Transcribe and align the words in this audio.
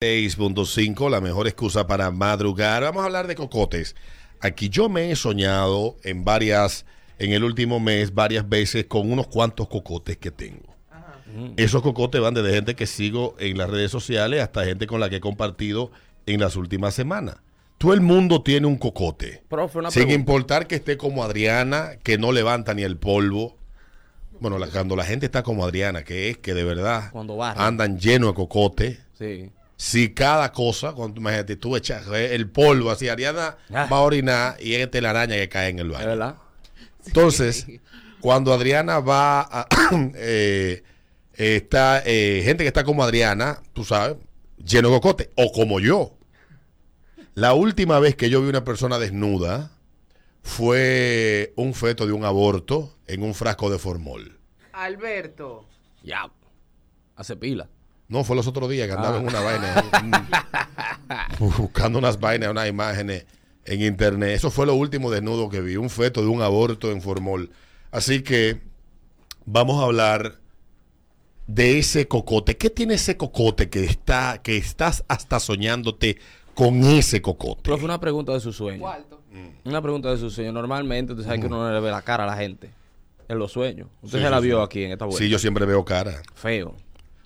6.5, 0.00 1.10
la 1.10 1.20
mejor 1.20 1.46
excusa 1.46 1.86
para 1.86 2.10
madrugar. 2.10 2.82
Vamos 2.82 3.02
a 3.02 3.04
hablar 3.04 3.26
de 3.26 3.34
cocotes. 3.34 3.94
Aquí 4.40 4.70
yo 4.70 4.88
me 4.88 5.10
he 5.10 5.14
soñado 5.16 5.96
en 6.04 6.24
varias, 6.24 6.86
en 7.18 7.32
el 7.32 7.44
último 7.44 7.80
mes, 7.80 8.14
varias 8.14 8.48
veces 8.48 8.86
con 8.86 9.12
unos 9.12 9.26
cuantos 9.26 9.68
cocotes 9.68 10.16
que 10.16 10.30
tengo. 10.30 10.74
Esos 11.58 11.82
cocotes 11.82 12.18
van 12.18 12.32
desde 12.32 12.54
gente 12.54 12.74
que 12.74 12.86
sigo 12.86 13.36
en 13.38 13.58
las 13.58 13.68
redes 13.68 13.90
sociales 13.90 14.40
hasta 14.42 14.64
gente 14.64 14.86
con 14.86 15.00
la 15.00 15.10
que 15.10 15.16
he 15.16 15.20
compartido 15.20 15.90
en 16.24 16.40
las 16.40 16.56
últimas 16.56 16.94
semanas. 16.94 17.36
Todo 17.76 17.92
el 17.92 18.00
mundo 18.00 18.40
tiene 18.42 18.66
un 18.66 18.78
cocote. 18.78 19.42
Profe, 19.50 19.80
una 19.80 19.90
sin 19.90 20.04
pregunta. 20.04 20.18
importar 20.18 20.66
que 20.66 20.76
esté 20.76 20.96
como 20.96 21.24
Adriana, 21.24 21.90
que 22.02 22.16
no 22.16 22.32
levanta 22.32 22.72
ni 22.72 22.84
el 22.84 22.96
polvo. 22.96 23.58
Bueno, 24.40 24.58
la- 24.58 24.68
cuando 24.68 24.96
la 24.96 25.04
gente 25.04 25.26
está 25.26 25.42
como 25.42 25.62
Adriana, 25.62 26.04
que 26.04 26.30
es 26.30 26.38
que 26.38 26.54
de 26.54 26.64
verdad 26.64 27.10
Cuando 27.12 27.42
andan 27.42 27.98
llenos 27.98 28.30
de 28.30 28.34
cocote. 28.34 29.00
Sí. 29.18 29.50
Si 29.82 30.12
cada 30.12 30.52
cosa, 30.52 30.92
cuando 30.92 31.18
imagínate, 31.22 31.56
tú 31.56 31.74
echas 31.74 32.06
eh, 32.08 32.34
el 32.34 32.50
polvo 32.50 32.90
así, 32.90 33.08
Ariana 33.08 33.56
Ah. 33.72 33.88
va 33.90 33.96
a 33.96 34.00
orinar 34.00 34.56
y 34.60 34.74
es 34.74 34.90
telaraña 34.90 35.36
que 35.36 35.48
cae 35.48 35.70
en 35.70 35.78
el 35.78 35.86
¿Es 35.86 35.92
baño. 35.94 36.06
verdad? 36.06 36.34
Entonces, 37.06 37.66
cuando 38.20 38.52
Adriana 38.52 39.00
va 39.00 39.40
a. 39.40 39.66
eh, 40.16 40.82
está 41.32 42.02
eh, 42.04 42.42
gente 42.44 42.62
que 42.62 42.68
está 42.68 42.84
como 42.84 43.02
Adriana, 43.02 43.62
tú 43.72 43.82
sabes, 43.86 44.18
lleno 44.62 44.88
de 44.90 44.94
cocote, 44.96 45.30
o 45.34 45.50
como 45.50 45.80
yo. 45.80 46.14
La 47.32 47.54
última 47.54 47.98
vez 48.00 48.16
que 48.16 48.28
yo 48.28 48.42
vi 48.42 48.50
una 48.50 48.64
persona 48.64 48.98
desnuda 48.98 49.70
fue 50.42 51.54
un 51.56 51.72
feto 51.72 52.06
de 52.06 52.12
un 52.12 52.26
aborto 52.26 52.94
en 53.06 53.22
un 53.22 53.32
frasco 53.34 53.70
de 53.70 53.78
formol. 53.78 54.38
Alberto. 54.74 55.64
Ya. 56.02 56.30
Hace 57.16 57.36
pila. 57.36 57.66
No, 58.10 58.24
fue 58.24 58.36
los 58.36 58.46
otros 58.46 58.68
días 58.68 58.86
que 58.88 58.92
andaba 58.92 59.16
Ah. 59.16 59.20
en 59.20 59.26
una 59.26 59.40
vaina. 59.40 59.84
un- 61.38 61.50
buscando 61.58 61.98
unas 61.98 62.20
vainas, 62.20 62.50
unas 62.50 62.68
imágenes 62.68 63.24
en 63.64 63.82
internet. 63.82 64.30
Eso 64.34 64.50
fue 64.50 64.66
lo 64.66 64.74
último 64.74 65.10
desnudo 65.10 65.48
que 65.48 65.60
vi. 65.60 65.76
Un 65.76 65.88
feto 65.90 66.20
de 66.20 66.26
un 66.28 66.42
aborto 66.42 66.90
en 66.90 67.00
formol. 67.02 67.50
Así 67.90 68.22
que 68.22 68.60
vamos 69.46 69.80
a 69.80 69.84
hablar 69.86 70.34
de 71.46 71.78
ese 71.78 72.06
cocote. 72.08 72.56
¿Qué 72.56 72.70
tiene 72.70 72.94
ese 72.94 73.16
cocote 73.16 73.68
que 73.70 73.84
está, 73.84 74.40
que 74.42 74.56
estás 74.56 75.04
hasta 75.08 75.40
soñándote 75.40 76.18
con 76.54 76.82
ese 76.84 77.22
cocote? 77.22 77.62
Profe, 77.62 77.84
una 77.84 77.98
pregunta 78.00 78.32
de 78.32 78.40
su 78.40 78.52
sueño. 78.52 78.80
Cuarto. 78.80 79.20
Una 79.64 79.80
pregunta 79.80 80.10
de 80.10 80.18
su 80.18 80.30
sueño. 80.30 80.52
Normalmente, 80.52 81.12
usted 81.12 81.24
sabe 81.24 81.40
que 81.40 81.46
uno 81.46 81.62
no 81.62 81.72
le 81.72 81.80
ve 81.80 81.90
la 81.90 82.02
cara 82.02 82.24
a 82.24 82.26
la 82.26 82.36
gente. 82.36 82.70
En 83.28 83.38
los 83.38 83.52
sueños. 83.52 83.86
Usted 84.02 84.18
Sí, 84.18 84.24
se 84.24 84.30
la 84.30 84.40
vio 84.40 84.58
sí. 84.58 84.64
aquí 84.64 84.82
en 84.84 84.90
esta 84.92 85.04
vuelta. 85.04 85.22
Sí, 85.22 85.28
yo 85.30 85.38
siempre 85.38 85.64
veo 85.64 85.84
cara. 85.84 86.20
Feo. 86.34 86.74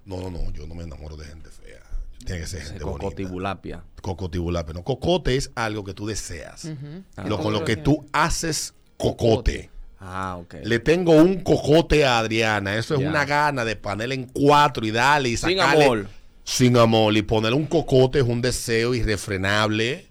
No, 0.06 0.19
no, 0.20 0.30
no, 0.30 0.50
yo 0.52 0.66
no 0.66 0.74
me 0.74 0.84
enamoro 0.84 1.16
de 1.16 1.24
gente 1.27 1.48
fea. 1.50 1.80
Tiene 2.24 2.41
que 2.42 2.47
ser 2.47 2.60
Ese 2.60 2.70
gente 2.70 2.84
bonita. 2.84 3.83
cocotibulapia. 4.05 4.74
No, 4.74 4.83
cocote 4.84 5.36
es 5.36 5.50
algo 5.55 5.84
que 5.84 5.94
tú 5.94 6.06
deseas. 6.06 6.69
Ah, 7.16 7.24
Lo, 7.27 7.38
con 7.38 7.52
lo 7.52 7.64
que 7.64 7.77
tú 7.77 8.06
haces 8.12 8.74
cocote. 8.96 9.70
Ah, 10.00 10.36
ok. 10.38 10.56
Le 10.64 10.78
tengo 10.78 11.12
un 11.12 11.42
cocote 11.42 12.05
a 12.05 12.19
Adriana. 12.19 12.77
Eso 12.77 12.94
es 12.94 13.00
una 13.00 13.24
gana 13.24 13.64
de 13.64 13.77
ponerle 13.77 14.14
en 14.16 14.24
cuatro 14.24 14.84
y 14.86 14.91
darle 14.91 15.30
y 15.30 15.36
Sin 15.36 15.56
sacarle- 15.58 15.84
amor. 15.84 16.08
Sin 16.44 16.77
amor. 16.77 17.16
Y 17.16 17.22
ponerle 17.22 17.56
un 17.56 17.66
cocote 17.66 18.18
es 18.20 18.24
un 18.27 18.42
deseo 18.42 18.94
irrefrenable 18.94 20.08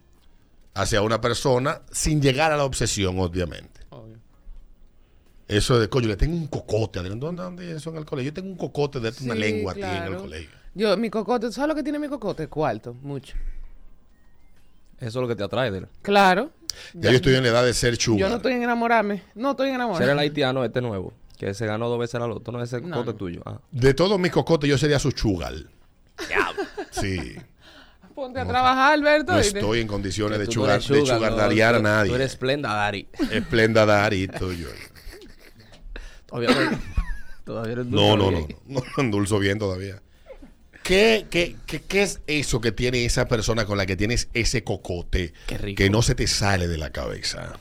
hacia 0.73 1.01
una 1.03 1.21
persona 1.21 1.81
sin 1.91 2.21
llegar 2.21 2.51
a 2.51 2.57
la 2.57 2.63
obsesión, 2.63 3.19
obviamente. 3.19 3.72
Eso 5.47 5.79
de, 5.79 5.89
coño, 5.89 6.07
le 6.07 6.15
tengo 6.15 6.35
un 6.35 6.47
cocote. 6.47 6.99
¿Dónde, 7.01 7.41
dónde 7.43 7.71
es 7.71 7.77
eso 7.77 7.89
en 7.89 7.97
el 7.97 8.05
colegio? 8.05 8.31
Yo 8.31 8.33
tengo 8.33 8.49
un 8.49 8.57
cocote 8.57 8.99
de 8.99 9.11
una 9.23 9.35
lengua 9.35 9.73
a 9.73 9.75
ti 9.75 9.81
en 9.81 9.87
el 9.89 9.97
claro. 10.07 10.21
colegio. 10.21 10.49
Yo, 10.75 10.97
mi 10.97 11.09
cocote, 11.09 11.51
¿sabes 11.51 11.67
lo 11.69 11.75
que 11.75 11.83
tiene 11.83 11.99
mi 11.99 12.07
cocote? 12.07 12.47
Cuarto, 12.47 12.93
mucho. 13.01 13.35
Eso 14.99 15.07
es 15.07 15.15
lo 15.15 15.27
que 15.27 15.35
te 15.35 15.43
atrae 15.43 15.69
de 15.69 15.79
él. 15.79 15.87
Claro. 16.01 16.49
Ya 16.93 17.11
yo 17.11 17.17
estoy 17.17 17.35
en 17.35 17.43
la 17.43 17.49
edad 17.49 17.65
de 17.65 17.73
ser 17.73 17.97
chuga. 17.97 18.19
Yo 18.21 18.29
no 18.29 18.37
estoy 18.37 18.53
en 18.53 18.63
enamorarme. 18.63 19.21
No 19.35 19.51
estoy 19.51 19.67
en 19.67 19.73
Ser 19.73 19.81
el 19.81 19.87
enamorarme. 19.87 20.21
haitiano 20.21 20.63
este 20.63 20.81
nuevo. 20.81 21.13
Que 21.37 21.53
se 21.53 21.65
ganó 21.65 21.89
dos 21.89 21.99
veces 21.99 22.19
la 22.19 22.25
loto. 22.27 22.51
No 22.51 22.63
es 22.63 22.71
el 22.73 22.81
No, 22.87 22.95
cocote 22.97 23.11
no. 23.11 23.17
tuyo. 23.17 23.41
Ah. 23.45 23.59
De 23.71 23.93
todos 23.93 24.17
mis 24.19 24.31
cocotes, 24.31 24.69
yo 24.69 24.77
sería 24.77 24.97
su 24.97 25.11
chugal. 25.11 25.69
Sí. 26.91 27.35
Ponte 28.15 28.39
a 28.39 28.47
trabajar, 28.47 28.93
Alberto. 28.93 29.33
No 29.33 29.39
estoy 29.39 29.81
en 29.81 29.87
condiciones 29.87 30.39
de 30.39 30.47
chugar, 30.47 30.79
de 30.79 30.81
sugar, 30.81 31.19
no, 31.19 31.77
a 31.77 31.79
nadie. 31.79 32.09
Tú 32.09 32.15
eres 32.15 32.31
Splenda 32.31 32.73
Dari. 32.73 33.07
Esplenda 33.31 33.85
Darito 33.85 34.53
yo. 34.53 34.67
Todavía 36.33 36.71
no. 36.71 36.79
Todavía 37.45 37.73
eres 37.73 37.85
No, 37.87 38.15
no, 38.17 38.31
no. 38.31 38.39
dulce, 38.39 38.55
No 38.67 38.81
endulzo 38.97 39.39
bien 39.39 39.59
todavía. 39.59 40.01
¿Qué, 40.83 41.27
qué, 41.29 41.55
qué, 41.65 41.81
qué 41.81 42.01
es 42.03 42.19
eso 42.27 42.59
que 42.59 42.71
tiene 42.73 43.05
esa 43.05 43.27
persona 43.27 43.65
con 43.65 43.77
la 43.77 43.85
que 43.85 43.95
tienes 43.95 44.27
ese 44.33 44.63
cocote 44.65 45.33
Qué 45.47 45.57
rico. 45.57 45.77
que 45.77 45.89
no 45.89 46.01
se 46.01 46.13
te 46.15 46.27
sale 46.27 46.67
de 46.67 46.77
la 46.77 46.91
cabeza? 46.91 47.57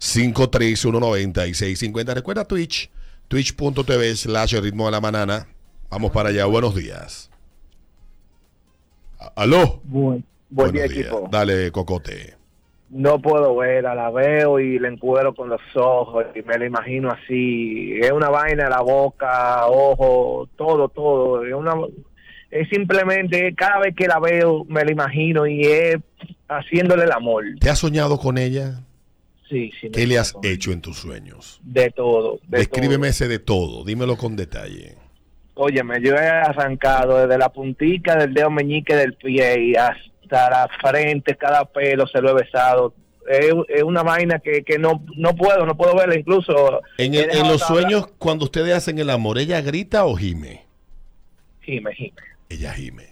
5319650. 0.00 2.14
Recuerda 2.14 2.44
Twitch, 2.44 2.90
twitch.tv 3.28 4.14
slash 4.16 4.54
el 4.54 4.62
ritmo 4.62 4.84
de 4.86 4.92
la 4.92 5.00
banana. 5.00 5.48
Vamos 5.90 6.12
para 6.12 6.28
allá. 6.28 6.44
Buenos 6.46 6.74
días. 6.76 7.30
A- 9.18 9.32
¿Aló? 9.36 9.80
Buen, 9.84 10.24
buen 10.50 10.72
día, 10.72 10.82
Buenos 10.82 10.96
días. 10.96 11.06
equipo. 11.08 11.28
Dale, 11.32 11.72
cocote. 11.72 12.36
No 12.90 13.20
puedo 13.20 13.54
verla, 13.56 13.94
la 13.94 14.10
veo 14.10 14.58
y 14.58 14.78
la 14.78 14.88
encuero 14.88 15.34
con 15.34 15.50
los 15.50 15.60
ojos 15.74 16.24
y 16.34 16.42
me 16.42 16.56
la 16.58 16.66
imagino 16.66 17.10
así. 17.10 17.98
Es 18.00 18.10
una 18.12 18.30
vaina, 18.30 18.70
la 18.70 18.80
boca, 18.80 19.66
ojo, 19.66 20.48
todo, 20.56 20.88
todo. 20.88 21.44
Es, 21.44 21.52
una, 21.52 21.74
es 22.50 22.68
simplemente, 22.70 23.54
cada 23.54 23.80
vez 23.80 23.94
que 23.94 24.06
la 24.06 24.18
veo, 24.18 24.64
me 24.64 24.84
la 24.84 24.90
imagino 24.90 25.46
y 25.46 25.62
es 25.62 25.96
haciéndole 26.48 27.04
el 27.04 27.12
amor. 27.12 27.44
¿Te 27.60 27.68
has 27.68 27.78
soñado 27.78 28.18
con 28.18 28.38
ella? 28.38 28.80
Sí, 29.50 29.70
sí. 29.80 29.90
¿Qué 29.90 30.06
le 30.06 30.18
has 30.18 30.34
hecho 30.42 30.72
en 30.72 30.80
tus 30.80 30.96
sueños? 30.98 31.60
De 31.62 31.90
todo. 31.90 32.40
De 32.48 32.58
Descríbeme 32.58 32.96
todo. 32.96 33.10
ese 33.10 33.28
de 33.28 33.38
todo. 33.38 33.84
Dímelo 33.84 34.16
con 34.16 34.34
detalle. 34.36 34.96
Óyeme, 35.54 36.00
yo 36.00 36.14
he 36.14 36.26
arrancado 36.28 37.18
desde 37.18 37.36
la 37.36 37.48
puntica 37.48 38.16
del 38.16 38.32
dedo 38.32 38.50
meñique 38.50 38.94
del 38.94 39.14
pie 39.14 39.60
y 39.60 39.74
hasta 39.74 40.08
la 40.30 40.68
frente, 40.80 41.36
cada 41.36 41.64
pelo 41.64 42.06
se 42.06 42.20
lo 42.20 42.30
he 42.30 42.42
besado. 42.42 42.94
Es, 43.28 43.52
es 43.68 43.82
una 43.82 44.02
vaina 44.02 44.38
que, 44.38 44.62
que 44.62 44.78
no, 44.78 45.04
no 45.16 45.34
puedo, 45.36 45.66
no 45.66 45.76
puedo 45.76 45.94
verla 45.94 46.16
incluso. 46.18 46.80
En, 46.96 47.14
el- 47.14 47.30
en 47.30 47.46
los 47.48 47.62
hablar- 47.62 47.82
sueños, 47.82 48.06
cuando 48.18 48.44
ustedes 48.46 48.74
hacen 48.74 48.98
el 48.98 49.10
amor, 49.10 49.38
¿ella 49.38 49.60
grita 49.60 50.04
o 50.06 50.14
gime? 50.16 50.64
Gime, 51.62 51.92
gime. 51.94 52.12
Ella 52.48 52.72
gime. 52.72 53.06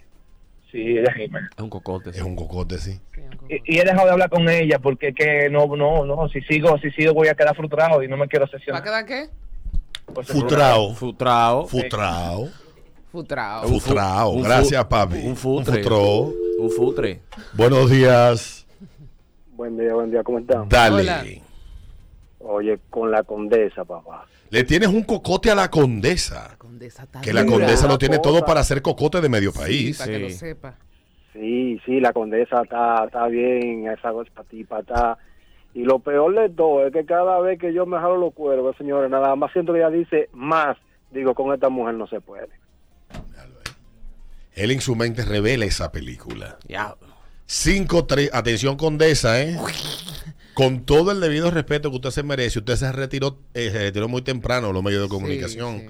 Sí, 0.73 0.99
ella 0.99 1.13
gime. 1.13 1.41
Es 1.57 1.63
un 1.63 1.69
cocote. 1.71 2.11
Es 2.11 2.23
un 2.23 2.35
cocote, 2.35 2.79
sí. 2.79 2.99
Sí, 3.15 3.21
un 3.21 3.31
cocote. 3.31 3.63
Y, 3.67 3.75
y 3.77 3.79
he 3.79 3.85
dejado 3.85 4.07
de 4.07 4.13
hablar 4.13 4.31
con 4.31 4.49
ella 4.49 4.79
porque 4.79 5.13
que 5.13 5.49
no, 5.51 5.67
no, 5.77 6.05
no, 6.07 6.29
si 6.31 6.41
sigo, 6.43 6.79
si 6.79 6.91
sigo 6.93 7.13
voy 7.13 7.29
a 7.29 7.35
quedar 7.35 7.55
frustrado 7.55 8.03
y 8.03 8.09
no 8.09 8.17
me 8.17 8.27
quiero 8.29 8.47
¿Va 8.47 8.49
a 8.49 8.59
sesionar. 8.59 8.83
quedar 8.83 9.05
qué? 9.07 9.27
Pues, 10.15 10.29
Futrao. 10.29 10.95
Futrao. 10.95 11.67
Futrao. 11.67 11.67
Futrao. 11.67 12.49
Un 13.17 13.23
fu- 13.23 13.81
Futrao. 13.81 14.31
un 14.31 14.43
fu- 14.43 14.45
Gracias, 14.45 14.85
papi. 14.85 15.17
Un 15.27 15.37
futre. 15.37 15.83
futro. 15.83 16.33
Un 16.59 16.71
futre. 16.71 17.21
Buenos 17.55 17.91
días. 17.91 18.67
Buen 19.53 19.79
día, 19.79 19.95
buen 19.95 20.11
día, 20.11 20.23
¿cómo 20.23 20.39
están? 20.39 20.69
Dale. 20.69 21.03
Hola. 21.03 21.25
Oye, 22.41 22.79
con 22.91 23.11
la 23.11 23.23
condesa, 23.23 23.85
papá. 23.85 24.27
Le 24.51 24.65
tienes 24.65 24.89
un 24.89 25.03
cocote 25.03 25.51
a 25.51 25.55
la 25.55 25.71
condesa. 25.71 26.55
Condesa 26.59 27.05
está 27.05 27.21
Que 27.23 27.33
la 27.33 27.43
dura. 27.43 27.57
condesa 27.67 27.89
lo 27.89 27.97
tiene 27.99 28.19
todo 28.19 28.45
para 28.45 28.63
ser 28.63 28.83
cocote 28.83 29.21
de 29.23 29.29
medio 29.31 29.53
país. 29.53 29.99
Para 29.99 30.13
que 30.13 30.19
lo 30.19 30.29
Sí. 30.29 30.35
sepa. 30.37 30.75
Sí, 31.33 31.81
sí, 31.87 32.01
la 32.01 32.13
condesa 32.13 32.63
está, 32.63 33.05
está 33.07 33.27
bien, 33.29 33.87
esa 33.89 34.11
tipa 34.49 34.81
está... 34.81 35.19
Y 35.75 35.85
lo 35.85 35.99
peor 35.99 36.35
de 36.35 36.49
todo 36.51 36.87
es 36.87 36.93
que 36.93 37.05
cada 37.05 37.39
vez 37.41 37.59
que 37.59 37.73
yo 37.75 37.85
me 37.85 37.99
jalo 37.99 38.17
los 38.17 38.33
cuervos, 38.35 38.77
señores, 38.79 39.11
nada 39.11 39.35
más 39.37 39.53
siento 39.53 39.73
que 39.73 39.81
ella 39.81 39.91
dice 39.91 40.29
más. 40.33 40.77
Digo, 41.11 41.35
con 41.35 41.53
esta 41.53 41.69
mujer 41.69 41.95
no 41.95 42.07
se 42.07 42.21
puede. 42.21 42.49
Él 44.57 44.71
en 44.73 44.81
su 44.81 44.97
mente 44.97 45.25
revela 45.25 45.65
esa 45.67 45.93
película. 45.93 46.59
Ya. 46.67 46.97
5-3. 47.49 48.31
Atención, 48.33 48.77
condesa, 48.77 49.41
¿eh? 49.41 49.57
Con 50.55 50.85
todo 50.85 51.13
el 51.13 51.21
debido 51.21 51.51
respeto 51.51 51.91
que 51.91 51.97
usted 51.97 52.11
se 52.11 52.23
merece, 52.23 52.59
usted 52.59 52.77
se 52.77 52.91
retiró, 52.91 53.39
eh, 53.55 53.69
se 53.71 53.79
retiró 53.79 54.09
muy 54.09 54.23
temprano 54.23 54.73
los 54.73 54.83
medios 54.83 55.03
de 55.03 55.09
comunicación. 55.09 55.79
sí. 55.81 55.87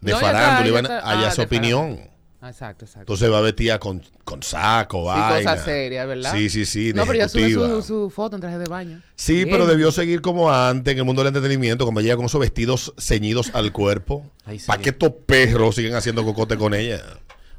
De 0.00 0.12
No, 0.12 0.18
farándula, 0.18 0.68
iban 0.68 0.86
a 0.86 0.98
Ah, 1.26 1.30
su 1.32 1.42
opinión. 1.42 1.98
Exacto, 2.40 2.84
exacto. 2.84 3.00
Entonces 3.00 3.32
va 3.32 3.40
vestida 3.40 3.80
con, 3.80 4.00
con 4.22 4.44
saco, 4.44 5.00
Sí, 5.02 5.06
vaina. 5.06 5.50
cosas 5.50 5.64
serias, 5.64 6.06
¿verdad? 6.06 6.32
Sí, 6.34 6.48
sí, 6.50 6.66
sí, 6.66 6.92
No, 6.94 7.04
pero 7.04 7.18
ya 7.18 7.28
sube 7.28 7.46
ejecutiva. 7.46 7.68
su, 7.76 7.82
su 7.82 8.10
foto 8.10 8.36
en 8.36 8.40
traje 8.42 8.58
de 8.58 8.66
baño. 8.68 9.02
Sí, 9.16 9.34
Bien. 9.44 9.48
pero 9.50 9.66
debió 9.66 9.90
seguir 9.90 10.20
como 10.20 10.52
antes 10.52 10.92
en 10.92 10.98
el 10.98 11.04
mundo 11.04 11.22
del 11.24 11.34
entretenimiento, 11.34 11.84
cuando 11.84 12.00
llega 12.00 12.14
con 12.14 12.26
esos 12.26 12.40
vestidos 12.40 12.94
ceñidos 12.96 13.50
al 13.54 13.72
cuerpo. 13.72 14.24
¿Para 14.68 14.80
qué 14.80 14.90
estos 14.90 15.10
perros 15.26 15.74
siguen 15.74 15.96
haciendo 15.96 16.24
cocote 16.24 16.56
con 16.56 16.74
ella? 16.74 17.02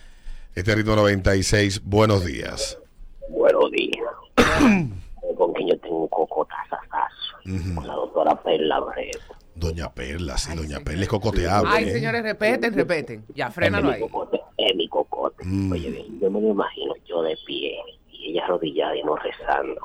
Este 0.54 0.74
ritmo 0.74 0.96
96. 0.96 1.82
Buenos 1.84 2.24
días. 2.24 2.78
Buenos 3.28 3.70
días. 3.72 4.04
¿Con 5.36 5.52
también 5.52 5.68
yo 5.68 5.78
tengo 5.80 6.02
un 6.02 6.08
cocotazazazo 6.08 7.36
Ujú. 7.46 7.74
con 7.74 7.86
la 7.86 7.94
doctora 7.94 8.42
Perla 8.42 8.76
Abreu. 8.76 9.10
Doña 9.54 9.92
Perla, 9.92 10.36
sí, 10.36 10.48
Ay, 10.50 10.56
Doña 10.56 10.68
señor. 10.68 10.84
Perla 10.84 11.02
es 11.02 11.08
cocoteable. 11.08 11.70
Ay, 11.72 11.84
¿eh? 11.88 11.92
señores, 11.92 12.22
respeten, 12.22 12.74
respeten. 12.74 13.24
Ya, 13.34 13.50
frénalo 13.50 13.88
es 13.90 13.96
ahí. 13.96 14.02
mi 14.02 14.08
cocote, 14.08 14.40
es 14.58 14.76
mi 14.76 14.88
cocote. 14.88 15.44
Mm. 15.44 15.72
Oye, 15.72 15.90
bien, 15.90 16.20
yo 16.20 16.30
me 16.30 16.40
lo 16.40 16.48
imagino 16.50 16.94
yo 17.08 17.22
de 17.22 17.36
pie 17.46 17.74
ella 18.31 18.44
arrodillada 18.44 18.96
y 18.96 19.02
no 19.02 19.17
rezando. 19.17 19.81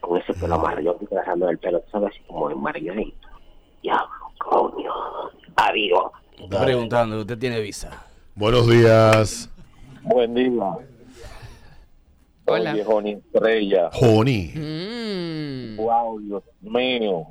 Con 0.00 0.18
ese 0.18 0.34
pelo 0.34 0.54
amarillo, 0.54 0.92
yo 0.92 0.92
estoy 0.92 1.08
trazando 1.08 1.48
el 1.48 1.58
pelo, 1.58 1.80
tú 1.80 1.90
sabes, 1.90 2.10
así 2.10 2.20
como 2.26 2.50
en 2.50 2.60
margarito. 2.60 3.28
Diablo, 3.82 4.08
coño. 4.38 4.92
Adiós. 5.56 6.12
Está 6.38 6.64
preguntando, 6.64 7.20
¿usted 7.20 7.38
tiene 7.38 7.60
visa? 7.60 8.06
Buenos 8.34 8.68
días, 8.68 9.50
Buen 10.02 10.34
día. 10.34 10.76
Hola. 12.44 12.72
Oye, 12.72 12.84
Joni 12.84 13.12
Estrella. 13.12 13.90
Joni. 13.92 14.52
Mm. 14.54 15.76
Wow, 15.76 16.20
Dios 16.20 16.44
mío. 16.60 17.26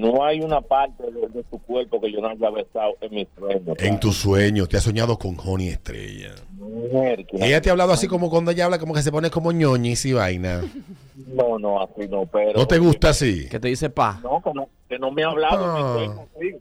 No 0.00 0.24
hay 0.24 0.40
una 0.40 0.60
parte 0.62 1.02
de, 1.10 1.28
de 1.28 1.42
tu 1.44 1.58
cuerpo 1.58 2.00
que 2.00 2.10
yo 2.10 2.20
no 2.20 2.28
haya 2.28 2.50
besado 2.50 2.92
en 3.02 3.14
mis 3.14 3.28
sueños. 3.38 3.76
En 3.78 4.00
tus 4.00 4.16
sueños, 4.16 4.68
te 4.68 4.76
has 4.78 4.82
soñado 4.84 5.18
con 5.18 5.36
Joni 5.36 5.68
Estrella. 5.68 6.34
Mujer, 6.58 7.26
que- 7.26 7.36
Ella 7.44 7.60
te 7.60 7.68
ha 7.68 7.72
hablado 7.72 7.92
así 7.92 8.06
como 8.08 8.30
cuando 8.30 8.50
ella 8.50 8.64
habla, 8.64 8.78
como 8.78 8.94
que 8.94 9.02
se 9.02 9.12
pone 9.12 9.30
como 9.30 9.52
ñoñis 9.52 10.04
y 10.06 10.12
vaina. 10.14 10.62
No, 11.34 11.58
no, 11.58 11.82
así 11.82 12.08
no, 12.08 12.24
pero... 12.26 12.52
¿No 12.58 12.66
te 12.66 12.78
gusta 12.78 13.10
así? 13.10 13.46
¿Qué 13.50 13.60
te 13.60 13.68
dice 13.68 13.90
pa? 13.90 14.20
No, 14.22 14.40
que 14.42 14.50
no, 14.54 14.68
que 14.88 14.98
no 14.98 15.10
me 15.10 15.22
ha 15.22 15.28
hablado 15.28 15.64
en 15.64 15.70
Ah. 15.70 15.74
mis 15.74 15.92
sueños, 15.92 16.28
sí. 16.40 16.56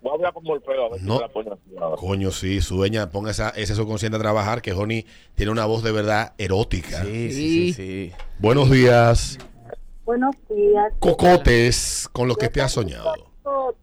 Voy 0.00 0.12
a 0.12 0.14
hablar 0.14 0.32
con 0.32 0.44
Morfeo 0.44 0.86
a 0.86 0.88
ver 0.90 1.02
No. 1.02 1.14
si 1.14 1.18
me 1.18 1.26
la 1.26 1.32
pone 1.32 1.50
así 1.50 1.76
ahora. 1.78 1.96
Coño, 1.96 2.30
sí, 2.30 2.60
sueña, 2.60 3.10
ponga 3.10 3.32
esa, 3.32 3.50
ese 3.50 3.74
subconsciente 3.74 4.16
a 4.16 4.20
trabajar, 4.20 4.62
que 4.62 4.72
Joni 4.72 5.04
tiene 5.34 5.50
una 5.52 5.66
voz 5.66 5.82
de 5.82 5.90
verdad 5.92 6.34
erótica. 6.38 7.02
Sí, 7.04 7.32
sí, 7.32 7.32
Sí. 7.32 7.72
sí, 7.72 7.72
sí. 7.72 8.12
Buenos 8.38 8.70
días, 8.70 9.38
Buenos 10.08 10.34
días. 10.48 10.90
cocotes, 11.00 12.08
con 12.12 12.28
lo 12.28 12.34
que 12.36 12.48
te 12.48 12.62
has 12.62 12.72
soñado. 12.72 13.12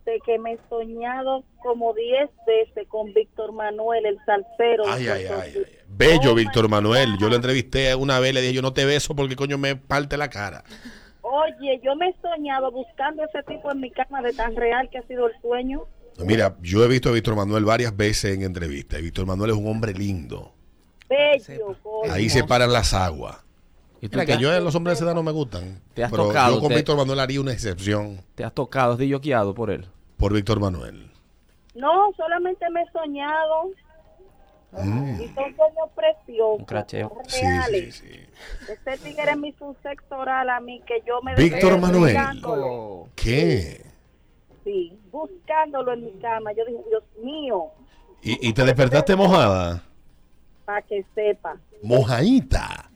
De 0.07 0.19
que 0.25 0.39
me 0.39 0.53
he 0.53 0.59
soñado 0.69 1.43
como 1.61 1.93
10 1.93 2.31
veces 2.47 2.87
con 2.87 3.13
Víctor 3.13 3.51
Manuel, 3.51 4.07
el 4.07 4.17
salsero. 4.25 4.85
Ay, 4.87 5.07
ay, 5.07 5.25
ay, 5.25 5.53
ay. 5.55 5.65
Bello, 5.87 6.31
Oh, 6.31 6.33
Víctor 6.33 6.67
Manuel. 6.67 7.11
God. 7.11 7.19
Yo 7.19 7.29
lo 7.29 7.35
entrevisté 7.35 7.93
una 7.93 8.19
vez, 8.19 8.33
le 8.33 8.41
dije, 8.41 8.53
yo 8.53 8.63
no 8.63 8.73
te 8.73 8.85
beso 8.85 9.15
porque 9.15 9.35
coño 9.35 9.59
me 9.59 9.75
parte 9.75 10.17
la 10.17 10.27
cara. 10.31 10.63
Oye, 11.21 11.79
yo 11.83 11.95
me 11.95 12.09
he 12.09 12.15
soñado 12.19 12.71
buscando 12.71 13.23
ese 13.23 13.43
tipo 13.43 13.71
en 13.71 13.81
mi 13.81 13.91
cama 13.91 14.23
de 14.23 14.33
tan 14.33 14.55
real 14.55 14.89
que 14.89 14.97
ha 14.97 15.03
sido 15.03 15.27
el 15.27 15.33
sueño. 15.43 15.83
Mira, 16.17 16.55
yo 16.63 16.83
he 16.83 16.87
visto 16.87 17.09
a 17.09 17.11
Víctor 17.11 17.35
Manuel 17.35 17.65
varias 17.65 17.95
veces 17.95 18.33
en 18.33 18.41
entrevistas. 18.41 18.99
y 18.99 19.03
Víctor 19.03 19.27
Manuel 19.27 19.51
es 19.51 19.57
un 19.57 19.67
hombre 19.67 19.93
lindo. 19.93 20.53
Bello. 21.07 21.77
Ahí 22.09 22.29
se 22.29 22.43
paran 22.43 22.73
las 22.73 22.95
aguas. 22.95 23.45
¿Y 24.05 24.09
tú 24.09 24.17
Mira, 24.19 24.25
te, 24.25 24.33
que 24.37 24.41
yo 24.43 24.51
a 24.51 24.59
los 24.59 24.73
hombres 24.75 24.91
de 24.93 24.95
esa 25.03 25.05
edad 25.05 25.15
no 25.15 25.23
me 25.23 25.31
gustan. 25.31 25.81
Te 25.93 26.03
has 26.03 26.11
pero 26.11 26.27
tocado, 26.27 26.55
yo 26.55 26.59
con 26.61 26.69
te- 26.69 26.75
Víctor 26.75 26.97
Manuel 26.97 27.19
haría 27.19 27.41
una 27.41 27.51
excepción 27.53 28.19
te 28.35 28.43
has 28.43 28.53
tocado, 28.53 28.93
has 28.93 28.97
dilloqueado 28.99 29.53
por 29.55 29.69
él? 29.71 29.85
por 30.17 30.31
Víctor 30.33 30.59
Manuel. 30.59 31.11
No, 31.73 32.11
solamente 32.15 32.65
me 32.69 32.81
he 32.83 32.91
soñado. 32.91 33.69
Mm. 34.71 35.21
Y 35.21 35.27
son 35.27 35.55
sueños 35.55 35.89
preciosos. 35.95 36.59
Un 36.59 36.65
cracheo. 36.65 37.17
Sí, 37.27 37.37
sí, 37.39 37.41
reales. 37.45 37.95
sí. 37.95 38.71
Este 38.71 38.97
tigre 38.97 39.31
hizo 39.47 39.65
un 39.65 39.77
sexo 39.83 40.15
oral 40.17 40.49
a 40.49 40.59
mí 40.59 40.81
que 40.85 41.01
yo 41.07 41.21
me 41.21 41.35
Víctor 41.35 41.77
Manuel. 41.79 42.13
buscándolo. 42.15 43.09
¿Qué? 43.15 43.85
Sí, 44.63 44.97
buscándolo 45.11 45.93
en 45.93 46.05
mi 46.05 46.11
cama. 46.21 46.51
Yo 46.53 46.65
dije, 46.65 46.79
Dios 46.89 47.03
mío, 47.23 47.65
¿Y, 48.21 48.49
y 48.49 48.53
te 48.53 48.63
despertaste 48.65 49.15
mojada? 49.15 49.83
para 50.65 50.81
que 50.81 51.05
sepa. 51.13 51.57
Mojadita. 51.83 52.89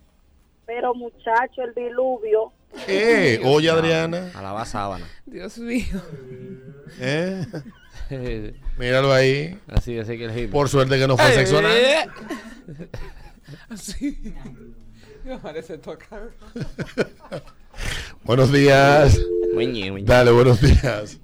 Pero 0.70 0.94
muchacho, 0.94 1.64
el 1.64 1.74
diluvio. 1.74 2.54
¿Qué? 2.86 3.42
Oye, 3.44 3.72
Adriana. 3.72 4.32
A 4.36 4.42
la 4.44 4.66
sábana. 4.66 5.04
Dios 5.26 5.58
mío. 5.58 6.00
¿Eh? 7.00 7.44
Míralo 8.78 9.12
ahí. 9.12 9.60
así, 9.68 9.98
así 9.98 10.16
que 10.16 10.26
el. 10.26 10.50
Por 10.50 10.70
suerte 10.70 11.00
que 11.00 11.08
no 11.08 11.18
fue 11.18 11.32
sexo 11.32 11.58
anal. 11.58 11.74
Así. 13.70 14.36
Me 15.26 15.40
parece 15.40 15.80
tocar. 15.80 16.30
Buenos 18.24 18.52
días. 18.52 19.20
Muñe, 19.56 19.92
muñe. 19.92 20.06
Dale, 20.06 20.30
buenos 20.30 20.62
días. 20.62 21.20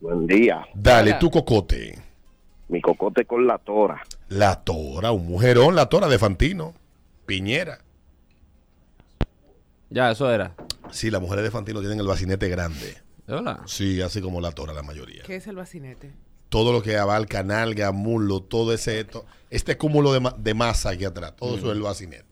Buen 0.00 0.28
día. 0.28 0.64
Dale, 0.72 1.10
Hola. 1.10 1.18
tu 1.18 1.30
cocote. 1.32 1.98
Mi 2.68 2.80
cocote 2.80 3.24
con 3.24 3.44
la 3.44 3.58
tora. 3.58 4.00
La 4.28 4.62
Tora, 4.62 5.10
un 5.10 5.26
mujerón, 5.26 5.74
la 5.74 5.88
Tora 5.88 6.06
de 6.06 6.18
Fantino. 6.20 6.74
Piñera. 7.26 7.80
Ya, 9.90 10.10
eso 10.10 10.30
era. 10.32 10.54
Sí, 10.90 11.10
las 11.10 11.20
mujeres 11.20 11.44
de 11.44 11.50
Fantino 11.50 11.80
tienen 11.80 12.00
el 12.00 12.06
bacinete 12.06 12.48
grande. 12.48 12.96
Hola. 13.28 13.62
Sí, 13.66 14.00
así 14.02 14.20
como 14.20 14.40
la 14.40 14.52
Tora, 14.52 14.72
la 14.72 14.82
mayoría. 14.82 15.22
¿Qué 15.24 15.36
es 15.36 15.46
el 15.46 15.56
bacinete? 15.56 16.12
Todo 16.48 16.72
lo 16.72 16.82
que 16.82 16.96
abarca 16.96 17.42
nalga, 17.42 17.90
muslo, 17.92 18.40
todo 18.42 18.72
ese, 18.74 19.04
to- 19.04 19.24
este 19.50 19.76
cúmulo 19.76 20.12
de, 20.12 20.20
ma- 20.20 20.34
de 20.38 20.54
masa 20.54 20.90
aquí 20.90 21.04
atrás, 21.04 21.34
todo 21.36 21.56
eso 21.56 21.70
es 21.70 21.76
el 21.76 21.82
bacinete. 21.82 22.26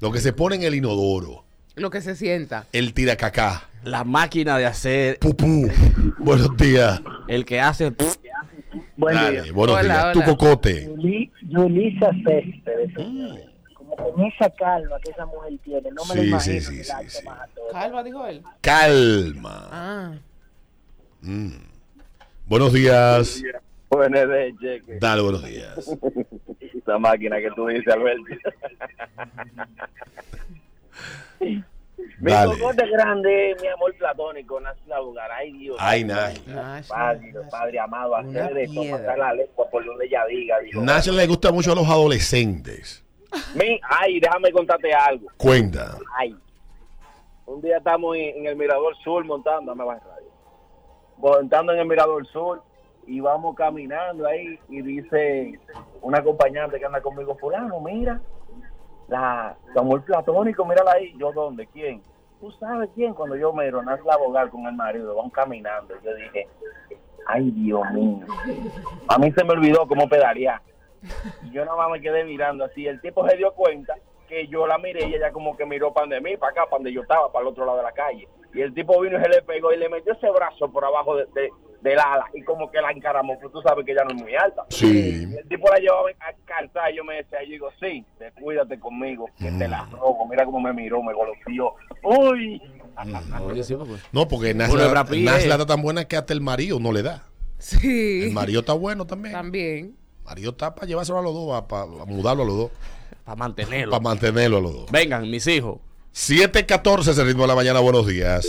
Lo 0.00 0.10
que 0.10 0.20
se 0.20 0.32
pone 0.32 0.56
en 0.56 0.62
el 0.64 0.74
inodoro, 0.74 1.44
Lo 1.76 1.90
que 1.90 2.00
se 2.00 2.16
sienta. 2.16 2.66
el 2.72 2.92
tiracacá, 2.94 3.68
La 3.84 4.04
máquina 4.04 4.58
de 4.58 4.66
hacer, 4.66 5.18
pupú. 5.18 5.70
Buenos 6.18 6.56
días. 6.56 7.00
el 7.28 7.44
que 7.44 7.60
hace... 7.60 7.92
Buen 8.96 9.14
Dale, 9.14 9.42
día. 9.42 9.52
buenos 9.52 9.76
Hola, 9.78 10.12
días. 10.12 10.12
Tu 10.12 10.22
cocote. 10.24 10.88
Yuli- 10.88 11.30
Yulisa 11.42 12.10
Céspedes. 12.24 12.94
Como 12.96 13.36
con 13.96 14.24
esa 14.24 14.50
calma 14.50 14.98
que 15.00 15.10
esa 15.10 15.26
mujer 15.26 15.52
tiene. 15.64 15.90
No 15.90 16.04
me 16.04 16.14
lo 16.16 16.22
Sí, 16.22 16.28
imagino. 16.28 16.40
sí, 16.40 16.60
sí, 16.60 16.76
que 16.78 16.84
sí, 16.84 16.88
la 16.90 16.98
hace 16.98 17.10
sí. 17.10 17.24
más 17.26 17.40
a 17.40 17.46
todo. 17.48 17.68
Calva, 17.72 18.02
dijo 18.02 18.26
él. 18.26 18.42
Calma. 18.60 19.68
Ah. 19.70 20.12
Mm. 21.20 21.50
Buenos 22.46 22.72
días. 22.72 23.42
De 23.42 24.54
cheque. 24.60 24.98
Dale, 24.98 25.20
buenos 25.22 25.44
días. 25.44 25.76
Esa 26.60 26.98
máquina 26.98 27.38
que 27.38 27.50
tú 27.50 27.66
dices, 27.66 27.92
Alberto. 27.92 28.24
Mi 31.40 32.32
cocote 32.32 32.86
grande, 32.88 33.56
mi 33.60 33.68
amor 33.68 33.94
platónico, 33.96 34.60
nace 34.60 34.80
la 34.86 34.98
lugar. 35.00 35.30
Ay, 35.30 35.52
Dios. 35.52 35.76
Ay, 35.78 36.04
Nash. 36.04 36.38
Padre. 36.88 37.32
Padre 37.50 37.78
amado, 37.80 38.16
hacer 38.16 38.54
de 38.54 38.62
esto, 38.64 38.80
pasar 38.90 39.18
la 39.18 39.34
lengua 39.34 39.68
por 39.70 39.84
donde 39.84 40.06
ella 40.06 40.24
diga. 40.26 40.56
Nash 40.74 41.08
le 41.08 41.26
gusta 41.26 41.52
mucho 41.52 41.72
a 41.72 41.74
los 41.74 41.86
adolescentes. 41.88 43.01
Mi, 43.54 43.80
ay, 43.88 44.20
déjame 44.20 44.52
contarte 44.52 44.92
algo. 44.92 45.28
Cuenta. 45.36 45.98
Ay. 46.16 46.36
Un 47.46 47.60
día 47.60 47.78
estamos 47.78 48.16
en, 48.16 48.38
en 48.38 48.46
el 48.46 48.56
Mirador 48.56 48.96
Sur 48.98 49.24
montando, 49.24 49.74
bajar 49.74 50.02
el 50.02 50.08
radio. 50.08 50.30
Montando 51.18 51.72
en 51.72 51.80
el 51.80 51.86
Mirador 51.86 52.26
Sur 52.28 52.62
y 53.06 53.20
vamos 53.20 53.56
caminando 53.56 54.26
ahí 54.26 54.58
y 54.68 54.80
dice 54.82 55.58
una 56.00 56.18
acompañante 56.18 56.78
que 56.78 56.86
anda 56.86 57.00
conmigo, 57.00 57.36
fulano, 57.36 57.80
mira, 57.80 58.20
la, 59.08 59.56
amor 59.76 60.02
platónico, 60.04 60.64
mírala 60.64 60.92
ahí. 60.92 61.14
Yo, 61.18 61.32
¿dónde? 61.32 61.66
¿Quién? 61.66 62.02
¿Tú 62.40 62.50
sabes 62.52 62.90
quién? 62.94 63.14
Cuando 63.14 63.36
yo 63.36 63.52
me 63.52 63.70
nace 63.70 64.02
la 64.04 64.14
abogar 64.14 64.50
con 64.50 64.66
el 64.66 64.74
marido, 64.74 65.14
van 65.14 65.30
caminando. 65.30 65.94
Yo 66.02 66.14
dije, 66.14 66.48
ay, 67.26 67.50
Dios 67.50 67.82
mío. 67.92 68.26
A 69.08 69.18
mí 69.18 69.30
se 69.32 69.44
me 69.44 69.52
olvidó 69.52 69.86
cómo 69.86 70.08
pedalear. 70.08 70.60
Y 71.44 71.50
yo 71.50 71.64
nada 71.64 71.76
más 71.76 71.90
me 71.90 72.00
quedé 72.00 72.24
mirando 72.24 72.64
así. 72.64 72.86
El 72.86 73.00
tipo 73.00 73.28
se 73.28 73.36
dio 73.36 73.52
cuenta 73.52 73.94
que 74.28 74.46
yo 74.48 74.66
la 74.66 74.78
miré 74.78 75.06
y 75.08 75.14
ella 75.14 75.30
como 75.32 75.56
que 75.56 75.66
miró 75.66 75.92
para 75.92 76.06
de 76.06 76.20
mí, 76.20 76.36
para 76.36 76.52
acá, 76.52 76.64
para 76.64 76.76
donde 76.78 76.92
yo 76.92 77.02
estaba, 77.02 77.30
para 77.32 77.42
el 77.42 77.48
otro 77.48 77.64
lado 77.66 77.78
de 77.78 77.84
la 77.84 77.92
calle. 77.92 78.26
Y 78.54 78.60
el 78.60 78.72
tipo 78.74 79.00
vino 79.00 79.18
y 79.18 79.22
se 79.22 79.28
le 79.28 79.42
pegó 79.42 79.72
y 79.72 79.78
le 79.78 79.88
metió 79.88 80.12
ese 80.12 80.30
brazo 80.30 80.70
por 80.70 80.84
abajo 80.84 81.16
de, 81.16 81.24
de- 81.34 81.50
del 81.82 81.98
ala 81.98 82.26
y 82.32 82.42
como 82.44 82.70
que 82.70 82.80
la 82.80 82.92
encaramó, 82.92 83.34
porque 83.40 83.52
tú 83.54 83.60
sabes 83.62 83.84
que 83.84 83.90
ella 83.90 84.04
no 84.04 84.14
es 84.14 84.22
muy 84.22 84.34
alta. 84.36 84.64
Sí. 84.68 85.26
Y 85.28 85.36
el 85.36 85.48
tipo 85.48 85.68
la 85.68 85.78
llevaba 85.78 86.10
a 86.20 86.32
calzar 86.44 86.92
y 86.92 86.96
yo 86.96 87.04
me 87.04 87.16
decía, 87.16 87.42
yo 87.42 87.50
digo, 87.50 87.68
sí, 87.80 88.06
descuídate 88.20 88.78
conmigo, 88.78 89.26
que 89.36 89.50
te 89.50 89.66
la 89.66 89.84
robo. 89.90 90.28
Mira 90.28 90.44
cómo 90.44 90.60
me 90.60 90.72
miró, 90.72 91.02
me 91.02 91.12
golpeó. 91.12 91.74
Uy, 92.04 92.62
pues. 93.84 94.08
No, 94.12 94.28
porque 94.28 94.54
Nash, 94.54 94.70
Uno 94.70 94.78
de 94.80 94.86
la, 94.86 94.90
Brad 94.92 95.08
Pitt, 95.08 95.24
Nash 95.24 95.44
eh. 95.44 95.48
la 95.48 95.56
da 95.56 95.66
tan 95.66 95.82
buena 95.82 96.04
que 96.04 96.16
hasta 96.16 96.32
el 96.32 96.40
marido 96.40 96.78
no 96.78 96.92
le 96.92 97.02
da. 97.02 97.24
Sí. 97.58 98.24
El 98.26 98.32
marido 98.32 98.60
está 98.60 98.74
bueno 98.74 99.06
también. 99.06 99.32
También. 99.34 99.96
Marido 100.32 100.52
está 100.52 100.74
para 100.74 100.86
llevárselo 100.86 101.18
a 101.18 101.22
los 101.22 101.34
dos, 101.34 101.62
para, 101.64 101.84
mudarlo 102.06 102.42
a 102.42 102.46
los 102.46 102.56
dos, 102.56 102.70
Para 103.22 103.36
mantenerlo. 103.36 103.90
para 103.90 104.02
mantenerlo 104.02 104.56
a 104.56 104.60
los 104.62 104.72
dos. 104.72 104.90
Vengan, 104.90 105.30
mis 105.30 105.46
hijos. 105.46 105.78
7.14 106.14 107.08
es 107.08 107.18
el 107.18 107.26
ritmo 107.26 107.42
de 107.42 107.48
la 107.48 107.54
mañana. 107.54 107.80
Buenos 107.80 108.06
días. 108.06 108.48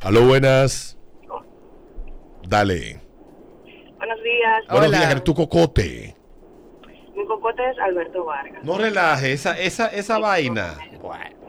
Aló, 0.00 0.28
buenas. 0.28 0.96
Dale. 2.46 3.00
Buenos 3.98 4.22
días. 4.22 4.64
Buenos 4.70 4.88
Hola. 4.90 4.98
días, 4.98 5.24
tu 5.24 5.34
cocote. 5.34 6.14
Mi 7.16 7.26
cocote 7.26 7.68
es 7.68 7.78
Alberto 7.80 8.24
Vargas. 8.24 8.62
No 8.62 8.78
relaje 8.78 9.32
esa, 9.32 9.58
esa, 9.58 9.88
esa 9.88 10.20
vaina. 10.20 10.78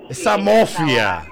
Esa 0.09 0.35
mofia. 0.37 1.31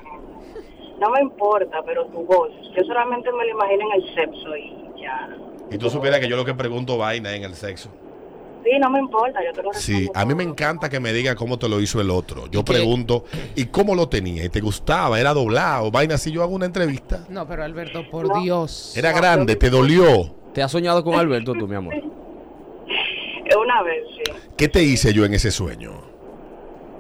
No 1.00 1.10
me 1.10 1.22
importa, 1.22 1.82
pero 1.88 2.06
tu 2.06 2.24
voz. 2.24 2.52
Yo 2.78 2.84
solamente 2.84 3.32
me 3.32 3.46
lo 3.46 3.50
imagino 3.50 3.82
en 3.96 4.04
el 4.04 4.14
sexo 4.14 4.56
y 4.56 5.02
ya. 5.02 5.28
Y 5.72 5.78
tú 5.78 5.90
supieras 5.90 6.20
que 6.20 6.28
yo 6.28 6.36
lo 6.36 6.46
que 6.46 6.54
pregunto 6.54 6.98
vaina 6.98 7.36
en 7.36 7.44
el 7.44 7.56
sexo. 7.56 7.90
Sí, 8.64 8.72
no 8.80 8.90
me 8.90 9.00
importa, 9.00 9.40
yo 9.46 9.54
te 9.54 9.64
lo 9.64 9.74
Sí, 9.74 10.10
a 10.14 10.26
mí 10.26 10.36
me 10.36 10.44
encanta 10.44 10.90
que 10.90 11.00
me 11.00 11.14
diga 11.14 11.36
cómo 11.36 11.58
te 11.58 11.70
lo 11.70 11.80
hizo 11.80 12.02
el 12.02 12.10
otro. 12.10 12.48
Yo 12.48 12.64
pregunto, 12.66 13.24
¿y 13.56 13.66
cómo 13.66 13.96
lo 13.96 14.10
tenía? 14.10 14.44
¿Y 14.44 14.50
te 14.50 14.60
gustaba? 14.60 15.20
¿Era 15.20 15.34
doblado? 15.34 15.90
Vaina, 15.92 16.18
si 16.18 16.32
yo 16.32 16.44
hago 16.44 16.54
una 16.54 16.66
entrevista. 16.66 17.26
No, 17.30 17.48
pero 17.48 17.64
Alberto, 17.64 18.10
por 18.10 18.42
Dios. 18.42 18.96
Era 18.98 19.12
grande, 19.12 19.56
te 19.56 19.70
dolió. 19.70 20.36
¿Te 20.54 20.62
has 20.62 20.72
soñado 20.72 21.04
con 21.04 21.16
Alberto 21.16 21.54
tú, 21.54 21.68
mi 21.68 21.76
amor? 21.76 21.94
Una 23.62 23.82
vez, 23.82 24.04
sí, 24.16 24.32
¿Qué 24.56 24.68
te 24.68 24.84
hice 24.84 25.12
yo 25.12 25.26
en 25.26 25.34
ese 25.34 25.52
sueño? 25.52 26.10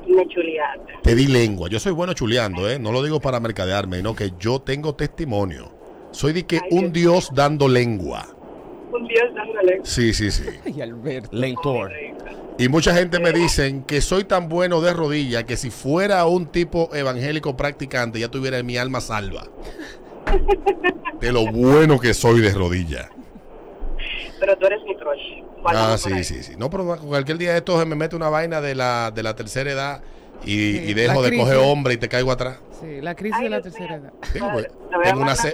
me 0.07 0.27
chuleaste. 0.27 0.93
Te 1.03 1.15
di 1.15 1.27
lengua. 1.27 1.69
Yo 1.69 1.79
soy 1.79 1.91
bueno 1.91 2.13
chuleando, 2.13 2.69
¿eh? 2.69 2.79
No 2.79 2.91
lo 2.91 3.03
digo 3.03 3.19
para 3.19 3.39
mercadearme, 3.39 3.97
sino 3.97 4.15
que 4.15 4.31
yo 4.39 4.59
tengo 4.59 4.95
testimonio. 4.95 5.71
Soy 6.11 6.33
de 6.33 6.45
que 6.45 6.57
Ay, 6.57 6.69
un 6.71 6.91
Dios 6.91 7.29
dando 7.33 7.67
lengua. 7.67 8.25
Un 8.91 9.07
dios 9.07 9.33
dándole. 9.35 9.81
Sí, 9.83 10.13
sí, 10.13 10.31
sí. 10.31 10.43
Ay, 10.65 10.81
Alberto. 10.81 11.29
Lentor. 11.31 11.91
Y 12.57 12.67
mucha 12.67 12.93
gente 12.93 13.19
me 13.19 13.31
dicen 13.31 13.83
que 13.83 14.01
soy 14.01 14.25
tan 14.25 14.49
bueno 14.49 14.81
de 14.81 14.93
rodilla 14.93 15.45
que 15.45 15.55
si 15.55 15.69
fuera 15.69 16.25
un 16.25 16.47
tipo 16.47 16.89
evangélico 16.93 17.55
practicante 17.55 18.19
ya 18.19 18.29
tuviera 18.29 18.61
mi 18.63 18.77
alma 18.77 18.99
salva. 18.99 19.47
De 21.21 21.31
lo 21.31 21.49
bueno 21.51 21.99
que 21.99 22.13
soy 22.13 22.41
de 22.41 22.53
rodilla. 22.53 23.09
Pero 24.39 24.57
tú 24.57 24.65
eres 24.65 24.81
mi 24.83 24.95
crush. 24.95 25.43
Ah, 25.65 25.97
sí, 25.97 26.23
sí, 26.23 26.43
sí. 26.43 26.53
No, 26.57 26.69
pero 26.69 26.97
cualquier 26.97 27.37
día 27.37 27.51
de 27.51 27.57
estos 27.57 27.85
me 27.85 27.95
mete 27.95 28.15
una 28.15 28.29
vaina 28.29 28.61
de 28.61 28.75
la, 28.75 29.11
de 29.11 29.23
la 29.23 29.35
tercera 29.35 29.71
edad 29.71 30.01
y, 30.43 30.45
Sí, 30.45 30.83
y 30.87 30.93
dejo 30.93 31.21
de 31.21 31.37
coger 31.37 31.57
hombre 31.57 31.93
y 31.93 31.97
te 31.97 32.07
caigo 32.07 32.31
atrás. 32.31 32.57
Sí, 32.79 33.01
la 33.01 33.13
crisis 33.15 33.35
Ay, 33.37 33.43
de 33.45 33.49
la 33.49 33.61
tercera 33.61 33.95
edad. 33.95 34.13
Sí, 34.31 34.39
pues, 34.53 34.67
tengo, 35.03 35.21
una 35.21 35.35
se- 35.35 35.53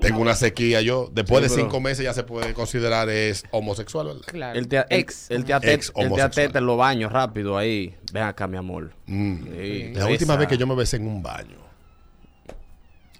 tengo 0.00 0.20
una 0.20 0.34
sequía 0.34 0.80
yo. 0.82 1.08
Después 1.12 1.42
de 1.42 1.48
Sí, 1.48 1.56
cinco 1.56 1.80
meses 1.80 2.04
ya 2.04 2.12
se 2.12 2.22
puede 2.22 2.52
considerar 2.52 3.08
es 3.08 3.44
homosexual, 3.50 4.08
¿verdad? 4.08 4.22
Claro. 4.26 4.58
Él 4.58 4.68
te, 4.68 4.84
Ex. 4.90 5.30
él 5.30 5.44
te 5.44 5.52
ateta, 5.54 6.58
en 6.58 6.66
los 6.66 6.76
baños 6.76 7.10
rápido 7.12 7.56
ahí. 7.56 7.94
Ven 8.12 8.24
acá, 8.24 8.46
mi 8.46 8.58
amor. 8.58 8.92
Mm. 9.06 9.36
Sí, 9.44 9.92
La 9.94 10.06
última 10.06 10.36
vez 10.36 10.48
que 10.48 10.58
yo 10.58 10.66
me 10.66 10.74
besé 10.74 10.96
en 10.96 11.06
un 11.06 11.22
baño. 11.22 11.56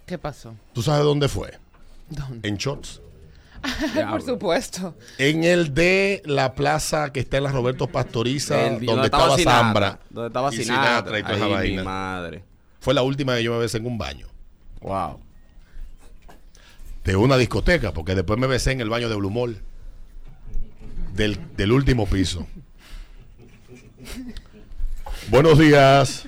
¿Qué 0.05 0.17
pasó? 0.17 0.55
¿Tú 0.73 0.81
sabes 0.81 1.03
dónde 1.03 1.27
fue? 1.27 1.51
¿Dónde? 2.09 2.47
En 2.47 2.57
Shorts. 2.57 3.01
Por 4.09 4.21
supuesto. 4.21 4.95
En 5.17 5.43
el 5.43 5.73
de 5.73 6.21
la 6.25 6.53
plaza 6.55 7.11
que 7.11 7.19
está 7.19 7.37
en 7.37 7.43
la 7.43 7.51
Roberto 7.51 7.87
Pastoriza, 7.87 8.67
El- 8.67 8.85
donde 8.85 9.05
estaba 9.05 9.37
Zambra. 9.37 9.99
Donde 10.09 10.27
estaba 10.27 10.53
y 10.53 10.57
Sinatra. 10.57 11.19
Y 11.19 11.23
toda 11.23 11.35
esa 11.35 11.45
Ay, 11.45 11.49
mi 11.51 11.55
vaina. 11.77 11.83
madre. 11.83 12.43
Fue 12.79 12.93
la 12.93 13.01
última 13.01 13.35
que 13.35 13.43
yo 13.43 13.53
me 13.53 13.59
besé 13.59 13.77
en 13.77 13.85
un 13.87 13.97
baño. 13.97 14.27
Wow. 14.81 15.19
De 17.03 17.15
una 17.15 17.37
discoteca, 17.37 17.91
porque 17.93 18.15
después 18.15 18.39
me 18.39 18.47
besé 18.47 18.71
en 18.71 18.81
el 18.81 18.89
baño 18.89 19.09
de 19.09 19.15
Blue 19.15 19.29
Mall. 19.31 19.59
Del, 21.13 21.37
del 21.57 21.71
último 21.71 22.05
piso. 22.05 22.47
Buenos 25.29 25.59
días. 25.59 26.25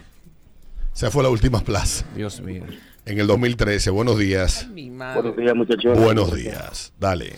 Esa 0.94 1.10
fue 1.12 1.24
la 1.24 1.30
última 1.30 1.62
plaza. 1.62 2.06
Dios 2.16 2.42
mío. 2.42 2.64
En 3.06 3.20
el 3.20 3.28
2013. 3.28 3.90
Buenos 3.90 4.20
días. 4.20 4.68
Mi 4.70 4.90
Buenos 4.90 5.36
días, 5.36 5.56
muchachos. 5.56 6.00
Buenos 6.00 6.36
días. 6.36 6.94
Dale. 7.00 7.34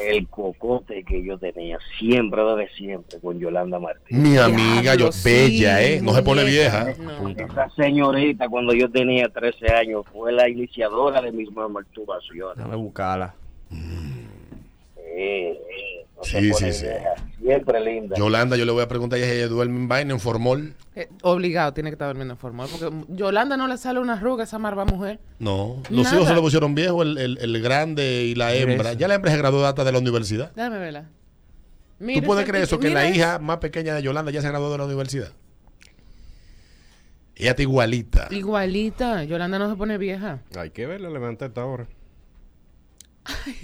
El 0.00 0.28
cocote 0.28 1.02
que 1.02 1.24
yo 1.24 1.38
tenía 1.38 1.78
siempre, 1.98 2.42
desde 2.42 2.72
siempre, 2.74 3.18
con 3.20 3.40
Yolanda 3.40 3.80
Martínez. 3.80 4.22
Mi 4.22 4.36
amiga, 4.36 4.94
yo, 4.94 5.10
sí, 5.10 5.28
bella, 5.28 5.82
¿eh? 5.82 6.00
No 6.00 6.14
se 6.14 6.22
pone 6.22 6.44
vieja. 6.44 6.94
No. 6.98 7.30
Esa 7.30 7.68
señorita, 7.70 8.48
cuando 8.48 8.74
yo 8.74 8.90
tenía 8.90 9.28
13 9.28 9.74
años, 9.74 10.04
fue 10.12 10.30
la 10.30 10.48
iniciadora 10.48 11.20
de 11.20 11.32
mis 11.32 11.50
masturbaciones. 11.50 12.56
Déjame 12.56 12.76
buscarla. 12.76 13.34
Eh, 14.96 15.58
eh, 15.58 15.58
se 15.97 15.97
Sí, 16.22 16.52
sí, 16.52 16.72
sí. 16.72 16.86
vieja, 16.86 17.14
Siempre 17.40 17.80
linda. 17.80 18.16
Yolanda, 18.16 18.56
yo 18.56 18.64
le 18.64 18.72
voy 18.72 18.82
a 18.82 18.88
preguntar 18.88 19.18
a 19.20 19.22
ella 19.24 19.46
duerme 19.48 19.76
en 19.76 19.88
vaina, 19.88 20.12
en 20.14 20.20
formol. 20.20 20.74
Eh, 20.96 21.08
obligado, 21.22 21.72
tiene 21.72 21.90
que 21.90 21.94
estar 21.94 22.08
durmiendo 22.08 22.34
en 22.34 22.38
formal. 22.38 22.68
Porque 22.70 22.94
Yolanda 23.08 23.56
no 23.56 23.68
le 23.68 23.78
sale 23.78 24.00
una 24.00 24.14
arruga 24.14 24.42
a 24.42 24.44
esa 24.46 24.58
marva 24.58 24.84
mujer. 24.84 25.20
No. 25.38 25.80
Los 25.90 26.04
Nada. 26.04 26.16
hijos 26.16 26.28
se 26.28 26.34
le 26.34 26.40
pusieron 26.40 26.74
viejos, 26.74 27.02
el, 27.06 27.18
el- 27.18 27.38
el 27.38 27.62
grande 27.62 28.24
y 28.24 28.34
la 28.34 28.52
hembra. 28.54 28.94
Ya 28.94 29.06
la 29.08 29.14
hembra 29.14 29.30
se 29.30 29.38
graduó 29.38 29.64
hasta 29.64 29.84
de 29.84 29.92
la 29.92 29.98
universidad. 29.98 30.52
Déjame 30.56 30.78
verla. 30.78 31.02
¿Tú 31.98 32.04
Mira 32.04 32.26
puedes 32.26 32.42
ese 32.42 32.50
creer 32.50 32.64
eso? 32.64 32.78
Que 32.80 32.90
la 32.90 33.08
hija 33.08 33.38
más 33.38 33.58
pequeña 33.58 33.94
de 33.94 34.02
Yolanda 34.02 34.30
ya 34.32 34.40
se 34.42 34.48
graduó 34.48 34.70
de 34.72 34.78
la 34.78 34.84
universidad. 34.86 35.32
Ella 37.36 37.50
está 37.50 37.62
igualita. 37.62 38.26
Igualita. 38.30 39.22
Yolanda 39.24 39.58
no 39.60 39.70
se 39.70 39.76
pone 39.76 39.96
vieja. 39.98 40.40
Hay 40.56 40.70
que 40.70 40.86
verla 40.86 41.08
levantar 41.10 41.48
esta 41.48 41.64
hora. 41.64 41.86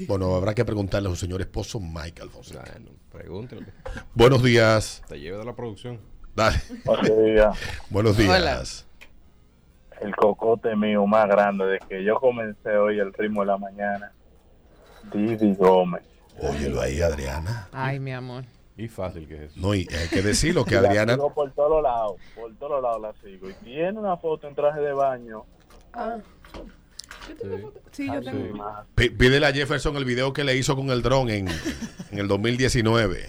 Bueno, 0.06 0.34
habrá 0.34 0.54
que 0.54 0.64
preguntarle 0.64 1.08
a 1.08 1.10
su 1.12 1.16
señor 1.16 1.40
esposo 1.40 1.80
Michael 1.80 2.30
Fonseca. 2.30 2.64
Bueno, 2.72 2.90
pregúntale. 3.10 3.66
Buenos 4.14 4.42
días. 4.42 5.02
Te 5.08 5.18
lleve 5.18 5.38
de 5.38 5.44
la 5.44 5.54
producción. 5.54 6.00
Dale. 6.34 6.60
Oye, 6.86 7.44
Buenos 7.90 8.16
días. 8.16 8.86
el 10.00 10.14
cocote 10.16 10.74
mío 10.76 11.06
más 11.06 11.28
grande 11.28 11.64
de 11.66 11.78
que 11.88 12.04
yo 12.04 12.16
comencé 12.16 12.76
hoy 12.76 12.98
el 12.98 13.12
ritmo 13.12 13.40
de 13.42 13.46
la 13.46 13.58
mañana. 13.58 14.12
Didi 15.12 15.54
Gómez. 15.54 16.02
Óyelo 16.40 16.80
ahí, 16.80 17.00
Adriana. 17.00 17.68
Ay, 17.72 18.00
mi 18.00 18.12
amor. 18.12 18.44
Y 18.76 18.88
fácil 18.88 19.28
que 19.28 19.36
es 19.36 19.52
eso. 19.52 19.60
No, 19.60 19.74
y 19.74 19.86
hay 19.92 20.08
que 20.08 20.22
decirlo 20.22 20.64
que 20.66 20.74
la 20.74 20.88
Adriana. 20.88 21.14
sigo 21.14 21.32
por 21.32 21.52
todos 21.52 21.82
lados, 21.82 22.16
por 22.34 22.54
todos 22.56 22.82
lados 22.82 23.00
la 23.00 23.12
sigo. 23.22 23.48
Y 23.48 23.54
tiene 23.54 23.98
una 23.98 24.16
foto 24.16 24.48
en 24.48 24.54
traje 24.54 24.80
de 24.80 24.92
baño. 24.92 25.44
Sí, 25.94 26.00
yo 27.28 28.20
tengo. 28.22 28.84
Pídele 28.94 29.46
a 29.46 29.52
Jefferson 29.52 29.96
el 29.96 30.04
video 30.04 30.32
que 30.32 30.44
le 30.44 30.56
hizo 30.56 30.76
con 30.76 30.90
el 30.90 31.02
dron 31.02 31.30
en, 31.30 31.48
en 31.48 32.18
el 32.18 32.28
2019. 32.28 33.28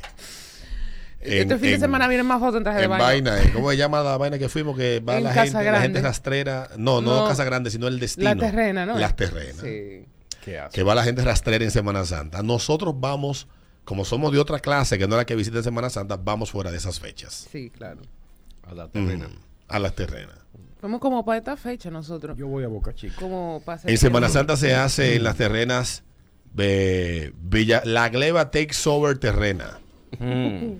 En- 1.21 1.33
este 1.41 1.57
fin 1.57 1.71
de 1.71 1.79
semana 1.79 2.07
vienen 2.07 2.25
más 2.27 2.39
fotos 2.39 2.57
en 2.57 2.63
traje 2.63 2.81
de 2.81 2.87
baño. 2.87 3.03
vaina, 3.03 3.41
¿eh? 3.41 3.51
¿cómo 3.53 3.71
se 3.71 3.77
llama 3.77 4.01
la 4.03 4.15
vaina 4.17 4.37
que 4.37 4.47
fuimos? 4.47 4.77
Que 4.77 4.99
va 4.99 5.17
En 5.17 5.23
la 5.23 5.33
Casa 5.33 5.59
gente, 5.59 5.71
la 5.71 5.81
gente 5.81 6.01
rastrera. 6.01 6.69
No, 6.77 7.01
no, 7.01 7.21
No. 7.23 7.27
Casa 7.27 7.43
Grande, 7.43 7.71
sino 7.71 7.87
el 7.87 7.99
destino. 7.99 8.29
La 8.29 8.35
terrena, 8.35 8.85
¿no? 8.85 8.97
Las 8.99 9.15
terrenas. 9.15 9.57
Sí. 9.61 10.05
¿Qué 10.43 10.59
hace? 10.59 10.75
Que 10.75 10.83
va 10.83 10.93
la 10.93 11.03
gente 11.03 11.23
rastrera 11.23 11.63
en 11.63 11.71
Semana 11.71 12.05
Santa. 12.05 12.43
Nosotros 12.43 12.93
vamos, 12.99 13.47
como 13.85 14.05
somos 14.05 14.31
de 14.33 14.39
otra 14.39 14.59
clase, 14.59 14.99
que 14.99 15.07
no 15.07 15.15
es 15.15 15.21
la 15.21 15.25
que 15.25 15.35
visita 15.35 15.57
en 15.57 15.63
Semana 15.63 15.89
Santa, 15.89 16.15
vamos 16.17 16.51
fuera 16.51 16.69
de 16.69 16.77
esas 16.77 16.99
fechas. 16.99 17.47
Sí, 17.51 17.71
claro. 17.71 18.01
A 18.67 18.75
la 18.75 18.87
terrena. 18.87 19.27
Mm, 19.27 19.37
a 19.69 19.79
las 19.79 19.95
terrenas. 19.95 20.37
Fuimos 20.85 21.01
como 21.01 21.25
para 21.25 21.39
esta 21.39 21.57
fecha 21.57 21.89
nosotros. 21.89 22.37
Yo 22.37 22.45
voy 22.45 22.63
a 22.63 22.67
Boca 22.67 22.93
Chica. 22.93 23.15
Como 23.19 23.59
para 23.65 23.81
En 23.85 23.97
Semana 23.97 24.29
Santa 24.29 24.55
se 24.55 24.75
hace 24.75 25.15
en 25.15 25.23
las 25.23 25.35
terrenas 25.35 26.03
de 26.53 27.33
Villa, 27.41 27.81
la 27.85 28.09
gleba 28.09 28.51
takes 28.51 28.75
over 28.85 29.17
terrena. 29.17 29.79
Mm. 30.19 30.73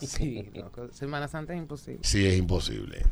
Sí, 0.00 0.50
loco. 0.52 0.88
Semana 0.90 1.28
Santa 1.28 1.52
es 1.52 1.60
imposible. 1.60 2.00
Sí, 2.02 2.26
es 2.26 2.36
imposible. 2.38 3.06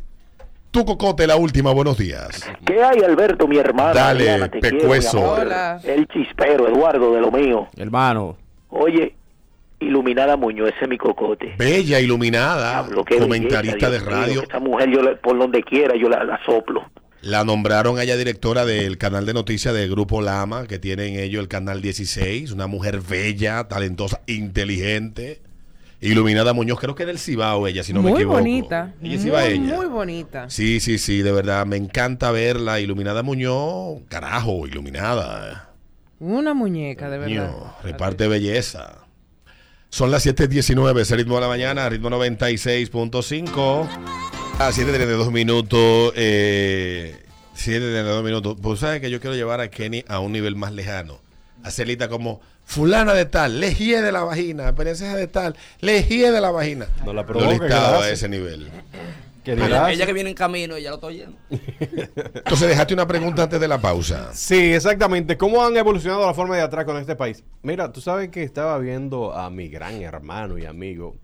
Tu 0.73 0.85
cocote, 0.85 1.25
la 1.29 1.37
última, 1.37 1.73
buenos 1.73 1.97
días. 1.97 2.45
¿Qué 2.67 2.83
hay, 2.83 2.99
Alberto, 2.99 3.47
mi 3.47 3.57
hermano? 3.57 3.95
Dale, 3.95 4.51
quiero, 4.51 4.51
pecueso. 4.51 5.21
Hola. 5.21 5.81
El 5.85 6.09
chispero, 6.09 6.67
Eduardo, 6.67 7.15
de 7.15 7.21
lo 7.21 7.31
mío. 7.31 7.69
Hermano. 7.77 8.37
Oye, 8.71 9.15
Iluminada 9.81 10.37
Muñoz, 10.37 10.69
ese 10.75 10.85
es 10.85 10.89
mi 10.89 10.99
cocote. 10.99 11.55
Bella, 11.59 11.99
iluminada, 12.01 12.87
comentarista 13.19 13.89
belleza, 13.89 13.91
de 13.91 13.99
mío, 14.01 14.11
radio. 14.11 14.41
que 14.43 14.47
Esa 14.47 14.61
mujer, 14.61 14.91
yo 14.91 15.03
la- 15.03 15.17
por 15.17 15.39
donde 15.39 15.63
quiera, 15.63 15.95
yo 15.97 16.09
la, 16.09 16.23
la 16.25 16.39
soplo. 16.45 16.83
La 17.23 17.45
nombraron 17.45 17.99
a 17.99 18.03
ella 18.03 18.17
directora 18.17 18.65
del 18.65 18.97
canal 18.99 19.27
de 19.27 19.35
noticias 19.35 19.75
del 19.75 19.91
Grupo 19.91 20.23
Lama, 20.23 20.67
que 20.67 20.79
tienen 20.79 21.19
ellos 21.19 21.41
el 21.43 21.49
canal 21.49 21.83
16. 21.83 22.53
Una 22.53 22.67
mujer 22.67 23.01
bella, 23.01 23.69
talentosa, 23.69 24.21
inteligente. 24.27 25.41
Iluminada 26.03 26.55
Muñoz, 26.55 26.81
creo 26.81 26.95
que 26.95 27.05
del 27.05 27.19
Cibao 27.19 27.67
ella, 27.67 27.83
si 27.83 27.93
no 27.93 28.01
me 28.03 28.11
muy 28.11 28.21
equivoco. 28.21 28.39
bonita. 28.39 28.95
Ella 29.03 29.17
muy, 29.17 29.19
cibaeña. 29.19 29.75
muy 29.77 29.87
bonita. 29.87 30.49
Sí, 30.49 30.81
sí, 30.81 30.97
sí, 30.97 31.21
de 31.21 31.31
verdad, 31.33 31.67
me 31.67 31.77
encanta 31.77 32.31
verla. 32.31 32.81
Iluminada 32.81 33.23
Muñoz, 33.23 34.01
carajo, 34.09 34.67
iluminada. 34.67 35.69
Una 36.21 36.55
muñeca, 36.55 37.11
de 37.11 37.19
verdad. 37.19 37.53
Reparte 37.83 38.29
belleza. 38.29 38.99
Son 39.91 40.11
las 40.13 40.25
7.19, 40.25 41.01
es 41.01 41.11
el 41.11 41.19
ritmo 41.19 41.35
de 41.35 41.41
la 41.41 41.49
mañana, 41.49 41.89
ritmo 41.89 42.11
96.5. 42.11 43.89
A 44.59 44.71
7.32 44.71 45.33
minutos. 45.33 46.13
Eh, 46.17 47.25
7.32 47.57 48.23
minutos. 48.23 48.57
Pues 48.63 48.81
sabes 48.81 49.01
que 49.01 49.11
yo 49.11 49.21
quiero 49.21 49.35
llevar 49.35 49.61
a 49.61 49.69
Kenny 49.69 50.05
a 50.07 50.21
un 50.21 50.33
nivel 50.33 50.55
más 50.55 50.73
lejano. 50.73 51.19
Hacerlita 51.65 52.09
como 52.09 52.41
fulana 52.65 53.15
de 53.15 53.25
tal, 53.25 53.59
lejía 53.59 54.01
de 54.01 54.13
la 54.13 54.23
vagina, 54.23 54.75
princesa 54.75 55.17
de 55.17 55.27
tal, 55.27 55.57
lejía 55.81 56.31
de 56.31 56.41
la 56.41 56.53
vagina. 56.53 56.87
No 57.05 57.13
la 57.13 57.23
Lo 57.23 57.27
provoca, 57.27 57.57
que 57.59 57.65
listaba 57.65 58.05
a 58.05 58.11
ese 58.11 58.29
nivel. 58.29 58.71
Ella, 59.45 60.07
que 60.07 60.13
viene 60.13 60.31
en 60.31 60.37
camino 60.37 60.77
y 60.77 60.83
ya 60.83 60.91
lo 60.91 60.97
estoy 60.97 61.17
oyendo. 61.17 61.39
Entonces, 61.51 62.69
dejaste 62.69 62.95
una 62.95 63.07
pregunta 63.07 63.45
antes 63.45 63.61
de 63.61 63.69
la 63.69 63.81
pausa. 63.81 64.31
Sí, 64.35 64.73
exactamente. 64.73 65.37
¿Cómo 65.37 65.65
han 65.65 65.77
evolucionado 65.77 66.27
la 66.27 66.35
forma 66.35 66.57
de 66.57 66.63
atraco 66.63 66.93
en 66.93 66.99
este 66.99 67.17
país? 67.17 67.43
Mira, 67.63 67.93
tú 67.93 68.01
sabes 68.01 68.29
que 68.31 68.43
estaba 68.43 68.79
viendo 68.79 69.33
a 69.33 69.51
mi 69.51 69.69
gran 69.69 70.03
hermano 70.03 70.59
y 70.59 70.67
amigo 70.67 71.17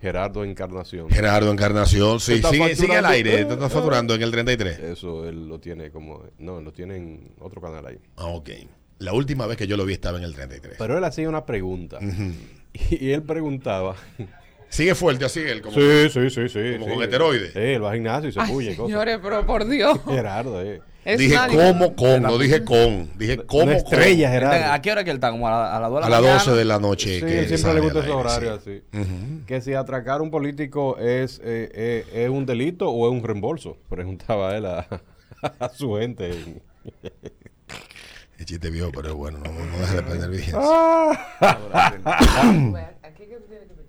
Gerardo 0.00 0.44
Encarnación. 0.44 1.08
Gerardo 1.10 1.52
Encarnación, 1.52 2.18
sí, 2.18 2.34
Está 2.34 2.50
sigue, 2.50 2.74
sigue 2.74 2.96
al 2.96 3.06
aire, 3.06 3.44
te 3.44 3.52
estás 3.52 3.72
facturando 3.72 4.14
en 4.14 4.22
el 4.22 4.32
33. 4.32 4.78
Eso 4.80 5.28
él 5.28 5.48
lo 5.48 5.60
tiene 5.60 5.90
como. 5.90 6.24
No, 6.38 6.60
lo 6.60 6.72
tiene 6.72 6.96
en 6.96 7.34
otro 7.38 7.60
canal 7.60 7.86
ahí. 7.86 7.98
Ah, 8.16 8.26
ok. 8.26 8.50
La 8.98 9.12
última 9.12 9.46
vez 9.46 9.56
que 9.56 9.66
yo 9.66 9.76
lo 9.76 9.84
vi 9.84 9.94
estaba 9.94 10.18
en 10.18 10.24
el 10.24 10.34
33. 10.34 10.76
Pero 10.78 10.98
él 10.98 11.04
hacía 11.04 11.28
una 11.28 11.46
pregunta. 11.46 11.98
Y 12.90 13.10
él 13.10 13.22
preguntaba 13.22 13.96
Sigue 14.72 14.94
fuerte 14.94 15.24
así 15.26 15.40
él, 15.40 15.60
como 15.60 15.74
Sí, 15.74 16.08
sí, 16.10 16.30
sí, 16.30 16.48
sí. 16.48 16.72
como 16.78 16.86
sí. 16.88 16.94
con 16.94 17.02
esteroides. 17.04 17.52
Sí, 17.52 17.58
él 17.58 17.84
va 17.84 17.90
al 17.90 17.94
gimnasio 17.96 18.30
y 18.30 18.32
se 18.32 18.40
Ay, 18.40 18.50
puye. 18.50 18.74
cosas. 18.74 18.86
señores, 18.90 19.18
pero 19.22 19.44
por 19.46 19.66
Dios. 19.66 19.98
Gerardo, 20.08 20.62
eh. 20.62 20.80
Es 21.04 21.18
Dije 21.18 21.34
nadie. 21.34 21.56
como 21.58 21.94
con, 21.96 22.22
no 22.22 22.38
dije 22.38 22.62
con. 22.64 23.10
Dije 23.18 23.36
como 23.44 23.70
estrella, 23.72 24.28
con. 24.28 24.32
Gerardo. 24.34 24.72
¿A 24.72 24.80
qué 24.80 24.92
hora 24.92 25.02
que 25.04 25.10
él 25.10 25.16
está? 25.16 25.30
Como 25.32 25.46
a, 25.48 25.50
la- 25.50 25.76
a 25.76 25.80
las 25.80 25.90
2 25.90 26.00
de 26.00 26.06
A 26.06 26.08
la 26.08 26.16
las 26.16 26.20
mañana. 26.22 26.38
12 26.44 26.56
de 26.58 26.64
la 26.64 26.78
noche. 26.78 27.14
Sí, 27.20 27.26
que 27.26 27.48
siempre 27.48 27.74
le 27.74 27.80
gusta 27.80 27.98
esos 28.00 28.14
horarios 28.14 28.60
sí. 28.64 28.82
así. 28.92 28.98
Ujú. 29.02 29.44
Que 29.46 29.60
si 29.60 29.74
atracar 29.74 30.20
a 30.20 30.22
un 30.22 30.30
político 30.30 30.96
es, 30.98 31.38
eh, 31.44 31.70
eh, 31.74 32.06
es 32.24 32.30
un 32.30 32.46
delito 32.46 32.88
o 32.88 33.08
es 33.08 33.12
un 33.12 33.22
reembolso, 33.26 33.76
preguntaba 33.90 34.56
él 34.56 34.64
a, 34.66 34.86
a 35.58 35.68
su 35.70 35.96
gente. 35.96 36.30
El 38.38 38.44
chiste 38.46 38.70
viejo, 38.70 38.90
pero 38.94 39.16
bueno, 39.16 39.38
no, 39.38 39.52
no 39.52 39.78
deja 39.78 39.94
de 39.96 40.02
perder 40.02 40.30
vigencia. 40.30 40.60
Aquí 43.02 43.24
que 43.26 43.36
tú 43.36 43.46
tienes 43.48 43.68
que-. 43.68 43.82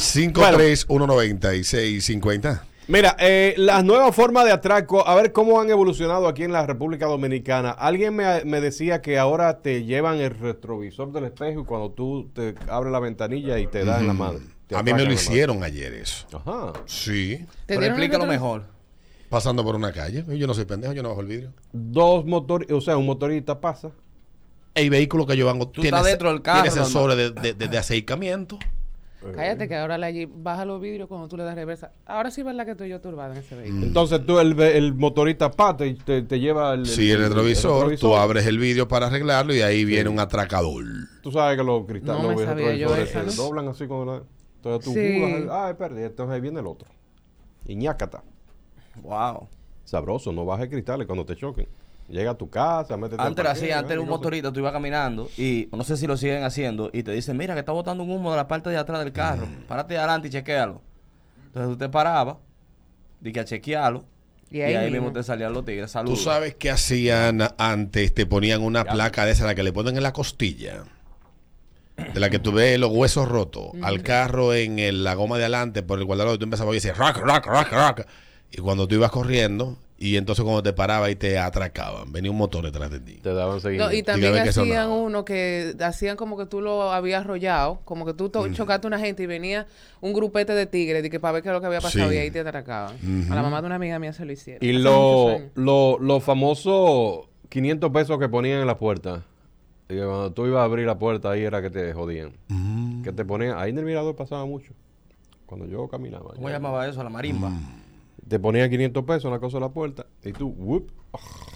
5319650. 0.00 2.62
Mira, 2.88 3.14
eh, 3.20 3.54
las 3.56 3.84
nuevas 3.84 4.14
formas 4.16 4.44
de 4.44 4.50
atraco, 4.52 5.06
a 5.06 5.14
ver 5.14 5.30
cómo 5.32 5.60
han 5.60 5.70
evolucionado 5.70 6.26
aquí 6.26 6.42
en 6.42 6.52
la 6.52 6.66
República 6.66 7.06
Dominicana. 7.06 7.70
Alguien 7.70 8.16
me, 8.16 8.44
me 8.44 8.60
decía 8.60 9.00
que 9.00 9.16
ahora 9.18 9.60
te 9.62 9.84
llevan 9.84 10.18
el 10.18 10.30
retrovisor 10.30 11.12
del 11.12 11.26
espejo 11.26 11.60
y 11.60 11.64
cuando 11.64 11.92
tú 11.92 12.28
te 12.34 12.56
abres 12.68 12.90
la 12.92 12.98
ventanilla 12.98 13.58
y 13.60 13.68
te 13.68 13.84
dan 13.84 14.00
en 14.00 14.06
la 14.08 14.12
madre. 14.14 14.40
A 14.74 14.82
mí 14.82 14.92
me 14.92 15.04
lo 15.04 15.12
hicieron 15.12 15.62
ayer 15.62 15.94
eso. 15.94 16.26
Ajá. 16.32 16.72
Sí. 16.86 17.44
¿Te 17.66 17.74
Pero 17.74 17.86
explícalo 17.86 18.26
mejor. 18.26 18.64
Pasando 19.28 19.62
por 19.62 19.76
una 19.76 19.92
calle. 19.92 20.24
Yo 20.36 20.48
no 20.48 20.54
soy 20.54 20.64
pendejo, 20.64 20.92
yo 20.92 21.04
no 21.04 21.10
bajo 21.10 21.20
el 21.20 21.28
vidrio. 21.28 21.52
Dos 21.72 22.24
motores, 22.24 22.68
o 22.72 22.80
sea, 22.80 22.96
un 22.96 23.06
motorista 23.06 23.60
pasa. 23.60 23.90
El 24.74 24.90
vehículo 24.90 25.24
que 25.26 25.36
Tú 25.36 25.68
tiene, 25.82 26.02
dentro 26.02 26.32
del 26.32 26.42
carro, 26.42 26.62
tiene 26.62 26.74
sensores 26.74 27.16
de, 27.16 27.30
de, 27.30 27.54
de- 27.54 27.68
de 27.68 27.78
acercamiento. 27.78 28.58
Cállate 29.34 29.68
que 29.68 29.76
ahora 29.76 29.98
la 29.98 30.10
Jeep 30.10 30.30
baja 30.34 30.64
los 30.64 30.80
vidrios 30.80 31.06
cuando 31.08 31.28
tú 31.28 31.36
le 31.36 31.44
das 31.44 31.54
reversa. 31.54 31.92
Ahora 32.06 32.30
sí 32.30 32.40
es 32.40 32.44
verdad 32.46 32.64
que 32.64 32.70
estoy 32.72 32.88
yo 32.88 33.00
turbada 33.00 33.34
en 33.34 33.40
ese 33.40 33.54
vehículo. 33.54 33.82
Entonces 33.86 34.24
tú, 34.24 34.38
el, 34.38 34.58
el 34.60 34.94
motorista 34.94 35.50
pata 35.50 35.84
y 35.84 35.94
te, 35.94 36.22
te 36.22 36.40
lleva 36.40 36.72
el, 36.74 36.86
Sí, 36.86 37.10
el 37.10 37.18
retrovisor, 37.18 37.84
tú 37.84 37.90
retrovisor. 37.90 38.18
abres 38.18 38.46
el 38.46 38.58
vidrio 38.58 38.88
para 38.88 39.08
arreglarlo 39.08 39.54
y 39.54 39.60
ahí 39.60 39.84
viene 39.84 40.08
un 40.08 40.18
atracador. 40.20 40.84
Tú 41.22 41.30
sabes 41.30 41.58
que 41.58 41.64
los 41.64 41.84
cristales, 41.86 42.22
No 42.22 42.32
los 42.32 42.40
retrovisores 42.46 43.10
se 43.10 43.36
doblan 43.36 43.68
así 43.68 43.86
como 43.86 44.04
la... 44.06 44.22
Entonces 44.56 44.84
tú 44.84 44.92
Sí. 44.94 45.46
ah, 45.50 45.74
perdí, 45.78 46.02
entonces 46.02 46.34
ahí 46.34 46.40
viene 46.40 46.60
el 46.60 46.66
otro. 46.66 46.88
Y 47.66 47.76
ñácata. 47.76 48.22
Wow. 49.02 49.48
Sabroso, 49.84 50.32
no 50.32 50.44
bajes 50.44 50.68
cristales 50.68 51.06
cuando 51.06 51.24
te 51.26 51.36
choquen. 51.36 51.66
Llega 52.10 52.32
a 52.32 52.34
tu 52.34 52.50
casa, 52.50 52.96
métete 52.96 53.22
Antes 53.22 53.42
era 53.44 53.52
así, 53.52 53.70
antes 53.70 53.92
era 53.92 54.00
un 54.00 54.06
y 54.08 54.10
motorista, 54.10 54.52
tú 54.52 54.58
ibas 54.60 54.72
caminando 54.72 55.30
y 55.38 55.68
no 55.72 55.84
sé 55.84 55.96
si 55.96 56.06
lo 56.08 56.16
siguen 56.16 56.42
haciendo 56.42 56.90
y 56.92 57.04
te 57.04 57.12
dicen, 57.12 57.36
mira 57.36 57.54
que 57.54 57.60
está 57.60 57.70
botando 57.72 58.02
un 58.02 58.10
humo 58.10 58.32
de 58.32 58.36
la 58.36 58.48
parte 58.48 58.68
de 58.70 58.76
atrás 58.76 58.98
del 59.04 59.12
carro, 59.12 59.46
Mm. 59.46 59.66
párate 59.68 59.96
adelante 59.96 60.26
y 60.26 60.30
chequealo. 60.32 60.80
Entonces 61.46 61.70
tú 61.72 61.76
te 61.78 61.88
parabas, 61.88 62.36
di 63.20 63.32
que 63.32 63.38
a 63.40 63.44
chequearlo 63.44 64.04
Y 64.50 64.58
y 64.58 64.62
ahí 64.62 64.74
ahí, 64.74 64.90
mismo. 64.90 65.06
mismo 65.06 65.12
te 65.20 65.22
salían 65.22 65.52
los 65.52 65.64
tigres. 65.64 65.86
Tú 65.86 65.92
Saludos. 65.92 66.22
sabes 66.24 66.56
que 66.56 66.70
hacían 66.70 67.42
antes, 67.58 68.12
te 68.12 68.26
ponían 68.26 68.62
una 68.62 68.84
placa 68.84 69.24
de 69.24 69.30
esa, 69.32 69.46
la 69.46 69.54
que 69.54 69.62
le 69.62 69.72
ponen 69.72 69.96
en 69.96 70.02
la 70.02 70.12
costilla. 70.12 70.82
De 72.14 72.18
la 72.18 72.28
que 72.30 72.38
tú 72.40 72.50
ves 72.50 72.78
los 72.80 72.90
huesos 72.90 73.28
rotos. 73.28 73.72
Al 73.82 74.02
carro 74.02 74.52
en 74.54 74.78
el- 74.80 75.04
la 75.04 75.14
goma 75.14 75.36
de 75.38 75.44
adelante, 75.44 75.82
por 75.84 75.98
el 75.98 76.06
guardalodo, 76.06 76.38
tú 76.38 76.44
empezabas 76.44 76.68
a 76.68 76.70
oír 76.70 76.78
ese 76.78 76.92
rock, 76.94 77.18
rock, 77.18 77.46
rock, 77.46 77.68
rock. 77.72 78.00
Y 78.50 78.56
cuando 78.58 78.88
tú 78.88 78.94
ibas 78.96 79.10
corriendo, 79.12 79.76
y 80.02 80.16
entonces 80.16 80.42
cuando 80.42 80.62
te 80.62 80.72
parabas 80.72 81.10
y 81.10 81.14
te 81.14 81.38
atracaban, 81.38 82.10
venía 82.10 82.30
un 82.30 82.38
motor 82.38 82.64
detrás 82.64 82.90
de 82.90 83.00
ti. 83.00 83.20
Te 83.22 83.34
daban 83.34 83.60
seguimiento. 83.60 83.92
No, 83.92 83.96
y 83.98 84.02
también 84.02 84.34
hacían 84.38 84.88
uno 84.88 85.24
que 85.26 85.76
hacían 85.78 86.16
como 86.16 86.36
que 86.38 86.46
tú 86.46 86.60
lo 86.62 86.90
habías 86.90 87.20
arrollado, 87.20 87.80
como 87.84 88.06
que 88.06 88.14
tú 88.14 88.30
to- 88.30 88.50
chocaste 88.52 88.86
a 88.86 88.88
una 88.88 88.98
gente 88.98 89.22
y 89.22 89.26
venía 89.26 89.66
un 90.00 90.12
grupete 90.14 90.54
de 90.54 90.64
tigres 90.66 91.02
de 91.02 91.10
que 91.10 91.20
para 91.20 91.32
ver 91.32 91.42
qué 91.42 91.50
es 91.50 91.52
lo 91.52 91.60
que 91.60 91.66
había 91.66 91.80
pasado 91.82 92.08
Sí. 92.10 92.16
y 92.16 92.18
ahí 92.18 92.30
te 92.30 92.40
atracaban. 92.40 92.96
A 93.30 93.34
la 93.34 93.42
mamá 93.42 93.60
de 93.60 93.66
una 93.66 93.76
amiga 93.76 93.98
mía 93.98 94.12
se 94.14 94.24
lo 94.24 94.32
hicieron. 94.32 94.66
Y 94.66 94.72
lo, 94.72 95.38
lo, 95.54 95.98
lo 96.00 96.20
famoso 96.20 97.28
500 97.50 97.90
pesos 97.92 98.18
que 98.18 98.28
ponían 98.28 98.60
en 98.60 98.66
la 98.66 98.78
puerta. 98.78 99.22
Y 99.88 99.94
que 99.94 100.04
cuando 100.04 100.32
tú 100.32 100.46
ibas 100.46 100.60
a 100.60 100.64
abrir 100.64 100.86
la 100.86 100.98
puerta, 100.98 101.30
ahí 101.32 101.42
era 101.42 101.60
que 101.60 101.68
te 101.68 101.92
jodían. 101.92 102.32
Mm. 102.48 103.02
Que 103.02 103.12
te 103.12 103.24
ponían, 103.24 103.58
ahí 103.58 103.70
en 103.70 103.78
el 103.78 103.84
mirador 103.84 104.16
pasaba 104.16 104.46
mucho. 104.46 104.72
Cuando 105.46 105.66
yo 105.66 105.88
caminaba. 105.88 106.30
¿Cómo 106.36 106.48
ya. 106.48 106.54
llamaba 106.54 106.86
eso? 106.88 107.02
La 107.02 107.10
marimba. 107.10 107.50
Te 108.30 108.38
ponían 108.38 108.70
500 108.70 109.04
pesos 109.04 109.24
en 109.24 109.32
la 109.32 109.40
cosa 109.40 109.56
de 109.56 109.62
la 109.62 109.70
puerta. 109.70 110.06
Y 110.24 110.32
tú, 110.32 110.54
whoop. 110.56 110.88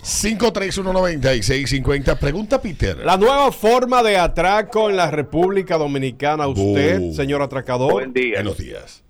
5319650. 0.03 2.19
Pregunta 2.19 2.61
Peter. 2.61 2.97
La 2.99 3.17
nueva 3.17 3.53
forma 3.53 4.03
de 4.03 4.17
atraco 4.19 4.91
en 4.91 4.97
la 4.97 5.09
República 5.09 5.79
Dominicana. 5.79 6.49
Usted, 6.49 7.13
señor 7.13 7.43
atracador. 7.43 7.93
Buen 7.93 8.13
día. 8.13 8.35
Buenos 8.39 8.59
días. 8.59 9.05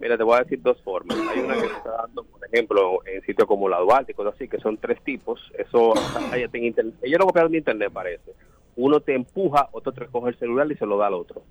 Mira, 0.00 0.16
te 0.16 0.22
voy 0.24 0.36
a 0.36 0.38
decir 0.42 0.62
dos 0.62 0.80
formas. 0.82 1.18
Hay 1.18 1.40
una 1.40 1.52
que 1.54 1.60
se 1.60 1.66
está 1.66 1.90
dando, 2.02 2.24
por 2.24 2.40
ejemplo, 2.50 3.00
en 3.06 3.20
sitios 3.26 3.46
como 3.46 3.68
la 3.68 3.78
Duarte 3.80 4.12
y 4.12 4.14
cosas 4.14 4.32
así, 4.34 4.48
que 4.48 4.58
son 4.58 4.78
tres 4.78 5.02
tipos. 5.04 5.38
Eso, 5.58 5.92
hay 6.32 6.44
en 6.50 6.64
internet. 6.64 6.94
Ellos 7.02 7.18
lo 7.18 7.26
copiaron 7.26 7.52
de 7.52 7.58
internet, 7.58 7.90
parece. 7.92 8.32
Uno 8.76 9.00
te 9.00 9.14
empuja, 9.14 9.68
otro 9.72 9.92
te 9.92 10.06
coge 10.06 10.30
el 10.30 10.38
celular 10.38 10.66
y 10.72 10.76
se 10.76 10.86
lo 10.86 10.96
da 10.96 11.08
al 11.08 11.14
otro. 11.14 11.42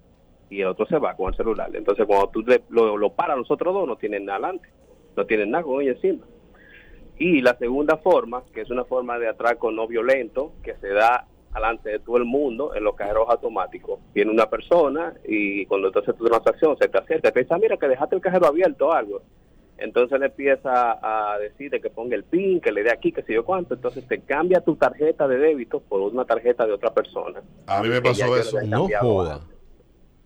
Y 0.49 0.61
el 0.61 0.67
otro 0.67 0.87
se 0.87 0.97
va 0.97 1.15
con 1.15 1.31
el 1.31 1.37
celular. 1.37 1.69
Entonces, 1.75 2.03
cuando 2.07 2.29
tú 2.29 2.41
le- 2.41 2.63
lo, 2.69 2.97
lo 2.97 3.11
paras, 3.13 3.37
los 3.37 3.49
otros 3.51 3.75
dos 3.75 3.87
no 3.87 3.95
tienen 3.95 4.25
nada 4.25 4.39
adelante. 4.39 4.69
No 5.15 5.25
tienen 5.25 5.51
nada 5.51 5.63
con 5.63 5.81
ellos 5.81 5.97
encima. 6.01 6.25
Y 7.17 7.41
la 7.41 7.55
segunda 7.57 7.97
forma, 7.97 8.43
que 8.53 8.61
es 8.61 8.69
una 8.69 8.85
forma 8.85 9.19
de 9.19 9.27
atraco 9.27 9.71
no 9.71 9.87
violento, 9.87 10.53
que 10.63 10.75
se 10.75 10.89
da 10.89 11.27
alante 11.53 11.91
de 11.91 11.99
todo 11.99 12.17
el 12.17 12.25
mundo 12.25 12.73
en 12.73 12.83
los 12.83 12.95
cajeros 12.95 13.29
automáticos. 13.29 13.99
Viene 14.13 14.31
una 14.31 14.49
persona 14.49 15.13
y 15.23 15.65
cuando 15.67 15.87
entonces 15.87 16.15
tu 16.17 16.25
transacción 16.25 16.75
se 16.77 16.87
te 16.87 16.97
acerca, 16.97 17.31
te 17.31 17.41
dice, 17.41 17.53
"Ah, 17.53 17.59
mira 17.59 17.77
que 17.77 17.87
dejaste 17.87 18.15
el 18.15 18.21
cajero 18.21 18.47
abierto 18.47 18.87
o 18.87 18.91
algo. 18.91 19.21
Entonces 19.77 20.19
le 20.19 20.27
empieza 20.27 20.97
a 21.01 21.37
decirte 21.39 21.81
que 21.81 21.89
ponga 21.89 22.15
el 22.15 22.23
PIN, 22.23 22.61
que 22.61 22.71
le 22.71 22.83
dé 22.83 22.91
aquí, 22.91 23.11
que 23.11 23.23
sé 23.23 23.33
yo 23.33 23.43
cuánto. 23.43 23.73
Entonces 23.73 24.07
te 24.07 24.21
cambia 24.21 24.61
tu 24.61 24.75
tarjeta 24.75 25.27
de 25.27 25.37
débito 25.37 25.81
por 25.81 26.01
una 26.01 26.25
tarjeta 26.25 26.65
de 26.65 26.73
otra 26.73 26.93
persona. 26.93 27.41
A 27.67 27.81
mí 27.81 27.89
me 27.89 28.01
pasó 28.01 28.37
eso. 28.37 28.61
No 28.61 28.87
joda. 28.99 29.41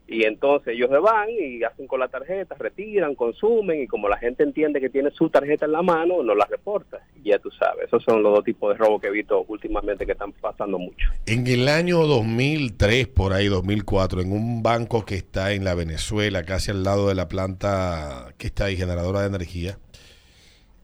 Y 0.07 0.23
entonces 0.23 0.73
ellos 0.73 0.89
se 0.89 0.97
van 0.97 1.29
y 1.29 1.61
hacen 1.63 1.85
con 1.85 1.99
la 1.99 2.07
tarjeta, 2.07 2.55
retiran, 2.57 3.13
consumen 3.13 3.81
y 3.81 3.87
como 3.87 4.07
la 4.07 4.17
gente 4.17 4.43
entiende 4.43 4.79
que 4.79 4.89
tiene 4.89 5.11
su 5.11 5.29
tarjeta 5.29 5.65
en 5.65 5.73
la 5.73 5.81
mano, 5.81 6.23
no 6.23 6.33
la 6.33 6.45
reporta. 6.45 7.05
Ya 7.23 7.37
tú 7.39 7.51
sabes, 7.51 7.87
esos 7.87 8.03
son 8.03 8.23
los 8.23 8.33
dos 8.33 8.45
tipos 8.45 8.71
de 8.71 8.77
robo 8.77 9.01
que 9.01 9.07
he 9.07 9.11
visto 9.11 9.43
últimamente 9.49 10.05
que 10.05 10.13
están 10.13 10.31
pasando 10.31 10.79
mucho. 10.79 11.09
En 11.25 11.45
el 11.45 11.67
año 11.67 12.07
2003, 12.07 13.07
por 13.09 13.33
ahí, 13.33 13.47
2004, 13.47 14.21
en 14.21 14.31
un 14.31 14.63
banco 14.63 15.03
que 15.03 15.15
está 15.15 15.51
en 15.51 15.65
la 15.65 15.75
Venezuela, 15.75 16.43
casi 16.43 16.71
al 16.71 16.83
lado 16.83 17.09
de 17.09 17.15
la 17.15 17.27
planta 17.27 18.33
que 18.37 18.47
está 18.47 18.65
ahí, 18.65 18.77
generadora 18.77 19.21
de 19.21 19.27
energía, 19.27 19.77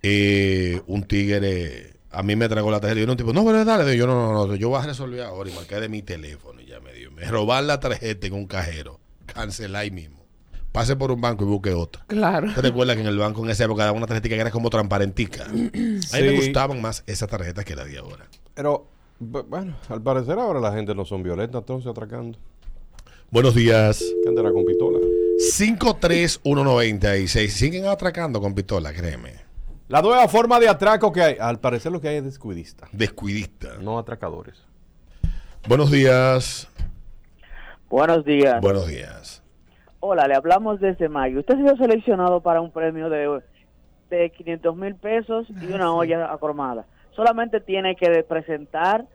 eh, 0.02 0.82
un 0.86 1.04
tigre 1.04 1.94
a 2.14 2.22
mí 2.22 2.36
me 2.36 2.48
tragó 2.48 2.72
la 2.72 2.80
tarjeta. 2.80 3.02
Y 3.02 3.06
yo 3.06 3.12
un 3.12 3.18
tipo, 3.18 3.34
no, 3.34 3.44
pero 3.44 3.66
dale, 3.66 3.98
yo 3.98 4.06
no, 4.06 4.32
no, 4.32 4.48
no, 4.48 4.56
yo 4.56 4.70
voy 4.70 4.80
a 4.80 4.86
resolver 4.86 5.22
ahora 5.22 5.50
y 5.50 5.54
marqué 5.54 5.80
de 5.80 5.90
mi 5.90 6.02
teléfono 6.02 6.62
y 6.62 6.68
ya 6.68 6.80
me 6.80 6.94
dio. 6.94 7.12
Me 7.12 7.26
robar 7.26 7.64
la 7.64 7.80
tarjeta 7.80 8.28
en 8.28 8.34
un 8.34 8.46
cajero, 8.46 9.00
cancelar 9.34 9.82
ahí 9.84 9.92
mismo. 9.92 10.24
Pase 10.72 10.96
por 10.96 11.12
un 11.12 11.22
banco 11.22 11.44
y 11.44 11.48
busque 11.48 11.72
otra. 11.74 12.04
Claro. 12.08 12.52
¿Te 12.56 12.62
recuerdas 12.62 12.96
que 12.96 13.02
en 13.04 13.08
el 13.08 13.18
banco 13.18 13.44
en 13.44 13.52
esa 13.52 13.66
época 13.66 13.84
daban 13.84 13.98
una 13.98 14.08
tarjeta 14.08 14.28
que 14.30 14.36
era 14.40 14.50
como 14.50 14.70
transparentica? 14.72 15.46
A 15.46 15.50
mí 15.50 15.70
me 15.74 16.36
gustaban 16.36 16.82
más 16.82 17.04
esas 17.06 17.30
tarjetas 17.30 17.64
que 17.64 17.76
las 17.76 17.86
de 17.88 18.00
ahora. 18.00 18.26
Pero, 18.56 18.88
bu- 19.22 19.46
bueno, 19.48 19.76
al 19.90 20.02
parecer 20.02 20.40
ahora 20.40 20.60
la 20.60 20.74
gente 20.74 20.96
no 20.96 21.06
son 21.06 21.22
violentas, 21.22 21.60
entonces 21.62 21.90
atracando. 21.92 22.40
Buenos 23.30 23.54
días. 23.54 24.04
¿Qué 24.24 24.30
andará 24.30 24.52
con 24.52 24.66
pistola? 24.66 24.98
53196. 25.56 27.54
Siguen 27.54 27.86
atracando 27.88 28.42
con 28.42 28.54
pistola, 28.56 28.94
créeme. 28.94 29.34
La 29.90 30.02
nueva 30.02 30.28
forma 30.28 30.60
de 30.60 30.70
atraco 30.70 31.12
que 31.12 31.22
hay, 31.22 31.36
al 31.40 31.60
parecer 31.60 31.92
lo 31.92 32.00
que 32.02 32.08
hay 32.08 32.16
es 32.18 32.24
descuidista, 32.24 32.88
Descuidista. 32.92 33.78
no 33.80 34.00
atracadores. 34.00 34.56
Buenos 35.68 35.92
días. 35.92 36.68
Buenos 37.94 38.26
días. 38.26 38.60
Buenos 38.60 38.88
días. 38.88 39.44
Hola, 40.00 40.28
le 40.28 40.34
hablamos 40.34 40.80
desde 40.80 41.10
mayo. 41.10 41.42
Usted 41.42 41.54
ha 41.54 41.58
sido 41.58 41.78
seleccionado 41.78 42.42
para 42.42 42.60
un 42.60 42.72
premio 42.72 43.08
de, 43.08 43.40
de 44.10 44.32
500 44.32 44.76
mil 44.76 44.96
pesos 44.96 45.46
y 45.62 45.72
una 45.72 45.94
olla 45.94 46.34
acromada. 46.34 46.88
Solamente 47.16 47.60
tiene 47.60 47.96
que 47.96 48.24
presentar 48.24 49.06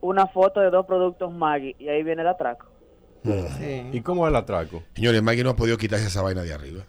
una 0.00 0.26
foto 0.26 0.58
de 0.58 0.70
dos 0.70 0.84
productos 0.84 1.32
Maggi 1.32 1.76
y 1.78 1.88
ahí 1.88 2.02
viene 2.02 2.22
el 2.22 2.28
atraco. 2.28 2.66
¿Y 3.92 4.00
cómo 4.00 4.26
es 4.26 4.30
el 4.32 4.36
atraco? 4.36 4.82
Señores, 4.96 5.22
Maggie 5.22 5.44
no 5.44 5.50
ha 5.50 5.56
podido 5.56 5.78
quitarse 5.78 6.08
esa 6.08 6.20
vaina 6.20 6.42
de 6.42 6.52
arriba. 6.52 6.82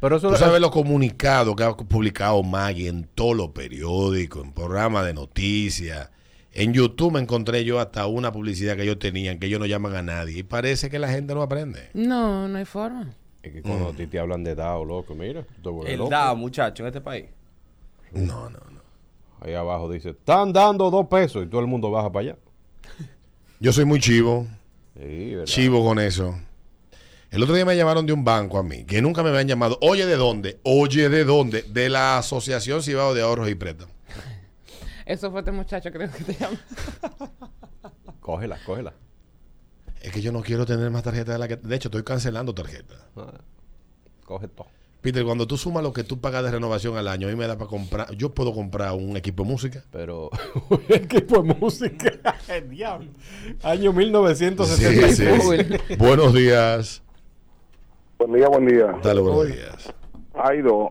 Pero 0.00 0.16
eso 0.16 0.30
Tú 0.30 0.36
sabes 0.36 0.60
los 0.60 0.72
comunicados 0.72 1.54
que 1.54 1.62
ha 1.62 1.74
publicado 1.74 2.42
Maggie 2.42 2.88
en 2.88 3.04
todos 3.04 3.36
los 3.36 3.50
periódicos, 3.50 4.42
en 4.42 4.52
programas 4.52 5.06
de 5.06 5.14
noticias. 5.14 6.10
En 6.54 6.74
YouTube 6.74 7.12
me 7.12 7.20
encontré 7.20 7.64
yo 7.64 7.80
hasta 7.80 8.06
una 8.06 8.30
publicidad 8.30 8.76
que 8.76 8.82
ellos 8.82 8.98
tenían, 8.98 9.38
que 9.38 9.46
ellos 9.46 9.58
no 9.58 9.66
llaman 9.66 9.94
a 9.96 10.02
nadie. 10.02 10.38
Y 10.38 10.42
parece 10.42 10.90
que 10.90 10.98
la 10.98 11.08
gente 11.08 11.34
no 11.34 11.42
aprende. 11.42 11.88
No, 11.94 12.46
no 12.46 12.58
hay 12.58 12.66
forma. 12.66 13.14
Es 13.42 13.52
que 13.52 13.62
cuando 13.62 13.88
a 13.88 13.92
ti 13.92 14.06
te 14.06 14.18
hablan 14.18 14.44
de 14.44 14.54
DAO, 14.54 14.84
loco, 14.84 15.14
mira, 15.14 15.42
te 15.42 15.68
El 15.90 15.98
loco. 15.98 16.10
DAO, 16.10 16.36
muchacho, 16.36 16.82
en 16.82 16.88
este 16.88 17.00
país. 17.00 17.26
No, 18.12 18.50
no, 18.50 18.58
no. 18.70 18.82
Ahí 19.40 19.54
abajo 19.54 19.90
dice, 19.90 20.10
están 20.10 20.52
dando 20.52 20.90
dos 20.90 21.08
pesos 21.08 21.44
y 21.44 21.48
todo 21.48 21.60
el 21.60 21.66
mundo 21.66 21.90
baja 21.90 22.12
para 22.12 22.30
allá. 22.30 22.36
Yo 23.58 23.72
soy 23.72 23.84
muy 23.84 23.98
chivo. 23.98 24.46
Sí, 24.94 25.30
¿verdad? 25.30 25.44
Chivo 25.46 25.84
con 25.84 25.98
eso. 25.98 26.38
El 27.30 27.42
otro 27.42 27.54
día 27.54 27.64
me 27.64 27.74
llamaron 27.74 28.04
de 28.04 28.12
un 28.12 28.24
banco 28.24 28.58
a 28.58 28.62
mí, 28.62 28.84
que 28.84 29.00
nunca 29.00 29.22
me 29.22 29.30
habían 29.30 29.48
llamado. 29.48 29.78
Oye, 29.80 30.04
¿de 30.04 30.16
dónde? 30.16 30.60
Oye, 30.64 31.08
¿de 31.08 31.24
dónde? 31.24 31.62
De 31.62 31.88
la 31.88 32.18
Asociación 32.18 32.82
Cibao 32.82 33.14
de 33.14 33.22
Ahorros 33.22 33.48
y 33.48 33.54
Préstamos. 33.54 33.94
Eso 35.06 35.30
fue 35.30 35.40
este 35.40 35.52
muchacho, 35.52 35.90
creo 35.90 36.10
que 36.10 36.24
te 36.24 36.34
llama. 36.34 36.58
Cógela, 38.20 38.58
cógela. 38.64 38.92
Es 40.00 40.12
que 40.12 40.20
yo 40.20 40.32
no 40.32 40.42
quiero 40.42 40.64
tener 40.66 40.90
más 40.90 41.02
tarjetas 41.02 41.34
de 41.34 41.38
la 41.38 41.48
que... 41.48 41.56
De 41.56 41.76
hecho, 41.76 41.88
estoy 41.88 42.02
cancelando 42.04 42.54
tarjetas. 42.54 42.98
Ah, 43.16 43.32
coge 44.24 44.48
todo. 44.48 44.66
Peter, 45.00 45.24
cuando 45.24 45.48
tú 45.48 45.56
sumas 45.56 45.82
lo 45.82 45.92
que 45.92 46.04
tú 46.04 46.20
pagas 46.20 46.44
de 46.44 46.52
renovación 46.52 46.96
al 46.96 47.08
año, 47.08 47.26
a 47.26 47.30
mí 47.30 47.36
me 47.36 47.48
da 47.48 47.58
para 47.58 47.68
comprar... 47.68 48.14
Yo 48.14 48.32
puedo 48.32 48.54
comprar 48.54 48.92
un 48.92 49.16
equipo 49.16 49.42
de 49.42 49.48
música. 49.50 49.84
Pero 49.90 50.30
un 50.70 50.82
equipo 50.88 51.42
de 51.42 51.54
música. 51.54 52.12
El 52.48 52.70
diablo. 52.70 53.10
Año 53.64 53.90
Sí, 53.90 53.96
1976. 53.98 55.80
sí. 55.88 55.96
Buenos 55.96 56.32
días. 56.32 57.02
Buen 58.18 58.32
día, 58.34 58.48
buen 58.48 58.66
día. 58.66 58.94
Dale, 59.02 59.20
buenos 59.20 59.46
días. 59.48 59.92
Hay 60.34 60.62
dos. 60.62 60.90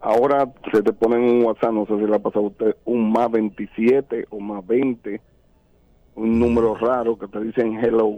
Ahora 0.00 0.48
se 0.72 0.82
te 0.82 0.92
pone 0.92 1.16
en 1.16 1.22
un 1.22 1.44
WhatsApp, 1.44 1.72
no 1.72 1.84
sé 1.86 1.94
si 1.98 2.06
le 2.06 2.16
ha 2.16 2.18
pasado 2.18 2.46
a 2.46 2.48
usted, 2.48 2.76
un 2.86 3.12
más 3.12 3.30
27 3.30 4.26
o 4.30 4.40
más 4.40 4.66
20, 4.66 5.20
un 6.14 6.38
número 6.38 6.74
raro 6.74 7.18
que 7.18 7.26
te 7.26 7.40
dicen 7.40 7.78
hello 7.84 8.16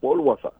por 0.00 0.18
WhatsApp. 0.18 0.52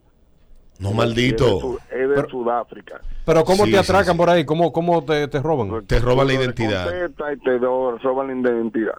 No, 0.78 0.88
Es 0.88 0.94
de, 0.94 0.96
maldito. 0.96 1.78
Es 1.90 2.08
de 2.08 2.28
Sudáfrica. 2.30 3.00
Pero 3.26 3.44
¿cómo 3.44 3.66
Sí, 3.66 3.70
te 3.72 3.78
atracan 3.78 4.14
sí. 4.14 4.18
por 4.18 4.30
ahí? 4.30 4.44
¿Cómo, 4.46 4.72
cómo 4.72 5.04
te, 5.04 5.28
te 5.28 5.40
roban? 5.40 5.86
Te 5.86 5.98
roban 6.00 6.26
la 6.26 6.32
identidad. 6.34 6.86
Y 6.86 7.38
te 7.44 7.58
roban 7.58 8.26
la 8.28 8.50
identidad. 8.50 8.94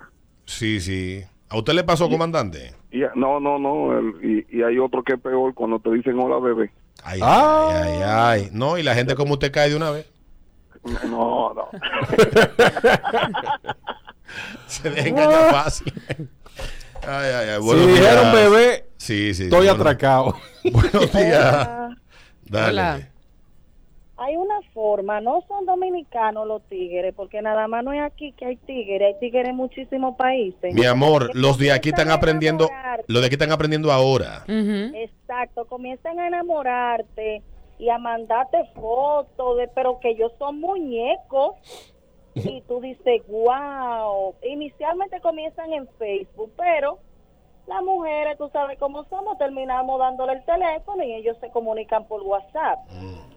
Sí, 0.46 0.80
sí. 0.80 1.22
¿A 1.50 1.58
usted 1.58 1.74
le 1.74 1.84
pasó, 1.84 2.08
comandante? 2.10 2.74
Y, 2.92 3.02
no, 3.16 3.40
no, 3.40 3.58
no. 3.60 3.98
el- 3.98 4.46
y, 4.52 4.58
y 4.58 4.62
hay 4.64 4.78
otro 4.78 5.04
que 5.04 5.14
es 5.14 5.20
peor 5.20 5.54
cuando 5.56 5.80
te 5.80 5.92
dicen 5.92 6.18
hola 6.20 6.38
bebé. 6.40 6.72
Ay, 7.04 7.20
Ah. 7.22 7.70
ay, 7.74 7.90
ay, 7.92 8.02
ay. 8.44 8.50
No, 8.54 8.78
y 8.78 8.84
la 8.84 8.94
gente 8.96 9.16
como 9.16 9.34
usted 9.34 9.52
cae 9.52 9.70
de 9.70 9.76
una 9.76 9.90
vez. 9.92 10.10
No, 10.84 11.54
no. 11.54 11.70
Se 14.68 14.90
deja 14.90 15.08
engañar 15.10 15.52
fácil. 15.52 15.94
Ay, 17.08 17.30
ay, 17.34 17.50
ay. 17.50 17.60
Si 17.62 17.66
Buenos 17.66 17.88
dijeron 17.88 18.32
días. 18.32 18.34
bebé, 18.34 18.86
Sí, 18.98 19.34
sí. 19.34 19.44
estoy 19.44 19.68
bueno. 19.68 19.74
atracado. 19.74 20.36
Buenos 20.72 21.12
días. 21.14 21.70
Dale. 22.46 22.70
Hola. 22.72 23.10
Hay 24.16 24.38
una 24.38 24.62
forma, 24.74 25.20
no 25.20 25.44
son 25.48 25.66
dominicanos 25.66 26.48
los 26.48 26.62
tigres, 26.70 27.14
porque 27.16 27.42
nada 27.42 27.68
más 27.68 27.84
no 27.84 27.92
es 27.92 28.02
aquí 28.02 28.32
que 28.38 28.46
hay 28.46 28.56
tigres, 28.58 29.16
hay 29.16 29.20
tigres 29.20 29.50
en 29.50 29.56
muchísimos 29.56 30.16
países. 30.16 30.74
Mi 30.74 30.86
amor, 30.86 31.32
los 31.34 31.58
de 31.58 31.72
aquí 31.74 31.90
están 31.90 32.10
aprendiendo, 32.12 32.70
los 33.08 33.22
de 33.22 33.26
aquí 33.26 33.34
están 33.36 33.52
aprendiendo 33.52 33.92
ahora. 33.92 34.46
Exacto, 34.48 35.66
comienzan 35.66 36.20
a 36.20 36.28
enamorarte 36.28 37.42
y 37.80 37.90
a 37.90 37.98
mandarte 37.98 38.66
fotos, 38.76 39.58
de, 39.58 39.68
pero 39.68 40.00
que 40.00 40.12
ellos 40.12 40.32
son 40.38 40.60
muñecos. 40.60 41.56
Y 42.36 42.62
tú 42.62 42.82
dices, 42.82 43.22
wow. 43.28 44.36
Inicialmente 44.44 45.22
comienzan 45.22 45.72
en 45.74 45.88
Facebook, 46.00 46.52
pero 46.58 47.00
las 47.68 47.82
mujeres, 47.82 48.38
tú 48.38 48.50
sabes 48.52 48.78
cómo 48.78 49.06
somos, 49.06 49.38
terminamos 49.38 49.98
dándole 49.98 50.34
el 50.34 50.44
teléfono 50.44 51.02
y 51.04 51.14
ellos 51.14 51.38
se 51.40 51.50
comunican 51.50 52.06
por 52.06 52.22
WhatsApp. 52.22 52.80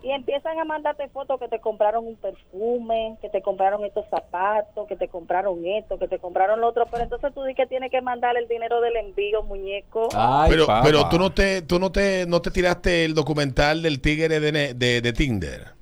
Y 0.03 0.11
empiezan 0.11 0.59
a 0.59 0.65
mandarte 0.65 1.09
fotos 1.09 1.39
que 1.41 1.49
te 1.49 1.61
compraron 1.61 2.07
un 2.07 2.17
perfume, 2.17 3.17
que 3.21 3.29
te 3.29 3.43
compraron 3.43 3.85
estos 3.85 4.05
zapatos, 4.09 4.87
que 4.87 4.97
te 4.97 5.09
compraron 5.09 5.65
esto, 5.65 5.99
que 5.99 6.07
te 6.07 6.19
compraron 6.19 6.61
lo 6.61 6.69
otro. 6.69 6.87
Pero 6.91 7.05
entonces 7.05 7.33
tú 7.35 7.43
dices 7.43 7.57
que 7.57 7.67
tienes 7.67 7.91
que 7.91 8.01
mandar 8.01 8.37
el 8.37 8.47
dinero 8.47 8.81
del 8.81 8.97
envío, 8.97 9.43
muñeco. 9.43 10.09
Ay, 10.15 10.51
pero, 10.51 10.67
pero 10.83 11.09
tú 11.09 11.19
no 11.19 11.31
te, 11.31 11.62
tú 11.62 11.79
no 11.79 11.91
te, 11.91 12.27
no 12.27 12.41
te 12.41 12.51
tiraste 12.51 13.05
el 13.05 13.15
documental 13.15 13.83
del 13.83 14.01
tigre 14.01 14.41
de, 14.41 14.75
de 14.75 15.12
Tinder. 15.12 15.76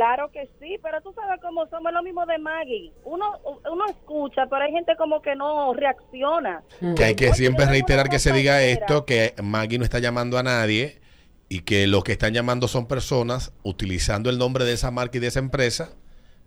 Claro 0.00 0.30
que 0.32 0.48
sí, 0.58 0.78
pero 0.82 1.02
tú 1.02 1.12
sabes 1.12 1.38
cómo 1.42 1.66
somos 1.68 1.92
lo 1.92 2.02
mismo 2.02 2.24
de 2.24 2.38
Maggie. 2.38 2.90
Uno 3.04 3.38
uno 3.70 3.84
escucha, 3.90 4.46
pero 4.46 4.64
hay 4.64 4.72
gente 4.72 4.96
como 4.96 5.20
que 5.20 5.36
no 5.36 5.74
reacciona. 5.74 6.62
Que 6.96 7.04
hay 7.04 7.14
que 7.14 7.26
Oye, 7.26 7.34
siempre 7.34 7.66
reiterar 7.66 8.08
que 8.08 8.18
se 8.18 8.32
diga 8.32 8.62
esto, 8.62 9.04
que 9.04 9.34
Maggie 9.42 9.76
no 9.76 9.84
está 9.84 9.98
llamando 9.98 10.38
a 10.38 10.42
nadie 10.42 11.02
y 11.50 11.60
que 11.64 11.86
los 11.86 12.02
que 12.02 12.12
están 12.12 12.32
llamando 12.32 12.66
son 12.66 12.88
personas 12.88 13.52
utilizando 13.62 14.30
el 14.30 14.38
nombre 14.38 14.64
de 14.64 14.72
esa 14.72 14.90
marca 14.90 15.18
y 15.18 15.20
de 15.20 15.26
esa 15.26 15.40
empresa 15.40 15.90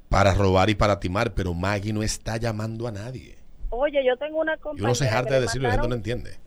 para 0.10 0.34
robar 0.34 0.72
y 0.72 0.76
para 0.76 1.00
timar, 1.00 1.36
pero 1.36 1.54
Maggie 1.54 1.94
no 1.94 2.02
está 2.02 2.38
llamando 2.38 2.88
a 2.88 2.92
nadie. 2.92 3.38
Oye, 3.70 4.04
yo 4.04 4.18
tengo 4.18 4.40
una 4.40 4.56
Y 4.56 4.58
compañera 4.58 4.86
uno 4.86 4.96
se 4.96 5.10
harta 5.10 5.36
de 5.36 5.42
decirlo 5.42 5.68
y 5.68 5.70
la 5.70 5.74
gente 5.74 5.90
no 5.90 5.96
entiende. 5.96 6.40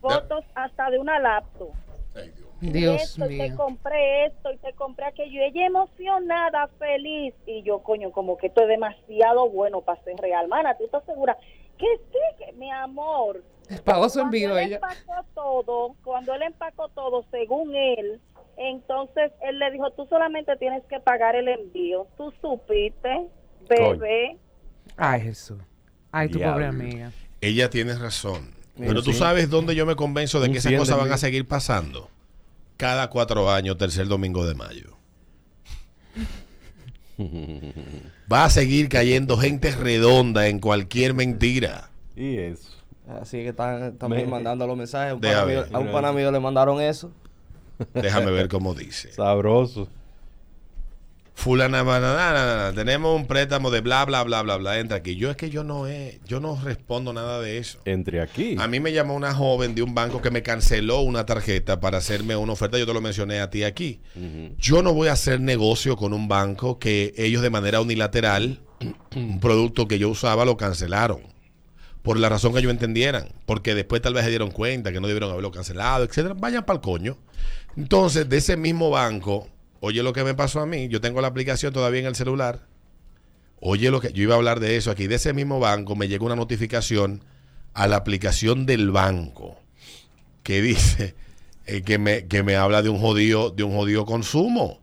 fotos 0.00 0.44
hasta 0.54 0.90
de 0.90 0.98
una 0.98 1.18
laptop. 1.18 1.74
Dios 2.14 2.47
esto, 2.60 3.24
y 3.30 3.38
te 3.38 3.48
mío. 3.48 3.56
compré 3.56 4.26
esto 4.26 4.52
y 4.52 4.56
te 4.58 4.72
compré 4.74 5.06
aquello. 5.06 5.40
Y 5.40 5.44
ella 5.44 5.66
emocionada, 5.66 6.68
feliz. 6.78 7.34
Y 7.46 7.62
yo, 7.62 7.82
coño, 7.82 8.10
como 8.12 8.36
que 8.36 8.48
esto 8.48 8.62
es 8.62 8.68
demasiado 8.68 9.48
bueno 9.50 9.80
para 9.82 10.02
ser 10.02 10.16
real. 10.16 10.48
Mana, 10.48 10.76
¿tú 10.76 10.84
estás 10.84 11.04
segura? 11.04 11.36
Que 11.78 11.86
sí, 12.10 12.44
que, 12.44 12.52
mi 12.54 12.70
amor. 12.70 13.42
Pagó 13.84 14.08
su 14.08 14.18
Cuando 14.20 14.36
envío 14.36 14.58
él 14.58 14.66
ella. 14.66 14.76
empacó 14.76 15.24
todo, 15.34 15.94
cuando 16.02 16.34
él 16.34 16.42
empacó 16.42 16.88
todo, 16.88 17.24
según 17.30 17.76
él, 17.76 18.20
entonces 18.56 19.30
él 19.42 19.58
le 19.58 19.70
dijo, 19.70 19.90
tú 19.92 20.06
solamente 20.06 20.56
tienes 20.56 20.82
que 20.86 20.98
pagar 21.00 21.36
el 21.36 21.48
envío. 21.48 22.06
Tú 22.16 22.32
supiste, 22.40 23.28
bebé. 23.68 24.36
Ay, 24.96 25.20
Jesús. 25.20 25.58
Ay, 26.10 26.28
tu 26.28 26.38
Diablo. 26.38 26.54
pobre 26.54 26.66
amiga. 26.66 27.12
Ella 27.40 27.70
tiene 27.70 27.94
razón. 27.94 28.54
Pero 28.76 29.02
tú 29.02 29.12
sí. 29.12 29.18
sabes 29.18 29.50
dónde 29.50 29.74
yo 29.74 29.86
me 29.86 29.96
convenzo 29.96 30.40
de 30.40 30.50
que 30.50 30.58
esas 30.58 30.72
cosas 30.74 30.98
van 30.98 31.12
a 31.12 31.18
seguir 31.18 31.46
pasando. 31.46 32.08
Cada 32.78 33.10
cuatro 33.10 33.50
años, 33.50 33.76
tercer 33.76 34.08
domingo 34.08 34.46
de 34.46 34.54
mayo. 34.54 34.96
Va 38.32 38.44
a 38.44 38.50
seguir 38.50 38.88
cayendo 38.88 39.36
gente 39.36 39.72
redonda 39.72 40.46
en 40.46 40.60
cualquier 40.60 41.12
mentira. 41.14 41.90
Y 42.14 42.36
eso. 42.36 42.70
Así 43.20 43.38
que 43.38 43.48
están 43.48 43.96
también 43.98 44.26
Me- 44.26 44.30
mandando 44.30 44.66
los 44.66 44.76
mensajes. 44.76 45.14
Un 45.14 45.20
pana 45.20 45.44
mío- 45.44 45.64
a 45.72 45.78
un 45.78 45.90
pana 45.90 46.12
mío 46.12 46.30
le 46.30 46.38
mandaron 46.40 46.80
eso. 46.80 47.10
Déjame 47.94 48.30
ver 48.30 48.48
cómo 48.48 48.74
dice. 48.74 49.12
Sabroso. 49.12 49.88
Fulana, 51.38 51.84
banana, 51.84 52.72
tenemos 52.74 53.14
un 53.14 53.28
préstamo 53.28 53.70
de 53.70 53.80
bla, 53.80 54.04
bla, 54.04 54.24
bla, 54.24 54.42
bla, 54.42 54.56
bla. 54.56 54.80
Entra 54.80 54.96
aquí. 54.96 55.14
Yo 55.14 55.30
es 55.30 55.36
que 55.36 55.50
yo 55.50 55.62
no 55.62 55.86
he, 55.86 56.18
yo 56.26 56.40
no 56.40 56.60
respondo 56.60 57.12
nada 57.12 57.40
de 57.40 57.58
eso. 57.58 57.78
Entre 57.84 58.20
aquí. 58.20 58.56
A 58.58 58.66
mí 58.66 58.80
me 58.80 58.92
llamó 58.92 59.14
una 59.14 59.32
joven 59.32 59.76
de 59.76 59.82
un 59.82 59.94
banco 59.94 60.20
que 60.20 60.32
me 60.32 60.42
canceló 60.42 61.00
una 61.02 61.26
tarjeta 61.26 61.78
para 61.78 61.98
hacerme 61.98 62.34
una 62.34 62.54
oferta. 62.54 62.76
Yo 62.76 62.86
te 62.86 62.92
lo 62.92 63.00
mencioné 63.00 63.38
a 63.38 63.50
ti 63.50 63.62
aquí. 63.62 64.00
Yo 64.58 64.82
no 64.82 64.92
voy 64.92 65.06
a 65.06 65.12
hacer 65.12 65.40
negocio 65.40 65.94
con 65.94 66.12
un 66.12 66.26
banco 66.26 66.80
que 66.80 67.14
ellos 67.16 67.40
de 67.40 67.50
manera 67.50 67.80
unilateral, 67.80 68.58
un 69.14 69.38
producto 69.38 69.86
que 69.86 70.00
yo 70.00 70.08
usaba, 70.08 70.44
lo 70.44 70.56
cancelaron. 70.56 71.20
Por 72.02 72.18
la 72.18 72.28
razón 72.28 72.52
que 72.52 72.58
ellos 72.58 72.72
entendieran. 72.72 73.28
Porque 73.46 73.76
después 73.76 74.02
tal 74.02 74.12
vez 74.12 74.24
se 74.24 74.30
dieron 74.30 74.50
cuenta 74.50 74.90
que 74.90 74.98
no 74.98 75.06
debieron 75.06 75.30
haberlo 75.30 75.52
cancelado, 75.52 76.02
etcétera. 76.02 76.34
Vayan 76.36 76.64
para 76.64 76.78
el 76.78 76.82
coño. 76.82 77.16
Entonces, 77.76 78.28
de 78.28 78.38
ese 78.38 78.56
mismo 78.56 78.90
banco, 78.90 79.46
oye 79.80 80.02
lo 80.02 80.12
que 80.12 80.24
me 80.24 80.34
pasó 80.34 80.60
a 80.60 80.66
mí. 80.66 80.88
Yo 80.88 81.00
tengo 81.00 81.20
la 81.20 81.28
aplicación 81.28 81.72
todavía 81.72 82.00
en 82.00 82.06
el 82.06 82.14
celular. 82.14 82.66
Oye 83.60 83.90
lo 83.90 84.00
que 84.00 84.12
yo 84.12 84.22
iba 84.22 84.34
a 84.34 84.38
hablar 84.38 84.60
de 84.60 84.76
eso 84.76 84.90
aquí. 84.90 85.06
De 85.06 85.16
ese 85.16 85.32
mismo 85.32 85.60
banco 85.60 85.96
me 85.96 86.08
llegó 86.08 86.26
una 86.26 86.36
notificación 86.36 87.24
a 87.74 87.86
la 87.86 87.96
aplicación 87.96 88.66
del 88.66 88.90
banco 88.90 89.58
que 90.42 90.62
dice 90.62 91.14
eh, 91.66 91.82
que, 91.82 91.98
me, 91.98 92.26
que 92.26 92.42
me 92.42 92.56
habla 92.56 92.82
de 92.82 92.88
un 92.88 92.98
jodido, 92.98 93.50
de 93.50 93.62
un 93.62 93.74
jodido 93.74 94.04
consumo 94.06 94.80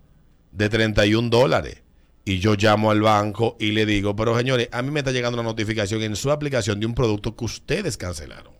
de 0.51 0.69
31 0.69 1.29
dólares. 1.29 1.81
Y 2.27 2.39
yo 2.39 2.55
llamo 2.55 2.89
al 2.89 3.01
banco 3.01 3.55
y 3.59 3.71
le 3.71 3.85
digo, 3.85 4.15
pero 4.15 4.35
señores, 4.37 4.69
a 4.71 4.81
mí 4.81 4.89
me 4.89 5.01
está 5.01 5.11
llegando 5.11 5.39
una 5.39 5.47
notificación 5.47 6.01
en 6.01 6.15
su 6.15 6.31
aplicación 6.31 6.79
de 6.79 6.87
un 6.87 6.95
producto 6.95 7.35
que 7.35 7.45
ustedes 7.45 7.97
cancelaron. 7.97 8.53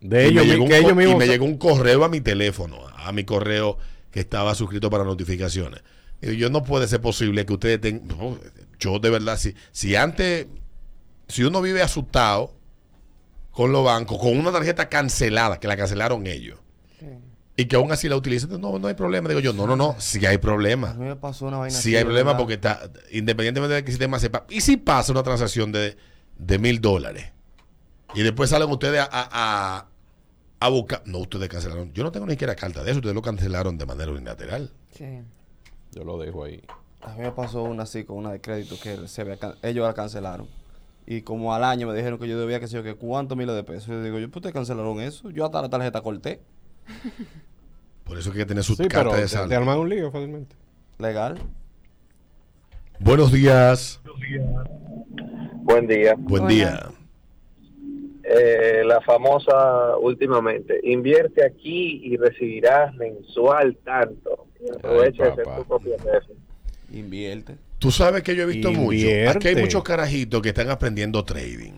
De 0.00 0.28
Y 0.28 0.28
ellos, 0.28 0.46
me 0.46 0.46
llegó 0.46 0.66
que 0.68 0.78
ellos 0.78 0.92
y 0.92 0.94
mismos. 0.94 1.18
me 1.18 1.26
llegó 1.26 1.44
un 1.44 1.58
correo 1.58 2.04
a 2.04 2.08
mi 2.08 2.20
teléfono, 2.20 2.78
a 2.96 3.12
mi 3.12 3.24
correo 3.24 3.78
que 4.10 4.20
estaba 4.20 4.54
suscrito 4.54 4.90
para 4.90 5.04
notificaciones. 5.04 5.82
Digo, 6.20 6.34
yo 6.34 6.50
no 6.50 6.62
puede 6.62 6.86
ser 6.88 7.00
posible 7.00 7.46
que 7.46 7.52
ustedes 7.52 7.80
tengan... 7.80 8.08
no, 8.08 8.38
yo 8.78 8.98
de 8.98 9.10
verdad, 9.10 9.38
si, 9.38 9.54
si 9.72 9.96
antes, 9.96 10.46
si 11.28 11.44
uno 11.44 11.60
vive 11.62 11.82
asustado 11.82 12.54
con 13.50 13.72
los 13.72 13.84
bancos, 13.84 14.18
con 14.18 14.38
una 14.38 14.52
tarjeta 14.52 14.88
cancelada, 14.88 15.60
que 15.60 15.68
la 15.68 15.76
cancelaron 15.76 16.26
ellos, 16.26 16.58
y 17.56 17.66
que 17.66 17.76
aún 17.76 17.92
así 17.92 18.08
la 18.08 18.16
utilizan, 18.16 18.58
no, 18.60 18.78
no 18.78 18.88
hay 18.88 18.94
problema. 18.94 19.28
Digo 19.28 19.40
yo, 19.40 19.52
no, 19.52 19.66
no, 19.66 19.76
no, 19.76 19.96
sí 19.98 20.24
hay 20.24 20.36
A 20.36 20.40
problema. 20.40 20.94
mí 20.94 21.04
me 21.04 21.16
pasó 21.16 21.46
una 21.46 21.58
vaina 21.58 21.74
Sí 21.74 21.90
así, 21.90 21.96
hay 21.96 22.04
problema 22.04 22.36
porque 22.36 22.54
está, 22.54 22.90
independientemente 23.10 23.74
de 23.74 23.84
que 23.84 23.90
el 23.90 23.92
sistema 23.92 24.18
sepa, 24.18 24.46
y 24.48 24.60
si 24.62 24.76
pasa 24.76 25.12
una 25.12 25.22
transacción 25.22 25.70
de 25.72 25.96
de 26.40 26.58
mil 26.58 26.80
dólares 26.80 27.32
y 28.14 28.22
después 28.22 28.48
salen 28.50 28.70
ustedes 28.70 29.00
a, 29.00 29.08
a, 29.12 29.86
a- 30.60 30.68
buscar, 30.68 31.02
no, 31.06 31.18
ustedes 31.18 31.48
cancelaron, 31.48 31.92
yo 31.92 32.02
no 32.04 32.12
tengo 32.12 32.26
ni 32.26 32.32
siquiera 32.32 32.54
carta 32.54 32.82
de 32.84 32.90
eso, 32.90 32.98
ustedes 32.98 33.14
lo 33.14 33.22
cancelaron 33.22 33.76
de 33.78 33.86
manera 33.86 34.10
unilateral. 34.12 34.70
Sí. 34.94 35.20
Yo 35.92 36.04
lo 36.04 36.18
dejo 36.18 36.44
ahí. 36.44 36.62
A 37.02 37.14
mí 37.14 37.20
me 37.22 37.32
pasó 37.32 37.62
una 37.62 37.84
así 37.84 38.04
con 38.04 38.18
una 38.18 38.30
de 38.32 38.40
crédito 38.40 38.76
que 38.80 39.08
se 39.08 39.22
había 39.22 39.36
can- 39.38 39.54
ellos 39.62 39.86
la 39.86 39.94
cancelaron. 39.94 40.46
Y 41.06 41.22
como 41.22 41.52
al 41.54 41.64
año 41.64 41.88
me 41.88 41.94
dijeron 41.94 42.18
que 42.20 42.28
yo 42.28 42.38
debía 42.38 42.60
que 42.60 42.68
sé 42.68 42.76
yo 42.76 42.82
que 42.84 42.94
cuántos 42.94 43.36
miles 43.36 43.54
de 43.56 43.64
pesos. 43.64 43.88
Yo 43.88 44.02
digo, 44.02 44.18
yo 44.18 44.30
pues 44.30 44.42
te 44.44 44.52
cancelaron 44.52 45.00
eso. 45.00 45.30
Yo 45.30 45.44
hasta 45.44 45.60
la 45.62 45.68
tarjeta 45.68 46.00
corté. 46.02 46.40
Por 48.04 48.18
eso 48.18 48.30
hay 48.30 48.36
que 48.36 48.46
tener 48.46 48.62
su 48.62 48.74
Sí, 48.76 48.82
carta 48.84 48.98
pero 49.10 49.16
de 49.16 49.22
te, 49.22 49.28
saldo. 49.28 49.48
te 49.48 49.56
arman 49.56 49.78
un 49.78 49.88
lío 49.88 50.10
fácilmente. 50.12 50.54
Legal. 50.98 51.40
Buenos 52.98 53.32
días. 53.32 54.00
Buen 55.62 55.86
día. 55.86 56.14
Buen 56.18 56.42
Hola. 56.44 56.52
día. 56.52 56.90
Eh, 58.32 58.82
la 58.84 59.00
famosa 59.00 59.96
últimamente, 59.96 60.78
invierte 60.84 61.44
aquí 61.44 62.00
y 62.04 62.16
recibirás 62.16 62.94
mensual 62.94 63.76
tanto. 63.84 64.46
Aprovecha 64.76 65.30
de 65.30 65.34
ser 65.36 65.44
tu 65.56 65.64
propio 65.64 65.96
jefe. 65.98 66.32
Invierte. 66.92 67.56
Tú 67.80 67.90
sabes 67.90 68.22
que 68.22 68.36
yo 68.36 68.44
he 68.44 68.46
visto 68.46 68.70
mucho. 68.70 68.92
Invierte. 68.92 69.30
Aquí 69.38 69.48
hay 69.48 69.56
muchos 69.56 69.82
carajitos 69.82 70.42
que 70.42 70.50
están 70.50 70.70
aprendiendo 70.70 71.24
trading. 71.24 71.72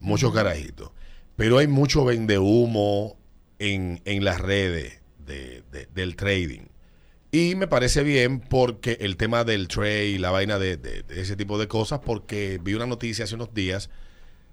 Muchos 0.00 0.32
carajitos. 0.34 0.90
Pero 1.36 1.58
hay 1.58 1.66
mucho 1.68 2.04
vende 2.04 2.38
humo 2.38 3.16
en, 3.58 4.00
en 4.04 4.24
las 4.24 4.40
redes 4.40 5.00
de- 5.24 5.62
de- 5.72 5.86
del 5.94 6.16
trading. 6.16 6.62
Y 7.30 7.54
me 7.54 7.66
parece 7.68 8.02
bien 8.02 8.40
porque 8.40 8.98
el 9.00 9.16
tema 9.16 9.44
del 9.44 9.68
trade 9.68 10.06
y 10.08 10.18
la 10.18 10.30
vaina 10.30 10.58
de, 10.58 10.76
de- 10.76 11.02
de 11.02 11.20
ese 11.20 11.36
tipo 11.36 11.58
de 11.58 11.68
cosas, 11.68 12.00
porque 12.04 12.58
vi 12.62 12.74
una 12.74 12.86
noticia 12.86 13.24
hace 13.24 13.34
unos 13.36 13.54
días 13.54 13.90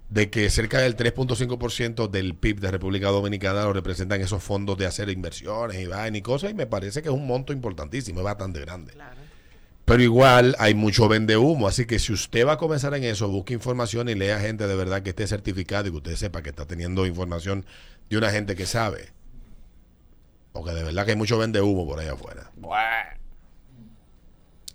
de 0.10 0.30
que 0.30 0.50
cerca 0.50 0.80
del 0.80 0.96
3.5% 0.96 2.10
del 2.10 2.36
PIB 2.36 2.60
de 2.60 2.72
República 2.72 3.10
Dominicana 3.10 3.64
lo 3.64 3.74
representan 3.74 4.22
esos 4.22 4.44
fondos 4.44 4.78
de 4.78 4.86
hacer 4.86 5.10
inversiones 5.10 5.80
y 5.80 5.88
vaina 5.88 6.18
y 6.18 6.22
cosas, 6.22 6.52
y 6.52 6.54
me 6.54 6.68
parece 6.68 7.02
que 7.02 7.10
es 7.10 7.16
un 7.16 7.28
monto 7.28 7.54
importantísimo, 7.54 8.20
es 8.20 8.26
bastante 8.26 8.60
grande. 8.62 8.94
Pero 9.86 10.02
igual 10.02 10.56
hay 10.58 10.74
mucho 10.74 11.08
vende 11.08 11.38
humo, 11.38 11.68
así 11.68 11.86
que 11.86 12.00
si 12.00 12.12
usted 12.12 12.46
va 12.46 12.54
a 12.54 12.58
comenzar 12.58 12.94
en 12.96 13.04
eso, 13.04 13.30
busque 13.30 13.54
información 13.54 14.10
y 14.10 14.16
lea 14.16 14.40
gente 14.40 14.68
de 14.68 14.76
verdad 14.76 15.04
que 15.04 15.12
esté 15.12 15.28
certificada 15.28 15.88
y 15.88 15.92
que 15.92 15.98
usted 15.98 16.16
sepa 16.16 16.42
que 16.42 16.50
está 16.50 16.66
teniendo 16.66 17.06
información 17.06 17.66
de 18.10 18.18
una 18.18 18.32
gente 18.32 18.56
que 18.56 18.66
sabe. 18.66 19.10
Porque 20.54 20.72
de 20.72 20.84
verdad 20.84 21.06
que 21.06 21.12
hay 21.12 21.18
mucho 21.18 21.38
vende 21.38 21.62
humo 21.62 21.86
por 21.86 22.00
ahí 22.00 22.08
afuera. 22.08 22.52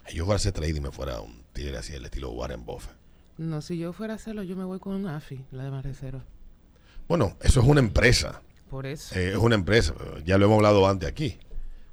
Si 0.06 0.16
yo 0.16 0.24
fuera 0.24 0.34
a 0.34 0.36
hacer 0.36 0.52
trading 0.52 0.76
y 0.76 0.80
me 0.80 0.92
fuera 0.92 1.20
un 1.20 1.44
tigre 1.52 1.78
así, 1.78 1.94
el 1.94 2.04
estilo 2.04 2.30
Warren 2.30 2.64
Buffett. 2.64 2.99
No, 3.40 3.62
si 3.62 3.78
yo 3.78 3.94
fuera 3.94 4.12
a 4.12 4.16
hacerlo, 4.16 4.42
yo 4.42 4.54
me 4.54 4.64
voy 4.64 4.78
con 4.78 4.92
un 4.94 5.06
AFI, 5.06 5.40
la 5.52 5.64
de 5.64 5.70
Marrecero. 5.70 6.20
Bueno, 7.08 7.38
eso 7.40 7.60
es 7.60 7.66
una 7.66 7.80
empresa. 7.80 8.42
Por 8.68 8.84
eso. 8.84 9.14
Eh, 9.18 9.30
es 9.30 9.36
una 9.38 9.54
empresa. 9.54 9.94
Ya 10.26 10.36
lo 10.36 10.44
hemos 10.44 10.56
hablado 10.56 10.86
antes 10.86 11.08
aquí. 11.08 11.38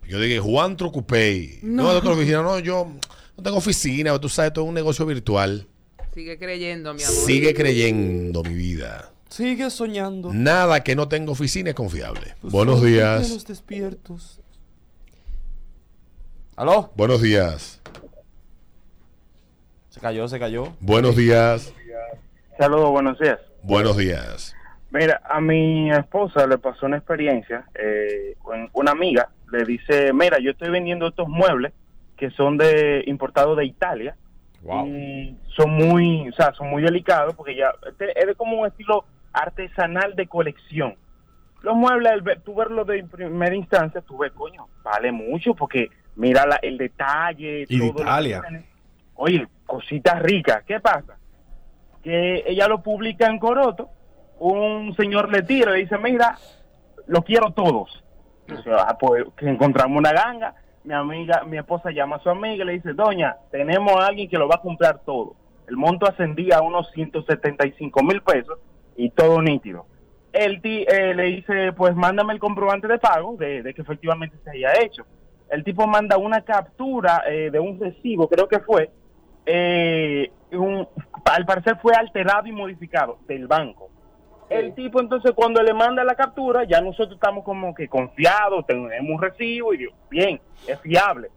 Yo 0.05 0.19
dije, 0.19 0.39
Juan 0.39 0.75
Trocupey. 0.75 1.59
No, 1.63 1.83
No. 1.83 1.89
otra 1.91 2.11
oficina. 2.11 2.41
No, 2.41 2.59
yo 2.59 2.91
no 3.37 3.43
tengo 3.43 3.57
oficina. 3.59 4.19
Tú 4.19 4.27
sabes, 4.27 4.51
todo 4.51 4.65
es 4.65 4.69
un 4.69 4.75
negocio 4.75 5.05
virtual. 5.05 5.65
Sigue 6.13 6.37
creyendo, 6.37 6.93
mi 6.93 7.01
amor. 7.01 7.15
Sigue 7.15 7.53
creyendo 7.53 8.43
mi 8.43 8.53
vida. 8.53 9.09
Sigue 9.29 9.69
soñando. 9.69 10.33
Nada 10.33 10.83
que 10.83 10.97
no 10.97 11.07
tenga 11.07 11.31
oficina 11.31 11.69
es 11.69 11.75
confiable. 11.77 12.35
Tus 12.41 12.51
Buenos 12.51 12.83
días. 12.83 13.25
llenos 13.25 13.45
despiertos. 13.47 14.41
¿Aló? 16.57 16.91
Buenos 16.97 17.21
días. 17.21 17.76
Se 19.97 20.01
cayó, 20.01 20.27
se 20.27 20.37
cayó. 20.39 20.67
Buenos 20.79 21.15
días. 21.15 21.73
Saludos, 22.59 22.91
buenos 22.91 23.17
días. 23.17 23.39
Buenos 23.63 23.97
días. 23.97 24.55
Mira, 24.91 25.19
a 25.27 25.41
mi 25.41 25.89
esposa 25.91 26.45
le 26.45 26.59
pasó 26.59 26.85
una 26.85 26.97
experiencia. 26.97 27.65
eh, 27.73 28.35
con 28.43 28.69
una 28.73 28.91
amiga 28.91 29.29
le 29.51 29.63
dice, 29.63 30.13
mira, 30.13 30.37
yo 30.39 30.51
estoy 30.51 30.69
vendiendo 30.69 31.07
estos 31.07 31.27
muebles 31.27 31.73
que 32.15 32.29
son 32.29 32.57
de 32.59 33.05
importados 33.07 33.57
de 33.57 33.65
Italia. 33.65 34.15
Y 34.85 35.35
son 35.55 35.71
muy, 35.71 36.29
o 36.29 36.33
sea, 36.33 36.53
son 36.53 36.69
muy 36.69 36.83
delicados 36.83 37.33
porque 37.33 37.55
ya 37.55 37.71
este 37.89 38.19
es 38.19 38.27
de 38.27 38.35
como 38.35 38.61
un 38.61 38.67
estilo 38.67 39.03
artesanal 39.33 40.15
de 40.15 40.27
colección. 40.27 40.93
Los 41.63 41.75
muebles, 41.75 42.11
al 42.11 42.21
ver- 42.21 42.41
tú 42.41 42.53
verlos 42.53 42.85
de 42.85 43.03
primera 43.03 43.55
instancia, 43.55 44.01
tú 44.01 44.19
ves, 44.19 44.31
coño, 44.33 44.67
vale 44.83 45.11
mucho 45.11 45.55
porque 45.55 45.89
mira 46.15 46.45
la- 46.45 46.59
el 46.61 46.77
detalle. 46.77 47.65
Y 47.67 47.79
de 47.79 47.87
todo 47.87 47.87
lo 47.87 47.95
que 47.95 48.01
Italia. 48.03 48.65
Oye, 49.17 49.47
cositas 49.65 50.21
ricas. 50.21 50.63
¿Qué 50.65 50.79
pasa? 50.79 51.17
Que 52.03 52.43
ella 52.47 52.67
lo 52.67 52.81
publica 52.81 53.27
en 53.27 53.39
Coroto, 53.39 53.89
un 54.39 54.95
señor 54.95 55.31
le 55.31 55.41
tira 55.43 55.77
y 55.77 55.81
dice, 55.83 55.97
mira, 55.97 56.37
lo 57.07 57.21
quiero 57.23 57.51
todos. 57.51 58.03
"Ah, 58.77 58.97
pues 58.99 59.25
que 59.35 59.49
encontramos 59.49 59.97
una 59.97 60.13
ganga. 60.13 60.55
Mi 60.83 60.93
amiga, 60.93 61.43
mi 61.45 61.57
esposa 61.57 61.91
llama 61.91 62.15
a 62.15 62.19
su 62.19 62.29
amiga 62.29 62.63
y 62.63 62.67
le 62.67 62.73
dice, 62.73 62.93
doña, 62.93 63.35
tenemos 63.51 63.93
a 64.01 64.07
alguien 64.07 64.29
que 64.29 64.37
lo 64.37 64.47
va 64.47 64.55
a 64.55 64.61
comprar 64.61 64.99
todo. 64.99 65.35
El 65.67 65.75
monto 65.75 66.07
ascendía 66.07 66.57
a 66.57 66.61
unos 66.61 66.89
175 66.91 68.03
mil 68.03 68.21
pesos 68.21 68.57
y 68.95 69.09
todo 69.09 69.41
nítido. 69.41 69.85
El 70.31 70.61
ti- 70.61 70.85
eh, 70.87 71.13
le 71.13 71.23
dice, 71.23 71.73
pues 71.73 71.93
mándame 71.95 72.31
el 72.33 72.39
comprobante 72.39 72.87
de 72.87 72.99
pago 72.99 73.35
de, 73.37 73.63
de 73.63 73.73
que 73.73 73.81
efectivamente 73.81 74.37
se 74.45 74.51
haya 74.51 74.79
hecho. 74.81 75.03
El 75.49 75.63
tipo 75.65 75.85
manda 75.87 76.17
una 76.17 76.41
captura 76.41 77.23
eh, 77.27 77.49
de 77.51 77.59
un 77.59 77.77
recibo, 77.79 78.29
creo 78.29 78.47
que 78.47 78.59
fue, 78.59 78.89
eh, 79.47 80.31
un- 80.51 80.87
al 81.25 81.45
parecer 81.45 81.77
fue 81.81 81.93
alterado 81.95 82.45
y 82.47 82.51
modificado 82.51 83.17
del 83.27 83.47
banco. 83.47 83.89
El 84.49 84.73
tipo 84.75 85.01
entonces 85.01 85.31
cuando 85.35 85.61
le 85.61 85.73
manda 85.73 86.03
la 86.05 86.15
captura, 86.15 86.63
ya 86.63 86.79
nosotros 86.79 87.15
estamos 87.15 87.43
como 87.43 87.73
que 87.75 87.87
confiados, 87.89 88.65
tenemos 88.65 89.09
un 89.09 89.21
recibo 89.21 89.73
y 89.73 89.77
digo, 89.77 89.93
bien, 90.09 90.39
es 90.67 90.79
fiable. 90.81 91.29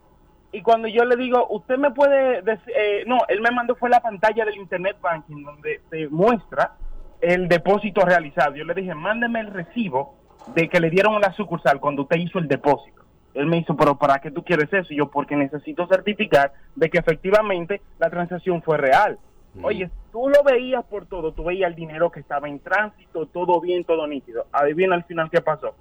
Y 0.52 0.62
cuando 0.62 0.86
yo 0.88 1.04
le 1.04 1.16
digo, 1.16 1.46
usted 1.50 1.76
me 1.78 1.90
puede 1.92 2.42
decir, 2.42 2.72
eh, 2.76 3.04
no, 3.06 3.18
él 3.28 3.40
me 3.40 3.50
mandó 3.52 3.74
fue 3.76 3.88
la 3.90 4.00
pantalla 4.00 4.44
del 4.44 4.56
Internet 4.56 4.96
Banking 5.00 5.42
donde 5.44 5.80
te 5.90 6.08
muestra 6.08 6.72
el 7.20 7.48
depósito 7.48 8.02
realizado. 8.02 8.54
Yo 8.56 8.64
le 8.64 8.74
dije, 8.74 8.94
mándeme 8.94 9.40
el 9.40 9.48
recibo 9.52 10.14
de 10.54 10.68
que 10.68 10.80
le 10.80 10.90
dieron 10.90 11.14
a 11.16 11.20
la 11.20 11.32
sucursal 11.32 11.78
cuando 11.80 12.02
usted 12.02 12.16
hizo 12.16 12.38
el 12.38 12.48
depósito. 12.48 12.99
Él 13.34 13.46
me 13.46 13.58
hizo, 13.58 13.76
pero 13.76 13.96
¿para 13.96 14.18
qué 14.18 14.30
tú 14.30 14.42
quieres 14.42 14.72
eso? 14.72 14.92
Y 14.92 14.96
yo, 14.96 15.08
porque 15.10 15.36
necesito 15.36 15.86
certificar 15.86 16.52
de 16.74 16.90
que 16.90 16.98
efectivamente 16.98 17.80
la 17.98 18.10
transacción 18.10 18.60
fue 18.62 18.76
real. 18.76 19.18
Oye, 19.62 19.90
tú 20.12 20.28
lo 20.28 20.42
veías 20.44 20.84
por 20.84 21.06
todo, 21.06 21.32
tú 21.32 21.44
veías 21.44 21.68
el 21.70 21.74
dinero 21.76 22.10
que 22.10 22.20
estaba 22.20 22.48
en 22.48 22.60
tránsito, 22.60 23.26
todo 23.26 23.60
bien, 23.60 23.84
todo 23.84 24.06
nítido. 24.06 24.46
Adivina 24.52 24.94
al 24.94 25.04
final 25.04 25.28
qué 25.30 25.40
pasó. 25.40 25.74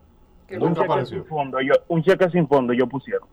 Un 0.51 0.59
Nunca 0.59 0.81
cheque 0.81 0.85
apareció. 0.85 1.17
sin 1.19 1.25
fondo, 1.27 1.61
yo, 1.61 1.73
un 1.87 2.03
cheque 2.03 2.29
sin 2.31 2.47
fondo, 2.47 2.73
yo 2.73 2.87
pusieron. 2.87 3.27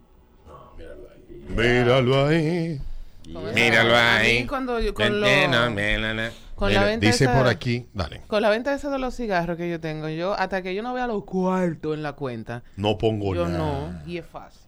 Míralo 1.49 2.27
ahí. 2.27 2.79
Míralo 3.55 3.97
A 3.97 4.19
mí 4.21 4.27
ahí. 4.27 4.47
cuando 4.47 4.79
yo- 4.81 4.93
con 4.95 5.21
lo- 5.21 5.27
Con 6.57 6.69
Mira, 6.71 6.81
la 6.81 6.87
venta 6.89 7.07
dice 7.07 7.25
esa- 7.25 7.37
por 7.39 7.47
aquí, 7.47 7.87
dale, 7.95 8.23
Con 8.27 8.41
la 8.43 8.49
venta 8.51 8.75
esa 8.75 8.91
de 8.91 8.99
los 8.99 9.15
cigarros 9.15 9.57
que 9.57 9.69
yo 9.71 9.79
tengo, 9.79 10.09
yo 10.09 10.33
hasta 10.33 10.63
que 10.63 10.75
yo 10.75 10.83
no 10.83 10.93
vea 10.95 11.07
los 11.07 11.25
cuartos 11.25 11.95
en 11.95 12.03
la 12.03 12.15
cuenta, 12.15 12.65
no 12.77 12.97
pongo 12.99 13.35
yo 13.35 13.47
nada. 13.47 13.59
no, 13.59 14.03
y 14.11 14.17
es 14.19 14.27
fácil. 14.27 14.63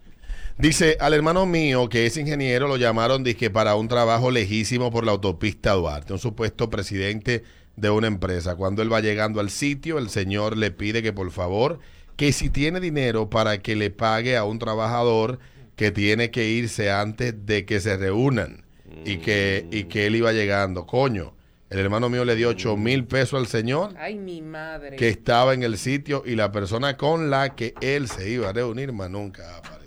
Dice, 0.59 0.96
al 1.01 1.14
hermano 1.14 1.46
mío, 1.46 1.88
que 1.88 2.05
es 2.07 2.16
ingeniero, 2.16 2.68
lo 2.68 2.77
llamaron 2.77 3.22
dizque 3.24 3.48
para 3.48 3.74
un 3.77 3.88
trabajo 3.88 4.31
lejísimo 4.31 4.90
por 4.90 5.05
la 5.07 5.12
autopista 5.12 5.72
Duarte, 5.72 6.12
un 6.12 6.18
supuesto 6.18 6.68
presidente 6.68 7.44
de 7.77 7.90
una 7.90 8.09
empresa. 8.09 8.57
Cuando 8.57 8.83
él 8.83 8.92
va 8.92 9.01
llegando 9.01 9.38
al 9.40 9.51
sitio, 9.51 9.98
el 9.98 10.11
señor 10.11 10.57
le 10.57 10.70
pide 10.72 11.01
que 11.03 11.12
por 11.12 11.31
favor, 11.31 11.79
que 12.16 12.33
si 12.33 12.51
tiene 12.51 12.81
dinero 12.81 13.31
para 13.31 13.59
que 13.62 13.77
le 13.77 13.90
pague 13.90 14.37
a 14.37 14.42
un 14.44 14.59
trabajador 14.59 15.38
que 15.77 15.92
tiene 15.92 16.33
que 16.33 16.48
irse 16.51 16.90
antes 16.90 17.46
de 17.46 17.64
que 17.64 17.79
se 17.79 17.96
reúnan 17.96 18.64
y 19.05 19.18
que, 19.18 19.64
y 19.70 19.85
que 19.85 20.07
él 20.09 20.16
iba 20.16 20.33
llegando. 20.33 20.87
Coño, 20.87 21.35
el 21.70 21.78
hermano 21.78 22.09
mío 22.09 22.24
le 22.24 22.35
dio 22.35 22.48
8 22.48 22.76
mil 22.76 23.04
pesos 23.07 23.38
al 23.38 23.46
señor 23.46 23.94
Ay, 23.98 24.16
mi 24.18 24.40
madre. 24.42 24.96
que 24.96 25.09
estaba 25.09 25.52
en 25.54 25.62
el 25.62 25.76
sitio 25.78 26.22
y 26.26 26.35
la 26.37 26.50
persona 26.52 26.96
con 26.96 27.31
la 27.31 27.54
que 27.54 27.74
él 27.81 28.09
se 28.09 28.28
iba 28.31 28.48
a 28.48 28.52
reunir 28.52 28.92
más 28.92 29.11
nunca 29.11 29.57
apareció. 29.59 29.78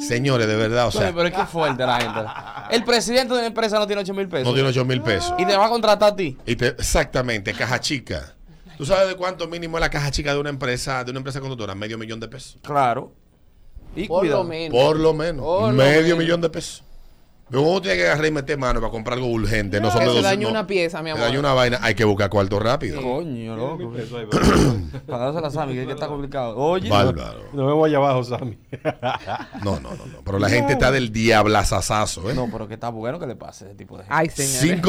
Señores, 0.00 0.46
de 0.46 0.56
verdad, 0.56 0.86
o 0.88 0.90
sea, 0.90 1.02
Oye, 1.02 1.12
pero 1.12 1.28
es 1.28 1.34
que 1.34 1.44
fuerte 1.44 1.84
la 1.84 2.00
gente. 2.00 2.74
El 2.76 2.84
presidente 2.84 3.34
de 3.34 3.38
una 3.40 3.46
empresa 3.48 3.78
no 3.78 3.86
tiene 3.86 4.00
8 4.02 4.14
mil 4.14 4.28
pesos. 4.28 4.46
no 4.48 4.54
tiene 4.54 4.68
8 4.70 4.84
mil 4.86 5.02
pesos. 5.02 5.34
Y 5.38 5.44
te 5.44 5.56
va 5.56 5.66
a 5.66 5.68
contratar 5.68 6.12
a 6.12 6.16
ti. 6.16 6.38
Y 6.46 6.56
te- 6.56 6.68
exactamente, 6.68 7.52
caja 7.52 7.78
chica. 7.80 8.34
¿Tú 8.78 8.86
sabes 8.86 9.08
de 9.08 9.16
cuánto 9.16 9.46
mínimo 9.46 9.76
es 9.76 9.82
la 9.82 9.90
caja 9.90 10.10
chica 10.10 10.32
de 10.32 10.40
una 10.40 10.48
empresa, 10.50 11.04
de 11.04 11.10
una 11.10 11.18
empresa 11.18 11.40
conductora? 11.40 11.74
Medio 11.74 11.98
millón 11.98 12.20
de 12.20 12.28
pesos. 12.28 12.58
Claro. 12.62 13.12
Y 13.94 14.06
Por 14.08 14.20
cuidado. 14.20 14.42
lo 14.42 14.48
menos. 14.48 14.78
Por 14.82 14.98
lo 14.98 15.12
menos. 15.14 15.44
Por 15.44 15.62
lo 15.72 15.76
medio 15.76 16.02
menos. 16.02 16.18
millón 16.18 16.40
de 16.40 16.50
pesos. 16.50 16.83
Uno 17.58 17.80
tiene 17.80 17.96
que 17.98 18.04
agarrar 18.04 18.26
y 18.26 18.30
meter 18.30 18.58
mano 18.58 18.80
para 18.80 18.90
comprar 18.90 19.16
algo 19.18 19.28
urgente. 19.30 19.80
No, 19.80 19.90
son 19.90 20.00
que 20.00 20.04
de 20.06 20.10
se 20.10 20.16
dos- 20.16 20.24
dañó 20.24 20.48
no, 20.48 20.50
una 20.50 20.66
pieza, 20.66 21.02
mi 21.02 21.06
se 21.10 21.12
amor. 21.12 21.24
dañó 21.26 21.40
una 21.40 21.52
vaina. 21.52 21.78
Hay 21.82 21.94
que 21.94 22.04
buscar 22.04 22.28
cuarto 22.30 22.58
rápido. 22.58 23.00
Coño, 23.00 23.56
loco. 23.56 23.92
Para 25.06 25.24
darse 25.26 25.40
la 25.40 25.50
Sammy, 25.50 25.74
que 25.74 25.80
es 25.82 25.86
que 25.86 25.92
está 25.92 26.06
complicado. 26.08 26.56
Oye. 26.56 26.88
Bárbaro. 26.88 27.40
Nos 27.52 27.66
vemos 27.66 27.86
allá 27.86 27.96
abajo, 27.98 28.24
Sammy. 28.24 28.58
No, 29.62 29.80
no, 29.80 29.90
no, 29.94 30.06
no. 30.06 30.18
Pero 30.24 30.38
la 30.38 30.48
gente 30.48 30.72
está 30.74 30.90
del 30.90 31.12
diablazazazo, 31.12 32.30
¿eh? 32.30 32.34
No, 32.34 32.48
pero 32.50 32.66
que 32.68 32.74
está 32.74 32.88
bueno 32.90 33.18
que 33.18 33.26
le 33.26 33.36
pase 33.36 33.66
ese 33.66 33.74
tipo 33.74 33.96
de 33.98 34.04
gente. 34.04 34.14
Ay, 34.16 34.28
señores. 34.30 34.82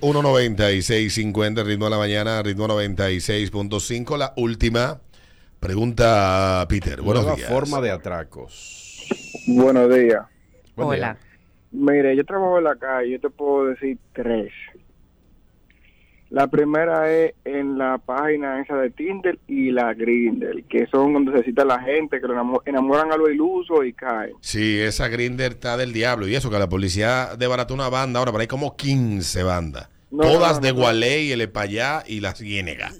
5319650, 0.00 1.64
ritmo 1.64 1.84
de 1.86 1.90
la 1.90 1.98
mañana, 1.98 2.42
ritmo 2.42 2.66
96.5. 2.68 4.16
La 4.16 4.32
última 4.36 5.00
pregunta, 5.60 6.64
Peter. 6.68 7.00
Buenos 7.02 7.24
Nueva 7.24 7.36
días. 7.36 7.48
forma 7.50 7.80
de 7.80 7.90
atracos. 7.90 9.06
Buenos 9.46 9.92
días. 9.94 10.22
Buen 10.76 10.98
día. 10.98 11.18
Mire, 11.70 12.16
yo 12.16 12.24
trabajo 12.24 12.58
en 12.58 12.64
la 12.64 12.76
calle, 12.76 13.10
yo 13.12 13.20
te 13.20 13.30
puedo 13.30 13.66
decir 13.66 13.98
tres. 14.12 14.50
La 16.30 16.46
primera 16.46 17.10
es 17.10 17.32
en 17.46 17.78
la 17.78 17.96
página 17.96 18.60
esa 18.60 18.76
de 18.76 18.90
Tinder 18.90 19.38
y 19.48 19.70
la 19.70 19.94
Grindr, 19.94 20.62
que 20.64 20.86
son 20.88 21.14
donde 21.14 21.32
se 21.38 21.44
cita 21.44 21.64
la 21.64 21.80
gente, 21.80 22.20
que 22.20 22.26
lo 22.26 22.34
enamo- 22.34 22.62
enamoran 22.66 23.10
a 23.12 23.16
lo 23.16 23.30
iluso 23.30 23.82
y 23.82 23.94
caen. 23.94 24.32
Sí, 24.42 24.78
esa 24.78 25.08
Grinder 25.08 25.52
está 25.52 25.78
del 25.78 25.94
diablo. 25.94 26.28
Y 26.28 26.34
eso, 26.34 26.50
que 26.50 26.58
la 26.58 26.68
policía 26.68 27.30
desbarató 27.38 27.72
una 27.72 27.88
banda 27.88 28.18
ahora, 28.18 28.32
pero 28.32 28.42
hay 28.42 28.46
como 28.46 28.76
15 28.76 29.42
bandas. 29.42 29.88
No, 30.10 30.22
Todas 30.24 30.56
no, 30.56 30.66
de 30.66 30.72
no. 30.74 30.80
Gualey, 30.80 31.32
el 31.32 31.40
Epayá 31.40 32.02
y 32.06 32.20
la 32.20 32.34
Ciénega. 32.34 32.92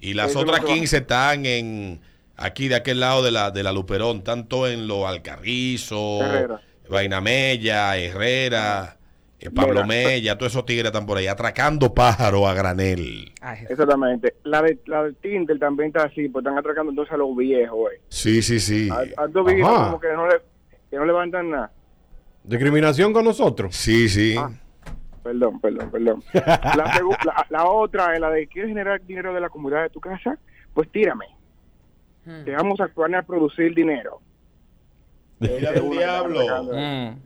Y 0.00 0.12
las 0.12 0.36
otras 0.36 0.60
no 0.60 0.66
se 0.66 0.72
va. 0.72 0.74
15 0.78 0.96
están 0.98 1.46
en 1.46 2.00
aquí 2.36 2.68
de 2.68 2.74
aquel 2.74 3.00
lado 3.00 3.22
de 3.22 3.30
la, 3.30 3.50
de 3.50 3.62
la 3.62 3.72
Luperón, 3.72 4.22
tanto 4.24 4.68
en 4.68 4.86
los 4.86 5.06
Alcarrizo, 5.06 6.20
Herrera. 6.22 6.60
Vaina 6.88 7.20
Mella, 7.20 7.96
Herrera, 7.96 8.96
eh, 9.40 9.50
Pablo 9.50 9.84
Mira. 9.84 9.86
Mella, 9.86 10.36
todos 10.38 10.52
esos 10.52 10.64
tigres 10.66 10.86
están 10.86 11.06
por 11.06 11.16
ahí 11.18 11.26
atracando 11.26 11.92
pájaros 11.94 12.46
a 12.46 12.54
granel. 12.54 13.32
Exactamente. 13.68 14.34
La 14.44 14.62
de, 14.62 14.78
la 14.86 15.04
de 15.04 15.12
Tinder 15.14 15.58
también 15.58 15.88
está 15.88 16.04
así, 16.04 16.28
pues 16.28 16.44
están 16.44 16.58
atracando 16.58 16.90
entonces 16.90 17.12
a 17.14 17.16
los 17.16 17.36
viejos, 17.36 17.76
güey. 17.78 17.98
Sí, 18.08 18.42
sí, 18.42 18.60
sí. 18.60 18.88
A, 18.90 19.22
a 19.22 19.26
dos 19.28 19.44
viejos 19.46 19.70
como 19.72 20.00
que 20.00 20.12
no, 20.12 20.26
le, 20.28 20.34
que 20.90 20.96
no 20.96 21.04
levantan 21.04 21.50
nada. 21.50 21.72
Discriminación 22.42 23.12
con 23.12 23.24
nosotros. 23.24 23.74
Sí, 23.74 24.08
sí. 24.08 24.36
Ah. 24.38 24.50
Perdón, 25.22 25.58
perdón, 25.58 25.90
perdón. 25.90 26.22
La, 26.34 26.92
segu- 26.92 27.16
la, 27.24 27.46
la 27.48 27.64
otra 27.64 28.12
es 28.12 28.20
la 28.20 28.28
de 28.28 28.46
¿quieres 28.46 28.68
generar 28.68 29.00
dinero 29.06 29.32
de 29.32 29.40
la 29.40 29.48
comunidad 29.48 29.84
de 29.84 29.88
tu 29.88 29.98
casa? 29.98 30.36
Pues 30.74 30.90
tírame. 30.92 31.24
Te 32.44 32.52
vamos 32.52 32.78
a 32.80 32.84
actuar 32.84 33.14
a 33.14 33.22
producir 33.22 33.74
dinero. 33.74 34.20
Mentira 35.38 35.70
Esa 35.70 35.74
es 35.74 35.82
del 35.82 35.90
diablo. 35.90 37.16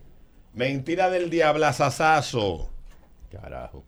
Mentira 0.54 1.10
del 1.10 1.30
diablazazazo. 1.30 2.70
Carajo. 3.30 3.84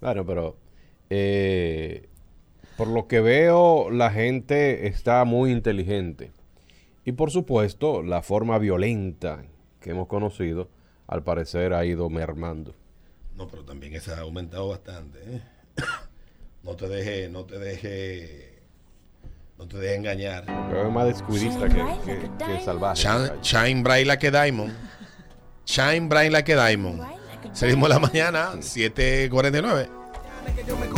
Claro, 0.00 0.26
pero 0.26 0.56
eh, 1.10 2.08
por 2.76 2.88
lo 2.88 3.06
que 3.06 3.20
veo, 3.20 3.90
la 3.90 4.10
gente 4.10 4.88
está 4.88 5.24
muy 5.24 5.52
inteligente. 5.52 6.32
Y 7.04 7.12
por 7.12 7.30
supuesto, 7.30 8.02
la 8.02 8.22
forma 8.22 8.58
violenta 8.58 9.44
que 9.80 9.90
hemos 9.90 10.06
conocido, 10.06 10.68
al 11.06 11.22
parecer 11.22 11.74
ha 11.74 11.84
ido 11.84 12.08
mermando. 12.08 12.74
No, 13.36 13.46
pero 13.48 13.64
también 13.64 13.94
esa 13.94 14.16
ha 14.18 14.20
aumentado 14.20 14.68
bastante. 14.68 15.18
¿eh? 15.26 15.42
No 16.62 16.76
te 16.76 16.86
deje, 16.86 17.28
no 17.28 17.44
te 17.44 17.58
deje, 17.58 18.51
no 19.62 19.68
te 19.68 19.78
deje 19.78 19.94
engañar. 19.94 20.44
Creo 20.44 20.82
que 20.82 20.88
es 20.88 20.92
más 20.94 21.06
descuidista 21.06 21.68
que, 21.68 21.84
que- 22.04 22.30
que 22.44 22.64
salvaje. 22.64 23.00
Shine, 23.02 23.30
shine 23.42 23.82
bright 23.82 24.06
like 24.06 24.26
a 24.26 24.30
diamond. 24.44 24.72
Shine 25.66 26.08
bright 26.08 26.32
like 26.32 26.52
a 26.52 26.66
diamond. 26.68 27.00
Seguimos 27.52 27.88
la 27.88 27.98
mañana, 28.00 28.50
7.49. 28.54 29.88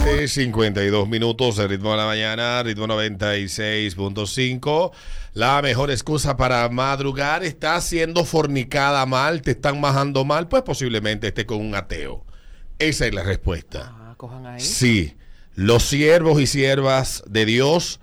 Eh, 0.07 0.27
52 0.29 1.09
minutos, 1.09 1.59
el 1.59 1.69
ritmo 1.69 1.91
de 1.91 1.97
la 1.99 2.07
mañana, 2.07 2.63
ritmo 2.63 2.87
96.5. 2.87 4.93
La 5.35 5.61
mejor 5.61 5.91
excusa 5.91 6.37
para 6.37 6.67
madrugar 6.71 7.45
está 7.45 7.79
siendo 7.81 8.25
fornicada 8.25 9.05
mal, 9.05 9.43
te 9.43 9.51
están 9.51 9.81
majando 9.81 10.25
mal, 10.25 10.49
pues 10.49 10.63
posiblemente 10.63 11.29
esté 11.29 11.45
con 11.45 11.61
un 11.61 11.75
ateo. 11.75 12.25
Esa 12.79 13.07
es 13.07 13.15
la 13.15 13.23
respuesta. 13.23 13.93
Ah, 13.95 14.15
cojan 14.17 14.47
ahí. 14.47 14.61
Sí, 14.61 15.15
los 15.55 15.83
siervos 15.83 16.41
y 16.41 16.47
siervas 16.47 17.23
de 17.27 17.45
Dios, 17.45 18.01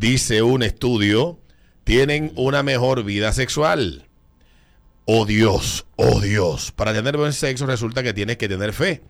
dice 0.00 0.40
un 0.40 0.62
estudio, 0.62 1.38
tienen 1.84 2.32
una 2.34 2.62
mejor 2.62 3.04
vida 3.04 3.32
sexual. 3.32 4.08
Oh 5.04 5.26
Dios, 5.26 5.84
oh 5.96 6.20
Dios, 6.20 6.72
para 6.72 6.94
tener 6.94 7.18
buen 7.18 7.34
sexo 7.34 7.66
resulta 7.66 8.02
que 8.02 8.14
tienes 8.14 8.38
que 8.38 8.48
tener 8.48 8.72
fe. 8.72 9.02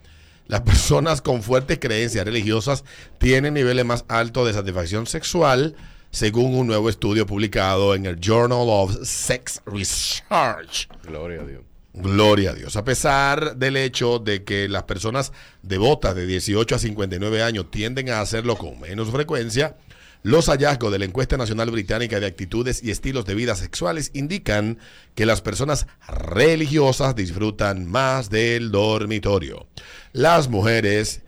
Las 0.48 0.62
personas 0.62 1.22
con 1.22 1.44
fuertes 1.44 1.78
creencias 1.78 2.24
religiosas 2.24 2.84
tienen 3.18 3.54
niveles 3.54 3.84
más 3.84 4.04
altos 4.08 4.48
de 4.48 4.52
satisfacción 4.52 5.06
sexual, 5.06 5.76
según 6.10 6.56
un 6.56 6.66
nuevo 6.66 6.90
estudio 6.90 7.24
publicado 7.24 7.94
en 7.94 8.04
el 8.06 8.18
Journal 8.18 8.66
of 8.66 8.96
Sex 9.04 9.62
Research. 9.66 10.88
Gloria 11.04 11.42
a 11.42 11.44
Dios. 11.44 11.62
Gloria 11.92 12.50
a 12.50 12.54
Dios. 12.54 12.74
A 12.74 12.82
pesar 12.82 13.54
del 13.56 13.76
hecho 13.76 14.18
de 14.18 14.42
que 14.42 14.68
las 14.68 14.84
personas 14.84 15.32
devotas 15.62 16.16
de 16.16 16.26
18 16.26 16.74
a 16.74 16.78
59 16.80 17.42
años 17.44 17.70
tienden 17.70 18.10
a 18.10 18.20
hacerlo 18.20 18.56
con 18.56 18.80
menos 18.80 19.10
frecuencia, 19.10 19.76
los 20.22 20.46
hallazgos 20.48 20.92
de 20.92 20.98
la 20.98 21.04
encuesta 21.06 21.36
nacional 21.36 21.70
británica 21.70 22.20
de 22.20 22.26
actitudes 22.26 22.82
y 22.82 22.90
estilos 22.90 23.24
de 23.24 23.34
vida 23.34 23.54
sexuales 23.54 24.10
indican 24.12 24.78
que 25.14 25.26
las 25.26 25.40
personas 25.40 25.86
religiosas 26.08 27.14
disfrutan 27.14 27.86
más 27.86 28.28
del 28.30 28.70
dormitorio. 28.70 29.66
Las 30.12 30.48
mujeres, 30.48 31.22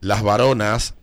las 0.00 0.22
varonas 0.22 0.94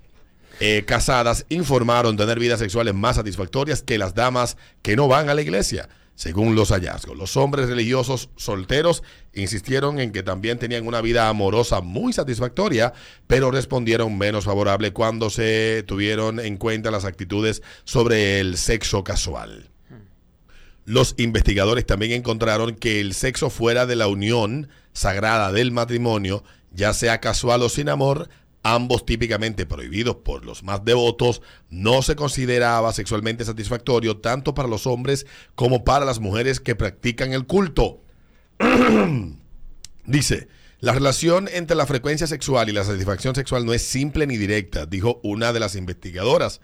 eh, 0.59 0.83
casadas 0.87 1.45
informaron 1.49 2.17
tener 2.17 2.39
vidas 2.39 2.59
sexuales 2.59 2.93
más 2.93 3.17
satisfactorias 3.17 3.83
que 3.83 3.97
las 3.97 4.15
damas 4.15 4.57
que 4.81 4.95
no 4.95 5.07
van 5.07 5.29
a 5.29 5.33
la 5.33 5.41
iglesia, 5.41 5.89
según 6.15 6.55
los 6.55 6.69
hallazgos. 6.69 7.17
Los 7.17 7.37
hombres 7.37 7.67
religiosos 7.67 8.29
solteros 8.37 9.03
insistieron 9.33 9.99
en 9.99 10.11
que 10.11 10.23
también 10.23 10.57
tenían 10.57 10.87
una 10.87 11.01
vida 11.01 11.29
amorosa 11.29 11.81
muy 11.81 12.13
satisfactoria, 12.13 12.93
pero 13.27 13.51
respondieron 13.51 14.17
menos 14.17 14.45
favorable 14.45 14.93
cuando 14.93 15.29
se 15.29 15.83
tuvieron 15.85 16.39
en 16.39 16.57
cuenta 16.57 16.89
las 16.91 17.05
actitudes 17.05 17.61
sobre 17.83 18.39
el 18.39 18.57
sexo 18.57 19.03
casual. 19.03 19.69
Los 20.85 21.15
investigadores 21.17 21.85
también 21.85 22.11
encontraron 22.11 22.75
que 22.75 23.01
el 23.01 23.13
sexo 23.13 23.49
fuera 23.49 23.85
de 23.85 23.95
la 23.95 24.07
unión 24.07 24.69
sagrada 24.93 25.51
del 25.51 25.71
matrimonio, 25.71 26.43
ya 26.71 26.93
sea 26.93 27.19
casual 27.19 27.63
o 27.63 27.69
sin 27.69 27.89
amor, 27.89 28.29
ambos 28.65 29.05
típicamente 29.05 29.67
prohibidos 29.67 30.15
por 30.17 30.43
los 30.43 30.63
más 30.63 30.83
devotos, 30.83 31.43
no 31.69 32.01
se 32.01 32.15
consideraba 32.15 32.91
sexualmente 32.93 33.45
satisfactorio 33.45 34.17
tanto 34.17 34.55
para 34.55 34.67
los 34.67 34.87
hombres 34.87 35.27
como 35.53 35.83
para 35.83 36.03
las 36.03 36.19
mujeres 36.19 36.59
que 36.59 36.75
practican 36.75 37.31
el 37.31 37.45
culto. 37.45 38.01
Dice, 40.07 40.47
la 40.79 40.93
relación 40.93 41.47
entre 41.53 41.75
la 41.75 41.85
frecuencia 41.85 42.25
sexual 42.25 42.67
y 42.67 42.71
la 42.73 42.83
satisfacción 42.83 43.35
sexual 43.35 43.67
no 43.67 43.73
es 43.73 43.83
simple 43.83 44.25
ni 44.25 44.35
directa, 44.35 44.87
dijo 44.87 45.19
una 45.21 45.53
de 45.53 45.59
las 45.59 45.75
investigadoras. 45.75 46.59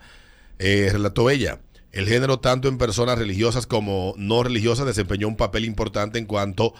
Eh, 0.58 0.88
relató 0.90 1.30
ella. 1.30 1.60
El 1.92 2.08
género, 2.08 2.40
tanto 2.40 2.66
en 2.66 2.78
personas 2.78 3.16
religiosas 3.16 3.68
como 3.68 4.14
no 4.16 4.42
religiosas, 4.42 4.86
desempeñó 4.86 5.28
un 5.28 5.36
papel 5.36 5.64
importante 5.64 6.18
en 6.18 6.26
cuanto 6.26 6.74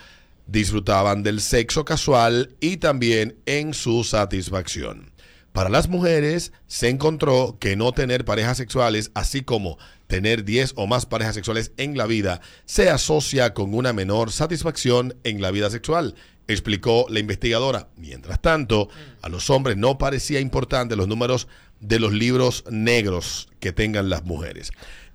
disfrutaban 0.48 1.22
del 1.22 1.40
sexo 1.40 1.84
casual 1.84 2.56
y 2.60 2.78
también 2.78 3.36
en 3.46 3.72
su 3.72 4.02
satisfacción. 4.02 5.11
Para 5.52 5.68
las 5.68 5.88
mujeres 5.88 6.52
se 6.66 6.88
encontró 6.88 7.58
que 7.60 7.76
no 7.76 7.92
tener 7.92 8.24
parejas 8.24 8.56
sexuales, 8.56 9.10
así 9.14 9.42
como 9.42 9.78
tener 10.06 10.44
10 10.44 10.72
o 10.76 10.86
más 10.86 11.04
parejas 11.04 11.34
sexuales 11.34 11.72
en 11.76 11.96
la 11.96 12.06
vida, 12.06 12.40
se 12.64 12.88
asocia 12.88 13.52
con 13.52 13.74
una 13.74 13.92
menor 13.92 14.32
satisfacción 14.32 15.14
en 15.24 15.42
la 15.42 15.50
vida 15.50 15.68
sexual, 15.68 16.14
explicó 16.48 17.06
la 17.10 17.18
investigadora. 17.18 17.88
Mientras 17.96 18.40
tanto, 18.40 18.88
a 19.20 19.28
los 19.28 19.50
hombres 19.50 19.76
no 19.76 19.98
parecía 19.98 20.40
importante 20.40 20.96
los 20.96 21.08
números 21.08 21.48
de 21.80 21.98
los 22.00 22.12
libros 22.12 22.64
negros 22.70 23.48
que 23.60 23.72
tengan 23.72 24.08
las 24.08 24.24
mujeres. 24.24 24.72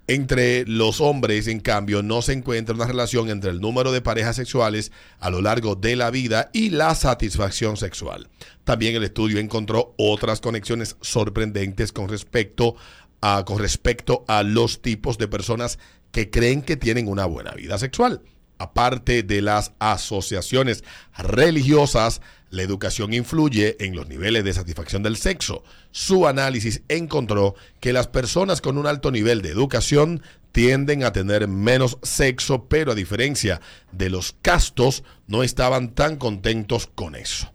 Entre 0.10 0.66
los 0.66 1.02
hombres, 1.02 1.48
en 1.48 1.60
cambio, 1.60 2.02
no 2.02 2.22
se 2.22 2.32
encuentra 2.32 2.74
una 2.74 2.88
relación 2.88 3.30
entre 3.30 3.52
el 3.52 3.60
número 3.60 3.92
de 3.92 4.02
parejas 4.02 4.38
sexuales 4.38 4.94
a 5.20 5.30
lo 5.30 5.42
largo 5.42 5.76
de 5.76 5.98
la 5.98 6.12
vida 6.12 6.50
y 6.54 6.70
la 6.70 6.96
satisfacción 6.96 7.76
sexual. 7.76 8.30
También 8.64 8.96
el 8.96 9.04
estudio 9.04 9.38
encontró 9.38 9.94
otras 9.98 10.40
conexiones 10.40 10.96
sorprendentes 11.02 11.92
con 11.92 12.08
respecto 12.08 12.76
a, 13.20 13.44
con 13.44 13.60
respecto 13.60 14.24
a 14.30 14.44
los 14.44 14.82
tipos 14.82 15.18
de 15.18 15.28
personas 15.28 15.78
que 16.12 16.30
creen 16.30 16.62
que 16.62 16.78
tienen 16.78 17.10
una 17.10 17.26
buena 17.26 17.52
vida 17.52 17.78
sexual. 17.78 18.22
Aparte 18.60 19.24
de 19.24 19.42
las 19.42 19.74
asociaciones 19.78 20.86
religiosas, 21.18 22.22
la 22.50 22.64
educación 22.64 23.14
influye 23.14 23.76
en 23.80 23.96
los 23.96 24.08
niveles 24.08 24.44
de 24.44 24.54
satisfacción 24.54 25.04
del 25.04 25.18
sexo. 25.18 25.64
Su 25.92 26.28
análisis 26.28 26.82
encontró 26.88 27.56
que 27.80 27.94
las 27.94 28.08
personas 28.08 28.62
con 28.62 28.78
un 28.78 28.88
alto 28.88 29.12
nivel 29.12 29.42
de 29.42 29.50
educación 29.50 30.22
tienden 30.52 31.04
a 31.04 31.12
tener 31.12 31.48
menos 31.48 32.00
sexo, 32.02 32.68
pero 32.68 32.94
a 32.94 32.96
diferencia 32.96 33.62
de 33.92 34.10
los 34.10 34.36
castos, 34.42 35.04
no 35.28 35.44
estaban 35.44 35.94
tan 35.94 36.18
contentos 36.18 36.88
con 36.88 37.16
eso. 37.16 37.52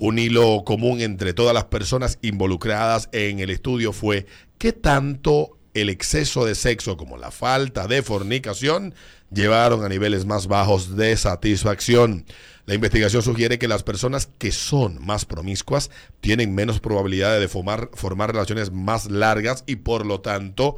Un 0.00 0.18
hilo 0.18 0.64
común 0.64 1.00
entre 1.00 1.34
todas 1.34 1.54
las 1.54 1.66
personas 1.66 2.18
involucradas 2.22 3.08
en 3.12 3.38
el 3.40 3.50
estudio 3.50 3.92
fue 3.92 4.26
que 4.58 4.72
tanto 4.72 5.58
el 5.74 5.88
exceso 5.88 6.44
de 6.44 6.54
sexo 6.54 6.96
como 6.96 7.16
la 7.16 7.30
falta 7.30 7.86
de 7.86 8.02
fornicación 8.02 8.94
llevaron 9.30 9.84
a 9.84 9.88
niveles 9.88 10.26
más 10.26 10.46
bajos 10.46 10.96
de 10.96 11.16
satisfacción. 11.16 12.24
La 12.70 12.76
investigación 12.76 13.20
sugiere 13.20 13.58
que 13.58 13.66
las 13.66 13.82
personas 13.82 14.28
que 14.38 14.52
son 14.52 15.04
más 15.04 15.24
promiscuas 15.24 15.90
tienen 16.20 16.54
menos 16.54 16.78
probabilidades 16.78 17.40
de 17.40 17.48
formar, 17.48 17.90
relaciones 18.30 18.70
más 18.70 19.10
largas 19.10 19.64
y 19.66 19.74
por 19.74 20.06
lo 20.06 20.20
tanto, 20.20 20.76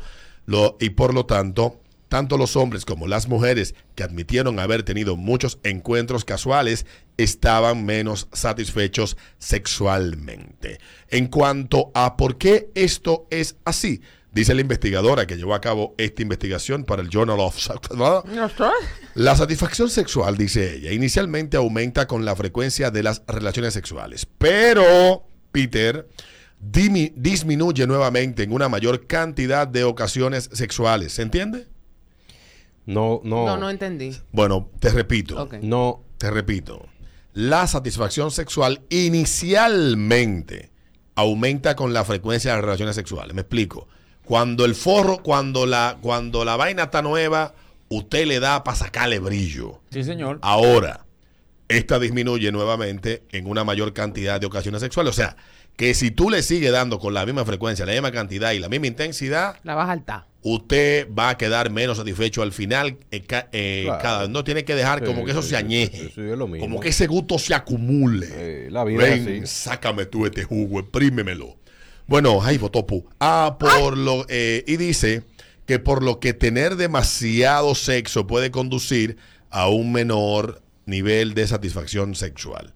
y 0.80 0.88
por 0.88 1.12
lo 1.12 1.26
tanto 1.26 1.82
tanto 2.08 2.38
los 2.38 2.56
hombres 2.56 2.86
como 2.86 3.08
las 3.08 3.28
mujeres 3.28 3.74
que 3.94 4.04
admitieron 4.04 4.58
haber 4.58 4.84
tenido 4.84 5.16
muchos 5.16 5.58
encuentros 5.64 6.24
casuales 6.24 6.86
estaban 7.18 7.84
menos 7.84 8.28
satisfechos 8.32 9.18
sexualmente. 9.38 10.78
En 11.08 11.26
cuanto 11.26 11.90
a 11.94 12.16
por 12.16 12.38
qué 12.38 12.70
esto 12.74 13.26
es 13.28 13.56
así, 13.66 14.00
dice 14.32 14.54
la 14.54 14.62
investigadora 14.62 15.26
que 15.26 15.36
llevó 15.36 15.54
a 15.54 15.60
cabo 15.60 15.94
esta 15.98 16.22
investigación 16.22 16.84
para 16.84 17.02
el 17.02 17.08
Journal 17.10 17.38
of 17.40 17.56
la 19.14 19.36
satisfacción 19.36 19.90
sexual, 19.90 20.36
dice 20.36 20.76
ella, 20.76 20.92
inicialmente 20.92 21.56
aumenta 21.56 22.06
con 22.06 22.24
la 22.24 22.34
frecuencia 22.34 22.90
de 22.90 23.02
las 23.02 23.22
relaciones 23.26 23.74
sexuales, 23.74 24.26
pero, 24.38 25.24
Peter, 25.52 26.08
disminuye 26.62 27.86
nuevamente 27.86 28.44
en 28.44 28.52
una 28.52 28.68
mayor 28.68 29.06
cantidad 29.06 29.66
de 29.66 29.84
ocasiones 29.84 30.48
sexuales. 30.52 31.12
¿Se 31.12 31.22
entiende? 31.22 31.66
No, 32.86 33.20
no. 33.24 33.46
No, 33.46 33.56
no 33.56 33.70
entendí. 33.70 34.16
Bueno, 34.30 34.70
te 34.78 34.90
repito. 34.90 35.48
No. 35.60 36.04
Te 36.18 36.30
repito. 36.30 36.88
La 37.32 37.66
satisfacción 37.66 38.30
sexual 38.30 38.82
inicialmente 38.90 40.70
aumenta 41.14 41.74
con 41.74 41.92
la 41.92 42.04
frecuencia 42.04 42.52
de 42.52 42.56
las 42.56 42.64
relaciones 42.64 42.94
sexuales. 42.94 43.34
Me 43.34 43.42
explico. 43.42 43.88
Cuando 44.24 44.64
el 44.64 44.74
forro, 44.74 45.18
cuando 45.22 45.66
la, 45.66 45.98
cuando 46.00 46.44
la 46.44 46.56
vaina 46.56 46.84
está 46.84 47.02
nueva, 47.02 47.54
usted 47.88 48.26
le 48.26 48.40
da 48.40 48.62
para 48.64 48.76
sacarle 48.76 49.18
brillo. 49.18 49.80
Sí, 49.90 50.04
señor. 50.04 50.38
Ahora, 50.42 51.04
esta 51.68 51.98
disminuye 51.98 52.52
nuevamente 52.52 53.22
en 53.32 53.46
una 53.46 53.64
mayor 53.64 53.92
cantidad 53.92 54.40
de 54.40 54.46
ocasiones 54.46 54.80
sexuales. 54.80 55.10
O 55.10 55.16
sea, 55.16 55.36
que 55.76 55.94
si 55.94 56.10
tú 56.10 56.30
le 56.30 56.42
sigues 56.42 56.70
dando 56.72 56.98
con 56.98 57.14
la 57.14 57.24
misma 57.26 57.44
frecuencia, 57.44 57.84
la 57.86 57.92
misma 57.92 58.12
cantidad 58.12 58.52
y 58.52 58.58
la 58.58 58.68
misma 58.68 58.86
intensidad, 58.88 59.56
La 59.64 59.74
vas 59.74 59.84
a 59.88 59.92
saltar. 59.92 60.26
usted 60.42 61.08
va 61.12 61.30
a 61.30 61.38
quedar 61.38 61.70
menos 61.70 61.96
satisfecho 61.96 62.42
al 62.42 62.52
final. 62.52 62.98
eh, 63.10 63.24
eh, 63.52 63.82
Claro. 63.86 64.02
cada 64.02 64.28
no 64.28 64.44
tiene 64.44 64.64
que 64.64 64.74
dejar 64.74 64.98
Sí, 65.00 65.06
como 65.06 65.24
que 65.24 65.30
eso 65.32 65.42
sí, 65.42 65.48
se 65.50 65.56
añeje. 65.56 65.98
sí, 65.98 66.12
sí, 66.14 66.20
es 66.20 66.36
lo 66.38 66.46
mismo. 66.46 66.66
como 66.66 66.78
que 66.80 66.90
ese 66.90 67.06
gusto 67.06 67.38
se 67.38 67.54
acumule. 67.54 68.28
Eh, 68.30 68.68
la 68.70 68.84
vida 68.84 69.02
Ven, 69.02 69.28
es 69.28 69.42
así. 69.50 69.62
sácame 69.70 70.04
tú 70.06 70.26
este 70.26 70.44
jugo, 70.44 70.80
exprímemelo. 70.80 71.56
Bueno, 72.06 72.40
ay, 72.42 72.58
Botopu. 72.58 73.04
Ah, 73.20 73.56
por 73.58 73.96
lo. 73.96 74.26
eh, 74.28 74.64
y 74.66 74.76
dice 74.76 75.22
que 75.66 75.78
por 75.78 76.02
lo 76.02 76.20
que 76.20 76.34
tener 76.34 76.76
demasiado 76.76 77.74
sexo 77.74 78.26
puede 78.26 78.50
conducir 78.50 79.16
a 79.50 79.68
un 79.68 79.92
menor 79.92 80.62
nivel 80.86 81.34
de 81.34 81.46
satisfacción 81.46 82.14
sexual. 82.14 82.74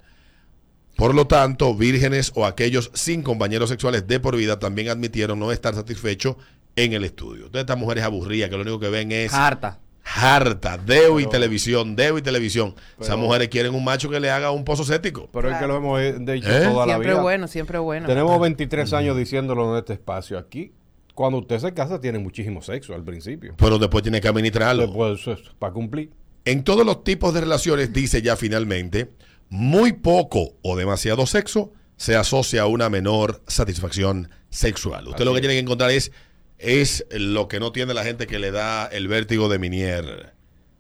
Por 0.97 1.15
lo 1.15 1.27
tanto, 1.27 1.75
vírgenes 1.75 2.33
o 2.35 2.47
aquellos 2.47 2.91
sin 2.95 3.23
compañeros 3.23 3.69
sexuales 3.69 4.07
de 4.07 4.19
por 4.21 4.37
vida 4.37 4.59
también 4.59 4.89
admitieron 4.89 5.39
no 5.39 5.53
estar 5.53 5.75
satisfechos 5.75 6.37
en 6.75 6.93
el 6.95 7.05
estudio. 7.05 7.47
Todas 7.47 7.63
estas 7.63 7.79
mujeres 7.79 8.05
aburridas 8.05 8.49
que 8.49 8.57
lo 8.57 8.63
único 8.63 8.81
que 8.81 8.89
ven 8.89 9.13
es 9.13 9.35
Harta. 9.35 9.81
Harta, 10.15 10.79
deo 10.79 11.19
y 11.21 11.27
televisión, 11.27 11.97
deo 11.97 12.17
y 12.19 12.23
televisión. 12.23 12.75
Esas 13.01 13.19
mujeres 13.19 13.49
quieren 13.49 13.75
un 13.75 13.85
macho 13.85 14.09
que 14.09 14.21
le 14.21 14.31
haga 14.31 14.51
un 14.53 14.65
pozo 14.65 14.85
séptico. 14.85 15.29
Pero 15.33 15.51
es 15.51 15.59
que 15.59 15.67
lo 15.67 15.77
hemos 15.77 16.01
dicho 16.25 16.49
¿Eh? 16.51 16.65
toda 16.65 16.87
la 16.87 16.95
Siempre 16.95 17.13
vida. 17.13 17.23
bueno, 17.23 17.49
siempre 17.49 17.79
bueno. 17.79 18.07
Tenemos 18.07 18.41
23 18.41 18.93
años 18.93 19.17
diciéndolo 19.17 19.73
en 19.73 19.79
este 19.79 19.95
espacio 19.95 20.39
aquí. 20.39 20.73
Cuando 21.15 21.39
usted 21.39 21.59
se 21.59 21.73
casa 21.73 22.01
tiene 22.01 22.19
muchísimo 22.19 22.63
sexo 22.63 22.95
al 22.95 23.03
principio. 23.03 23.55
Pero 23.57 23.79
después 23.79 24.03
tiene 24.03 24.21
que 24.21 24.29
administrarlo. 24.29 24.83
Después, 24.87 25.21
para 25.59 25.73
cumplir. 25.73 26.11
En 26.45 26.63
todos 26.63 26.87
los 26.87 27.03
tipos 27.03 27.35
de 27.35 27.41
relaciones, 27.41 27.93
dice 27.93 28.23
ya 28.23 28.37
finalmente, 28.37 29.11
muy 29.49 29.93
poco 29.93 30.55
o 30.63 30.77
demasiado 30.77 31.27
sexo 31.27 31.73
se 31.97 32.15
asocia 32.15 32.63
a 32.63 32.67
una 32.67 32.91
menor 32.91 33.43
satisfacción 33.47 34.29
sexual. 34.51 35.09
Usted 35.09 35.17
Así 35.17 35.25
lo 35.25 35.33
que 35.33 35.39
es. 35.39 35.41
tiene 35.41 35.55
que 35.55 35.61
encontrar 35.61 35.91
es, 35.91 36.13
es 36.59 37.05
lo 37.11 37.49
que 37.49 37.61
no 37.61 37.73
tiene 37.73 37.95
la 37.95 38.05
gente 38.05 38.27
que 38.27 38.39
le 38.39 38.51
da 38.51 38.87
el 38.87 39.09
vértigo 39.09 39.49
de 39.49 39.59
Minier. 39.59 40.33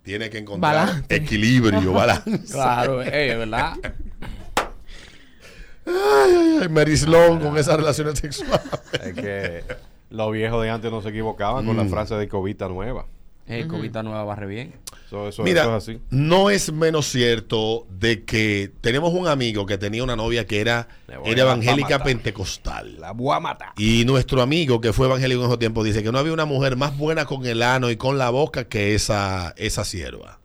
Tiene 0.02 0.30
que 0.30 0.38
encontrar 0.38 0.86
Balance. 0.86 1.14
equilibrio, 1.16 1.92
balance. 1.94 2.52
Claro, 2.52 3.02
eh, 3.02 3.32
es 3.32 3.38
verdad. 3.38 3.72
Ay, 5.84 5.94
ay, 6.36 6.58
ay, 6.62 6.68
Mary 6.68 6.96
Sloan 6.96 7.40
con 7.40 7.56
esas 7.58 7.76
relaciones 7.76 8.18
sexuales. 8.18 8.60
Es 9.04 9.14
que 9.14 9.62
los 10.10 10.32
viejos 10.32 10.62
de 10.62 10.70
antes 10.70 10.90
no 10.90 11.00
se 11.02 11.10
equivocaban 11.10 11.64
con 11.66 11.76
la 11.76 11.84
Mm. 11.84 11.90
frase 11.90 12.14
de 12.16 12.28
cobita 12.28 12.68
nueva. 12.68 13.06
Eh, 13.48 13.66
cobita 13.68 14.02
nueva 14.02 14.24
barre 14.24 14.46
bien. 14.46 14.74
Eso, 15.06 15.28
eso- 15.28 15.42
Mira, 15.44 15.62
eso 15.62 15.76
es 15.76 15.82
así. 15.88 16.00
no 16.10 16.50
es 16.50 16.72
menos 16.72 17.06
cierto 17.06 17.86
de 17.90 18.24
que 18.24 18.72
tenemos 18.80 19.12
un 19.14 19.28
amigo 19.28 19.64
que 19.64 19.78
tenía 19.78 20.02
una 20.02 20.16
novia 20.16 20.46
que 20.46 20.60
era, 20.60 20.88
era 21.24 21.42
evangélica 21.42 22.02
pentecostal. 22.02 23.00
La 23.00 23.12
voy 23.12 23.34
a 23.36 23.40
matar. 23.40 23.68
Y 23.76 24.04
nuestro 24.04 24.42
amigo 24.42 24.80
que 24.80 24.92
fue 24.92 25.06
evangélico 25.06 25.40
en 25.42 25.46
esos 25.46 25.58
tiempos 25.58 25.84
dice 25.84 26.02
que 26.02 26.10
no 26.12 26.18
había 26.18 26.32
una 26.32 26.44
mujer 26.44 26.76
más 26.76 26.96
buena 26.98 27.24
con 27.24 27.46
el 27.46 27.62
ano 27.62 27.90
y 27.90 27.96
con 27.96 28.18
la 28.18 28.30
boca 28.30 28.64
que 28.64 28.94
esa, 28.94 29.54
esa 29.56 29.84
sierva. 29.84 30.40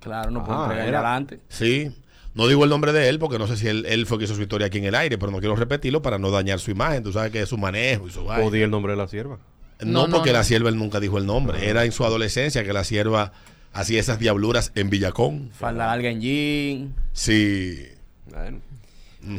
Claro, 0.00 0.30
no 0.30 0.44
puedo 0.44 0.60
Ah, 0.60 0.64
entregar 0.64 0.88
era- 0.88 0.98
adelante. 1.00 1.40
Sí. 1.48 1.90
No 2.34 2.48
digo 2.48 2.64
el 2.64 2.70
nombre 2.70 2.92
de 2.92 3.08
él 3.08 3.18
porque 3.18 3.38
no 3.38 3.46
sé 3.46 3.56
si 3.56 3.68
él, 3.68 3.86
él 3.88 4.06
fue 4.06 4.18
que 4.18 4.24
hizo 4.24 4.34
su 4.34 4.42
historia 4.42 4.66
aquí 4.66 4.78
en 4.78 4.84
el 4.84 4.94
aire, 4.94 5.18
pero 5.18 5.30
no 5.32 5.38
quiero 5.38 5.54
repetirlo 5.56 6.02
para 6.02 6.18
no 6.18 6.30
dañar 6.30 6.58
su 6.60 6.70
imagen. 6.70 7.02
Tú 7.02 7.12
sabes 7.12 7.30
que 7.30 7.40
es 7.42 7.48
su 7.48 7.56
manejo 7.58 8.08
y 8.08 8.10
su. 8.10 8.26
O 8.26 8.50
di 8.50 8.60
el 8.62 8.70
nombre 8.70 8.92
de 8.92 8.96
la 8.98 9.08
sierva. 9.08 9.38
No, 9.80 10.02
No, 10.02 10.06
no, 10.08 10.16
porque 10.16 10.30
no. 10.30 10.38
la 10.38 10.44
sierva 10.44 10.68
él 10.68 10.76
nunca 10.76 10.98
dijo 11.00 11.18
el 11.18 11.26
nombre. 11.26 11.68
Era 11.68 11.84
en 11.84 11.92
su 11.92 12.04
adolescencia 12.04 12.64
que 12.64 12.72
la 12.72 12.84
sierva 12.84 13.32
hacía 13.74 14.00
esas 14.00 14.18
diabluras 14.18 14.72
en 14.74 14.88
Villacón. 14.88 15.50
Falda 15.52 15.86
larga 15.88 16.08
en 16.08 16.20
jean. 16.20 16.94
Sí. 17.12 17.86
Bueno. 18.30 18.60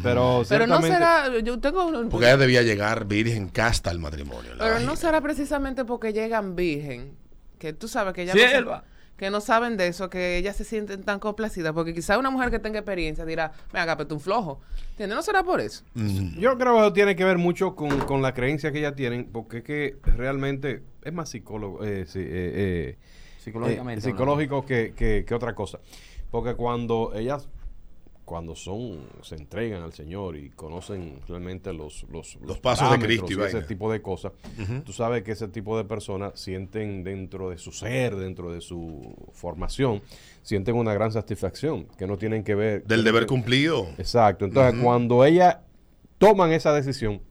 Pero, 0.02 0.44
Pero 0.50 0.66
no 0.66 0.82
será, 0.82 1.26
yo 1.44 1.60
tengo 1.60 1.86
un- 1.86 2.10
Porque 2.10 2.26
ella 2.26 2.38
debía 2.38 2.64
llegar 2.64 3.06
virgen 3.06 3.50
casta 3.50 3.92
al 3.92 4.00
matrimonio. 4.00 4.52
Pero 4.58 4.80
no 4.80 4.96
será 4.96 5.22
precisamente 5.22 5.86
porque 5.86 6.12
llegan 6.12 6.56
virgen, 6.56 7.12
que 7.60 7.72
tú 7.74 7.88
sabes 7.88 8.14
que 8.16 8.28
Sierva. 8.32 8.78
no, 8.80 8.84
que 9.16 9.30
no 9.30 9.42
saben 9.42 9.78
de 9.78 9.88
eso, 9.88 10.10
que 10.10 10.38
ellas 10.38 10.56
se 10.56 10.64
sienten 10.64 11.04
tan 11.04 11.20
complacidas, 11.20 11.72
porque 11.74 11.94
quizá 11.94 12.18
una 12.18 12.32
mujer 12.32 12.50
que 12.50 12.58
tenga 12.58 12.80
experiencia 12.80 13.26
dirá, 13.26 13.52
me 13.74 13.80
agapete 13.80 14.12
un 14.16 14.20
flojo. 14.20 14.60
¿Entiendes? 14.92 15.18
No 15.18 15.22
será 15.22 15.44
por 15.44 15.62
eso. 15.62 15.84
Yo 15.94 16.58
creo 16.58 16.74
que 16.74 16.80
eso 16.80 16.94
tiene 16.94 17.16
que 17.16 17.24
ver 17.24 17.38
mucho 17.38 17.76
con, 17.76 18.00
con 18.02 18.24
la 18.24 18.34
creencia 18.34 18.72
que 18.72 18.80
ellas 18.80 18.96
tienen, 18.96 19.26
porque 19.32 19.58
es 19.60 19.64
que 19.64 19.98
realmente 20.04 20.82
es 21.04 21.14
más 21.14 21.30
psicólogo, 21.30 21.84
eh, 21.86 22.06
sí, 22.08 22.20
eh, 22.22 22.26
eh, 22.32 22.98
Psicológicamente 23.46 24.00
eh, 24.00 24.12
psicológico 24.12 24.66
que, 24.66 24.94
que- 24.96 25.24
que 25.26 25.34
otra 25.34 25.56
cosa. 25.56 25.80
Porque 26.32 26.56
cuando 26.56 27.14
ellas, 27.16 27.48
cuando 28.26 28.56
son, 28.56 29.02
se 29.22 29.36
entregan 29.36 29.84
al 29.84 29.94
Señor 29.94 30.36
y 30.36 30.50
conocen 30.50 31.20
realmente 31.28 31.72
los, 31.72 32.04
los, 32.12 32.38
Los 32.42 32.60
pasos 32.60 32.92
de 32.92 32.98
Cristo 33.00 33.28
y 33.30 33.42
ese 33.44 33.62
tipo 33.62 33.92
de 33.92 34.02
cosas, 34.02 34.32
tú 34.84 34.92
sabes 34.92 35.22
que 35.24 35.32
ese 35.34 35.48
tipo 35.48 35.78
de 35.78 35.84
personas 35.86 36.38
sienten 36.40 37.04
dentro 37.04 37.52
de 37.52 37.58
su 37.60 37.72
ser, 37.72 38.16
dentro 38.16 38.52
de 38.52 38.62
su 38.62 39.16
formación, 39.34 40.02
sienten 40.42 40.76
una 40.76 40.94
gran 40.94 41.12
satisfacción 41.12 41.86
que 41.98 42.08
no 42.08 42.18
tienen 42.18 42.44
que 42.44 42.56
ver 42.56 42.84
Del 42.86 43.04
deber 43.04 43.28
cumplido. 43.28 43.88
Exacto. 44.00 44.46
Entonces, 44.46 44.82
cuando 44.82 45.24
ellas 45.24 45.58
toman 46.18 46.52
esa 46.52 46.74
decisión, 46.74 47.22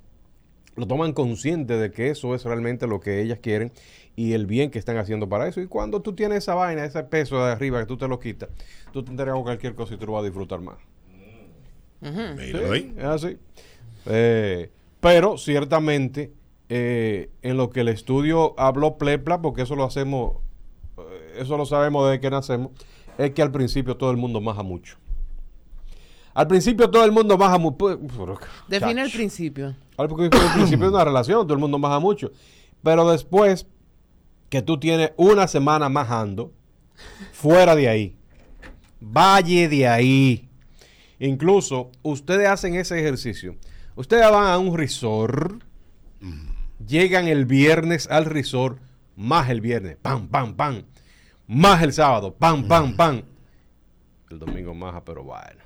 lo 0.77 0.87
toman 0.87 1.13
consciente 1.13 1.77
de 1.77 1.91
que 1.91 2.11
eso 2.11 2.35
es 2.37 2.45
realmente 2.45 2.87
lo 2.87 3.01
que 3.01 3.21
ellas 3.21 3.39
quieren 3.41 3.73
y 4.17 4.33
el 4.33 4.47
bien 4.47 4.71
que 4.71 4.79
están 4.79 4.97
haciendo 4.97 5.29
para 5.29 5.49
eso. 5.49 5.61
Y 5.61 5.67
cuando 5.67 6.01
tú 6.03 6.15
tienes 6.15 6.39
esa 6.39 6.55
vaina, 6.55 6.85
ese 6.85 7.03
peso 7.05 7.45
de 7.45 7.53
arriba 7.53 7.81
que 7.81 7.87
tú 7.87 7.97
te 7.97 8.09
lo 8.09 8.19
quitas, 8.19 8.49
tú 8.93 9.03
te 9.03 9.11
entregas 9.11 9.41
cualquier 9.43 9.75
cosa 9.75 9.95
y 9.95 9.97
tú 9.97 10.07
lo 10.07 10.13
vas 10.13 10.23
a 10.23 10.27
disfrutar 10.27 10.61
más. 10.61 10.77
Ahí. 12.03 12.95
Es 12.97 13.05
así. 13.05 13.39
Eh, 14.07 14.71
pero 15.01 15.39
ciertamente, 15.39 16.33
eh, 16.69 17.31
en 17.43 17.57
lo 17.57 17.71
que 17.71 17.81
el 17.81 17.89
estudio 17.89 18.59
habló 18.59 18.99
plepla, 18.99 19.41
porque 19.41 19.63
eso 19.63 19.75
lo 19.75 19.85
hacemos, 19.85 20.37
eh, 20.99 21.39
eso 21.41 21.57
lo 21.57 21.67
sabemos 21.67 22.07
desde 22.07 22.21
que 22.21 22.31
nacemos, 22.31 22.73
es 23.19 23.31
que 23.31 23.43
al 23.43 23.51
principio 23.51 23.97
todo 23.97 24.11
el 24.11 24.17
mundo 24.17 24.41
maja 24.41 24.63
mucho. 24.63 24.97
Al 26.35 26.49
principio 26.49 26.91
todo 26.91 27.05
el 27.05 27.13
mundo 27.13 27.39
maja 27.39 27.59
mucho. 27.59 27.77
Define 28.69 29.03
el 29.03 29.11
principio. 29.11 29.75
Al 29.97 30.09
porque 30.09 30.25
al 30.25 30.53
principio 30.55 30.87
de 30.87 30.95
una 30.95 31.05
relación, 31.05 31.47
todo 31.47 31.55
el 31.55 31.61
mundo 31.61 31.79
maja 31.79 32.01
mucho. 32.01 32.33
Pero 32.83 33.09
después 33.09 33.67
que 34.55 34.63
tú 34.63 34.79
tienes 34.79 35.11
una 35.17 35.49
semana 35.49 35.89
majando, 35.89 36.53
fuera 37.33 37.75
de 37.75 37.89
ahí. 37.89 38.17
Valle 39.01 39.69
de 39.69 39.89
ahí. 39.89 40.49
Incluso 41.19 41.91
ustedes 42.05 42.47
hacen 42.47 42.77
ese 42.77 43.01
ejercicio. 43.01 43.57
Ustedes 43.97 44.31
van 44.31 44.47
a 44.47 44.59
un 44.59 44.79
resort, 44.79 45.61
llegan 46.87 47.27
el 47.27 47.47
viernes 47.47 48.09
al 48.09 48.27
resort, 48.27 48.79
más 49.17 49.51
el 49.51 49.61
viernes, 49.61 49.97
pam, 50.01 50.29
pam, 50.29 50.55
pam, 50.55 50.85
más 51.49 51.83
el 51.83 51.93
sábado, 51.93 52.33
pam, 52.37 52.69
pam, 52.69 52.95
pam. 52.95 53.23
El 54.31 54.39
domingo 54.39 54.73
maja, 54.73 55.05
pero 55.05 55.25
bueno. 55.25 55.65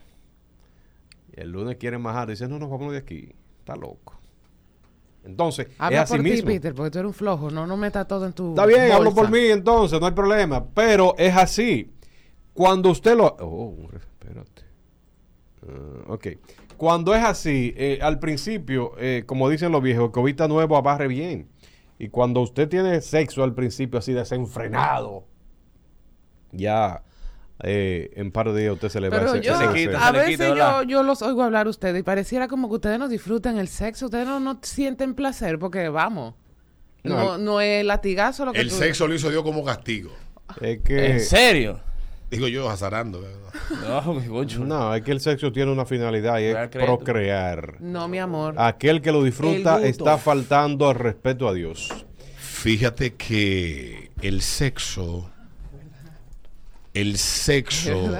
El 1.35 1.53
lunes 1.53 1.77
quieren 1.77 2.01
majar, 2.01 2.31
dicen, 2.31 2.49
no, 2.49 2.59
no, 2.59 2.71
vámonos 2.71 2.95
de 2.95 3.01
aquí. 3.01 3.35
Está 3.59 3.77
loco. 3.77 4.18
Entonces, 5.29 5.67
Habla 5.79 5.99
es 5.99 6.03
así 6.05 6.15
por 6.15 6.25
ti, 6.25 6.31
mismo. 6.31 6.47
Peter, 6.47 6.75
porque 6.75 6.91
tú 6.91 6.99
eres 7.01 7.09
un 7.09 7.15
flojo. 7.15 7.51
No, 7.51 7.67
no 7.67 7.77
metas 7.77 8.09
todo 8.09 8.25
en 8.25 8.33
tu 8.33 8.51
Está 8.51 8.65
bien, 8.65 8.91
hablo 8.91 9.11
por 9.11 9.27
bolsa. 9.27 9.31
mí 9.31 9.47
entonces, 9.49 10.01
no 10.01 10.07
hay 10.07 10.13
problema. 10.13 10.65
Pero 10.75 11.15
es 11.19 11.37
así. 11.37 11.93
Cuando 12.55 12.91
usted 12.91 13.15
lo... 13.15 13.37
Oh, 13.41 13.77
espérate. 13.95 14.63
Ah, 15.69 16.13
ok. 16.13 16.27
Cuando 16.79 17.15
es 17.15 17.23
así, 17.23 17.75
eh, 17.77 17.99
al 18.01 18.19
principio, 18.19 18.93
eh, 18.99 19.25
como 19.27 19.51
dicen 19.51 19.71
los 19.71 19.83
viejos, 19.83 20.11
cobita 20.11 20.49
nuevo 20.49 20.77
abarre 20.77 21.09
bien. 21.09 21.49
Y 21.99 22.09
cuando 22.09 22.41
usted 22.41 22.69
tiene 22.69 23.01
sexo 23.03 23.45
al 23.45 23.55
principio 23.55 23.99
así 23.99 24.15
desenfrenado, 24.15 25.27
ya 26.53 27.03
eh, 27.63 28.11
en 28.17 28.31
par 28.31 28.53
de 28.53 28.61
días 28.61 28.75
usted 28.75 28.89
se 28.89 29.01
le 29.01 29.09
va 29.09 29.19
Pero 29.19 29.35
ese- 29.35 29.45
yo, 29.45 29.55
ese 29.73 29.97
a 29.97 30.13
veces 30.13 30.55
yo, 30.57 30.83
yo 30.85 31.03
los 31.03 31.23
oigo 31.23 31.43
hablar 31.43 31.67
a 31.67 31.71
ustedes 31.71 31.99
y 32.01 32.03
pareciera 32.03 32.47
como 32.49 32.69
que 32.69 32.75
ustedes 32.77 32.99
no 32.99 33.09
disfrutan 33.09 33.59
el 33.59 33.69
sexo, 33.69 34.07
ustedes 34.07 34.27
no, 34.27 34.39
no 34.41 34.59
sienten 34.63 35.15
placer 35.15 35.59
porque 35.59 35.89
vamos, 35.89 36.35
No, 37.05 37.39
no, 37.39 37.61
es 37.61 37.85
latigazo 37.85 38.45
lo 38.45 38.53
que 38.53 38.61
El 38.61 38.69
tú- 38.69 38.77
sexo 38.77 39.07
lo 39.09 39.15
hizo 39.15 39.31
Dios 39.31 39.43
como 39.43 39.65
castigo. 39.65 40.11
Es 40.61 40.79
que- 40.83 41.13
¿En 41.13 41.21
serio? 41.21 41.81
Digo 42.31 42.47
yo, 42.47 42.69
azarando. 42.69 43.25
No, 44.61 44.95
es 44.95 45.03
que 45.03 45.13
el 45.13 45.21
sexo 45.21 45.51
tiene 45.51 45.73
una 45.73 45.85
finalidad 45.87 46.39
y 46.41 46.45
es 46.45 46.69
procrear. 46.69 47.81
No, 47.81 48.07
mi 48.09 48.19
amor. 48.19 48.55
Aquel 48.59 49.01
que 49.01 49.11
lo 49.13 49.23
disfruta 49.25 49.83
está 49.83 50.19
faltando 50.19 50.89
al 50.89 50.95
respeto 50.95 51.49
a 51.49 51.55
Dios. 51.55 52.05
Fíjate 52.37 53.15
que 53.15 54.11
el 54.21 54.43
sexo, 54.43 55.31
el 57.01 57.19
sexo, 57.19 58.11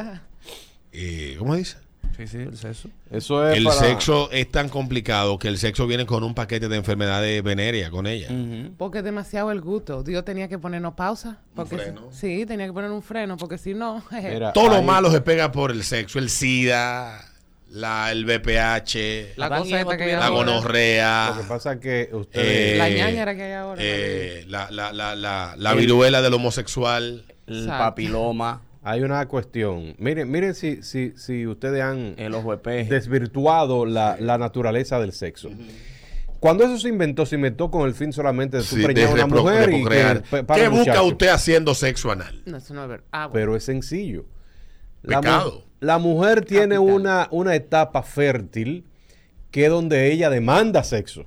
eh, 0.93 1.37
¿cómo 1.39 1.55
dice? 1.57 1.77
Sí, 2.17 2.27
sí, 2.27 2.37
el 2.39 2.57
sexo. 2.57 2.89
Eso 3.13 3.49
es 3.49 3.57
El 3.59 3.65
para- 3.65 3.77
sexo 3.79 4.29
es 4.33 4.51
tan 4.51 4.69
complicado 4.69 5.39
que 5.39 5.47
el 5.47 5.57
sexo 5.57 5.87
viene 5.87 6.05
con 6.05 6.25
un 6.25 6.35
paquete 6.35 6.69
de 6.69 6.77
enfermedades 6.77 7.41
venéreas 7.45 7.91
con 7.91 8.09
ella. 8.09 8.29
Porque 8.77 8.99
es 8.99 9.05
demasiado 9.05 9.53
el 9.53 9.61
gusto. 9.61 10.03
Dios 10.03 10.25
tenía 10.25 10.49
que 10.49 10.59
ponernos 10.59 10.95
pausa. 10.95 11.39
Porque 11.55 11.77
freno. 11.77 12.09
Sí, 12.11 12.45
tenía 12.45 12.67
que 12.67 12.73
poner 12.73 12.91
un 12.91 13.03
freno, 13.03 13.37
porque 13.37 13.57
si 13.57 13.73
no... 13.75 14.03
Todo 14.55 14.69
lo 14.69 14.83
malo 14.83 15.13
se 15.13 15.21
pega 15.21 15.53
por 15.53 15.71
el 15.71 15.85
sexo, 15.85 16.19
el 16.19 16.29
SIDA, 16.29 17.25
la, 17.71 18.11
el 18.11 18.25
VPH, 18.25 19.35
La 19.37 19.49
la, 19.49 19.59
cosa 19.59 19.81
esta 19.81 19.97
que 19.97 20.05
hay 20.05 20.11
ahora. 20.13 20.29
gonorrea. 20.31 21.33
Lo 21.37 21.43
que 21.43 21.49
pasa 21.49 21.73
es 21.75 21.79
que 21.81 22.09
ustedes... 22.13 22.75
eh, 22.75 22.79
La 22.79 22.89
ñañara 22.91 23.37
que 23.37 23.43
hay 23.45 23.53
ahora. 23.53 23.81
eh, 23.85 24.45
la, 24.49 24.71
la, 24.73 24.93
la, 24.93 25.15
la, 25.15 25.55
la 25.57 25.71
El- 25.73 25.79
viruela 25.79 26.21
del 26.21 26.35
homosexual. 26.35 27.23
El 27.47 27.61
Exacto. 27.63 27.79
papiloma. 27.85 28.63
Hay 28.91 29.03
una 29.03 29.27
cuestión. 29.29 29.95
Miren, 29.99 30.31
miren 30.31 30.55
si, 30.55 30.83
si, 30.83 31.13
si 31.17 31.47
ustedes 31.47 31.83
han 31.83 32.15
El 32.17 32.35
ojo 32.35 32.53
de 32.53 32.59
peje. 32.59 32.89
desvirtuado 32.91 33.85
la, 33.85 34.17
la 34.21 34.39
naturaleza 34.39 34.99
del 35.01 35.13
sexo. 35.13 35.51
Cuando 36.41 36.65
eso 36.65 36.79
se 36.79 36.89
inventó, 36.89 37.27
se 37.27 37.35
inventó 37.35 37.71
con 37.71 37.87
el 37.87 37.95
fin 37.95 38.13
solamente 38.13 38.59
de 38.59 38.63
tú 38.63 38.77
Sí, 38.77 38.83
preñar 38.85 39.09
a 39.09 39.13
una 39.15 39.27
mujer 39.27 39.71
y 39.73 39.85
que, 39.85 40.23
¿Qué 40.31 40.69
busca 40.69 40.71
muchacho. 40.71 41.05
usted 41.07 41.29
haciendo 41.29 41.75
sexo 41.75 42.13
anal? 42.13 42.43
No, 42.47 42.57
eso 42.59 42.75
no 42.75 42.83
es 42.85 42.89
verdad. 42.89 43.05
Ah, 43.11 43.27
bueno. 43.27 43.33
Pero 43.35 43.57
es 43.57 43.65
sencillo. 43.65 44.25
La, 45.03 45.21
mu- 45.21 45.63
la 45.81 45.99
mujer 45.99 46.45
tiene 46.45 46.79
una, 46.79 47.27
una 47.33 47.55
etapa 47.57 48.03
fértil 48.03 48.85
que 49.51 49.65
es 49.65 49.71
donde 49.71 50.13
ella 50.13 50.31
demanda 50.31 50.85
sexo. 50.85 51.27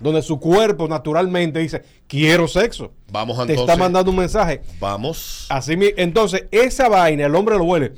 Donde 0.00 0.22
su 0.22 0.40
cuerpo 0.40 0.88
naturalmente 0.88 1.58
dice, 1.58 1.82
quiero 2.06 2.48
sexo. 2.48 2.92
Vamos 3.12 3.36
Te 3.36 3.42
entonces. 3.52 3.60
está 3.62 3.76
mandando 3.76 4.10
un 4.10 4.16
mensaje. 4.16 4.62
Vamos. 4.80 5.46
Así 5.50 5.74
entonces, 5.96 6.44
esa 6.50 6.88
vaina, 6.88 7.26
el 7.26 7.34
hombre 7.34 7.56
lo 7.56 7.64
huele. 7.64 7.92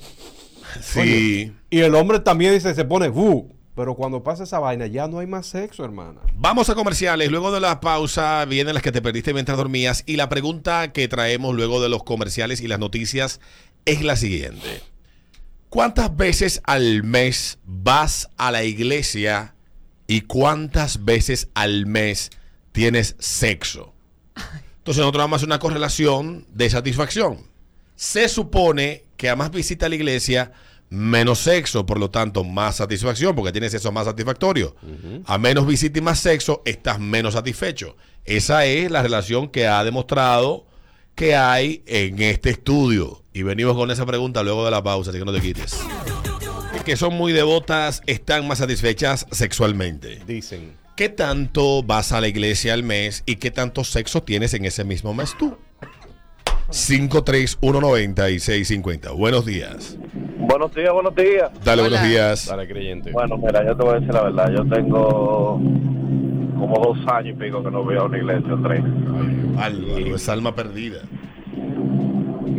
Sí. 0.81 1.53
Y 1.71 1.81
el 1.81 1.95
hombre 1.95 2.21
también 2.21 2.53
dice, 2.55 2.75
se 2.75 2.85
pone, 2.85 3.09
"Uh". 3.09 3.49
Pero 3.75 3.95
cuando 3.95 4.23
pasa 4.23 4.45
esa 4.45 4.59
vaina, 4.59 4.87
ya 4.87 5.09
no 5.09 5.19
hay 5.21 5.27
más 5.27 5.47
sexo, 5.47 5.83
hermana. 5.85 6.21
Vamos 6.35 6.69
a 6.69 6.75
comerciales. 6.75 7.31
Luego 7.31 7.53
de 7.53 7.61
la 7.61 7.81
pausa 7.81 8.45
vienen 8.45 8.75
las 8.75 8.83
que 8.83 8.93
te 8.93 9.01
perdiste 9.01 9.33
mientras 9.33 9.57
dormías. 9.57 10.03
Y 10.05 10.17
la 10.17 10.29
pregunta 10.29 10.93
que 10.93 11.09
traemos 11.09 11.55
luego 11.55 11.81
de 11.81 11.89
los 11.89 12.03
comerciales 12.05 12.61
y 12.61 12.69
las 12.69 12.79
noticias 12.79 13.41
es 13.87 14.03
la 14.03 14.17
siguiente. 14.17 14.83
¿Cuántas 15.71 16.15
veces 16.15 16.61
al 16.65 17.03
mes 17.03 17.59
vas 17.65 18.29
a 18.37 18.51
la 18.53 18.63
iglesia 18.63 19.52
y 20.13 20.21
cuántas 20.21 21.07
veces 21.07 21.49
al 21.55 21.87
mes 21.87 22.33
tienes 22.73 23.17
sexo? 23.19 23.95
Entonces 24.37 25.01
nosotros 25.01 25.23
vamos 25.23 25.37
a 25.37 25.39
hacer 25.39 25.49
una 25.49 25.59
correlación 25.59 26.45
de 26.53 26.69
satisfacción. 26.69 27.47
Se 27.97 28.29
supone 28.29 29.05
que 29.17 29.31
a 29.31 29.37
más 29.37 29.51
visita 29.51 29.87
a 29.87 29.89
la 29.89 29.95
iglesia, 29.95 30.53
menos 30.91 31.39
sexo, 31.39 31.87
por 31.87 31.99
lo 31.99 32.11
tanto, 32.11 32.45
más 32.45 32.77
satisfacción, 32.77 33.35
porque 33.35 33.53
tienes 33.53 33.73
sexo 33.73 33.91
más 33.91 34.05
satisfactorio. 34.05 34.77
A 35.25 35.39
menos 35.39 35.67
visita 35.67 35.99
y 35.99 36.03
más 36.03 36.19
sexo, 36.19 36.61
estás 36.67 37.01
menos 37.01 37.33
satisfecho. 37.33 37.97
Esa 38.27 38.67
es 38.67 38.91
la 38.91 39.03
relación 39.03 39.49
que 39.49 39.67
ha 39.67 39.83
demostrado 39.83 40.67
que 41.15 41.37
hay 41.37 41.85
en 41.87 42.21
este 42.21 42.51
estudio. 42.51 43.23
Y 43.33 43.45
venimos 43.45 43.75
con 43.77 43.91
esa 43.91 44.05
pregunta 44.05 44.43
luego 44.43 44.67
de 44.67 44.73
la 44.73 44.83
pausa, 44.83 45.09
así 45.09 45.19
que 45.19 45.25
no 45.25 45.33
te 45.33 45.41
quites. 45.41 45.81
Que 46.85 46.97
son 46.97 47.15
muy 47.15 47.33
devotas, 47.33 48.03
están 48.07 48.49
más 48.49 48.59
satisfechas 48.59 49.27
sexualmente. 49.31 50.19
Dicen. 50.27 50.73
¿Qué 50.97 51.09
tanto 51.09 51.85
vas 51.85 52.13
a 52.13 52.21
la 52.21 52.29
iglesia 52.29 52.75
al 52.75 52.83
mes 52.83 53.23
y 53.25 53.37
qué 53.37 53.51
tanto 53.51 53.83
sexo 53.85 54.25
tienes 54.25 54.53
en 54.55 54.65
ese 54.65 54.83
mismo 54.85 55.15
mes 55.15 55.37
tú? 55.39 55.57
5319650. 56.71 59.17
Buenos 59.17 59.47
días. 59.47 59.97
Buenos 60.39 60.75
días, 60.75 60.93
buenos 60.93 61.15
días. 61.15 61.53
Dale, 61.65 61.83
buenos 61.83 62.03
días. 62.03 62.47
Dale, 62.47 62.67
creyente. 62.67 63.13
Bueno, 63.13 63.39
mira, 63.39 63.65
yo 63.65 63.77
te 63.77 63.85
voy 63.85 63.93
a 63.93 64.01
decir 64.01 64.13
la 64.13 64.25
verdad. 64.25 64.51
Yo 64.51 64.67
tengo 64.69 65.61
como 66.59 66.81
dos 66.85 66.99
años 67.13 67.37
y 67.37 67.39
pico 67.39 67.63
que 67.63 67.71
no 67.71 67.85
voy 67.85 67.97
a 67.97 68.03
una 68.03 68.19
iglesia, 68.19 68.59
tres. 68.63 68.83
Álvaro, 69.57 70.17
es 70.17 70.29
alma 70.29 70.53
perdida. 70.55 70.99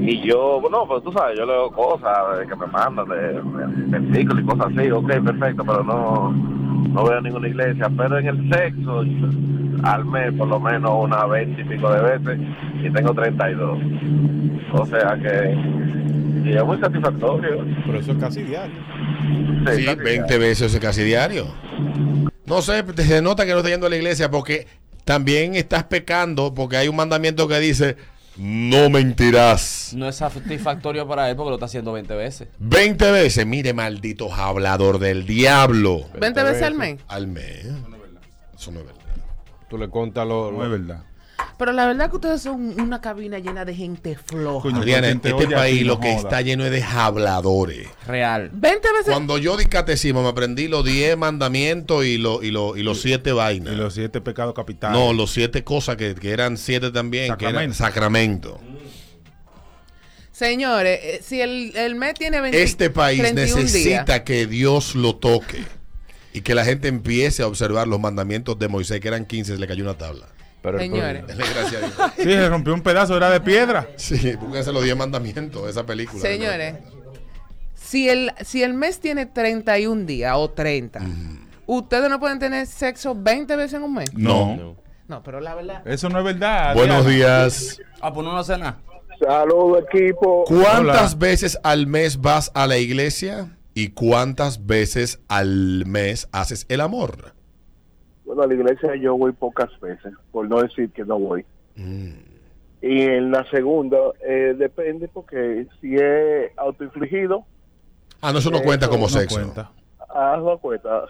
Y 0.05 0.21
yo, 0.27 0.59
bueno, 0.59 0.85
pues 0.85 1.01
tú 1.01 1.13
sabes, 1.13 1.37
yo 1.37 1.45
leo 1.45 1.71
cosas 1.71 2.37
de 2.37 2.45
que 2.45 2.55
me 2.57 2.67
mandan 2.67 3.07
de, 3.07 3.41
versículos 3.87 4.43
y 4.43 4.45
cosas 4.45 4.67
así, 4.75 4.91
ok, 4.91 5.07
perfecto, 5.23 5.63
pero 5.65 5.81
no, 5.81 6.31
no 6.31 7.03
veo 7.05 7.21
ninguna 7.21 7.47
iglesia. 7.47 7.89
Pero 7.95 8.17
en 8.17 8.27
el 8.27 8.49
sexo, 8.53 9.01
al 9.83 10.05
mes 10.05 10.33
por 10.33 10.49
lo 10.49 10.59
menos 10.59 10.91
unas 11.05 11.29
20 11.29 11.61
y 11.61 11.63
pico 11.63 11.89
de 11.89 12.01
veces, 12.01 12.39
y 12.83 12.89
tengo 12.89 13.13
32. 13.13 13.79
O 14.73 14.85
sea 14.87 15.17
que, 15.21 16.49
y 16.49 16.53
es 16.53 16.65
muy 16.65 16.77
satisfactorio. 16.79 17.65
Pero 17.85 17.99
eso 17.99 18.11
es 18.11 18.17
casi 18.17 18.43
diario. 18.43 18.75
Sí, 19.71 19.85
20 19.95 20.37
veces 20.37 20.77
casi 20.81 21.03
diario. 21.03 21.45
No 22.45 22.61
sé, 22.61 22.83
se 22.97 23.21
nota 23.21 23.45
que 23.45 23.53
no 23.53 23.59
estás 23.59 23.71
yendo 23.71 23.87
a 23.87 23.89
la 23.89 23.95
iglesia 23.95 24.29
porque 24.29 24.67
también 25.05 25.55
estás 25.55 25.85
pecando 25.85 26.53
porque 26.53 26.75
hay 26.75 26.89
un 26.89 26.97
mandamiento 26.97 27.47
que 27.47 27.59
dice, 27.59 27.95
no 28.37 28.89
mentirás. 28.89 29.93
No 29.95 30.07
es 30.07 30.15
satisfactorio 30.15 31.07
para 31.07 31.29
él 31.29 31.35
porque 31.35 31.49
lo 31.49 31.55
está 31.55 31.65
haciendo 31.65 31.93
20 31.93 32.15
veces. 32.15 32.47
20 32.59 33.11
veces, 33.11 33.45
mire, 33.45 33.73
maldito 33.73 34.33
hablador 34.33 34.99
del 34.99 35.25
diablo. 35.25 36.05
20 36.19 36.43
veces 36.43 36.63
al 36.63 36.75
mes. 36.75 36.99
Al 37.07 37.27
mes. 37.27 37.65
Eso 38.55 38.71
no 38.71 38.79
es 38.79 38.85
verdad. 38.85 39.01
Tú 39.69 39.77
le 39.77 39.89
contas 39.89 40.27
lo... 40.27 40.51
No 40.51 40.63
es 40.63 40.69
verdad. 40.69 41.03
Pero 41.57 41.71
la 41.71 41.85
verdad 41.85 42.09
que 42.09 42.15
ustedes 42.15 42.41
son 42.41 42.79
una 42.81 42.99
cabina 42.99 43.37
llena 43.39 43.63
de 43.63 43.75
gente 43.75 44.15
floja. 44.17 44.63
Coño, 44.63 44.77
Adriana, 44.79 45.07
gente 45.07 45.29
este 45.29 45.47
país 45.49 45.85
lo 45.85 45.99
que 45.99 46.09
joda. 46.15 46.21
está 46.21 46.41
lleno 46.41 46.65
es 46.65 46.71
de 46.71 46.81
habladores. 46.83 47.87
Real. 48.07 48.49
20 48.53 48.91
veces. 48.91 49.05
Cuando 49.05 49.37
yo 49.37 49.55
di 49.55 49.65
catecismo 49.65 50.23
me 50.23 50.29
aprendí 50.29 50.67
los 50.67 50.83
10 50.83 51.15
mandamientos 51.15 52.05
y, 52.05 52.17
lo- 52.17 52.41
y, 52.43 52.51
lo- 52.51 52.75
y 52.75 52.83
los 52.83 53.01
7 53.01 53.31
vainas. 53.33 53.73
Y 53.73 53.77
los 53.77 53.93
siete 53.93 54.19
pecados 54.19 54.53
capitales. 54.55 54.97
No, 54.99 55.13
los 55.13 55.31
7 55.31 55.63
cosas 55.63 55.95
que, 55.95 56.15
que 56.15 56.31
eran 56.31 56.57
7 56.57 56.91
también, 56.91 57.35
que 57.37 57.45
eran 57.45 57.73
Sacramento. 57.73 58.59
sacramento. 58.59 58.83
Señores, 60.31 60.99
eh, 61.03 61.19
si 61.23 61.41
el, 61.41 61.75
el 61.75 61.95
mes 61.95 62.15
tiene 62.15 62.41
20, 62.41 62.61
Este 62.63 62.89
país 62.89 63.19
31 63.21 63.61
necesita 63.61 64.03
días, 64.05 64.21
que 64.21 64.47
Dios 64.47 64.95
lo 64.95 65.15
toque 65.15 65.63
y 66.33 66.41
que 66.41 66.55
la 66.55 66.65
gente 66.65 66.87
empiece 66.87 67.43
a 67.43 67.47
observar 67.47 67.87
los 67.87 67.99
mandamientos 67.99 68.57
de 68.57 68.67
Moisés, 68.67 68.99
que 68.99 69.07
eran 69.07 69.25
15, 69.25 69.53
se 69.53 69.59
le 69.59 69.67
cayó 69.67 69.83
una 69.83 69.93
tabla. 69.97 70.25
Pero 70.63 70.79
Señores. 70.79 71.23
A 71.29 71.33
Dios. 71.69 71.93
Sí, 72.15 72.23
se 72.23 72.49
rompió 72.49 72.73
un 72.73 72.81
pedazo, 72.81 73.17
era 73.17 73.29
de 73.29 73.41
piedra. 73.41 73.89
Sí, 73.97 74.33
búsquense 74.37 74.71
los 74.71 74.81
10 74.83 74.95
mandamientos 74.95 75.65
de 75.65 75.69
esa 75.69 75.85
película. 75.85 76.21
señores, 76.21 76.75
si 77.75 78.07
el, 78.09 78.31
si 78.43 78.63
el 78.63 78.73
mes 78.73 78.99
tiene 79.01 79.25
31 79.25 80.05
días 80.05 80.33
o 80.37 80.49
30, 80.49 81.01
¿ustedes 81.67 82.09
no 82.09 82.17
pueden 82.19 82.39
tener 82.39 82.65
sexo 82.65 83.13
20 83.13 83.55
veces 83.57 83.73
en 83.73 83.83
un 83.83 83.93
mes? 83.93 84.13
No. 84.13 84.77
No, 85.07 85.21
pero 85.21 85.41
la 85.41 85.53
verdad. 85.53 85.85
Eso 85.85 86.07
no 86.07 86.19
es 86.19 86.25
verdad. 86.25 86.73
Buenos 86.75 87.05
días. 87.05 87.81
Ah, 87.99 88.13
pues 88.13 88.25
no 88.25 88.35
hace 88.37 88.57
nada. 88.57 88.79
Saludos, 89.19 89.83
equipo. 89.93 90.45
¿Cuántas 90.47 91.13
Hola. 91.13 91.19
veces 91.19 91.59
al 91.63 91.87
mes 91.87 92.21
vas 92.21 92.51
a 92.55 92.67
la 92.67 92.77
iglesia 92.77 93.57
y 93.73 93.89
cuántas 93.89 94.65
veces 94.65 95.19
al 95.27 95.83
mes 95.85 96.29
haces 96.31 96.65
el 96.69 96.79
amor? 96.79 97.32
Bueno, 98.25 98.43
a 98.43 98.47
la 98.47 98.53
iglesia 98.53 98.95
yo 98.95 99.15
voy 99.17 99.31
pocas 99.33 99.69
veces, 99.81 100.13
por 100.31 100.47
no 100.47 100.61
decir 100.61 100.89
que 100.91 101.03
no 101.03 101.19
voy. 101.19 101.45
Y 101.75 103.01
en 103.01 103.31
la 103.31 103.49
segunda, 103.49 103.97
eh, 104.25 104.55
depende 104.57 105.07
porque 105.07 105.67
si 105.81 105.95
es 105.95 106.51
autoinfligido, 106.57 107.45
Ah, 108.21 108.31
no, 108.31 108.39
eso 108.39 108.49
no 108.51 108.61
cuenta 108.61 108.87
como 108.87 109.03
No 109.03 109.09
sexo. 109.09 109.35
cuenta. 109.35 109.71
hazlo 110.09 110.57
cuenta. 110.59 111.05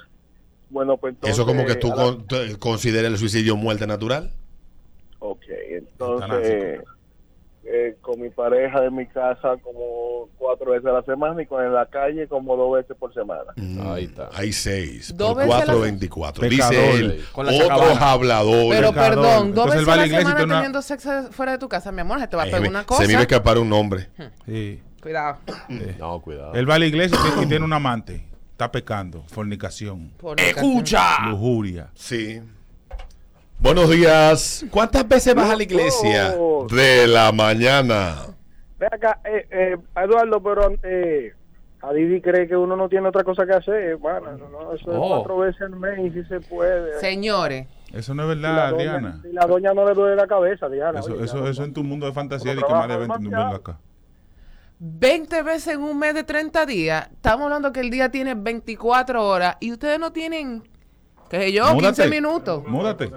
Bueno, 0.72 0.98
pues 0.98 1.14
entonces... 1.14 1.36
Eso 1.38 1.46
como 1.46 1.64
que 1.66 1.76
tú 1.76 1.90
la- 1.90 2.58
consideras 2.58 3.12
el 3.12 3.18
suicidio 3.20 3.56
muerte 3.56 3.86
natural. 3.86 4.32
Ok, 5.20 5.44
entonces... 5.70 6.82
eh, 7.66 7.96
con 8.02 8.20
mi 8.20 8.30
pareja 8.30 8.82
de 8.82 8.92
mi 8.92 9.06
casa 9.08 9.56
como 9.64 10.28
cuatro 10.38 10.72
veces 10.72 10.86
a 10.88 10.92
la 10.94 11.04
semana 11.04 11.42
y 11.42 11.46
con 11.46 11.64
en 11.64 11.74
la 11.74 11.86
calle 11.86 12.28
como 12.28 12.56
dos 12.58 12.74
veces 12.76 12.96
por 12.98 13.14
semana. 13.14 13.52
Ahí 13.94 14.06
está. 14.06 14.30
Hay 14.34 14.52
seis. 14.52 15.16
Dos 15.16 15.34
Por 15.36 15.46
cuatro, 15.46 15.76
se- 15.76 15.82
veinticuatro. 15.82 16.50
Dice 16.50 16.92
él. 17.00 17.24
Con 17.32 17.46
Otros 17.48 17.62
chacabana. 17.62 18.12
habladores. 18.12 18.70
Pero 18.80 18.90
pecador. 18.90 19.10
perdón, 19.16 19.54
dos 19.54 19.66
Entonces 19.76 19.86
veces 19.86 19.94
a 19.94 19.96
la 19.96 20.08
semana 20.20 20.44
una- 20.44 20.56
teniendo 20.56 20.82
sexo 20.82 21.32
fuera 21.32 21.54
de 21.54 21.58
tu 21.58 21.70
casa, 21.70 21.92
mi 21.92 22.02
amor, 22.02 22.20
se 22.20 22.28
te 22.28 22.36
va 22.36 22.44
a 22.44 22.46
pegar 22.46 22.62
una 22.68 22.82
se 22.82 22.86
cosa. 22.86 23.04
me 23.06 23.12
iba 23.12 23.20
a 23.20 23.24
escapar 23.24 23.58
un 23.58 23.70
nombre. 23.70 24.10
Sí. 24.46 24.82
Cuidado. 25.02 25.38
No, 26.00 26.22
cuidado. 26.22 26.54
Él 26.54 26.70
va 26.70 26.76
a 26.76 26.80
la 26.80 26.86
iglesia 26.86 27.18
y 27.42 27.46
tiene- 27.46 27.64
un 27.66 27.74
amante. 27.74 28.26
Está 28.52 28.72
pecando. 28.72 29.24
Fornicación. 29.28 30.14
¡Escucha! 30.38 31.28
Lujuria. 31.30 31.90
Sí. 31.96 32.42
Buenos 33.60 33.90
días. 33.90 34.66
¿Cuántas 34.70 35.08
veces 35.08 35.34
vas 35.36 35.50
a 35.50 35.56
la 35.56 35.64
iglesia? 35.64 36.36
De 36.70 37.08
la 37.08 37.32
mañana. 37.32 38.16
Ve 38.78 38.88
acá, 38.92 39.20
eh, 39.24 39.48
eh, 39.52 39.78
Eduardo, 39.96 40.44
pero 40.44 40.76
eh, 40.84 41.34
a 41.82 41.94
Didi 41.94 42.20
cree 42.22 42.48
que 42.48 42.58
uno 42.58 42.76
no 42.76 42.90
tiene 42.90 43.08
otra 43.08 43.24
cosa 43.24 43.46
que 43.46 43.54
hacer. 43.54 43.96
Bueno, 43.98 44.34
no, 44.38 44.50
no, 44.50 44.74
eso 44.74 44.92
es 44.92 44.98
Oh. 45.00 45.10
cuatro 45.16 45.38
veces 45.38 45.62
al 45.62 45.76
mes 45.78 46.00
y 46.00 46.10
si 46.12 46.24
se 46.28 46.40
puede. 46.42 47.00
Señores, 47.00 47.68
Eso 47.94 48.14
no 48.16 48.24
es 48.24 48.36
Y 48.36 48.42
verdad, 48.42 48.72
doña- 48.72 48.78
Diana. 48.84 49.22
y 49.24 49.34
la 49.34 49.46
doña 49.46 49.74
no 49.74 49.88
le 49.88 49.94
duele 49.94 50.16
la 50.16 50.26
cabeza, 50.28 50.68
Diana. 50.68 51.00
Eso, 51.00 51.14
oye, 51.14 51.26
eso, 51.26 51.38
la 51.44 51.50
eso 51.52 51.64
en 51.64 51.74
tu 51.74 51.84
mundo 51.84 52.08
de 52.08 52.12
fantasía 52.14 52.56
de 52.56 52.58
que 52.62 52.64
más 52.74 52.88
de 52.88 52.96
trabaja 52.96 53.18
20 53.20 53.30
no 53.30 53.48
acá. 53.56 53.80
20 54.80 55.44
veces 55.44 55.76
en 55.76 55.82
un 55.84 55.98
mes 56.00 56.16
de 56.16 56.24
30 56.24 56.66
días. 56.66 57.08
Estamos 57.14 57.44
hablando 57.46 57.72
que 57.72 57.80
el 57.82 57.92
día 57.92 58.10
tiene 58.10 58.34
24 58.34 59.24
horas 59.26 59.58
y 59.62 59.72
ustedes 59.72 60.00
no 60.00 60.12
tienen, 60.12 60.64
qué 61.40 61.46
sé 61.46 61.52
yo, 61.54 61.78
15 61.78 62.08
minutos. 62.08 62.64
Múdate. 62.68 63.12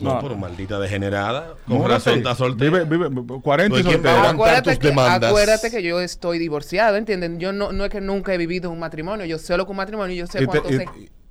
No, 0.00 0.20
por 0.20 0.36
maldita 0.36 0.78
degenerada. 0.78 1.54
Con 1.66 1.78
Múdate. 1.78 1.94
razón 1.94 2.18
está 2.18 2.34
soltera. 2.34 2.84
Vive, 2.84 3.08
vive, 3.08 3.40
40 3.40 3.80
y 3.80 3.82
me 3.98 4.08
Acuérdate 4.10 4.78
que, 4.78 4.88
demandas. 4.88 5.30
acuérdate 5.30 5.70
que 5.70 5.82
yo 5.82 6.00
estoy 6.00 6.38
divorciado, 6.38 6.96
¿entienden? 6.96 7.40
Yo 7.40 7.52
no, 7.52 7.72
no 7.72 7.84
es 7.84 7.90
que 7.90 8.00
nunca 8.00 8.34
he 8.34 8.36
vivido 8.38 8.70
un 8.70 8.78
matrimonio, 8.78 9.24
yo 9.26 9.38
sé 9.38 9.56
lo 9.56 9.64
que 9.64 9.70
un 9.70 9.76
matrimonio, 9.78 10.14
yo 10.14 10.26
sé 10.26 10.42
Y, 10.42 10.46
cuánto 10.46 10.68
te- 10.68 10.86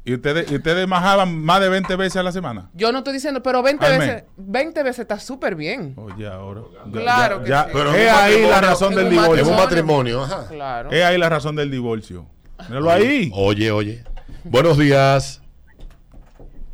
y- 0.06 0.14
ustedes, 0.14 0.52
y 0.52 0.56
ustedes 0.56 0.88
majaban 0.88 1.38
más 1.38 1.62
de 1.62 1.70
20 1.70 1.96
veces 1.98 2.16
a 2.18 2.24
la 2.24 2.32
semana. 2.32 2.70
Yo 2.74 2.92
no 2.92 3.00
estoy 3.00 3.14
diciendo, 3.14 3.44
pero 3.44 3.62
20 3.62 3.86
Al 3.86 4.00
veces, 4.00 4.16
mes. 4.16 4.24
20 4.38 4.84
veces 4.84 5.00
está 5.00 5.20
súper 5.20 5.56
bien. 5.56 5.94
Oye, 5.96 6.28
ahora. 6.28 6.62
Claro 6.92 7.44
que 7.44 7.48
sí. 7.54 7.60
Pero 7.72 7.94
es 7.94 8.12
ahí 8.12 8.42
la 8.50 8.62
razón 8.62 8.96
del 8.96 9.10
divorcio. 9.10 9.36
Es 9.36 9.48
un 9.48 9.56
matrimonio, 9.56 10.24
ajá. 10.24 10.48
Claro. 10.50 10.90
Es 10.92 11.04
ahí 11.06 11.18
la 11.18 11.30
razón 11.30 11.56
del 11.56 11.70
divorcio. 11.70 12.26
Míralo 12.70 12.90
ahí. 12.90 13.30
Oye, 13.36 13.70
oye. 13.72 14.04
Buenos 14.46 14.78
días. 14.78 15.42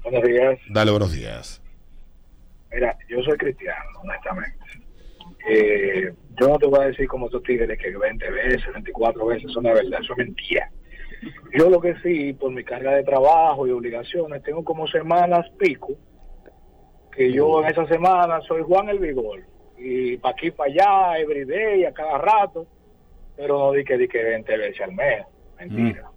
Buenos 0.04 0.24
días. 0.24 0.60
Dale, 0.70 0.91
buenos 0.91 1.14
días. 1.14 1.62
Mira, 2.72 2.97
yo 3.08 3.22
soy 3.24 3.38
cristiano, 3.38 4.01
honestamente. 4.01 4.58
Eh, 5.47 6.14
yo 6.39 6.47
no 6.47 6.58
te 6.58 6.66
voy 6.66 6.80
a 6.80 6.88
decir 6.88 7.08
como 7.08 7.28
estos 7.28 7.43
tigres 7.43 7.78
que 7.80 7.95
20 7.95 8.32
veces, 8.32 8.74
24 8.74 9.26
veces, 9.26 9.49
eso 9.49 9.62
no 9.62 9.70
es 9.70 9.76
verdad, 9.76 9.99
eso 10.01 10.14
es 10.14 10.18
mentira. 10.18 10.70
Yo 11.54 11.70
lo 11.70 11.80
que 11.80 11.95
sí, 12.01 12.34
por 12.34 12.51
mi 12.51 12.64
carga 12.64 12.91
de 12.91 13.04
trabajo 13.04 13.68
y 13.68 13.72
obligaciones, 13.72 14.43
tengo 14.43 14.64
como 14.64 14.88
semanas 14.88 15.45
pico, 15.58 15.93
que 17.12 17.32
yo 17.32 17.64
en 17.64 17.70
esa 17.70 17.86
semana 17.88 18.41
soy 18.41 18.64
Juan 18.64 18.89
el 18.89 18.99
Vigor. 18.99 19.41
Y 19.78 20.18
para 20.18 20.34
aquí, 20.34 20.51
para 20.51 20.72
allá, 20.72 21.20
everyday, 21.20 21.86
a 21.86 21.93
cada 21.93 22.18
rato, 22.18 22.68
pero 23.36 23.60
no 23.60 23.72
di 23.72 23.84
que, 23.84 23.97
di 23.97 24.08
que 24.08 24.24
20 24.24 24.58
veces 24.58 24.82
al 24.82 24.93
mes. 24.93 25.26
Mentira. 25.60 26.12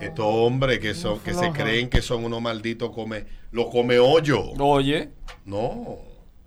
Estos 0.00 0.24
hombres 0.26 0.78
que 0.80 0.94
son, 0.94 1.20
que 1.20 1.34
se 1.34 1.50
creen 1.52 1.88
que 1.88 2.00
son 2.02 2.24
unos 2.24 2.40
malditos 2.40 2.90
come, 2.90 3.24
lo 3.52 3.68
come 3.68 3.98
hoyo. 3.98 4.52
Oye. 4.58 5.10
No, 5.44 5.98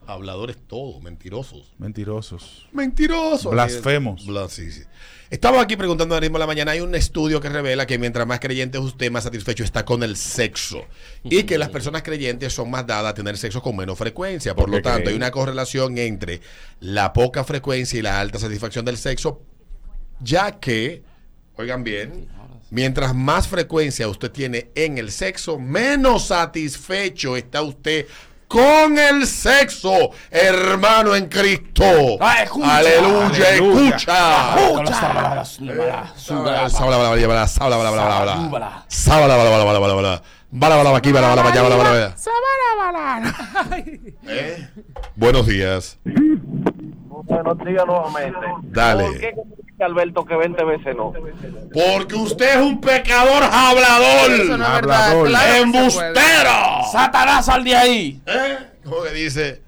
habladores 0.07 0.57
todos, 0.67 1.01
mentirosos. 1.01 1.73
Mentirosos. 1.77 2.67
Mentirosos. 2.71 3.51
Blasfemos. 3.51 4.25
Bla- 4.25 4.49
sí, 4.49 4.71
sí. 4.71 4.81
Estamos 5.29 5.63
aquí 5.63 5.75
preguntando 5.75 6.13
ahora 6.13 6.25
mismo 6.25 6.37
en 6.37 6.41
la 6.41 6.45
mañana. 6.47 6.71
Hay 6.73 6.81
un 6.81 6.93
estudio 6.93 7.41
que 7.41 7.49
revela 7.49 7.87
que 7.87 7.97
mientras 7.97 8.27
más 8.27 8.39
creyente 8.39 8.77
es 8.77 8.83
usted, 8.83 9.09
más 9.09 9.23
satisfecho 9.23 9.63
está 9.63 9.83
con 9.83 10.03
el 10.03 10.15
sexo. 10.15 10.83
Y 11.23 11.43
que 11.43 11.57
las 11.57 11.69
personas 11.69 12.03
creyentes 12.03 12.53
son 12.53 12.69
más 12.69 12.85
dadas 12.85 13.11
a 13.11 13.13
tener 13.15 13.35
sexo 13.37 13.59
con 13.61 13.75
menos 13.75 13.97
frecuencia. 13.97 14.53
Por 14.53 14.65
¿Por 14.65 14.75
lo 14.75 14.81
tanto, 14.83 14.97
creen? 14.97 15.09
hay 15.09 15.15
una 15.15 15.31
correlación 15.31 15.97
entre 15.97 16.41
la 16.81 17.13
poca 17.13 17.43
frecuencia 17.43 17.97
y 17.97 18.03
la 18.03 18.19
alta 18.19 18.37
satisfacción 18.37 18.85
del 18.85 18.97
sexo. 18.97 19.41
Ya 20.19 20.59
que, 20.59 21.01
oigan 21.57 21.83
bien, 21.83 22.27
mientras 22.73 23.13
más 23.13 23.47
frecuencia 23.47 24.07
usted 24.07 24.31
tiene 24.31 24.71
en 24.73 24.97
el 24.97 25.11
sexo, 25.11 25.59
menos 25.59 26.25
satisfecho 26.27 27.37
está 27.37 27.61
usted 27.61 28.07
con 28.47 28.97
el 28.97 29.25
sexo, 29.27 30.09
hermano 30.29 31.15
en 31.15 31.27
Cristo. 31.27 32.17
Ah, 32.19 32.43
escucha. 32.43 32.77
Aleluya, 32.77 33.47
Aleluya. 33.47 33.89
escucha. 33.89 34.55
Escucha. 34.57 34.93
Sábala, 34.93 35.45
sábala, 35.45 35.45
sábala, 35.45 36.69
sábala, 36.69 36.69
sábala, 36.69 37.47
sábala, 37.47 37.47
sábala. 37.47 38.35
Súbala. 38.35 38.85
Sábala, 38.87 39.37
bala, 39.37 39.49
bala, 39.49 39.79
bala, 39.79 39.93
bala. 39.93 40.23
Bala, 40.51 40.75
bala, 40.75 40.97
aquí, 40.97 41.11
bala, 41.11 41.29
bala, 41.29 41.41
allá, 41.49 41.61
bala, 41.63 41.75
bala, 41.75 41.91
bala. 41.91 42.15
¿Eh? 44.27 44.67
Buenos 45.15 45.47
días. 45.47 45.97
Buenos 46.03 47.57
días 47.65 47.85
nuevamente. 47.85 48.39
Dale. 48.63 49.33
¿Por 49.73 49.77
qué 49.77 49.83
dice 49.83 49.83
Alberto 49.83 50.25
que 50.25 50.35
20 50.35 50.63
veces 50.63 50.95
no? 50.95 51.13
Porque 51.73 52.15
usted 52.15 52.49
es 52.51 52.57
un 52.57 52.79
pecador 52.79 53.43
hablador. 53.43 54.31
Eso 54.31 54.57
no 54.57 54.65
es 54.65 54.71
verdad. 54.73 55.11
Hablador. 55.11 55.57
Embustero. 55.61 56.51
Satanás, 56.91 57.45
sal 57.45 57.63
de 57.63 57.75
ahí. 57.75 58.21
¿Eh? 58.25 58.57
¿Cómo 58.83 59.03
que 59.03 59.11
dice? 59.11 59.61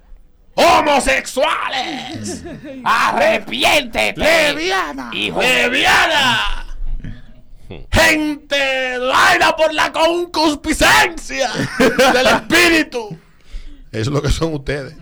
¡Homosexuales! 0.54 2.44
Arrepiéntete. 2.84 4.20
¡Leviana! 4.20 5.10
Hijo. 5.12 5.40
¡Leviana! 5.40 6.62
¡Gente 7.90 8.98
vaina 8.98 9.56
por 9.56 9.74
la 9.74 9.92
concupiscencia 9.92 11.50
del 11.78 12.26
espíritu! 12.26 13.18
Eso 13.90 14.00
es 14.02 14.06
lo 14.08 14.22
que 14.22 14.30
son 14.30 14.54
ustedes. 14.54 14.94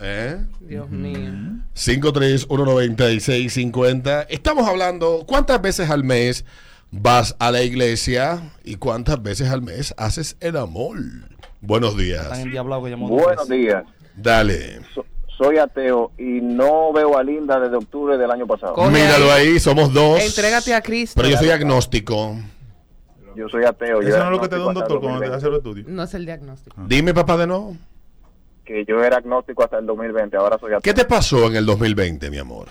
¿Eh? 0.00 0.38
Dios 0.60 0.90
mío. 0.90 1.45
5319650. 1.76 4.26
Estamos 4.30 4.66
hablando, 4.66 5.24
¿cuántas 5.26 5.60
veces 5.60 5.90
al 5.90 6.04
mes 6.04 6.46
vas 6.90 7.36
a 7.38 7.50
la 7.50 7.62
iglesia 7.62 8.40
y 8.64 8.76
cuántas 8.76 9.22
veces 9.22 9.50
al 9.50 9.60
mes 9.62 9.94
haces 9.98 10.36
el 10.40 10.56
amor? 10.56 10.96
Buenos 11.60 11.94
días. 11.96 12.28
Buenos 12.98 13.48
días. 13.48 13.84
Dale. 14.16 14.80
Soy 15.36 15.58
ateo 15.58 16.12
y 16.16 16.40
no 16.40 16.94
veo 16.94 17.18
a 17.18 17.22
Linda 17.22 17.60
desde 17.60 17.76
octubre 17.76 18.16
del 18.16 18.30
año 18.30 18.46
pasado. 18.46 18.72
Coge 18.72 18.90
Míralo 18.90 19.30
ahí, 19.30 19.60
somos 19.60 19.92
dos. 19.92 20.18
Entrégate 20.22 20.72
a 20.72 20.80
Cristo. 20.80 21.20
Pero 21.20 21.28
yo 21.28 21.36
soy 21.36 21.50
agnóstico. 21.50 22.38
Yo 23.36 23.46
soy 23.50 23.64
ateo. 23.64 24.00
Eso 24.00 24.16
no 24.16 24.24
es 24.24 24.30
lo 24.30 24.40
que 24.40 24.48
te 24.48 24.56
da 24.56 24.66
un 24.66 24.72
doctor 24.72 24.98
cuando 24.98 25.20
te 25.20 25.28
2020. 25.28 25.36
hace 25.36 25.48
el 25.48 25.54
estudio. 25.56 25.84
No 25.88 26.04
es 26.04 26.14
el 26.14 26.24
diagnóstico. 26.24 26.74
Dime, 26.88 27.12
papá, 27.12 27.36
de 27.36 27.46
nuevo. 27.46 27.76
Que 28.66 28.84
yo 28.84 29.02
era 29.02 29.16
agnóstico 29.18 29.64
hasta 29.64 29.78
el 29.78 29.86
2020, 29.86 30.36
ahora 30.36 30.58
soy 30.58 30.72
ateo. 30.72 30.80
¿Qué 30.82 30.92
te 30.92 31.06
pasó 31.06 31.46
en 31.46 31.56
el 31.56 31.64
2020, 31.64 32.30
mi 32.30 32.38
amor? 32.38 32.68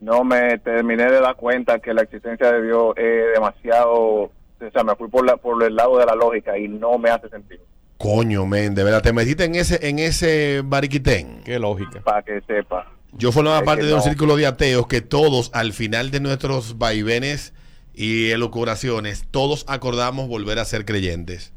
No 0.00 0.24
me 0.24 0.58
terminé 0.58 1.04
de 1.10 1.20
dar 1.20 1.36
cuenta 1.36 1.78
que 1.80 1.92
la 1.92 2.02
existencia 2.02 2.50
de 2.52 2.62
Dios 2.62 2.94
es 2.96 3.34
demasiado... 3.34 3.92
O 3.92 4.70
sea, 4.72 4.84
me 4.84 4.94
fui 4.94 5.08
por, 5.08 5.26
la, 5.26 5.36
por 5.36 5.62
el 5.62 5.74
lado 5.74 5.98
de 5.98 6.06
la 6.06 6.14
lógica 6.14 6.56
y 6.56 6.68
no 6.68 6.96
me 6.96 7.10
hace 7.10 7.28
sentido. 7.28 7.62
Coño, 7.98 8.46
men, 8.46 8.74
de 8.74 8.84
verdad, 8.84 9.02
te 9.02 9.12
metiste 9.12 9.44
en 9.44 9.56
ese, 9.56 9.88
en 9.88 9.98
ese 9.98 10.62
bariquitén. 10.64 11.42
Qué 11.44 11.58
lógica. 11.58 12.00
Para 12.02 12.22
que 12.22 12.40
sepa. 12.42 12.86
Yo 13.12 13.30
formaba 13.32 13.58
Es 13.58 13.64
parte 13.64 13.84
de 13.84 13.92
un 13.92 13.98
no. 13.98 14.04
círculo 14.04 14.36
de 14.36 14.46
ateos 14.46 14.86
que 14.86 15.00
todos, 15.00 15.50
al 15.52 15.72
final 15.72 16.10
de 16.10 16.20
nuestros 16.20 16.78
vaivenes 16.78 17.52
y 17.92 18.30
elucubraciones, 18.30 19.26
todos 19.30 19.64
acordamos 19.68 20.28
volver 20.28 20.58
a 20.58 20.64
ser 20.64 20.84
creyentes. 20.84 21.52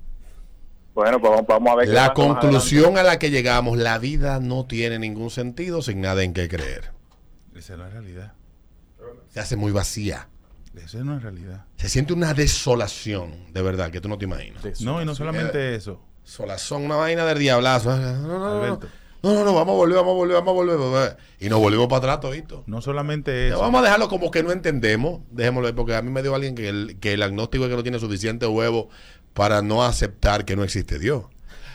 Bueno, 0.95 1.19
pues 1.19 1.29
vamos, 1.29 1.45
vamos 1.47 1.73
a 1.73 1.75
ver. 1.75 1.87
qué 1.87 1.93
La 1.93 2.13
conclusión 2.13 2.97
a 2.97 3.03
la 3.03 3.19
que 3.19 3.29
llegamos, 3.29 3.77
la 3.77 3.99
vida 3.99 4.39
no 4.39 4.65
tiene 4.65 4.97
ningún 4.97 5.29
sentido 5.29 5.81
sin 5.81 5.99
nada 5.99 6.23
en 6.23 6.33
que 6.33 6.47
creer. 6.47 6.93
Esa 7.53 7.75
no 7.75 7.85
es 7.85 7.91
realidad. 7.93 8.33
Se 9.29 9.41
hace 9.41 9.57
muy 9.57 9.73
vacía. 9.73 10.29
Esa 10.73 10.99
no 10.99 11.17
es 11.17 11.23
realidad. 11.23 11.65
Se 11.75 11.89
siente 11.89 12.13
una 12.13 12.33
desolación, 12.33 13.53
de 13.53 13.61
verdad, 13.61 13.91
que 13.91 13.99
tú 13.99 14.07
no 14.07 14.17
te 14.17 14.23
imaginas. 14.23 14.63
No, 14.81 15.01
y 15.01 15.05
no 15.05 15.15
solamente 15.15 15.75
eso. 15.75 16.01
Solazón, 16.23 16.85
una 16.85 16.95
vaina 16.95 17.25
del 17.25 17.39
diablazo. 17.39 17.95
No, 17.95 18.13
no, 18.13 18.27
no, 18.27 18.39
no. 18.39 18.45
Alberto. 18.45 18.87
No, 19.21 19.33
no, 19.33 19.43
no, 19.43 19.55
vamos 19.55 19.73
a 19.73 19.77
volver, 19.77 19.95
vamos 19.95 20.11
a 20.11 20.15
volver, 20.15 20.35
vamos 20.35 20.49
a 20.49 20.53
volver. 20.53 21.17
Y 21.39 21.49
nos 21.49 21.59
volvemos 21.59 21.87
para 21.87 21.97
atrás 21.97 22.19
todito. 22.19 22.63
No 22.67 22.79
solamente 22.81 23.47
eso. 23.47 23.59
Vamos 23.59 23.81
a 23.81 23.83
dejarlo 23.83 24.07
como 24.07 24.29
que 24.29 24.43
no 24.43 24.51
entendemos. 24.51 25.21
Dejémoslo 25.31 25.67
ahí, 25.67 25.73
porque 25.73 25.95
a 25.95 26.01
mí 26.03 26.11
me 26.11 26.21
dio 26.21 26.35
alguien 26.35 26.53
que 26.53 26.69
el, 26.69 26.99
que 26.99 27.13
el 27.13 27.23
agnóstico 27.23 27.63
es 27.63 27.71
que 27.71 27.75
no 27.75 27.81
tiene 27.81 27.97
suficiente 27.97 28.45
huevo 28.45 28.89
para 29.35 29.61
no 29.61 29.83
aceptar 29.83 30.45
que 30.45 30.55
no 30.55 30.63
existe 30.63 30.97
Dios. 30.97 31.25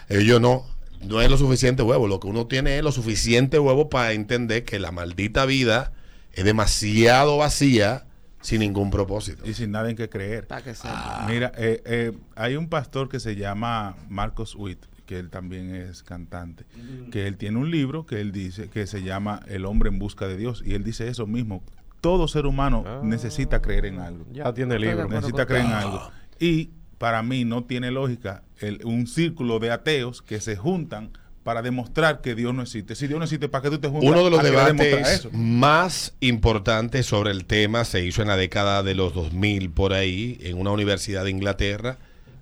Ellos 0.09 0.41
no, 0.41 0.65
no 1.03 1.21
es 1.21 1.31
lo 1.31 1.37
suficiente 1.37 1.83
huevo. 1.83 2.09
Lo 2.09 2.19
que 2.19 2.27
uno 2.27 2.47
tiene 2.47 2.79
es 2.79 2.83
lo 2.83 2.91
suficiente 2.91 3.59
huevo 3.59 3.89
para 3.91 4.13
entender 4.13 4.65
que 4.65 4.81
la 4.81 4.91
maldita 4.91 5.45
vida 5.45 5.93
es 6.33 6.45
demasiado 6.45 7.37
vacía 7.37 8.07
sin 8.41 8.61
ningún 8.61 8.91
propósito. 8.91 9.47
Y 9.47 9.53
sin 9.53 9.73
nada 9.73 9.91
en 9.91 9.97
que 9.97 10.09
creer. 10.09 10.47
Que 10.65 10.75
sepa. 10.75 11.27
Mira, 11.29 11.53
eh, 11.59 11.83
eh, 11.85 12.13
hay 12.35 12.57
un 12.57 12.71
pastor 12.71 13.11
que 13.11 13.21
se 13.21 13.37
llama 13.37 13.95
Marcos 14.09 14.57
Witt, 14.57 14.87
que 15.05 15.19
él 15.19 15.29
también 15.29 15.75
es 15.75 16.03
cantante, 16.03 16.65
que 17.13 17.27
él 17.27 17.37
tiene 17.37 17.59
un 17.59 17.71
libro 17.71 18.07
que 18.07 18.23
él 18.23 18.33
dice 18.33 18.71
que 18.71 18.87
se 18.87 19.03
llama 19.03 19.41
El 19.49 19.67
hombre 19.67 19.91
en 19.91 19.99
busca 19.99 20.27
de 20.27 20.39
Dios 20.39 20.63
y 20.65 20.73
él 20.73 20.83
dice 20.83 21.09
eso 21.09 21.27
mismo. 21.27 21.63
Todo 22.01 22.27
ser 22.27 22.47
humano 22.47 23.03
necesita 23.03 23.61
creer 23.61 23.85
en 23.85 23.99
algo. 23.99 24.25
Ya 24.33 24.55
tiene 24.55 24.79
libro. 24.79 25.07
Necesita 25.09 25.45
creer 25.45 25.67
en 25.67 25.73
algo. 25.73 26.11
Y 26.39 26.71
para 27.01 27.23
mí 27.23 27.47
no 27.47 27.65
tiene 27.65 27.91
lógica 27.91 28.43
el- 28.59 28.85
un 28.85 29.07
círculo 29.07 29.59
de 29.59 29.71
ateos 29.71 30.21
que 30.21 30.39
se 30.39 30.55
juntan 30.55 31.09
para 31.45 31.63
demostrar 31.63 32.21
que 32.21 32.35
Dios 32.35 32.53
no 32.53 32.61
existe. 32.61 32.95
Si 32.95 33.07
Dios 33.07 33.19
no 33.19 33.25
existe, 33.25 33.49
¿para 33.49 33.63
qué 33.63 33.71
tú 33.71 33.79
te 33.79 33.89
juntas? 33.89 34.07
Uno 34.11 34.23
de 34.23 34.29
los 34.29 34.43
debates 34.43 35.23
más 35.33 36.13
importantes 36.21 37.07
sobre 37.07 37.31
el 37.31 37.47
tema 37.47 37.87
se 37.87 38.05
hizo 38.05 38.21
en 38.21 38.29
la 38.29 38.37
década 38.37 38.83
de 38.83 38.95
los 38.95 39.15
2000 39.15 39.71
por 39.71 39.95
ahí, 39.95 40.37
en 40.43 40.59
una 40.59 40.73
universidad 40.73 41.25
de 41.25 41.31
Inglaterra, 41.31 41.97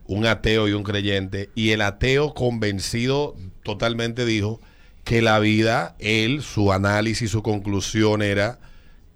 un 0.08 0.26
ateo 0.26 0.66
y 0.66 0.72
un 0.72 0.82
creyente, 0.82 1.50
y 1.54 1.70
el 1.70 1.80
ateo 1.80 2.34
convencido 2.34 3.36
totalmente 3.62 4.24
dijo 4.24 4.60
que 5.04 5.22
la 5.22 5.38
vida, 5.38 5.94
él, 6.00 6.42
su 6.42 6.72
análisis, 6.72 7.30
su 7.30 7.44
conclusión 7.44 8.22
era 8.22 8.58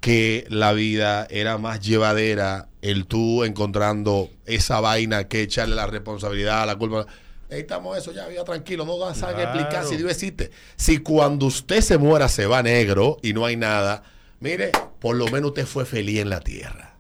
que 0.03 0.45
la 0.51 0.73
vida 0.73 1.29
era 1.31 1.59
más 1.59 1.81
llevadera, 1.81 2.69
el 2.83 3.07
tú 3.07 3.45
encontrando 3.45 4.31
esa 4.47 4.81
vaina 4.81 5.29
que 5.29 5.43
echarle 5.43 5.77
la 5.77 5.87
responsabilidad, 5.87 6.67
la 6.67 6.75
culpa. 6.77 7.07
Necesitamos 7.49 7.97
eso, 7.97 8.13
ya, 8.13 8.29
ya 8.29 8.43
tranquilo, 8.43 8.85
no 8.85 8.99
vas 8.99 9.23
a 9.23 9.29
Claro. 9.29 9.43
explicar 9.45 9.85
si 9.87 9.97
Dios 9.97 10.11
existe. 10.11 10.51
Si 10.75 10.99
cuando 10.99 11.47
usted 11.47 11.81
se 11.83 11.99
muera 11.99 12.29
se 12.29 12.47
va 12.47 12.65
negro 12.65 13.19
y 13.23 13.33
no 13.33 13.47
hay 13.47 13.55
nada, 13.57 14.03
mire, 14.41 14.73
por 14.99 15.15
lo 15.15 15.29
menos 15.29 15.51
usted 15.51 15.67
fue 15.67 15.85
feliz 15.87 16.19
en 16.19 16.31
la 16.31 16.41
tierra. 16.41 16.97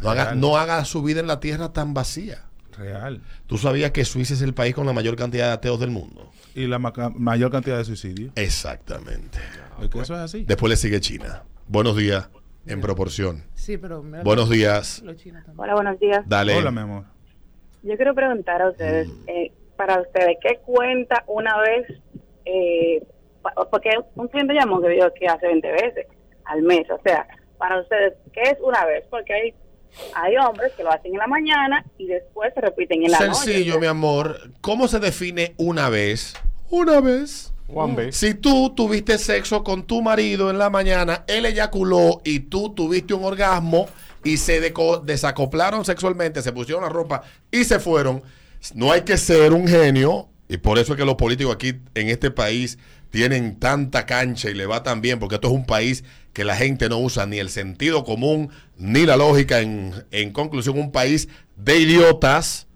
No 0.00 0.10
haga, 0.10 0.34
no 0.34 0.56
haga 0.56 0.82
su 0.86 1.02
vida 1.02 1.20
en 1.20 1.26
la 1.26 1.38
tierra 1.38 1.72
tan 1.74 1.92
vacía. 1.92 2.46
Real. 2.78 3.20
¿Tú 3.46 3.58
sabías 3.58 3.90
que 3.90 4.06
Suiza 4.06 4.32
es 4.32 4.40
el 4.40 4.54
país 4.54 4.74
con 4.74 4.86
la 4.86 4.94
mayor 4.94 5.16
cantidad 5.16 5.48
de 5.48 5.52
ateos 5.52 5.78
del 5.78 5.90
mundo? 5.90 6.30
Y 6.54 6.66
la 6.66 6.78
maca- 6.78 7.10
mayor 7.14 7.50
cantidad 7.50 7.78
de 7.78 7.84
suicidios. 7.84 8.32
Exactamente. 8.36 9.38
Eso 9.82 10.14
es 10.14 10.20
así. 10.20 10.44
Después 10.44 10.70
le 10.70 10.76
sigue 10.76 11.00
China. 11.00 11.42
Buenos 11.68 11.96
días, 11.96 12.28
en 12.66 12.80
proporción. 12.80 13.44
Sí, 13.54 13.78
pero 13.78 14.02
Buenos 14.02 14.50
días. 14.50 15.02
Hola, 15.56 15.74
buenos 15.74 15.98
días. 15.98 16.22
Dale. 16.26 16.54
Hola, 16.56 16.70
mi 16.70 16.80
amor. 16.80 17.04
Yo 17.82 17.96
quiero 17.96 18.14
preguntar 18.14 18.62
a 18.62 18.70
ustedes, 18.70 19.08
eh, 19.26 19.50
para 19.76 20.00
ustedes, 20.00 20.36
¿qué 20.40 20.58
cuenta 20.64 21.24
una 21.26 21.58
vez? 21.60 21.86
Eh, 22.44 23.02
porque 23.70 23.90
un 24.14 24.28
cliente 24.28 24.54
llamó 24.54 24.80
que 24.80 24.88
dijo 24.90 25.06
que 25.18 25.26
hace 25.26 25.46
20 25.48 25.72
veces 25.72 26.06
al 26.44 26.62
mes. 26.62 26.88
O 26.90 27.00
sea, 27.04 27.26
para 27.58 27.80
ustedes, 27.80 28.14
¿qué 28.32 28.42
es 28.42 28.58
una 28.62 28.84
vez? 28.86 29.04
Porque 29.10 29.32
hay, 29.32 29.54
hay 30.14 30.36
hombres 30.36 30.72
que 30.76 30.82
lo 30.82 30.92
hacen 30.92 31.12
en 31.12 31.18
la 31.18 31.26
mañana 31.26 31.84
y 31.98 32.06
después 32.06 32.52
se 32.54 32.60
repiten 32.60 33.04
en 33.04 33.10
la 33.10 33.20
noche. 33.20 33.34
Sencillo, 33.34 33.78
mi 33.78 33.86
amor. 33.86 34.50
¿Cómo 34.60 34.88
se 34.88 34.98
define 34.98 35.54
una 35.56 35.88
vez? 35.88 36.34
Una 36.70 37.00
vez. 37.00 37.52
One 37.74 37.94
vez. 37.94 38.16
Si 38.16 38.34
tú 38.34 38.74
tuviste 38.74 39.18
sexo 39.18 39.64
con 39.64 39.84
tu 39.84 40.02
marido 40.02 40.50
en 40.50 40.58
la 40.58 40.70
mañana, 40.70 41.24
él 41.26 41.46
eyaculó 41.46 42.20
y 42.24 42.40
tú 42.40 42.74
tuviste 42.74 43.14
un 43.14 43.24
orgasmo 43.24 43.88
y 44.24 44.36
se 44.36 44.60
desacoplaron 45.04 45.84
sexualmente, 45.84 46.42
se 46.42 46.52
pusieron 46.52 46.82
la 46.82 46.88
ropa 46.88 47.22
y 47.50 47.64
se 47.64 47.80
fueron, 47.80 48.22
no 48.74 48.92
hay 48.92 49.02
que 49.02 49.16
ser 49.16 49.52
un 49.52 49.66
genio 49.66 50.28
y 50.48 50.58
por 50.58 50.78
eso 50.78 50.92
es 50.92 50.98
que 50.98 51.04
los 51.04 51.14
políticos 51.14 51.54
aquí 51.54 51.80
en 51.94 52.08
este 52.08 52.30
país 52.30 52.78
tienen 53.10 53.58
tanta 53.58 54.06
cancha 54.06 54.50
y 54.50 54.54
le 54.54 54.66
va 54.66 54.82
tan 54.82 55.00
bien, 55.00 55.18
porque 55.18 55.36
esto 55.36 55.48
es 55.48 55.54
un 55.54 55.66
país 55.66 56.04
que 56.32 56.44
la 56.44 56.56
gente 56.56 56.88
no 56.88 56.98
usa 56.98 57.26
ni 57.26 57.38
el 57.38 57.50
sentido 57.50 58.04
común 58.04 58.50
ni 58.76 59.04
la 59.06 59.16
lógica. 59.16 59.60
En, 59.60 59.92
en 60.10 60.32
conclusión, 60.32 60.78
un 60.78 60.90
país 60.92 61.28
de 61.56 61.78
idiotas. 61.78 62.66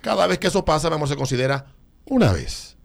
Cada 0.00 0.26
vez 0.26 0.38
que 0.38 0.46
eso 0.48 0.64
pasa, 0.64 0.88
mi 0.88 0.96
amor, 0.96 1.08
se 1.08 1.16
considera 1.16 1.66
una 2.06 2.32
vez. 2.32 2.76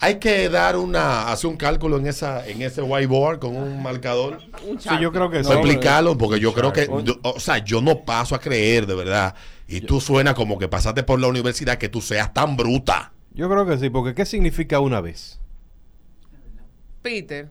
Hay 0.00 0.18
que 0.18 0.48
dar 0.50 0.76
una, 0.76 1.30
hacer 1.32 1.48
un 1.48 1.56
cálculo 1.56 1.96
en 1.96 2.06
esa, 2.06 2.46
en 2.46 2.60
ese 2.62 2.82
whiteboard 2.82 3.38
con 3.38 3.56
un 3.56 3.82
marcador. 3.82 4.38
Sí, 4.78 4.88
yo 5.00 5.10
creo 5.12 5.30
que 5.30 5.42
sí. 5.42 5.48
Para 5.48 5.60
explicarlo, 5.60 6.18
porque 6.18 6.40
yo 6.40 6.52
creo 6.52 6.72
que, 6.72 6.86
yo- 7.04 7.18
o 7.22 7.40
sea, 7.40 7.58
yo 7.58 7.80
no 7.80 8.04
paso 8.04 8.34
a 8.34 8.40
creer, 8.40 8.86
de 8.86 8.94
verdad. 8.94 9.34
Y 9.66 9.80
tú 9.80 10.00
suena 10.00 10.34
como 10.34 10.58
que 10.58 10.68
pasaste 10.68 11.04
por 11.04 11.20
la 11.20 11.28
universidad 11.28 11.78
que 11.78 11.88
tú 11.88 12.02
seas 12.02 12.34
tan 12.34 12.54
bruta. 12.56 13.12
Yo 13.32 13.48
creo 13.48 13.64
que 13.66 13.78
sí, 13.78 13.88
porque 13.88 14.14
¿qué 14.14 14.26
significa 14.26 14.78
una 14.80 15.00
vez? 15.00 15.40
Peter. 17.02 17.50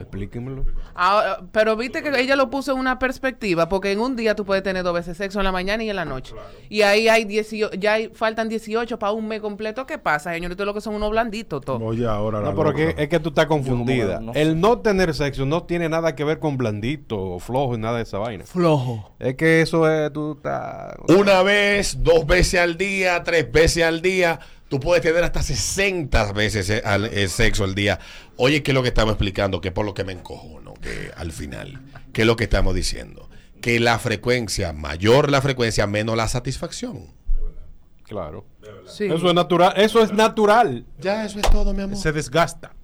Explíquemelo. 0.00 0.64
Ah, 0.94 1.38
pero 1.52 1.76
viste 1.76 2.02
que 2.02 2.08
ella 2.20 2.36
lo 2.36 2.50
puso 2.50 2.72
en 2.72 2.78
una 2.78 2.98
perspectiva, 2.98 3.68
porque 3.68 3.92
en 3.92 4.00
un 4.00 4.16
día 4.16 4.34
tú 4.34 4.44
puedes 4.44 4.62
tener 4.62 4.82
dos 4.84 4.94
veces 4.94 5.16
sexo 5.16 5.40
en 5.40 5.44
la 5.44 5.52
mañana 5.52 5.82
y 5.84 5.90
en 5.90 5.96
la 5.96 6.04
noche. 6.04 6.34
Y 6.68 6.82
ahí 6.82 7.08
hay 7.08 7.24
18, 7.24 7.76
ya 7.78 7.94
hay, 7.94 8.08
faltan 8.14 8.48
18 8.48 8.98
para 8.98 9.12
un 9.12 9.26
mes 9.28 9.40
completo. 9.40 9.86
¿Qué 9.86 9.98
pasa, 9.98 10.32
señorito? 10.32 10.64
Lo 10.64 10.74
que 10.74 10.80
son 10.80 10.94
unos 10.94 11.10
blanditos 11.10 11.60
todos. 11.64 11.82
Oye, 11.82 12.06
ahora 12.06 12.40
la 12.40 12.50
No, 12.50 12.56
pero 12.56 12.74
que- 12.74 12.94
es 12.96 13.08
que 13.08 13.20
tú 13.20 13.30
estás 13.30 13.46
confundida. 13.46 14.20
no. 14.20 14.32
El 14.34 14.60
no 14.60 14.78
tener 14.80 15.14
sexo 15.14 15.46
no 15.46 15.64
tiene 15.64 15.88
nada 15.88 16.14
que 16.14 16.24
ver 16.24 16.38
con 16.38 16.56
blandito 16.56 17.18
o 17.20 17.38
flojo 17.38 17.74
y 17.74 17.78
nada 17.78 17.96
de 17.98 18.02
esa 18.04 18.18
vaina. 18.18 18.44
Flojo. 18.44 19.12
Es 19.18 19.34
que 19.36 19.60
eso 19.62 19.90
es, 19.90 20.12
tú 20.12 20.32
estás... 20.36 20.94
Una 21.08 21.42
vez, 21.42 22.02
dos 22.02 22.26
veces 22.26 22.60
al 22.60 22.76
día, 22.76 23.22
tres 23.22 23.50
veces 23.50 23.84
al 23.84 24.00
día. 24.02 24.38
Tú 24.74 24.80
puedes 24.80 25.04
tener 25.04 25.22
hasta 25.22 25.40
60 25.40 26.32
veces 26.32 26.68
eh, 26.68 26.82
al, 26.84 27.04
eh, 27.04 27.28
sexo 27.28 27.62
al 27.62 27.76
día. 27.76 28.00
Oye, 28.36 28.64
¿qué 28.64 28.72
es 28.72 28.74
lo 28.74 28.82
que 28.82 28.88
estamos 28.88 29.12
explicando? 29.12 29.60
Que 29.60 29.68
es 29.68 29.74
por 29.74 29.86
lo 29.86 29.94
que 29.94 30.02
me 30.02 30.12
encojono, 30.12 30.74
que 30.74 31.12
al 31.16 31.30
final, 31.30 31.80
¿qué 32.12 32.22
es 32.22 32.26
lo 32.26 32.34
que 32.34 32.42
estamos 32.42 32.74
diciendo? 32.74 33.30
Que 33.60 33.78
la 33.78 34.00
frecuencia, 34.00 34.72
mayor 34.72 35.30
la 35.30 35.40
frecuencia, 35.40 35.86
menos 35.86 36.16
la 36.16 36.26
satisfacción. 36.26 37.06
Claro. 38.02 38.46
Sí. 38.88 39.04
Eso 39.04 39.28
es 39.28 39.34
natural. 39.34 39.74
Eso 39.76 40.02
es 40.02 40.12
natural. 40.12 40.84
Ya, 40.98 41.24
eso 41.24 41.38
es 41.38 41.48
todo, 41.48 41.72
mi 41.72 41.82
amor. 41.82 41.96
Se 41.96 42.10
desgasta. 42.10 42.74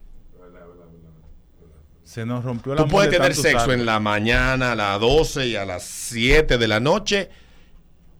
Se 2.04 2.24
nos 2.24 2.44
rompió 2.44 2.76
la 2.76 2.84
Tú 2.84 2.88
puedes 2.88 3.10
tener 3.10 3.34
sexo 3.34 3.72
en 3.72 3.84
la 3.84 3.98
mañana, 3.98 4.72
a 4.72 4.74
las 4.76 5.00
12 5.00 5.48
y 5.48 5.56
a 5.56 5.64
las 5.64 5.82
7 5.82 6.56
de 6.56 6.68
la 6.68 6.78
noche. 6.78 7.30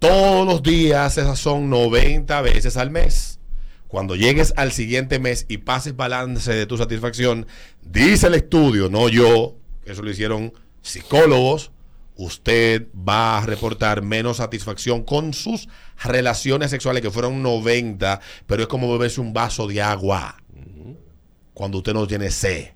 Todos 0.00 0.44
los 0.44 0.60
días, 0.60 1.18
esas 1.18 1.38
son 1.38 1.70
90 1.70 2.42
veces 2.42 2.76
al 2.76 2.90
mes. 2.90 3.39
Cuando 3.91 4.14
llegues 4.14 4.55
al 4.57 4.70
siguiente 4.70 5.18
mes 5.18 5.47
y 5.49 5.59
pases 5.59 5.97
balance 5.97 6.53
de 6.55 6.64
tu 6.64 6.76
satisfacción, 6.76 7.49
dice 7.82 8.28
el 8.28 8.34
estudio, 8.34 8.88
no 8.88 9.09
yo, 9.09 9.57
eso 9.84 10.03
lo 10.03 10.11
hicieron 10.11 10.53
psicólogos, 10.80 11.72
usted 12.14 12.86
va 12.97 13.38
a 13.38 13.47
reportar 13.47 14.03
menos 14.03 14.36
satisfacción 14.36 15.03
con 15.03 15.34
sus 15.34 15.68
relaciones 16.05 16.70
sexuales, 16.70 17.03
que 17.03 17.11
fueron 17.11 17.43
90, 17.43 18.20
pero 18.47 18.62
es 18.62 18.68
como 18.68 18.93
beberse 18.93 19.20
un 19.20 19.32
vaso 19.32 19.66
de 19.66 19.82
agua 19.82 20.36
cuando 21.53 21.78
usted 21.78 21.93
no 21.93 22.07
tiene 22.07 22.30
sed. 22.30 22.68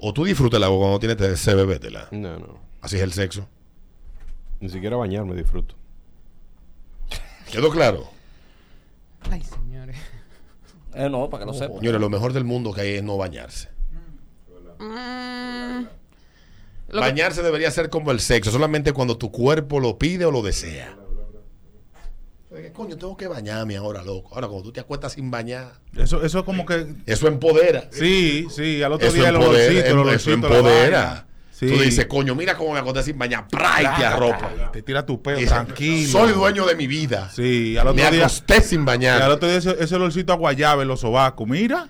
O 0.00 0.14
tú 0.14 0.24
disfrutas 0.24 0.58
el 0.58 0.64
agua 0.64 0.78
cuando 0.78 1.08
no 1.08 1.16
tienes 1.16 1.40
sed, 1.40 1.56
bebétela. 1.56 2.06
No, 2.12 2.38
no. 2.38 2.60
Así 2.80 2.94
es 2.94 3.02
el 3.02 3.12
sexo. 3.12 3.48
Ni 4.60 4.68
siquiera 4.68 4.96
bañarme 4.96 5.34
disfruto. 5.34 5.74
¿Quedó 7.50 7.70
claro? 7.70 8.19
Ay, 9.30 9.42
señores. 9.42 9.96
Eh, 10.92 11.08
no, 11.08 11.30
para 11.30 11.44
que 11.44 11.52
lo 11.52 11.54
sepa. 11.56 11.76
Señores, 11.78 12.00
lo 12.00 12.10
mejor 12.10 12.32
del 12.32 12.42
mundo 12.42 12.72
que 12.72 12.80
hay 12.80 12.94
es 12.94 13.02
no 13.04 13.16
bañarse. 13.16 13.68
Mm, 14.80 15.82
lo 16.88 16.92
que- 16.94 16.98
Bañarse 16.98 17.44
debería 17.44 17.70
ser 17.70 17.90
como 17.90 18.10
el 18.10 18.18
sexo, 18.18 18.50
solamente 18.50 18.92
cuando 18.92 19.16
tu 19.16 19.30
cuerpo 19.30 19.78
lo 19.78 19.98
pide 19.98 20.24
o 20.24 20.32
lo 20.32 20.42
desea. 20.42 20.96
Coño, 22.72 22.96
tengo 22.96 23.16
que 23.16 23.28
bañarme 23.28 23.76
ahora, 23.76 24.02
loco. 24.02 24.34
Ahora, 24.34 24.48
cuando 24.48 24.64
tú 24.64 24.72
te 24.72 24.80
acuestas 24.80 25.12
sin 25.12 25.30
bañar, 25.30 25.74
Eso, 25.96 26.24
eso 26.24 26.44
como 26.44 26.66
que. 26.66 26.88
eso 27.06 27.28
empodera. 27.28 27.88
Sí, 27.92 28.48
sí, 28.50 28.82
al 28.82 28.92
otro 28.94 29.06
Eso 29.06 29.16
día 29.16 29.28
el 29.28 29.36
empodera, 29.36 29.62
olorcito, 29.62 29.80
el 29.80 29.86
eso 29.86 30.00
olorcito, 30.00 30.32
empodera. 30.56 31.26
Sí. 31.60 31.66
Tú 31.66 31.78
dices, 31.82 32.06
coño, 32.06 32.34
mira 32.34 32.56
cómo 32.56 32.72
me 32.72 32.78
acosté 32.78 33.02
sin 33.02 33.18
bañar. 33.18 33.46
¡Pra! 33.48 33.74
Y 33.82 34.00
te 34.00 34.06
arropa. 34.06 34.50
Te 34.72 34.80
tira 34.82 35.04
tu 35.04 35.20
pelo 35.20 35.46
tranquilo. 35.46 36.08
Soy 36.08 36.32
dueño 36.32 36.64
de 36.64 36.74
mi 36.74 36.86
vida. 36.86 37.28
Sí, 37.30 37.76
al 37.76 37.88
otro 37.88 38.02
Me 38.02 38.10
día. 38.10 38.20
acosté 38.24 38.62
sin 38.62 38.86
bañar. 38.86 39.20
Y 39.20 39.22
al 39.24 39.30
otro 39.32 39.46
día 39.46 39.58
ese, 39.58 39.76
ese 39.78 39.94
olorcito 39.94 40.32
a 40.32 40.36
guayaba 40.36 40.80
en 40.80 40.88
los 40.88 41.00
sobacos, 41.00 41.46
mira. 41.46 41.86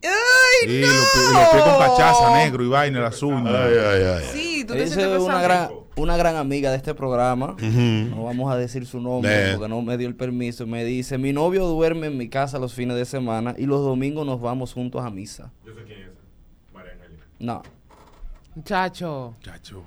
y 0.00 0.80
los, 0.80 0.88
pi- 0.90 1.18
y 1.18 1.34
los 1.34 1.48
pies 1.48 1.62
con 1.64 1.78
cachaza 1.78 2.34
negro 2.36 2.62
y 2.64 2.68
vaina, 2.68 3.00
las 3.00 3.22
uñas. 3.22 3.52
Ay, 3.54 3.72
ay, 3.78 4.02
ay. 4.18 4.24
Sí, 4.32 4.64
tú 4.64 4.74
te 4.74 4.84
es 4.84 4.96
una 4.96 5.42
gran, 5.42 5.70
una 5.96 6.16
gran 6.16 6.36
amiga 6.36 6.70
de 6.70 6.76
este 6.76 6.94
programa. 6.94 7.56
No 7.60 8.24
vamos 8.24 8.52
a 8.52 8.56
decir 8.56 8.86
su 8.86 9.00
nombre 9.00 9.32
Eh. 9.50 9.54
porque 9.56 9.68
no 9.68 9.82
me 9.82 9.96
dio 9.96 10.06
el 10.06 10.14
permiso. 10.14 10.66
Me 10.66 10.84
dice, 10.84 11.18
mi 11.18 11.32
novio 11.32 11.66
duerme 11.66 12.06
en 12.08 12.16
mi 12.18 12.28
casa 12.28 12.58
los 12.58 12.74
fines 12.74 12.96
de 12.96 13.06
semana 13.06 13.54
y 13.58 13.66
los 13.66 13.80
domingos 13.82 14.24
nos 14.26 14.40
vamos 14.40 14.72
juntos 14.72 15.04
a 15.04 15.10
misa. 15.10 15.50
Yo 15.66 15.74
sé 15.74 15.82
quién 15.84 16.00
es. 16.00 16.08
María 16.72 16.92
No. 17.40 17.62
Muchacho. 18.54 19.34
Chacho. 19.42 19.82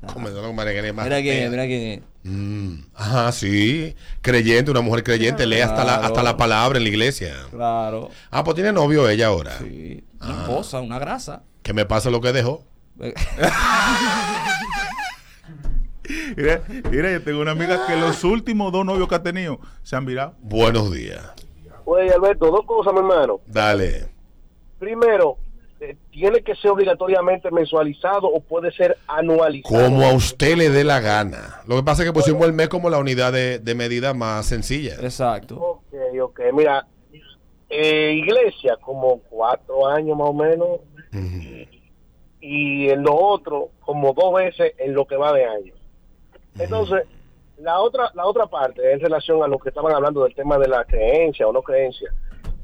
Comenzó 0.12 0.42
con 0.42 0.54
María 0.54 0.80
Mira 0.92 1.18
es, 1.18 1.50
mira 1.50 1.66
quién 1.66 1.82
es. 1.82 2.00
Mm, 2.30 2.80
Ajá, 2.94 3.32
sí. 3.32 3.94
Creyente, 4.20 4.70
una 4.70 4.80
mujer 4.80 5.02
creyente, 5.02 5.46
lee 5.46 5.60
hasta 5.60 5.84
la, 5.84 5.94
hasta 5.96 6.22
la 6.22 6.36
palabra 6.36 6.76
en 6.78 6.84
la 6.84 6.90
iglesia. 6.90 7.34
Claro. 7.50 8.10
Ah, 8.30 8.44
pues 8.44 8.54
tiene 8.54 8.72
novio 8.72 9.08
ella 9.08 9.28
ahora. 9.28 9.58
Sí. 9.58 10.04
Una 10.20 10.30
Ah. 10.38 10.42
esposa, 10.42 10.80
una 10.80 10.98
grasa. 10.98 11.42
Que 11.62 11.72
me 11.72 11.84
pasa 11.86 12.10
lo 12.10 12.20
que 12.20 12.32
dejó. 12.32 12.64
Mira, 16.36 16.62
mira, 16.90 17.12
yo 17.12 17.22
tengo 17.22 17.40
una 17.42 17.50
amiga 17.50 17.86
que 17.86 17.94
los 17.96 18.24
últimos 18.24 18.72
dos 18.72 18.84
novios 18.84 19.08
que 19.08 19.14
ha 19.14 19.22
tenido 19.22 19.60
se 19.82 19.94
han 19.96 20.06
virado. 20.06 20.34
Buenos 20.40 20.90
días. 20.92 21.22
Oye, 21.84 22.10
Alberto, 22.12 22.46
dos 22.50 22.64
cosas, 22.64 22.92
mi 22.94 23.00
hermano. 23.00 23.40
Dale. 23.46 24.08
Primero, 24.78 25.36
¿tiene 26.10 26.42
que 26.42 26.54
ser 26.56 26.70
obligatoriamente 26.70 27.50
mensualizado 27.50 28.28
o 28.28 28.40
puede 28.40 28.72
ser 28.72 28.96
anualizado? 29.06 29.84
Como 29.84 30.04
a 30.04 30.12
usted 30.12 30.56
le 30.56 30.70
dé 30.70 30.84
la 30.84 31.00
gana. 31.00 31.60
Lo 31.66 31.76
que 31.76 31.82
pasa 31.82 32.02
es 32.02 32.08
que 32.08 32.12
pusimos 32.12 32.46
el 32.46 32.52
mes 32.52 32.68
como 32.68 32.90
la 32.90 32.98
unidad 32.98 33.32
de, 33.32 33.58
de 33.58 33.74
medida 33.74 34.14
más 34.14 34.46
sencilla. 34.46 34.94
Exacto. 34.94 35.56
Ok, 35.56 35.94
ok. 36.20 36.40
Mira, 36.52 36.86
eh, 37.70 38.12
iglesia, 38.16 38.76
como 38.80 39.20
cuatro 39.28 39.86
años 39.86 40.16
más 40.16 40.28
o 40.28 40.34
menos. 40.34 40.80
Y 42.40 42.88
en 42.88 43.02
lo 43.02 43.14
otro, 43.14 43.70
como 43.80 44.12
dos 44.12 44.34
veces 44.34 44.72
en 44.78 44.94
lo 44.94 45.06
que 45.06 45.16
va 45.16 45.32
de 45.32 45.44
año. 45.44 45.74
Entonces, 46.58 47.02
la 47.58 47.80
otra 47.80 48.10
la 48.14 48.26
otra 48.26 48.46
parte 48.46 48.92
en 48.92 49.00
relación 49.00 49.42
a 49.42 49.48
lo 49.48 49.58
que 49.58 49.70
estaban 49.70 49.92
hablando 49.92 50.22
del 50.22 50.34
tema 50.34 50.58
de 50.58 50.68
la 50.68 50.84
creencia 50.84 51.46
o 51.46 51.52
no 51.52 51.62
creencia. 51.62 52.12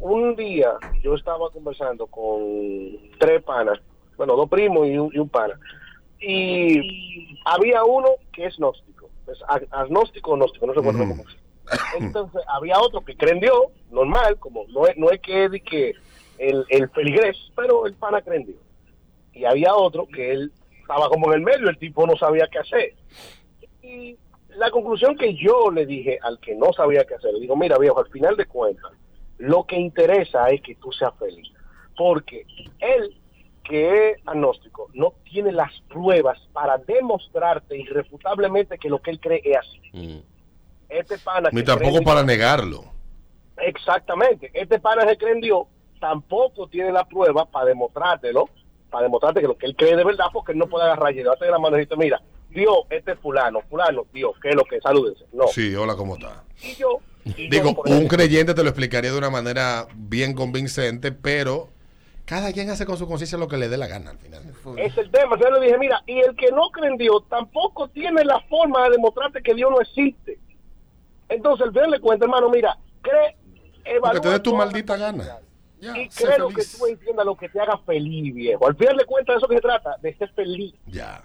Un 0.04 0.36
día 0.36 0.72
yo 1.02 1.14
estaba 1.14 1.48
conversando 1.48 2.06
con 2.06 2.38
tres 3.18 3.42
panas, 3.42 3.80
bueno, 4.18 4.36
dos 4.36 4.50
primos 4.50 4.86
y 4.86 4.98
un, 4.98 5.10
y 5.14 5.18
un 5.18 5.30
pana. 5.30 5.58
Y 6.20 7.38
había 7.46 7.82
uno 7.84 8.08
que 8.30 8.44
es 8.44 8.56
gnóstico, 8.58 9.08
es 9.26 9.40
ag- 9.48 9.66
agnóstico 9.70 10.32
o 10.32 10.36
gnóstico, 10.36 10.66
no 10.66 10.74
sé 10.74 10.82
cuál 10.82 10.98
cómo 10.98 11.14
es. 11.22 11.36
Entonces 11.98 12.42
había 12.48 12.78
otro 12.80 13.00
que 13.02 13.16
cree 13.16 13.32
en 13.32 13.40
Dios, 13.40 13.58
normal, 13.90 14.36
como 14.38 14.66
no 14.68 14.86
es, 14.86 14.94
no 14.98 15.08
es 15.10 15.20
que, 15.22 15.94
el, 16.36 16.66
el 16.68 16.90
pero 17.56 17.86
el 17.86 17.94
pana 17.94 18.20
cree 18.20 18.40
en 18.40 18.46
Dios. 18.48 18.58
Y 19.32 19.46
había 19.46 19.74
otro 19.74 20.06
que 20.06 20.32
él 20.32 20.52
estaba 20.82 21.08
como 21.08 21.28
en 21.32 21.38
el 21.38 21.44
medio, 21.46 21.70
el 21.70 21.78
tipo 21.78 22.06
no 22.06 22.14
sabía 22.16 22.46
qué 22.52 22.58
hacer. 22.58 22.92
Y 23.82 24.18
la 24.50 24.70
conclusión 24.70 25.16
que 25.16 25.32
yo 25.34 25.70
le 25.70 25.86
dije 25.86 26.18
al 26.22 26.38
que 26.40 26.54
no 26.54 26.74
sabía 26.74 27.06
qué 27.06 27.14
hacer, 27.14 27.32
le 27.32 27.40
digo, 27.40 27.56
mira 27.56 27.78
viejo, 27.78 28.00
al 28.00 28.10
final 28.10 28.36
de 28.36 28.44
cuentas, 28.44 28.92
lo 29.38 29.64
que 29.64 29.76
interesa 29.76 30.48
es 30.50 30.60
que 30.62 30.74
tú 30.76 30.92
seas 30.92 31.12
feliz. 31.18 31.48
Porque 31.96 32.46
él, 32.80 33.16
que 33.62 34.10
es 34.10 34.18
agnóstico, 34.26 34.88
no 34.94 35.14
tiene 35.24 35.52
las 35.52 35.72
pruebas 35.88 36.38
para 36.52 36.78
demostrarte 36.78 37.76
irrefutablemente 37.78 38.78
que 38.78 38.88
lo 38.88 39.00
que 39.00 39.10
él 39.12 39.20
cree 39.20 39.40
es 39.44 39.56
así. 39.58 40.22
Este 40.88 41.18
pana 41.18 41.48
Ni 41.52 41.60
que 41.60 41.66
tampoco 41.66 41.88
cree 41.90 41.98
en 41.98 42.04
para 42.04 42.20
Dios- 42.22 42.26
negarlo. 42.26 42.84
Exactamente. 43.58 44.50
Este 44.52 44.78
pana 44.80 45.06
que 45.06 45.16
cree 45.16 45.32
en 45.32 45.40
Dios 45.40 45.66
tampoco 46.00 46.66
tiene 46.68 46.92
la 46.92 47.04
prueba 47.04 47.44
para 47.46 47.66
demostrártelo, 47.66 48.48
para 48.90 49.04
demostrarte 49.04 49.40
que 49.40 49.46
lo 49.48 49.56
que 49.56 49.66
él 49.66 49.76
cree 49.76 49.96
de 49.96 50.04
verdad, 50.04 50.26
porque 50.32 50.52
él 50.52 50.58
no 50.58 50.66
puede 50.66 50.84
agarrar 50.84 51.12
y 51.12 51.16
llevarte 51.16 51.44
de 51.46 51.50
la 51.50 51.58
mano 51.58 51.76
y 51.76 51.80
decirte, 51.80 51.96
mira, 51.96 52.20
Dios, 52.50 52.78
este 52.90 53.12
es 53.12 53.18
fulano, 53.20 53.60
fulano, 53.62 54.04
Dios, 54.12 54.32
¿qué 54.42 54.50
es 54.50 54.54
lo 54.54 54.64
que? 54.64 54.80
Salúdense. 54.80 55.24
No. 55.32 55.46
Sí, 55.48 55.74
hola, 55.74 55.96
¿cómo 55.96 56.14
está? 56.14 56.44
Y 56.62 56.74
yo, 56.76 56.98
Digo, 57.24 57.82
un 57.86 58.06
creyente 58.06 58.54
te 58.54 58.62
lo 58.62 58.68
explicaría 58.68 59.10
de 59.10 59.18
una 59.18 59.30
manera 59.30 59.86
bien 59.94 60.34
convincente, 60.34 61.10
pero 61.10 61.68
cada 62.26 62.52
quien 62.52 62.70
hace 62.70 62.86
con 62.86 62.96
su 62.96 63.06
conciencia 63.06 63.38
lo 63.38 63.48
que 63.48 63.56
le 63.56 63.68
dé 63.68 63.76
la 63.76 63.86
gana 63.86 64.10
al 64.10 64.18
final. 64.18 64.42
es 64.78 64.96
el 64.96 65.10
tema. 65.10 65.38
Yo 65.38 65.50
le 65.50 65.60
dije, 65.60 65.78
mira, 65.78 66.02
y 66.06 66.20
el 66.20 66.34
que 66.36 66.50
no 66.50 66.70
cree 66.70 66.90
en 66.90 66.96
Dios 66.96 67.22
tampoco 67.28 67.88
tiene 67.88 68.24
la 68.24 68.40
forma 68.48 68.84
de 68.84 68.90
demostrarte 68.90 69.42
que 69.42 69.54
Dios 69.54 69.70
no 69.70 69.80
existe. 69.80 70.38
Entonces, 71.28 71.66
el 71.66 71.72
final 71.72 71.90
le 71.90 72.00
cuenta, 72.00 72.24
hermano, 72.26 72.50
mira, 72.50 72.78
cree, 73.02 73.36
evalúa 73.84 74.12
Porque 74.12 74.20
te 74.20 74.30
dé 74.30 74.40
tu 74.40 74.54
maldita 74.54 74.96
gana. 74.96 75.38
y 75.80 76.10
sé 76.10 76.24
cree 76.24 76.38
lo 76.38 76.48
que 76.48 76.62
tú 76.64 76.86
entiendas, 76.86 77.26
lo 77.26 77.36
que 77.36 77.48
te 77.48 77.60
haga 77.60 77.78
feliz, 77.78 78.34
viejo. 78.34 78.66
Al 78.66 78.76
final 78.76 78.96
de 78.96 79.04
cuentas, 79.04 79.34
de 79.34 79.38
eso 79.38 79.48
que 79.48 79.56
se 79.56 79.62
trata, 79.62 79.96
de 80.00 80.14
ser 80.16 80.30
feliz. 80.32 80.74
Ya. 80.86 81.22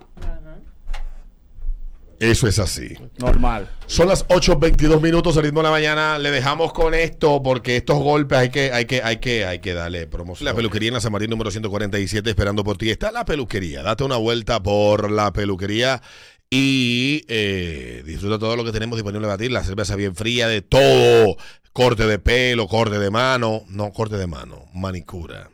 Eso 2.20 2.48
es 2.48 2.60
así. 2.60 2.96
Normal. 3.18 3.70
Son 3.86 4.08
las 4.10 4.28
8.22 4.28 5.02
minutos 5.02 5.38
al 5.38 5.44
ritmo 5.44 5.62
de 5.62 5.64
la 5.64 5.72
mañana. 5.72 6.20
Le 6.20 6.32
dejamos 6.32 6.74
con 6.74 6.94
esto 6.94 7.42
porque 7.42 7.78
estos 7.78 7.98
golpes 8.00 8.38
hay 8.38 8.50
que, 8.50 8.74
hay 8.74 8.86
que, 8.86 9.02
hay 9.02 9.18
que, 9.18 9.46
hay 9.46 9.60
que 9.60 9.74
darle 9.74 10.06
promoción. 10.06 10.46
La 10.46 10.54
peluquería 10.54 10.90
en 10.90 10.96
la 10.96 11.02
San 11.02 11.14
Martín 11.14 11.30
número 11.30 11.50
147 11.50 12.30
esperando 12.30 12.64
por 12.64 12.78
ti. 12.78 12.90
Está 12.90 13.12
la 13.12 13.24
peluquería. 13.24 13.84
Date 13.84 14.04
una 14.04 14.18
vuelta 14.18 14.62
por 14.62 15.10
la 15.10 15.32
peluquería 15.32 16.02
y 16.50 17.24
eh, 17.30 18.04
disfruta 18.06 18.38
todo 18.38 18.56
lo 18.58 18.66
que 18.66 18.74
tenemos 18.74 18.98
disponible 18.98 19.26
para 19.26 19.38
ti. 19.38 19.48
La 19.48 19.64
cerveza 19.64 19.96
bien 19.96 20.14
fría 20.16 20.50
de 20.50 20.62
todo. 20.62 21.38
Corte 21.72 22.06
de 22.06 22.20
pelo, 22.20 22.68
corte 22.68 23.00
de 23.00 23.10
mano. 23.12 23.64
No, 23.70 23.92
corte 23.94 24.18
de 24.18 24.28
mano. 24.28 24.66
Manicura. 24.74 25.50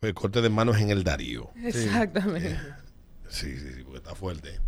El 0.00 0.14
corte 0.14 0.40
de 0.40 0.48
mano 0.48 0.72
es 0.72 0.80
en 0.80 0.90
el 0.90 1.04
Darío. 1.04 1.50
Exactamente. 1.62 2.58
Sí, 3.28 3.56
sí, 3.56 3.68
sí, 3.76 3.82
porque 3.84 3.98
está 3.98 4.14
fuerte. 4.16 4.58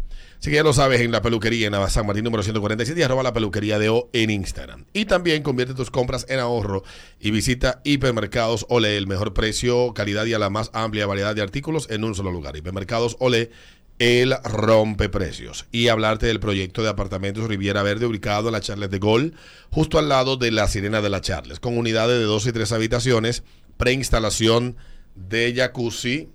Así 0.42 0.50
que 0.50 0.56
ya 0.56 0.64
lo 0.64 0.72
sabes, 0.72 1.00
en 1.00 1.12
la 1.12 1.22
peluquería 1.22 1.68
en 1.68 1.72
la 1.72 1.88
San 1.88 2.04
Martín 2.04 2.24
número 2.24 2.42
147 2.42 2.98
y 2.98 3.02
arroba 3.04 3.22
la 3.22 3.32
peluquería 3.32 3.78
de 3.78 3.90
O 3.90 4.10
en 4.12 4.28
Instagram. 4.28 4.86
Y 4.92 5.04
también 5.04 5.44
convierte 5.44 5.72
tus 5.72 5.92
compras 5.92 6.26
en 6.28 6.40
ahorro 6.40 6.82
y 7.20 7.30
visita 7.30 7.80
Hipermercados 7.84 8.66
Ole, 8.68 8.96
el 8.96 9.06
mejor 9.06 9.34
precio, 9.34 9.94
calidad 9.94 10.26
y 10.26 10.34
a 10.34 10.40
la 10.40 10.50
más 10.50 10.72
amplia 10.74 11.06
variedad 11.06 11.36
de 11.36 11.42
artículos 11.42 11.88
en 11.90 12.02
un 12.02 12.16
solo 12.16 12.32
lugar. 12.32 12.56
Hipermercados 12.56 13.16
Ole, 13.20 13.52
el 14.00 14.34
rompe 14.42 15.08
precios. 15.08 15.66
Y 15.70 15.86
hablarte 15.86 16.26
del 16.26 16.40
proyecto 16.40 16.82
de 16.82 16.88
apartamentos 16.88 17.46
Riviera 17.46 17.84
Verde 17.84 18.06
ubicado 18.06 18.48
en 18.48 18.54
la 18.54 18.60
Charles 18.60 18.90
de 18.90 18.98
Gol, 18.98 19.34
justo 19.70 20.00
al 20.00 20.08
lado 20.08 20.36
de 20.36 20.50
la 20.50 20.66
Sirena 20.66 21.00
de 21.00 21.10
la 21.10 21.20
Charles, 21.20 21.60
con 21.60 21.78
unidades 21.78 22.18
de 22.18 22.24
dos 22.24 22.48
y 22.48 22.52
tres 22.52 22.72
habitaciones, 22.72 23.44
preinstalación 23.76 24.76
de 25.14 25.54
jacuzzi, 25.54 26.30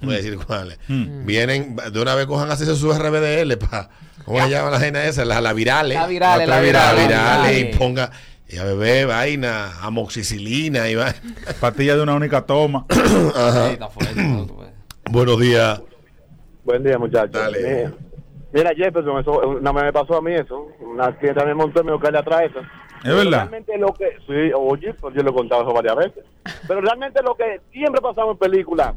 voy 0.00 0.14
a 0.14 0.16
decir 0.18 0.38
cuáles, 0.38 0.78
vienen, 0.88 1.76
de 1.92 2.00
una 2.00 2.14
vez 2.14 2.26
cojan 2.26 2.48
a 2.50 2.54
hacerse 2.54 2.76
su 2.76 2.92
RBDL, 2.92 3.58
pa, 3.58 3.90
¿cómo 4.24 4.42
se 4.42 4.50
llama 4.50 4.70
la 4.70 4.80
gente 4.80 5.06
esa? 5.08 5.24
La, 5.24 5.40
la 5.40 5.52
virales. 5.52 5.98
La 5.98 6.06
virales, 6.06 6.48
la 6.48 6.60
virales. 6.60 7.06
virales, 7.06 7.60
y 7.60 7.76
ponga, 7.76 8.10
y 8.50 8.58
a 8.58 8.64
beber 8.64 9.06
vaina, 9.06 9.80
amoxicilina 9.80 10.88
y 10.88 10.96
vaina. 10.96 11.20
Pastilla 11.60 11.94
de 11.94 12.02
una 12.02 12.14
única 12.14 12.44
toma. 12.44 12.84
Ajá. 13.36 13.78
Buenos 15.08 15.38
días. 15.38 15.80
Buen 16.64 16.82
día, 16.82 16.98
muchachos. 16.98 17.32
Dale. 17.32 17.92
Mira, 18.52 18.70
Jefferson, 18.74 19.20
eso, 19.20 19.38
una 19.38 19.70
vez 19.72 19.84
me 19.84 19.92
pasó 19.92 20.16
a 20.16 20.22
mí 20.22 20.34
eso. 20.34 20.66
Una 20.80 21.16
clienta 21.16 21.44
me 21.44 21.54
montó 21.54 21.82
y 21.82 21.84
me 21.84 22.00
que 22.00 22.10
le 22.10 22.18
atrás 22.18 22.42
eso. 22.50 22.58
¿Es 23.04 23.14
verdad? 23.14 23.48
Realmente 23.48 23.78
lo 23.78 23.94
que, 23.94 24.16
sí, 24.26 24.52
oye, 24.54 24.94
pues 24.94 25.14
yo 25.14 25.22
lo 25.22 25.30
he 25.30 25.34
contado 25.34 25.62
eso 25.62 25.72
varias 25.72 25.96
veces. 25.96 26.24
Pero 26.66 26.80
realmente 26.80 27.22
lo 27.22 27.36
que 27.36 27.60
siempre 27.72 28.00
pasaba 28.00 28.32
en 28.32 28.36
películas, 28.36 28.94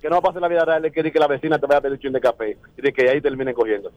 que 0.00 0.08
no 0.08 0.22
pasa 0.22 0.38
en 0.38 0.42
la 0.42 0.48
vida 0.48 0.64
real, 0.64 0.84
es 0.84 0.92
que, 0.92 1.02
di 1.02 1.10
que 1.10 1.18
la 1.18 1.26
vecina 1.26 1.58
te 1.58 1.66
vaya 1.66 1.78
a 1.78 1.80
pedir 1.80 1.94
un 1.94 2.00
chin 2.00 2.12
de 2.12 2.20
café 2.20 2.56
y 2.78 2.80
de 2.80 2.92
que 2.92 3.10
ahí 3.10 3.20
terminen 3.20 3.54
cogiendo. 3.54 3.90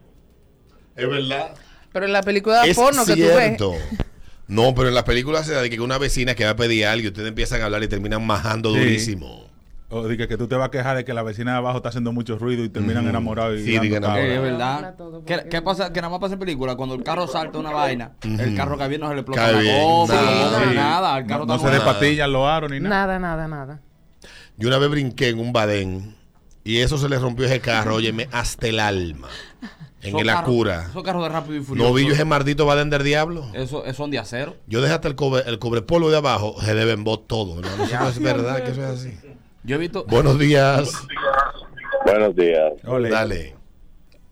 Es 0.96 1.08
verdad. 1.08 1.54
Pero 1.94 2.08
en 2.08 2.14
la 2.14 2.24
película 2.24 2.64
de 2.64 2.74
porno 2.74 3.06
que 3.06 3.16
tú 3.16 3.22
ves. 3.22 4.06
No, 4.48 4.76
pero 4.76 4.90
en 4.90 4.94
las 4.96 5.04
películas 5.04 5.46
se 5.46 5.54
da 5.54 5.62
de 5.62 5.70
que 5.70 5.80
una 5.82 5.98
vecina 5.98 6.36
que 6.36 6.46
va 6.46 6.52
a 6.52 6.56
pedir 6.56 6.86
algo 6.86 7.06
y 7.06 7.08
ustedes 7.08 7.28
empiezan 7.30 7.62
a 7.62 7.66
hablar 7.66 7.82
y 7.84 7.88
terminan 7.88 8.26
majando 8.26 8.72
Sí. 8.74 8.80
durísimo. 8.80 9.46
O 9.90 10.08
dije 10.08 10.28
que 10.28 10.36
tú 10.38 10.48
te 10.48 10.56
vas 10.56 10.68
a 10.68 10.72
quejar 10.72 10.98
de 10.98 11.06
que 11.06 11.14
la 11.14 11.22
vecina 11.24 11.52
de 11.54 11.58
abajo 11.58 11.78
está 11.78 11.90
haciendo 11.90 12.12
mucho 12.12 12.38
ruido 12.38 12.64
y 12.64 12.70
terminan 12.70 13.04
Ujú. 13.04 13.10
enamorados. 13.10 13.60
Y 13.60 13.64
Sí, 13.64 13.90
cabra. 13.92 14.20
Eh, 14.20 14.36
es 14.36 14.42
verdad. 14.42 14.96
¿Qué, 15.26 15.46
qué 15.50 15.62
pasa? 15.62 15.94
Que 15.94 16.02
nada 16.02 16.10
más 16.12 16.20
pasa 16.20 16.34
en 16.34 16.40
película. 16.40 16.76
Cuando 16.76 16.96
el 16.96 17.04
carro 17.04 17.28
salta 17.28 17.60
una 17.60 17.72
vaina, 17.72 18.12
el 18.24 18.56
carro 18.56 18.78
que 18.78 18.88
viene 18.88 19.04
no 19.04 19.10
se 19.10 19.16
le 19.16 19.22
explota 19.22 19.52
la 19.52 19.62
goma, 19.82 20.14
nada. 20.14 20.60
no, 20.60 20.70
Sí. 20.70 20.76
nada. 20.76 21.18
El 21.20 21.24
No, 21.24 21.30
carro 21.30 21.46
no 21.46 21.60
se 21.60 21.70
despatillan 21.70 22.32
los 22.32 22.48
aros 22.48 22.72
ni 22.72 22.80
nada. 22.80 22.96
Nada, 23.08 23.20
nada, 23.20 23.48
nada. 23.48 23.82
Yo 24.58 24.68
una 24.70 24.78
vez 24.80 24.90
brinqué 24.90 25.30
en 25.30 25.40
un 25.40 25.54
badén 25.54 26.16
y 26.64 26.78
eso 26.80 26.98
se 26.98 27.08
le 27.08 27.20
rompió 27.20 27.46
ese 27.46 27.60
carro, 27.60 27.96
óyeme, 27.96 28.28
hasta 28.32 28.68
el 28.68 28.80
alma. 28.80 29.28
En 30.10 30.18
el 30.20 30.26
carros- 30.28 30.42
Acura. 30.44 30.86
Esos 30.90 31.04
carros 31.04 31.24
de 31.24 31.30
rápido 31.30 31.56
y 31.56 31.62
furioso. 31.64 31.90
¿No 31.90 31.96
vi 31.96 32.08
yo 32.08 32.14
ese 32.14 32.26
maldito 32.26 32.66
badén 32.66 32.90
del 32.90 33.04
diablo? 33.04 33.46
Eso, 33.54 33.86
eso 33.86 33.94
son 33.94 34.12
de 34.12 34.20
acero. 34.20 34.56
Yo 34.68 34.82
dejé 34.82 34.94
hasta 34.94 35.08
el 35.08 35.16
cobre, 35.16 35.44
el 35.48 35.60
cobrepolvo 35.60 36.10
de 36.10 36.18
abajo, 36.18 36.56
se 36.62 36.74
deben 36.76 37.04
bot 37.04 37.28
todo. 37.28 37.62
¿no? 37.62 37.68
Es 38.10 38.20
verdad 38.20 38.64
que 38.64 38.72
eso 38.72 38.82
es 38.84 38.90
así. 38.90 39.18
Yo 39.64 39.76
he 39.76 39.80
visto. 39.80 40.06
Buenos 40.08 40.38
días. 40.38 40.92
Buenos 42.06 42.36
días. 42.36 42.74
Dale. 43.10 43.56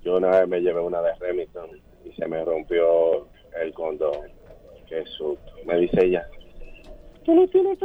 Yo 0.03 0.17
una 0.17 0.29
vez 0.29 0.47
me 0.47 0.59
llevé 0.59 0.79
una 0.81 1.01
de 1.01 1.15
Remington 1.19 1.69
y 2.05 2.11
se 2.13 2.27
me 2.27 2.43
rompió 2.43 3.27
el 3.61 3.73
condón. 3.73 4.11
Qué 4.87 5.03
susto. 5.17 5.51
Me 5.65 5.77
dice 5.77 6.05
ella. 6.05 6.27
¿Tú 7.25 7.33
no 7.33 7.47
tienes? 7.47 7.79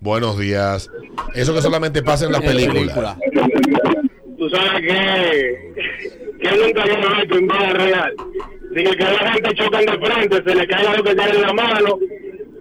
Buenos 0.00 0.38
días. 0.38 0.90
Eso 1.34 1.52
que 1.54 1.60
solamente 1.60 2.02
pasa 2.02 2.24
en 2.24 2.32
las 2.32 2.40
películas. 2.40 3.16
Tú 4.40 4.48
sabes 4.48 4.80
que, 4.80 5.74
que 6.40 6.56
nunca 6.56 6.82
un 6.82 7.14
alto 7.14 7.36
en 7.36 7.46
bala 7.46 7.72
real. 7.74 8.14
Dice 8.70 8.96
que 8.96 9.04
la 9.04 9.32
gente 9.32 9.54
chocan 9.54 9.84
de 9.84 9.98
frente, 9.98 10.42
se 10.42 10.54
le 10.54 10.66
caiga 10.66 10.96
lo 10.96 11.02
que 11.02 11.14
tiene 11.14 11.30
en 11.32 11.42
la 11.42 11.52
mano, 11.52 11.98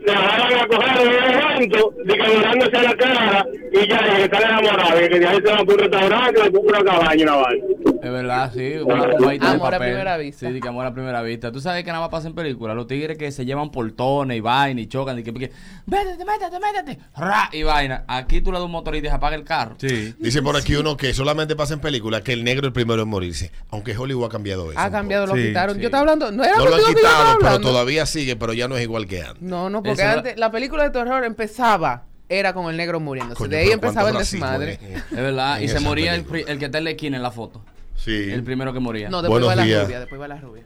se 0.05 0.11
agarran 0.11 0.59
a 0.59 0.67
coger 0.67 1.07
el 1.07 1.61
evento, 1.63 1.93
dice 2.03 2.37
mirándose 2.37 2.75
a 2.75 2.83
la 2.83 2.95
cara 2.97 3.45
y 3.71 3.87
ya, 3.87 4.01
y 4.05 4.15
que 4.17 4.23
están 4.23 4.43
enamorados, 4.43 5.01
y 5.05 5.07
que 5.07 5.19
de 5.19 5.27
ahí 5.27 5.37
se 5.37 5.51
van 5.53 5.65
por 5.65 5.73
un 5.75 5.79
restaurante, 5.79 6.41
después 6.41 6.63
por 6.65 6.81
una 6.81 6.83
cabaña 6.83 7.23
una 7.23 7.35
vaina. 7.37 7.65
Es 8.03 8.11
verdad, 8.11 8.51
sí. 8.53 8.73
Una 8.83 9.09
tomadita 9.09 9.47
de 9.49 9.55
Amor 9.55 9.67
a 9.67 9.71
papel. 9.77 9.89
primera 9.89 10.17
vista. 10.17 10.49
Sí, 10.49 10.59
que 10.61 10.67
amor 10.67 10.85
a 10.85 10.93
primera 10.93 11.21
vista. 11.21 11.51
Tú 11.51 11.59
sabes 11.59 11.83
que 11.83 11.89
nada 11.91 11.99
más 12.01 12.09
pasa 12.09 12.27
en 12.27 12.33
películas. 12.35 12.75
Los 12.75 12.87
tigres 12.87 13.17
que 13.17 13.31
se 13.31 13.45
llevan 13.45 13.71
portones 13.71 14.37
y 14.37 14.39
vaina 14.39 14.79
y 14.79 14.87
chocan 14.87 15.19
y 15.19 15.23
que, 15.23 15.33
que 15.33 15.51
métete, 15.85 16.23
métete, 16.25 16.59
métete. 16.59 16.99
Ra, 17.17 17.49
y 17.51 17.63
vaina. 17.63 18.05
Aquí 18.07 18.41
tú 18.41 18.51
le 18.51 18.57
das 18.57 18.65
un 18.65 18.71
motor 18.71 18.95
y 18.95 19.01
dices 19.01 19.13
apaga 19.15 19.35
el 19.35 19.43
carro. 19.43 19.75
Sí. 19.79 20.15
Dice 20.17 20.41
por 20.41 20.55
aquí 20.55 20.75
uno 20.75 20.95
que 20.97 21.13
solamente 21.13 21.55
pasa 21.55 21.73
en 21.73 21.81
películas 21.81 22.21
que 22.21 22.33
el 22.33 22.43
negro 22.43 22.67
es 22.67 22.69
el 22.69 22.73
primero 22.73 23.01
en 23.03 23.09
morirse. 23.09 23.51
Aunque 23.69 23.97
Hollywood 23.97 24.25
ha 24.25 24.29
cambiado 24.29 24.71
eso. 24.71 24.79
Ha 24.79 24.89
cambiado, 24.89 25.25
lo 25.27 25.35
Sí, 25.35 25.47
quitaron. 25.47 25.75
sí. 25.75 25.81
Yo 25.81 25.87
estaba 25.87 26.01
hablando. 26.01 26.31
No 26.31 26.43
era 26.43 26.55
No 26.57 26.65
lo 26.67 26.75
han 26.75 26.93
quitado, 26.95 27.37
pero 27.41 27.59
todavía 27.59 28.05
sigue, 28.05 28.35
pero 28.35 28.53
ya 28.53 28.67
no 28.67 28.77
es 28.77 28.83
igual 28.83 29.07
que 29.07 29.21
antes. 29.23 29.41
No, 29.41 29.69
no, 29.69 29.83
porque 29.83 30.01
Esa- 30.01 30.13
antes 30.13 30.37
la 30.37 30.51
película 30.51 30.83
de 30.83 30.89
terror 30.91 31.23
empezaba, 31.25 32.05
era 32.29 32.53
con 32.53 32.69
el 32.69 32.77
negro 32.77 32.99
muriéndose. 32.99 33.37
Coño, 33.39 33.49
de 33.49 33.57
ahí 33.57 33.71
empezaba 33.71 34.09
el 34.11 34.17
desmadre. 34.19 34.79
eh. 34.81 34.95
Es 35.11 35.17
verdad. 35.17 35.59
Y 35.59 35.67
se 35.67 35.79
moría 35.79 36.15
el, 36.15 36.25
el 36.47 36.59
que 36.59 36.65
está 36.65 36.77
en 36.77 36.83
la 36.85 36.91
esquina 36.91 37.17
en 37.17 37.23
la 37.23 37.31
foto. 37.31 37.61
Sí. 37.99 38.31
El 38.31 38.43
primero 38.43 38.71
que 38.73 38.79
moría. 38.79 39.09
No, 39.09 39.21
después 39.21 39.41
Buenos 39.43 39.49
va 39.49 39.55
la 39.55 39.63
días. 39.63 39.83
rubia, 39.85 39.99
después 39.99 40.21
va 40.21 40.27
la 40.27 40.37
rubia. 40.39 40.63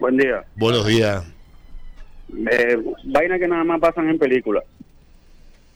Buen 0.00 0.16
día. 0.16 0.44
Buenos 0.56 0.86
días. 0.86 1.22
Eh, 2.50 2.78
vaina 3.04 3.38
que 3.38 3.46
nada 3.46 3.62
más 3.64 3.80
pasan 3.80 4.08
en 4.08 4.18
películas. 4.18 4.64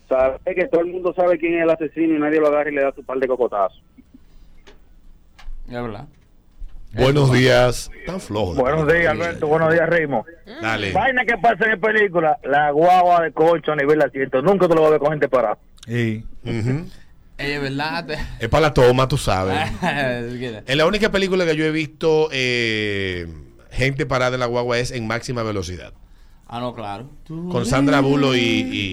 Sabe 0.09 0.39
que 0.55 0.67
todo 0.69 0.81
el 0.81 0.87
mundo 0.87 1.13
sabe 1.15 1.39
quién 1.39 1.55
es 1.59 1.63
el 1.65 1.71
asesino 1.71 2.15
y 2.17 2.19
nadie 2.19 2.41
lo 2.41 2.49
agarra 2.49 2.71
y 2.71 2.75
le 2.75 2.83
da 2.83 2.93
su 2.93 3.05
par 3.05 3.19
de 3.19 3.29
cocotazos. 3.29 3.83
Es 5.67 5.73
verdad. 5.75 6.07
Buenos 6.95 7.31
días. 7.31 7.91
Tan 8.07 8.19
flojo. 8.19 8.55
Buenos 8.55 8.91
días, 8.91 9.09
Alberto. 9.09 9.47
Buenos 9.47 9.71
días, 9.75 9.87
Rimo. 9.91 10.25
Dale. 10.63 10.93
Vaina 10.93 11.27
que 11.27 11.37
pasa 11.37 11.71
en 11.71 11.79
película, 11.79 12.39
la 12.43 12.71
guagua 12.71 13.23
de 13.23 13.33
colcho 13.33 13.73
a 13.73 13.77
nivel 13.77 13.99
de 13.99 14.07
asiento. 14.07 14.41
Nunca 14.41 14.67
tú 14.67 14.75
lo 14.75 14.81
vas 14.81 14.89
a 14.89 14.93
ver 14.93 15.01
con 15.01 15.11
gente 15.11 15.29
parada. 15.29 15.59
Ujú. 15.87 16.87
Eh, 17.39 17.55
Es 17.55 17.61
verdad. 17.63 18.07
te- 18.07 18.19
Es 18.41 18.49
para 18.49 18.63
la 18.69 18.75
toma, 18.75 19.09
tú 19.09 19.17
sabes. 19.17 19.57
Es 20.67 20.77
la 20.77 20.87
única 20.87 21.11
película 21.11 21.45
que 21.47 21.57
yo 21.57 21.65
he 21.65 21.71
visto 21.71 22.29
eh, 22.33 23.27
gente 23.71 24.07
parada 24.07 24.35
en 24.35 24.41
la 24.41 24.47
guagua 24.47 24.79
es 24.79 24.91
en 24.91 25.07
máxima 25.07 25.43
velocidad. 25.43 25.93
Ah, 26.47 26.61
no, 26.61 26.75
claro. 26.75 27.11
Con 27.27 27.67
Sandra 27.67 28.01
Bullock 28.01 28.35
y, 28.35 28.39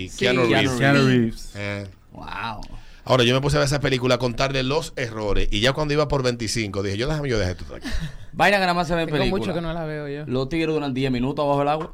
y 0.06 0.10
Sí, 0.10 0.18
Keanu 0.20 0.44
Reeves. 0.46 0.72
Keanu 0.72 1.08
Reeves. 1.08 1.52
Eh. 1.56 1.88
Wow. 2.12 2.62
Ahora, 3.06 3.24
yo 3.24 3.34
me 3.36 3.40
puse 3.40 3.56
a 3.56 3.60
ver 3.60 3.68
esa 3.68 3.80
película 3.80 4.16
a 4.16 4.18
contarle 4.18 4.64
los 4.64 4.92
errores. 4.98 5.48
Y 5.52 5.62
ya 5.62 5.74
cuando 5.74 5.94
iba 5.94 6.08
por 6.08 6.22
25, 6.24 6.82
dije, 6.84 6.98
yo 6.98 7.08
déjame 7.08 7.30
yo 7.30 7.38
dejar 7.38 7.56
esto 7.56 7.76
aquí. 7.76 7.88
Vaina 8.34 8.58
que 8.58 8.62
nada 8.62 8.74
más 8.74 8.88
se 8.88 8.96
ve 8.96 9.04
en 9.04 9.10
película. 9.10 9.40
mucho 9.40 9.54
que 9.54 9.62
no 9.62 9.72
la 9.74 9.86
veo 9.86 10.08
yo. 10.10 10.26
Los 10.26 10.50
tigres 10.50 10.74
duran 10.74 10.94
10 10.94 11.12
minutos 11.12 11.48
bajo 11.48 11.62
el 11.62 11.68
agua. 11.70 11.94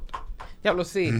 Diablo, 0.63 0.83
sí. 0.85 1.11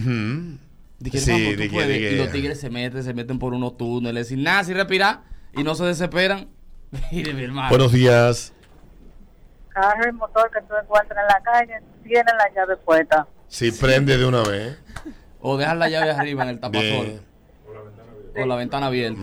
Ujú. 1.02 1.10
Dije, 1.10 1.18
Sí, 1.18 1.30
vamos, 1.32 1.54
tú 1.54 1.60
dije, 1.62 1.74
puedes. 1.74 1.98
dije. 1.98 2.12
Y 2.14 2.18
los 2.18 2.30
tigres 2.30 2.60
se 2.60 2.70
meten, 2.70 3.02
se 3.02 3.14
meten 3.14 3.38
por 3.38 3.54
unos 3.54 3.76
túneles 3.76 4.28
sin 4.28 4.42
nada, 4.42 4.64
sin 4.64 4.74
respirar. 4.76 5.22
Y 5.54 5.62
no 5.62 5.74
se 5.74 5.84
desesperan. 5.84 6.48
Mire, 7.12 7.34
mi 7.34 7.44
hermano. 7.44 7.68
Buenos 7.68 7.92
días. 7.92 8.52
carro 9.70 10.08
y 10.08 10.12
motor 10.12 10.50
que 10.52 10.60
tú 10.60 10.74
encuentras 10.80 11.18
en 11.20 11.26
la 11.26 11.42
calle 11.42 11.74
tiene 12.02 12.30
la 12.38 12.54
llave 12.54 12.76
puesta. 12.78 13.26
Si 13.48 13.70
prende 13.72 14.16
de 14.16 14.24
una 14.26 14.42
vez. 14.42 14.78
O 15.40 15.56
dejar 15.56 15.76
la 15.76 15.88
llave 15.88 16.10
arriba 16.10 16.44
en 16.44 16.48
el 16.50 16.60
tapasol. 16.60 17.06
Bien. 17.06 17.20
O 18.36 18.46
la 18.46 18.56
ventana 18.56 18.86
abierta. 18.86 19.20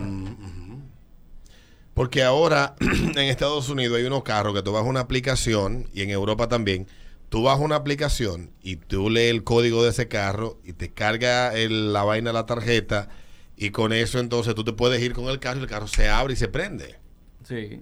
Porque 1.94 2.24
ahora 2.24 2.76
en 2.80 3.18
Estados 3.18 3.70
Unidos 3.70 3.98
hay 3.98 4.04
unos 4.06 4.24
carros 4.24 4.54
que 4.54 4.62
tú 4.62 4.72
bajas 4.72 4.88
una 4.88 5.02
aplicación 5.02 5.88
y 5.94 6.02
en 6.02 6.10
Europa 6.12 6.48
también. 6.48 6.88
Tú 7.30 7.44
bajas 7.44 7.62
una 7.62 7.76
aplicación 7.76 8.52
y 8.64 8.78
tú 8.78 9.10
lees 9.10 9.32
el 9.32 9.44
código 9.44 9.84
de 9.84 9.92
ese 9.92 10.08
carro 10.08 10.58
y 10.64 10.74
te 10.74 10.90
carga 10.92 11.54
el- 11.56 11.94
la 11.94 12.04
vaina 12.04 12.32
de 12.32 12.34
la 12.34 12.46
tarjeta 12.48 13.10
y 13.56 13.70
con 13.70 13.94
eso 13.94 14.20
entonces 14.20 14.56
tú 14.56 14.64
te 14.64 14.74
puedes 14.74 15.02
ir 15.02 15.14
con 15.14 15.26
el 15.26 15.40
carro 15.40 15.60
y 15.60 15.64
el 15.64 15.70
carro 15.70 15.88
se 15.88 16.10
abre 16.10 16.34
y 16.34 16.36
se 16.38 16.48
prende. 16.48 16.96
Sí. 17.44 17.82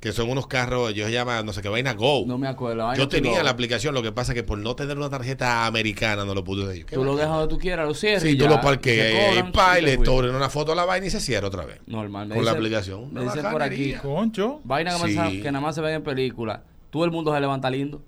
Que 0.00 0.12
son 0.12 0.30
unos 0.30 0.46
carros, 0.46 0.92
ellos 0.92 1.10
llaman, 1.10 1.44
no 1.44 1.52
sé 1.52 1.60
qué 1.60 1.68
vaina, 1.68 1.92
Go. 1.92 2.24
No 2.24 2.38
me 2.38 2.46
acuerdo. 2.46 2.84
vaina 2.86 2.96
Yo 2.96 3.08
tenía 3.08 3.42
la 3.42 3.50
aplicación, 3.50 3.92
lo 3.94 4.02
que 4.02 4.12
pasa 4.12 4.30
es 4.32 4.36
que 4.36 4.44
por 4.44 4.56
no 4.56 4.76
tener 4.76 4.96
una 4.96 5.10
tarjeta 5.10 5.66
americana 5.66 6.24
no 6.24 6.34
lo 6.34 6.44
pude 6.44 6.66
decir. 6.68 6.86
Tú 6.86 7.02
lo 7.04 7.16
dejas 7.16 7.32
donde 7.32 7.48
tú 7.52 7.58
quieras, 7.58 7.86
lo 7.86 7.94
cierras. 7.94 8.22
Sí, 8.22 8.28
y 8.30 8.38
tú 8.38 8.44
ya. 8.44 8.50
lo 8.50 8.60
parqueas, 8.60 9.28
cobran, 9.34 9.52
pa, 9.52 9.78
y 9.80 9.82
le 9.82 9.98
una 9.98 10.48
foto 10.48 10.70
a 10.70 10.74
la 10.76 10.84
vaina 10.84 11.08
y 11.08 11.10
se 11.10 11.20
cierra 11.20 11.48
otra 11.48 11.66
vez. 11.66 11.80
Normal. 11.86 12.28
me 12.28 12.36
Con 12.36 12.44
la 12.44 12.52
dice- 12.52 12.58
aplicación. 12.58 13.12
Me 13.12 13.20
Una 13.22 13.34
dicen 13.34 13.50
por 13.50 13.62
aquí. 13.62 13.94
Concho. 13.94 14.60
Vaina 14.62 14.92
que, 15.04 15.08
Sí. 15.30 15.42
que 15.42 15.50
nada 15.52 15.60
más 15.60 15.74
se 15.74 15.80
ven 15.80 15.94
en 15.96 16.02
películas. 16.04 16.60
Todo 16.90 17.04
el 17.04 17.10
mundo 17.10 17.34
se 17.34 17.40
levanta 17.40 17.68
lindo. 17.68 18.00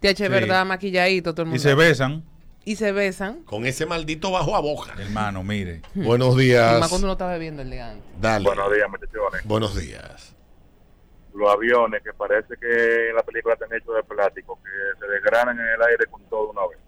Te 0.00 0.10
eché 0.10 0.26
Sí. 0.26 0.30
verdad, 0.30 0.64
maquilladito, 0.66 1.32
todo 1.32 1.42
el 1.42 1.48
mundo. 1.48 1.56
Y 1.56 1.60
se 1.60 1.74
besan. 1.74 2.24
Y 2.64 2.76
se 2.76 2.92
besan. 2.92 3.42
Con 3.44 3.64
ese 3.66 3.86
maldito 3.86 4.30
bajo 4.30 4.54
a 4.54 4.60
boca. 4.60 4.94
Hermano, 4.98 5.42
mire. 5.42 5.80
Buenos 5.94 6.34
Y 6.36 6.44
días. 6.48 6.78
más 6.80 6.88
cuando 6.88 7.06
uno 7.06 7.12
está 7.12 7.26
bebiendo 7.28 7.62
el 7.62 7.70
día 7.70 7.90
antes. 7.92 8.04
Dale. 8.20 8.44
Buenos 8.44 8.72
días, 8.74 8.88
muchachones. 8.90 9.44
Buenos 9.44 9.76
días. 9.80 10.34
Los 11.34 11.50
aviones 11.52 12.02
que 12.02 12.12
parece 12.12 12.54
que 12.60 13.08
en 13.10 13.14
la 13.16 13.22
película 13.22 13.54
están 13.54 13.68
hechos 13.72 13.94
de 13.94 14.02
plástico, 14.02 14.58
que 14.62 14.70
se 15.00 15.10
desgranan 15.12 15.58
en 15.58 15.66
el 15.66 15.82
aire 15.88 16.06
con 16.10 16.22
todo 16.28 16.50
una 16.50 16.62
vez. 16.68 16.78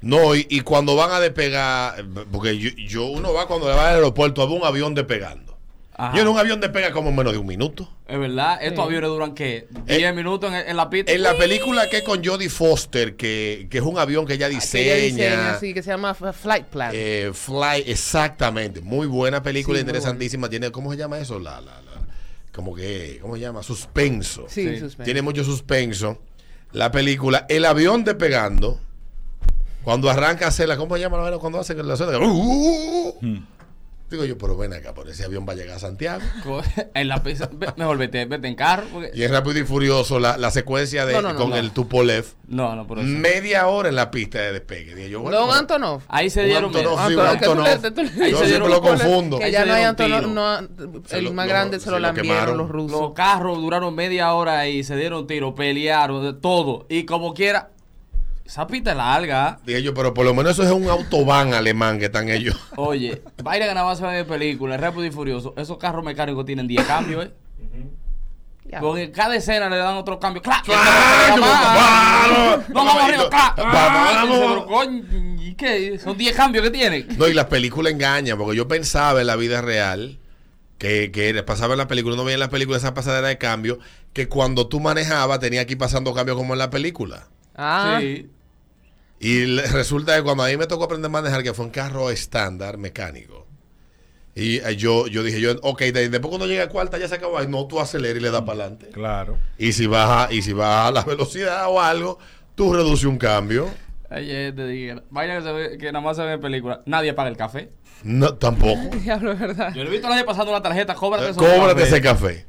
No, 0.00 0.34
y, 0.34 0.46
y 0.50 0.60
cuando 0.62 0.96
van 0.96 1.12
a 1.12 1.20
despegar, 1.20 2.04
porque 2.32 2.58
yo, 2.58 2.70
yo- 2.76 3.06
uno 3.06 3.32
va 3.32 3.46
cuando 3.46 3.66
va 3.68 3.88
al 3.90 3.94
aeropuerto 3.94 4.42
a 4.42 4.46
ver 4.46 4.58
un 4.58 4.64
avión 4.66 4.94
despegando. 4.94 5.56
Ajá. 5.94 6.16
Yo 6.16 6.22
en 6.22 6.28
un 6.28 6.38
avión 6.38 6.58
despega 6.60 6.90
como 6.90 7.10
en 7.10 7.16
menos 7.16 7.32
de 7.34 7.38
un 7.38 7.46
minuto. 7.46 7.88
Es 8.08 8.18
verdad. 8.18 8.58
Estos 8.62 8.84
aviones 8.86 9.10
duran, 9.10 9.34
¿qué? 9.34 9.68
10 9.86 10.14
minutos 10.14 10.50
en, 10.52 10.66
en 10.68 10.76
la 10.76 10.88
pista. 10.88 11.12
En 11.12 11.22
la 11.22 11.36
película 11.36 11.88
que 11.90 11.98
es 11.98 12.02
con 12.02 12.24
Jodie 12.24 12.48
Foster, 12.48 13.14
que, 13.14 13.66
que 13.70 13.78
es 13.78 13.84
un 13.84 13.98
avión 13.98 14.24
que 14.26 14.34
ella 14.34 14.48
Que 14.48 14.54
ella 14.54 14.60
diseña. 14.60 14.94
diseña, 14.94 15.58
sí, 15.60 15.74
que 15.74 15.82
se 15.82 15.90
llama 15.90 16.14
Flight 16.14 16.66
Plan. 16.66 16.90
eh, 16.94 17.30
Fly, 17.34 17.84
exactamente. 17.86 18.80
Muy 18.80 19.06
buena 19.06 19.42
película, 19.42 19.78
Sí, 19.78 19.82
interesantísima. 19.82 20.48
Tiene, 20.48 20.70
¿cómo 20.70 20.90
se 20.92 20.96
llama 20.98 21.18
eso? 21.18 21.38
La, 21.38 21.60
la, 21.60 21.80
la- 21.82 21.92
como 22.54 22.74
que, 22.74 23.18
¿cómo 23.20 23.34
se 23.34 23.40
llama? 23.40 23.62
Suspenso. 23.62 24.46
Sí, 24.48 24.62
Sí. 24.68 24.78
suspenso. 24.78 25.04
Tiene 25.04 25.22
mucho 25.22 25.44
suspenso. 25.44 26.18
La 26.72 26.90
película, 26.90 27.44
el 27.50 27.64
avión 27.66 28.02
despegando. 28.04 28.80
Cuando 29.84 30.08
arranca 30.08 30.46
a 30.46 30.48
hacerla, 30.48 30.76
¿cómo 30.76 30.94
se 30.96 31.02
llama 31.02 31.18
la 31.30 31.38
cuando 31.38 31.58
hace 31.60 31.74
la 31.74 31.94
escena? 31.94 32.18
¡Uh, 32.18 32.22
uh, 32.24 33.08
uh! 33.08 33.14
Hmm. 33.20 33.46
Digo 34.12 34.24
yo, 34.26 34.36
pero 34.38 34.56
ven 34.56 34.72
acá, 34.74 34.92
por 34.94 35.08
ese 35.08 35.24
avión 35.24 35.46
va 35.48 35.54
a 35.54 35.56
llegar 35.56 35.76
a 35.76 35.78
Santiago. 35.80 36.22
En 36.94 37.08
la 37.08 37.22
Mejor 37.76 37.96
vete, 37.98 38.26
vete 38.26 38.46
en 38.46 38.54
carro. 38.54 38.84
porque- 38.92 39.10
Y 39.14 39.22
es 39.22 39.30
rápido 39.30 39.58
y 39.58 39.64
furioso 39.64 40.18
la, 40.20 40.36
la 40.36 40.50
secuencia 40.50 41.06
de 41.06 41.14
No, 41.14 41.22
no, 41.22 41.32
no, 41.32 41.38
con 41.38 41.50
no. 41.50 41.56
el 41.56 41.70
Tupolev. 41.70 42.26
No, 42.46 42.76
no, 42.76 42.86
por 42.86 42.98
eso. 42.98 43.08
Media 43.08 43.66
hora 43.66 43.88
en 43.88 43.96
la 43.96 44.10
pista 44.10 44.38
de 44.38 44.52
despegue. 44.52 45.08
Yo, 45.08 45.20
bueno, 45.20 45.38
Don 45.46 45.50
Antonov. 45.56 46.02
Ahí 46.08 46.28
se 46.28 46.40
Un 46.40 46.46
dieron. 46.46 46.76
Antonov, 46.76 47.08
sí, 47.08 47.14
Antonov, 47.18 48.28
Yo 48.30 48.44
siempre 48.44 48.68
lo 48.68 48.80
confundo. 48.82 49.38
Que 49.38 49.44
Ahí 49.44 49.52
ya 49.52 49.60
se 49.62 49.66
no 49.66 49.72
hay 49.72 49.78
dieron 49.80 49.90
Antonov, 50.20 50.20
tiro. 50.20 50.92
no, 50.92 51.02
Se 51.08 51.18
el 51.18 51.24
lo- 51.24 51.32
más 51.32 51.48
grande 51.48 51.78
se 51.78 51.84
se 51.86 51.90
lo 51.90 51.96
lo 51.98 52.02
lambieron 52.02 52.58
los 52.58 52.68
rusos. 52.68 53.00
Los 53.00 53.12
carros 53.14 53.56
duraron 53.58 53.94
media 53.94 54.34
hora 54.34 54.58
ahí, 54.60 54.84
se 54.84 54.94
dieron 54.96 55.26
tiro, 55.26 55.54
pelearon, 55.54 56.22
de 56.22 56.34
todo. 56.38 56.86
Y 56.90 57.04
como 57.06 57.32
quiera, 57.32 57.70
esa 58.52 58.66
pista 58.66 58.90
es 58.90 58.98
larga. 58.98 59.58
Dije 59.64 59.82
yo, 59.82 59.94
pero 59.94 60.12
por 60.12 60.26
lo 60.26 60.34
menos 60.34 60.52
eso 60.52 60.62
es 60.62 60.70
un 60.70 60.86
autobahn 60.86 61.54
alemán 61.54 61.98
que 61.98 62.04
están 62.04 62.28
ellos. 62.28 62.54
Oye, 62.76 63.22
vaina 63.42 63.66
que 63.66 63.72
nada 63.72 63.86
más 63.86 63.96
se 63.96 64.04
ve 64.04 64.12
de 64.12 64.24
película, 64.26 64.76
Rápido 64.76 65.06
y 65.06 65.10
Furioso. 65.10 65.54
Esos 65.56 65.78
carros 65.78 66.04
mecánicos 66.04 66.44
tienen 66.44 66.68
10 66.68 66.86
cambios, 66.86 67.24
¿eh? 67.24 67.32
Porque 68.78 69.10
cada 69.10 69.36
escena 69.36 69.70
le 69.70 69.78
dan 69.78 69.96
otro 69.96 70.20
cambio. 70.20 70.42
¡Clac! 70.42 70.66
¡Vamos! 70.68 72.68
¡No, 72.68 72.74
vamos 72.74 73.02
arriba! 73.02 73.30
¡Clac! 73.30 73.56
¡Vamos! 73.56 74.86
¿Y 75.40 75.54
qué? 75.54 75.98
Son 75.98 76.18
10 76.18 76.36
cambios 76.36 76.62
que 76.62 76.70
tiene. 76.70 77.06
No, 77.16 77.28
y 77.28 77.32
las 77.32 77.46
películas 77.46 77.94
engañan, 77.94 78.36
porque 78.36 78.54
yo 78.54 78.68
pensaba 78.68 79.22
en 79.22 79.28
la 79.28 79.36
vida 79.36 79.62
real 79.62 80.18
que, 80.76 81.10
que 81.10 81.42
pasaba 81.42 81.72
en 81.72 81.78
la 81.78 81.88
película, 81.88 82.16
no 82.16 82.24
veía 82.24 82.34
en 82.34 82.40
la 82.40 82.50
película 82.50 82.76
esa 82.76 82.92
pasadera 82.92 83.28
de 83.28 83.38
cambio, 83.38 83.78
que 84.12 84.28
cuando 84.28 84.66
tú 84.66 84.78
manejabas 84.78 85.40
tenía 85.40 85.64
que 85.64 85.72
ir 85.72 85.78
pasando 85.78 86.12
cambios 86.12 86.36
como 86.36 86.52
en 86.52 86.58
la 86.58 86.68
película. 86.68 87.28
Ah. 87.54 87.96
Sí. 87.98 88.28
Y 89.22 89.46
le- 89.46 89.62
resulta 89.68 90.14
que 90.16 90.22
cuando 90.22 90.42
a 90.44 90.48
mí 90.48 90.56
me 90.58 90.66
tocó 90.66 90.84
aprender 90.84 91.06
a 91.08 91.12
manejar, 91.12 91.42
que 91.42 91.54
fue 91.54 91.64
un 91.64 91.70
carro 91.70 92.10
estándar 92.10 92.76
mecánico, 92.76 93.46
y 94.34 94.56
eh, 94.58 94.76
yo, 94.76 95.06
yo 95.06 95.22
dije, 95.22 95.40
yo, 95.40 95.52
ok, 95.62 95.80
de- 95.82 96.08
después 96.08 96.28
cuando 96.30 96.46
llegue 96.46 96.62
a 96.62 96.68
cuarta 96.68 96.98
ya 96.98 97.06
se 97.08 97.14
acabó, 97.14 97.38
Ay, 97.38 97.46
no, 97.48 97.66
tú 97.66 97.80
aceleras 97.80 98.16
y 98.18 98.20
le 98.20 98.30
das 98.30 98.42
para 98.42 98.60
adelante. 98.64 98.88
Claro. 98.92 99.38
Y 99.58 99.72
si 99.72 99.86
baja, 99.86 100.32
y 100.32 100.42
si 100.42 100.52
baja 100.52 100.90
la 100.90 101.02
velocidad 101.04 101.66
o 101.68 101.80
algo, 101.80 102.18
tú 102.54 102.72
reduces 102.74 103.04
un 103.06 103.18
cambio. 103.18 103.68
Ayer 104.10 104.54
te 104.54 104.66
dije, 104.66 105.02
vaina 105.10 105.36
que, 105.38 105.42
se 105.42 105.52
ve- 105.52 105.78
que 105.78 105.86
nada 105.92 106.04
más 106.04 106.16
se 106.16 106.22
ve 106.24 106.32
en 106.34 106.40
película. 106.40 106.82
Nadie 106.86 107.14
paga 107.14 107.30
el 107.30 107.36
café. 107.36 107.70
No, 108.02 108.34
tampoco. 108.34 108.96
Diablo, 109.02 109.32
es 109.32 109.38
verdad. 109.38 109.72
Yo 109.74 109.84
no 109.84 109.88
he 109.88 109.92
visto 109.92 110.06
a 110.08 110.10
nadie 110.10 110.24
pasando 110.24 110.50
una 110.50 110.60
tarjeta, 110.62 110.94
cóbrate 110.94 111.30
eso. 111.30 111.38
Cóbrate 111.40 111.82
ese 111.84 112.00
café. 112.00 112.44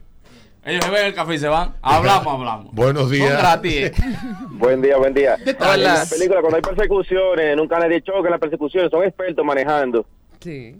Ellos 0.66 0.86
se 0.86 0.91
ven 0.91 1.05
el 1.07 1.14
café 1.14 1.36
y 1.36 1.39
se 1.39 1.47
van. 1.47 1.74
Hablamos, 1.82 2.28
hablamos. 2.39 2.74
Buenos 2.74 3.09
días. 3.11 3.28
Son 3.30 3.38
gratis. 3.38 3.76
eh. 3.76 3.93
Buen 4.51 4.82
día, 4.82 4.97
buen 4.97 5.14
día. 5.14 5.36
En 5.45 5.84
la 5.84 6.05
película, 6.09 6.39
cuando 6.39 6.55
hay 6.55 6.61
persecuciones, 6.61 7.57
nunca 7.57 7.80
nadie 7.80 8.01
choca 8.01 8.20
en 8.28 8.32
las 8.32 8.39
persecuciones, 8.39 8.89
son 8.89 9.03
expertos 9.03 9.43
manejando. 9.45 10.05
Sí. 10.39 10.76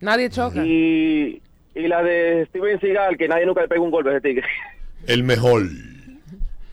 Nadie 0.00 0.28
choca. 0.30 0.64
Y, 0.64 1.40
y 1.74 1.86
la 1.88 2.02
de 2.02 2.46
Steven 2.48 2.80
Seagal, 2.80 3.16
que 3.16 3.28
nadie 3.28 3.46
nunca 3.46 3.62
le 3.62 3.68
pega 3.68 3.80
un 3.80 3.90
golpe 3.92 4.10
a 4.10 4.12
ese 4.14 4.20
tigre. 4.22 4.46
El 5.06 5.22
mejor. 5.22 5.62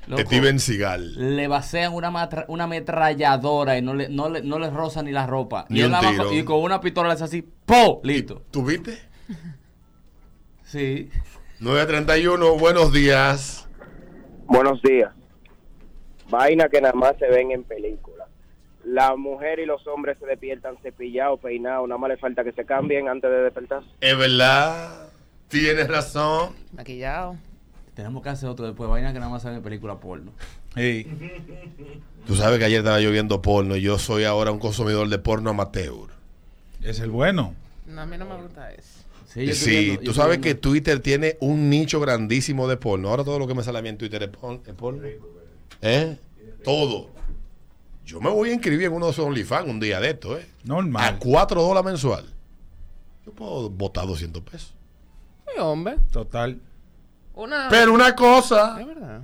Loco. 0.08 0.22
Steven 0.24 0.60
Seagal. 0.60 1.36
Le 1.36 1.48
vacían 1.48 1.94
una, 1.94 2.10
matra- 2.12 2.46
una 2.48 2.64
ametralladora 2.66 3.78
y 3.78 3.82
no 3.84 3.94
le, 3.94 4.10
no, 4.10 4.30
le, 4.30 4.42
no 4.42 4.58
le 4.60 4.70
rozan 4.72 5.06
ni 5.06 5.12
la 5.12 5.28
ropa. 5.28 5.66
Ni 5.70 5.80
y, 5.82 5.84
un 5.84 6.00
tiro. 6.00 6.26
con- 6.26 6.34
y 6.36 6.44
con 6.44 6.62
una 6.64 6.80
pistola 6.82 7.10
le 7.10 7.14
hace 7.16 7.24
así, 7.26 7.48
¡po! 7.66 8.02
Listo. 8.04 8.42
¿Tú 8.52 8.64
viste? 8.66 8.98
Sí. 10.64 11.10
931, 11.60 12.58
buenos 12.58 12.92
días. 12.92 13.68
Buenos 14.46 14.82
días. 14.82 15.12
Vaina 16.30 16.68
que 16.68 16.82
nada 16.82 16.94
más 16.94 17.14
se 17.18 17.28
ven 17.28 17.52
en 17.52 17.64
películas. 17.64 18.28
La 18.84 19.16
mujer 19.16 19.60
y 19.60 19.66
los 19.66 19.88
hombres 19.88 20.18
se 20.20 20.26
despiertan 20.26 20.78
cepillados, 20.84 21.40
peinados, 21.40 21.88
nada 21.88 21.98
más 21.98 22.10
le 22.10 22.18
falta 22.18 22.44
que 22.44 22.52
se 22.52 22.66
cambien 22.66 23.08
antes 23.08 23.30
de 23.32 23.38
despertar. 23.38 23.84
Es 24.02 24.18
verdad. 24.18 25.08
Tienes 25.48 25.88
razón. 25.88 26.54
Maquillado. 26.74 27.38
Tenemos 27.94 28.22
que 28.22 28.30
hacer 28.30 28.50
otro 28.50 28.66
después. 28.66 28.90
Vaina 28.90 29.14
que 29.14 29.20
nada 29.20 29.32
más 29.32 29.42
se 29.42 29.48
ven 29.48 29.58
en 29.58 29.64
película 29.64 29.96
porno. 30.00 30.34
Tú 32.28 32.36
sabes 32.36 32.60
que 32.60 32.66
ayer 32.66 32.80
estaba 32.80 33.00
yo 33.00 33.12
viendo 33.12 33.42
porno 33.42 33.78
y 33.78 33.82
yo 33.82 33.98
soy 33.98 34.26
ahora 34.26 34.52
un 34.52 34.60
consumidor 34.60 35.08
de 35.08 35.20
porno 35.20 35.52
amateur. 35.52 36.10
Es 36.84 37.00
el 37.00 37.12
bueno. 37.12 37.56
No, 37.88 38.02
a 38.02 38.06
mí 38.06 38.18
no 38.18 38.26
me 38.26 38.36
gusta 38.36 38.74
eso. 38.74 38.95
Sí, 39.36 39.98
yo 39.98 40.00
tú 40.00 40.14
sabes 40.14 40.40
que 40.40 40.56
Twitter 40.56 41.00
tiene 41.02 41.36
un 41.42 41.70
nicho 41.70 42.00
grandísimo 42.00 42.70
de 42.70 42.78
porno. 42.78 43.10
Ahora 43.10 43.26
todo 43.26 43.38
lo 43.38 43.48
que 43.48 43.54
me 43.54 43.64
sale 43.64 43.80
a 43.80 43.82
mí 43.82 43.90
en 43.90 43.98
Twitter 43.98 44.24
es 44.24 44.30
porno. 44.30 44.62
es 44.66 44.74
porno. 44.74 45.02
¿Eh? 45.82 46.18
Todo. 46.64 47.10
Yo 48.06 48.22
me 48.22 48.30
voy 48.30 48.52
a 48.52 48.54
inscribir 48.54 48.86
en 48.88 48.94
uno 48.94 49.08
de 49.08 49.12
esos 49.12 49.26
OnlyFans 49.26 49.68
un 49.68 49.80
día 49.80 50.00
de 50.00 50.12
esto, 50.12 50.38
¿eh? 50.38 50.48
Normal. 50.64 51.16
A 51.16 51.20
4 51.20 51.62
dólares 51.62 51.86
mensual. 51.86 52.26
Yo 53.26 53.34
puedo 53.34 53.70
botar 53.70 54.08
200 54.08 54.42
pesos. 54.44 54.74
Sí, 55.48 55.60
hombre. 55.60 55.98
Total. 56.12 56.60
Una... 57.34 57.68
Pero 57.70 57.94
una 57.94 58.16
cosa. 58.16 58.80
Es 58.80 58.88
verdad. 58.88 59.24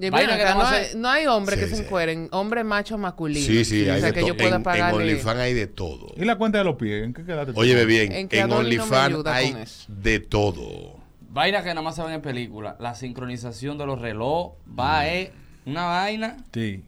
Y 0.00 0.10
Vaina 0.10 0.36
que 0.36 0.44
no, 0.44 0.62
hay, 0.66 0.86
no 0.96 1.08
hay 1.08 1.26
hombres 1.26 1.58
Sí, 1.58 1.64
que 1.64 1.70
se 1.70 1.76
sí. 1.76 1.82
encueren, 1.82 2.28
hombres 2.32 2.64
machos 2.64 2.98
masculinos. 2.98 3.46
Sí, 3.46 3.64
sí, 3.64 3.88
o 3.88 3.92
hay 3.92 4.00
sea, 4.00 4.08
de 4.08 4.14
que 4.14 4.20
todo. 4.20 4.28
yo 4.28 4.36
pueda 4.36 4.48
En, 4.50 4.54
en 4.56 4.62
pagarle. 4.62 5.02
OnlyFans 5.02 5.40
hay 5.40 5.54
de 5.54 5.66
todo. 5.66 6.06
¿Y 6.16 6.24
la 6.24 6.36
cuenta 6.36 6.58
de 6.58 6.64
los 6.64 6.76
pies? 6.76 7.04
¿En 7.04 7.12
qué 7.14 7.24
quedaste? 7.24 7.52
tú? 7.52 7.60
Óyeme 7.60 7.84
bien, 7.84 8.12
En 8.12 8.28
en 8.30 8.48
no 8.48 8.56
OnlyFans 8.56 9.26
hay 9.26 9.54
de 9.88 10.20
todo. 10.20 10.96
Vaina 11.30 11.62
que 11.62 11.68
nada 11.70 11.82
más 11.82 11.94
se 11.96 12.02
ven 12.02 12.12
en 12.12 12.22
película. 12.22 12.76
La 12.80 12.94
sincronización 12.94 13.76
de 13.78 13.86
los 13.86 14.00
relojes 14.00 14.56
va 14.78 15.06
es 15.08 15.30
una 15.66 15.84
vaina 15.86 16.36
Sí. 16.54 16.82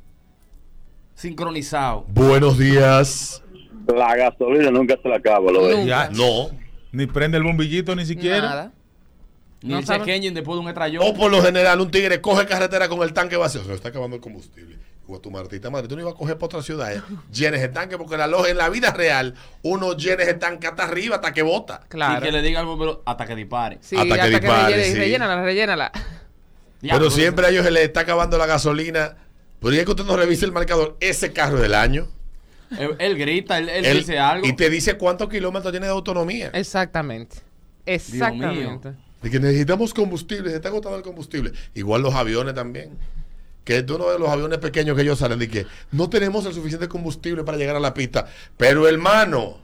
sincronizado. 1.14 2.04
Buenos 2.08 2.58
días. 2.58 3.42
La 3.86 4.14
gasolina 4.16 4.70
nunca 4.70 4.96
se 5.02 5.08
la 5.08 5.16
acaba, 5.16 5.50
lo 5.50 5.64
ves. 5.64 5.86
No. 6.12 6.48
Ni 6.92 7.06
prende 7.06 7.38
el 7.38 7.44
bombillito 7.44 7.94
ni 7.94 8.04
siquiera. 8.06 8.40
Nada. 8.40 8.72
Ni 9.62 9.74
No 9.74 9.78
el 9.80 10.08
engine 10.08 10.30
después 10.34 10.56
de 10.56 10.60
un 10.60 10.68
estrellón. 10.68 11.02
O 11.06 11.12
por 11.14 11.30
lo 11.30 11.42
general, 11.42 11.80
un 11.80 11.90
tigre 11.90 12.20
coge 12.20 12.46
carretera 12.46 12.88
con 12.88 13.02
el 13.02 13.12
tanque 13.12 13.36
vacío. 13.36 13.62
Se 13.62 13.68
le 13.68 13.74
está 13.74 13.90
acabando 13.90 14.16
el 14.16 14.22
combustible. 14.22 14.78
O 15.06 15.18
tu 15.20 15.28
Martita, 15.30 15.70
madre, 15.70 15.88
tú 15.88 15.96
no 15.96 16.02
ibas 16.02 16.14
a 16.14 16.16
coger 16.16 16.36
para 16.36 16.46
otra 16.46 16.62
ciudad. 16.62 16.94
¿eh? 16.94 17.02
Llenes 17.32 17.60
el 17.62 17.72
tanque, 17.72 17.98
porque 17.98 18.16
la 18.16 18.26
loja 18.28 18.48
en 18.48 18.56
la 18.56 18.68
vida 18.68 18.92
real, 18.92 19.34
uno 19.62 19.96
llenes 19.96 20.28
el 20.28 20.38
tanque 20.38 20.68
hasta 20.68 20.84
arriba, 20.84 21.16
hasta 21.16 21.32
que 21.32 21.42
bota. 21.42 21.80
Claro. 21.88 22.20
Y 22.20 22.22
que 22.28 22.32
le 22.32 22.42
diga 22.42 22.60
al 22.60 22.66
bombero 22.66 23.02
hasta 23.04 23.26
que 23.26 23.34
dispare. 23.34 23.78
Sí, 23.80 23.96
Hasta 23.96 24.14
que 24.14 24.20
hasta 24.20 24.40
que, 24.40 24.46
dispare, 24.46 24.76
rellene- 24.76 24.92
sí. 24.92 24.98
rellénala, 24.98 25.42
rellénala. 25.42 25.92
Ya, 26.80 26.92
Pero 26.94 27.06
pues, 27.06 27.14
siempre 27.14 27.46
a 27.46 27.50
ellos 27.50 27.64
se 27.64 27.70
les 27.72 27.82
está 27.82 28.00
acabando 28.00 28.38
la 28.38 28.46
gasolina. 28.46 29.16
Pero 29.60 29.74
es 29.74 29.84
que 29.84 29.90
usted 29.90 30.04
no 30.04 30.16
revise 30.16 30.44
el 30.46 30.52
marcador. 30.52 30.96
Ese 31.00 31.32
carro 31.32 31.58
del 31.60 31.74
año. 31.74 32.06
Él, 32.78 32.94
él 33.00 33.18
grita, 33.18 33.58
él, 33.58 33.68
él 33.68 33.84
Él- 33.84 33.98
dice 33.98 34.18
algo. 34.18 34.46
Y 34.46 34.52
te 34.54 34.70
dice 34.70 34.94
cuántos 34.96 35.28
kilómetros 35.28 35.72
tiene 35.72 35.86
de 35.86 35.92
autonomía. 35.92 36.50
Exactamente. 36.54 37.36
Exactamente. 37.84 38.92
De 39.22 39.30
que 39.30 39.38
necesitamos 39.38 39.92
combustible, 39.92 40.50
se 40.50 40.56
está 40.56 40.68
agotando 40.68 40.96
el 40.96 41.02
combustible. 41.02 41.52
Igual 41.74 42.02
los 42.02 42.14
aviones 42.14 42.54
también. 42.54 42.96
Que 43.64 43.82
tú 43.82 43.98
no 43.98 44.06
ves 44.06 44.18
los 44.18 44.30
aviones 44.30 44.58
pequeños 44.58 44.96
que 44.96 45.02
ellos 45.02 45.18
salen 45.18 45.38
de 45.38 45.48
que 45.48 45.66
no 45.92 46.08
tenemos 46.08 46.46
el 46.46 46.54
suficiente 46.54 46.88
combustible 46.88 47.44
para 47.44 47.58
llegar 47.58 47.76
a 47.76 47.80
la 47.80 47.92
pista. 47.92 48.26
Pero 48.56 48.88
hermano, 48.88 49.58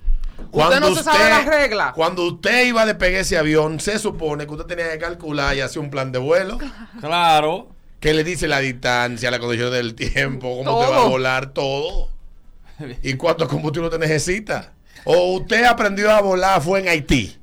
cuando 0.51 0.81
no 0.81 0.95
se 0.95 1.03
sabe 1.03 1.31
las 1.31 1.47
reglas. 1.47 1.93
Cuando 1.95 2.25
usted 2.27 2.67
iba 2.67 2.83
a 2.83 2.87
despegar 2.87 3.23
ese 3.23 3.39
avión, 3.39 3.81
se 3.81 3.99
supone 3.99 4.47
que 4.47 4.53
usted 4.53 4.67
tenía 4.67 4.91
que 4.93 4.99
calcular 4.99 5.57
y 5.57 5.61
hacer 5.61 5.81
un 5.81 5.91
plan 5.91 6.13
de 6.13 6.19
vuelo. 6.19 6.59
Claro. 7.01 7.69
Que 8.01 8.13
le 8.13 8.25
dice 8.25 8.47
la 8.47 8.59
distancia, 8.59 9.31
la 9.31 9.39
condición 9.39 9.73
del 9.73 9.95
tiempo, 9.95 10.59
cómo 10.59 10.81
te 10.81 10.91
va 10.91 11.03
a 11.03 11.09
volar, 11.09 11.53
todo. 11.53 12.11
¿Y 13.03 13.15
cuánto 13.15 13.49
combustible 13.49 13.89
usted 13.89 13.99
necesita? 13.99 14.73
O 15.05 15.37
usted 15.37 15.65
aprendió 15.65 16.11
a 16.11 16.21
volar, 16.21 16.61
fue 16.61 16.81
en 16.81 16.89
Haití. 16.89 17.37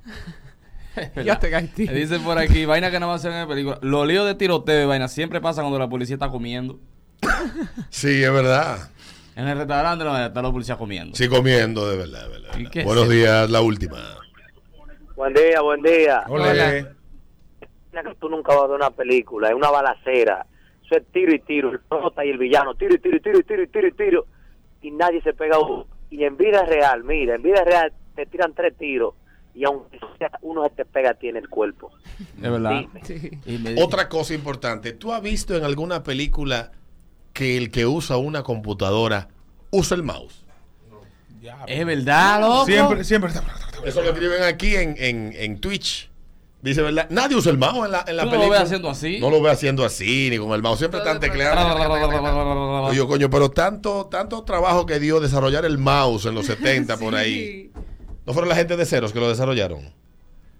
Ya 1.23 1.39
te 1.39 1.49
Dice 1.93 2.19
por 2.19 2.37
aquí, 2.37 2.65
vaina 2.65 2.91
que 2.91 2.99
no 2.99 3.07
va 3.07 3.15
a 3.15 3.19
ser 3.19 3.31
en 3.31 3.47
película. 3.47 3.77
Los 3.81 4.07
líos 4.07 4.25
de 4.25 4.35
tiroteo 4.35 4.83
y 4.83 4.87
vaina 4.87 5.07
siempre 5.07 5.41
pasa 5.41 5.61
cuando 5.61 5.79
la 5.79 5.89
policía 5.89 6.15
está 6.15 6.29
comiendo. 6.29 6.79
Sí, 7.89 8.23
es 8.23 8.33
verdad. 8.33 8.89
En 9.35 9.47
el 9.47 9.57
restaurante 9.57 10.03
no, 10.03 10.17
está 10.17 10.41
la 10.41 10.51
policía 10.51 10.75
comiendo. 10.75 11.15
Sí, 11.15 11.27
comiendo, 11.27 11.89
de 11.89 11.97
verdad, 11.97 12.23
de 12.23 12.29
verdad. 12.29 12.57
¿Y 12.57 12.69
qué 12.69 12.83
Buenos 12.83 13.05
es 13.05 13.09
días, 13.09 13.49
la 13.49 13.61
última. 13.61 13.97
Buen 15.15 15.33
día, 15.33 15.61
buen 15.61 15.81
día. 15.81 16.23
Mira 16.27 18.03
que 18.03 18.15
tú 18.19 18.29
nunca 18.29 18.53
vas 18.53 18.63
a 18.63 18.67
ver 18.67 18.75
una 18.77 18.91
película, 18.91 19.49
es 19.49 19.55
una 19.55 19.69
balacera. 19.69 20.45
Eso 20.83 20.97
es 20.97 21.03
tiro 21.11 21.33
y 21.33 21.39
tiro, 21.39 21.71
el 21.71 21.79
prota 21.79 22.25
y 22.25 22.29
el 22.29 22.37
villano, 22.37 22.75
tiro 22.75 22.95
y 22.95 22.99
tiro 22.99 23.17
y 23.17 23.19
tiro 23.21 23.39
y 23.39 23.43
tiro 23.43 23.63
y 23.63 23.67
tiro 23.67 23.87
y 23.87 23.91
tiro. 23.91 24.25
Y 24.81 24.91
nadie 24.91 25.21
se 25.21 25.33
pega 25.33 25.59
uno. 25.59 25.87
Y 26.09 26.23
en 26.23 26.35
vida 26.35 26.65
real, 26.65 27.03
mira, 27.03 27.35
en 27.35 27.41
vida 27.41 27.63
real 27.63 27.93
te 28.15 28.25
tiran 28.25 28.53
tres 28.53 28.75
tiros 28.77 29.15
y 29.55 29.65
aunque 29.65 29.99
sea 30.17 30.31
uno 30.41 30.63
se 30.63 30.69
te 30.71 30.85
pega 30.85 31.11
a 31.11 31.13
ti 31.13 31.27
en 31.27 31.37
el 31.37 31.47
cuerpo. 31.49 31.91
Es 32.41 32.51
verdad. 32.51 32.83
Sí. 33.03 33.31
Otra 33.77 34.09
cosa 34.09 34.33
importante, 34.33 34.93
¿tú 34.93 35.13
has 35.13 35.21
visto 35.21 35.55
en 35.55 35.63
alguna 35.63 36.03
película 36.03 36.71
que 37.33 37.57
el 37.57 37.71
que 37.71 37.85
usa 37.85 38.17
una 38.17 38.43
computadora 38.43 39.29
usa 39.71 39.95
el 39.95 40.03
mouse? 40.03 40.43
Es 41.67 41.85
verdad, 41.85 42.39
loco. 42.39 42.65
Siempre, 42.65 43.03
siempre. 43.03 43.31
Eso 43.85 44.01
lo 44.01 44.11
escriben 44.11 44.43
aquí 44.43 44.75
en, 44.75 44.95
en, 44.97 45.33
en 45.35 45.59
Twitch. 45.59 46.09
Dice, 46.61 46.81
¿verdad? 46.81 47.07
Nadie 47.09 47.35
usa 47.35 47.51
el 47.51 47.57
mouse 47.57 47.85
en 47.85 47.91
la, 47.91 48.05
en 48.07 48.15
la 48.15 48.23
Tú 48.23 48.29
no 48.29 48.35
lo 48.35 48.39
película. 48.39 48.59
ves 48.59 48.67
haciendo 48.67 48.89
así. 48.89 49.19
No 49.19 49.29
lo 49.29 49.41
ve 49.41 49.51
haciendo 49.51 49.83
así, 49.83 50.29
ni 50.31 50.37
con 50.37 50.51
el 50.53 50.61
mouse. 50.61 50.79
Siempre 50.79 50.99
están 51.01 51.19
tecleando. 51.19 52.85
Oye, 52.85 53.05
coño, 53.05 53.29
pero 53.29 53.51
tanto, 53.51 54.05
tanto 54.05 54.43
trabajo 54.43 54.85
que 54.85 54.99
dio 54.99 55.19
desarrollar 55.19 55.65
el 55.65 55.77
mouse 55.77 56.25
en 56.27 56.35
los 56.35 56.45
70 56.45 56.95
por 56.97 57.15
ahí. 57.15 57.71
¿No 58.25 58.33
fueron 58.33 58.49
la 58.49 58.55
gente 58.55 58.75
de 58.77 58.85
ceros 58.85 59.11
que 59.13 59.19
lo 59.19 59.29
desarrollaron? 59.29 59.93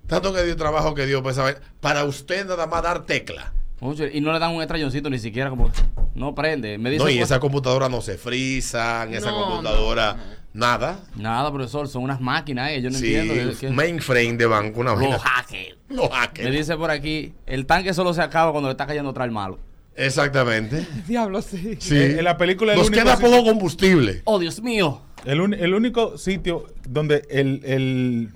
Tanto 0.07 0.33
que 0.33 0.43
dio 0.43 0.55
trabajo 0.57 0.93
que 0.93 1.05
dio 1.05 1.23
pues, 1.23 1.35
¿sabe? 1.37 1.57
para 1.79 2.03
usted 2.03 2.45
nada 2.45 2.67
más 2.67 2.83
dar 2.83 3.05
tecla. 3.05 3.53
Mucho, 3.79 4.05
Y 4.05 4.21
no 4.21 4.31
le 4.31 4.39
dan 4.39 4.51
un 4.53 4.61
estrelloncito 4.61 5.09
ni 5.09 5.19
siquiera 5.19 5.49
como... 5.49 5.71
No 6.15 6.35
prende. 6.35 6.77
Me 6.77 6.89
dice... 6.89 7.03
No, 7.03 7.09
y 7.09 7.15
pues, 7.17 7.25
esa 7.29 7.39
computadora 7.39 7.89
no 7.89 8.01
se 8.01 8.17
frisan, 8.17 9.13
esa 9.13 9.31
No, 9.31 9.45
computadora, 9.45 10.15
nada. 10.53 10.99
Nada, 11.15 11.51
profesor, 11.51 11.87
son 11.89 12.03
unas 12.03 12.21
máquinas, 12.21 12.71
eh, 12.71 12.81
yo 12.81 12.89
no 12.89 12.97
Sí, 12.97 13.15
entiendo. 13.15 13.75
mainframe 13.75 14.33
de 14.37 14.45
banco, 14.45 14.81
una. 14.81 14.95
Los 14.95 15.21
hackers. 15.21 15.77
Los 15.89 16.09
Me 16.09 16.15
hackers. 16.15 16.51
dice 16.51 16.77
por 16.77 16.91
aquí, 16.91 17.33
el 17.45 17.65
tanque 17.65 17.93
solo 17.93 18.13
se 18.13 18.21
acaba 18.21 18.51
cuando 18.51 18.69
le 18.69 18.73
está 18.73 18.85
cayendo 18.85 19.09
atrás 19.09 19.25
el 19.25 19.31
malo. 19.31 19.59
Exactamente. 19.95 20.85
Diablo, 21.07 21.41
sí. 21.41 21.77
Sí. 21.79 21.95
En- 21.97 22.19
en 22.19 22.23
la 22.23 22.37
película 22.37 22.73
el 22.73 22.79
Nos 22.79 22.87
único 22.87 23.03
queda 23.03 23.17
poco 23.17 23.43
combustible. 23.43 24.21
Oh, 24.25 24.39
Dios 24.39 24.61
mío. 24.61 25.01
El, 25.25 25.41
un- 25.41 25.53
el 25.53 25.73
único 25.73 26.17
sitio 26.17 26.65
donde 26.87 27.23
el, 27.29 27.61
el 27.63 28.29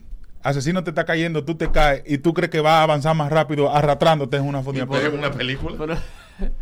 asesino 0.43 0.83
te 0.83 0.91
está 0.91 1.03
cayendo, 1.05 1.43
tú 1.43 1.55
te 1.55 1.69
caes 1.71 2.03
y 2.05 2.17
tú 2.19 2.33
crees 2.33 2.49
que 2.49 2.61
va 2.61 2.79
a 2.79 2.83
avanzar 2.83 3.15
más 3.15 3.29
rápido 3.31 3.73
arrastrándote 3.73 4.37
en 4.37 4.43
una 4.45 4.61
por 4.61 4.73
película. 4.73 5.09
una 5.11 5.31
película. 5.31 5.75
Pero, 5.77 5.97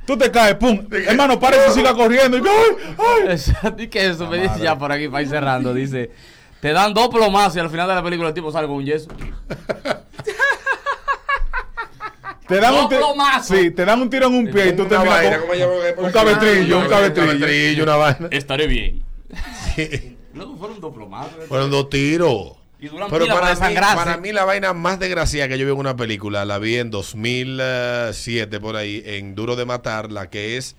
Tú 0.08 0.18
te 0.18 0.32
caes, 0.32 0.56
pum. 0.56 0.88
Hermano, 1.08 1.38
párese 1.40 1.70
y 1.70 1.74
siga 1.74 1.94
corriendo. 1.94 2.38
Y, 2.38 2.42
¡ay! 2.42 3.28
¡ay! 3.62 3.74
Y 3.78 3.88
que 3.88 4.08
eso 4.08 4.26
me 4.28 4.40
dice 4.40 4.60
ya 4.62 4.78
por 4.78 4.92
aquí 4.92 5.08
para 5.10 5.22
ir 5.22 5.28
cerrando. 5.30 5.74
Dice, 5.74 6.12
te 6.62 6.72
dan 6.72 6.94
dos 6.94 7.10
plomazos 7.10 7.58
y 7.58 7.60
al 7.60 7.70
final 7.70 7.88
de 7.88 7.96
la 7.96 8.02
película 8.04 8.30
el 8.30 8.34
tipo 8.34 8.52
sale 8.52 8.68
con 8.68 8.78
un 8.78 8.86
yeso. 8.86 9.10
Te 12.48 12.60
dan, 12.60 12.74
un 12.76 12.82
Dos 12.82 12.90
ti- 12.90 12.96
plomazos. 12.98 13.58
sí, 13.58 13.72
te 13.72 13.84
dan 13.86 14.00
un 14.04 14.08
tiro 14.10 14.28
en 14.28 14.36
un 14.36 14.46
pie 14.52 14.68
y 14.68 14.74
tú 14.74 14.88
¿cómo 14.88 15.04
llama? 15.04 15.20
un 15.98 16.12
cabestrillo, 16.12 16.78
un 16.78 16.86
cabestrillo, 16.88 17.84
una 17.84 17.96
vaina. 17.96 18.28
Estaré 18.30 18.68
bien. 18.68 19.02
No, 20.36 20.56
fueron 20.58 20.80
dos 20.82 20.94
plomazos. 20.94 21.46
Fueron 21.48 21.72
dos 21.72 21.90
tiros. 21.90 22.54
Y 22.80 22.90
duran 22.90 23.10
Pero 23.10 23.26
para 23.28 23.56
para 23.56 23.70
mí, 23.70 23.76
para 23.76 24.18
mí 24.18 24.32
la 24.34 24.44
vaina 24.44 24.74
más 24.74 25.00
desgraciada 25.00 25.48
que 25.48 25.58
yo 25.58 25.66
vi 25.66 25.72
en 25.72 25.78
una 25.78 25.96
película, 25.96 26.44
la 26.44 26.60
vi 26.60 26.76
en 26.76 26.92
2007 26.92 28.60
por 28.60 28.76
ahí, 28.76 29.02
en 29.06 29.34
Duro 29.34 29.56
de 29.56 29.66
Matar, 29.66 30.12
la 30.12 30.30
que 30.30 30.58
es 30.58 30.76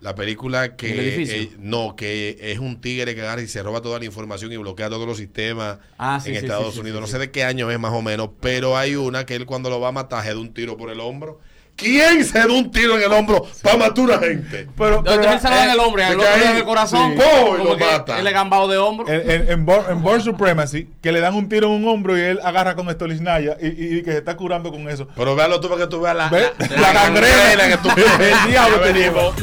la 0.00 0.14
película 0.14 0.64
¿En 0.64 0.70
el 0.70 0.76
que 0.76 1.22
eh, 1.42 1.50
no, 1.58 1.94
que 1.96 2.38
es 2.40 2.58
un 2.60 2.80
tigre 2.80 3.14
que 3.14 3.20
agarra 3.20 3.42
y 3.42 3.48
se 3.48 3.62
roba 3.62 3.82
toda 3.82 3.98
la 3.98 4.04
información 4.06 4.52
y 4.52 4.56
bloquea 4.56 4.88
todos 4.88 5.06
los 5.06 5.18
sistemas 5.18 5.78
Ah, 5.98 6.20
sí, 6.22 6.30
en 6.30 6.36
sí, 6.36 6.44
Estados 6.46 6.74
sí, 6.74 6.80
Unidos. 6.80 6.98
sí, 6.98 7.00
no 7.02 7.06
sé 7.08 7.18
de 7.18 7.30
qué 7.30 7.44
año 7.44 7.70
es 7.70 7.78
más 7.78 7.92
o 7.92 8.00
menos, 8.00 8.30
pero 8.40 8.78
hay 8.78 8.94
una 8.94 9.26
que 9.26 9.34
él 9.34 9.44
cuando 9.44 9.68
lo 9.70 9.80
va 9.80 9.88
a 9.88 9.92
matar 9.92 10.22
se 10.24 10.32
da 10.32 10.38
un 10.38 10.54
tiro 10.54 10.76
por 10.76 10.88
el 10.90 11.00
hombro. 11.00 11.40
¿Quién 11.80 12.24
se 12.24 12.38
da 12.38 12.46
un 12.46 12.70
tiro 12.70 12.96
en 12.98 13.02
el 13.04 13.12
hombro 13.12 13.46
para 13.62 13.76
matar 13.78 13.98
a 13.98 14.02
una 14.02 14.18
gente? 14.18 14.68
Pero, 14.76 15.02
Pero, 15.02 15.20
pero, 15.22 15.38
se 15.40 15.48
lo 15.48 15.54
dan 15.56 15.64
en 15.64 15.70
el 15.70 15.80
hombro, 15.80 16.02
y 16.02 16.04
se 16.04 16.12
al 16.12 16.20
otro 16.20 16.32
ahí, 16.32 16.56
el 16.58 16.64
corazón. 16.64 17.12
sí. 17.14 17.18
¡Pum! 17.18 17.54
y 17.54 17.58
como 17.58 17.64
lo 17.70 17.78
mata. 17.78 18.18
Él 18.18 18.26
es 18.26 18.32
gambado 18.32 18.68
de 18.68 18.76
hombro. 18.78 19.08
En, 19.08 19.30
en, 19.30 19.50
en, 19.50 19.66
Bor- 19.66 19.86
en 19.90 20.02
Born 20.02 20.20
Supremacy, 20.20 20.88
que 21.02 21.10
le 21.12 21.20
dan 21.20 21.34
un 21.34 21.48
tiro 21.48 21.66
en 21.68 21.72
un 21.82 21.88
hombro 21.88 22.16
y 22.16 22.20
él 22.20 22.40
agarra 22.44 22.74
con 22.76 22.88
estolisnaya 22.90 23.56
y, 23.60 23.66
y, 23.66 23.98
y 23.98 24.02
que 24.02 24.12
se 24.12 24.18
está 24.18 24.36
curando 24.36 24.70
con 24.70 24.88
eso. 24.88 25.08
Pero 25.16 25.34
véalo 25.34 25.60
tú 25.60 25.68
para 25.68 25.80
que 25.82 25.86
tú 25.88 26.00
veas 26.00 26.16
la, 26.16 26.28
¿Ves? 26.28 26.52
la, 26.70 26.76
La 26.80 26.92
gangrena. 26.92 27.68
que 27.68 27.76
tú 27.78 27.88
El 28.44 28.50
diablo 28.50 28.80
te 28.80 28.92
venimos. 28.92 29.34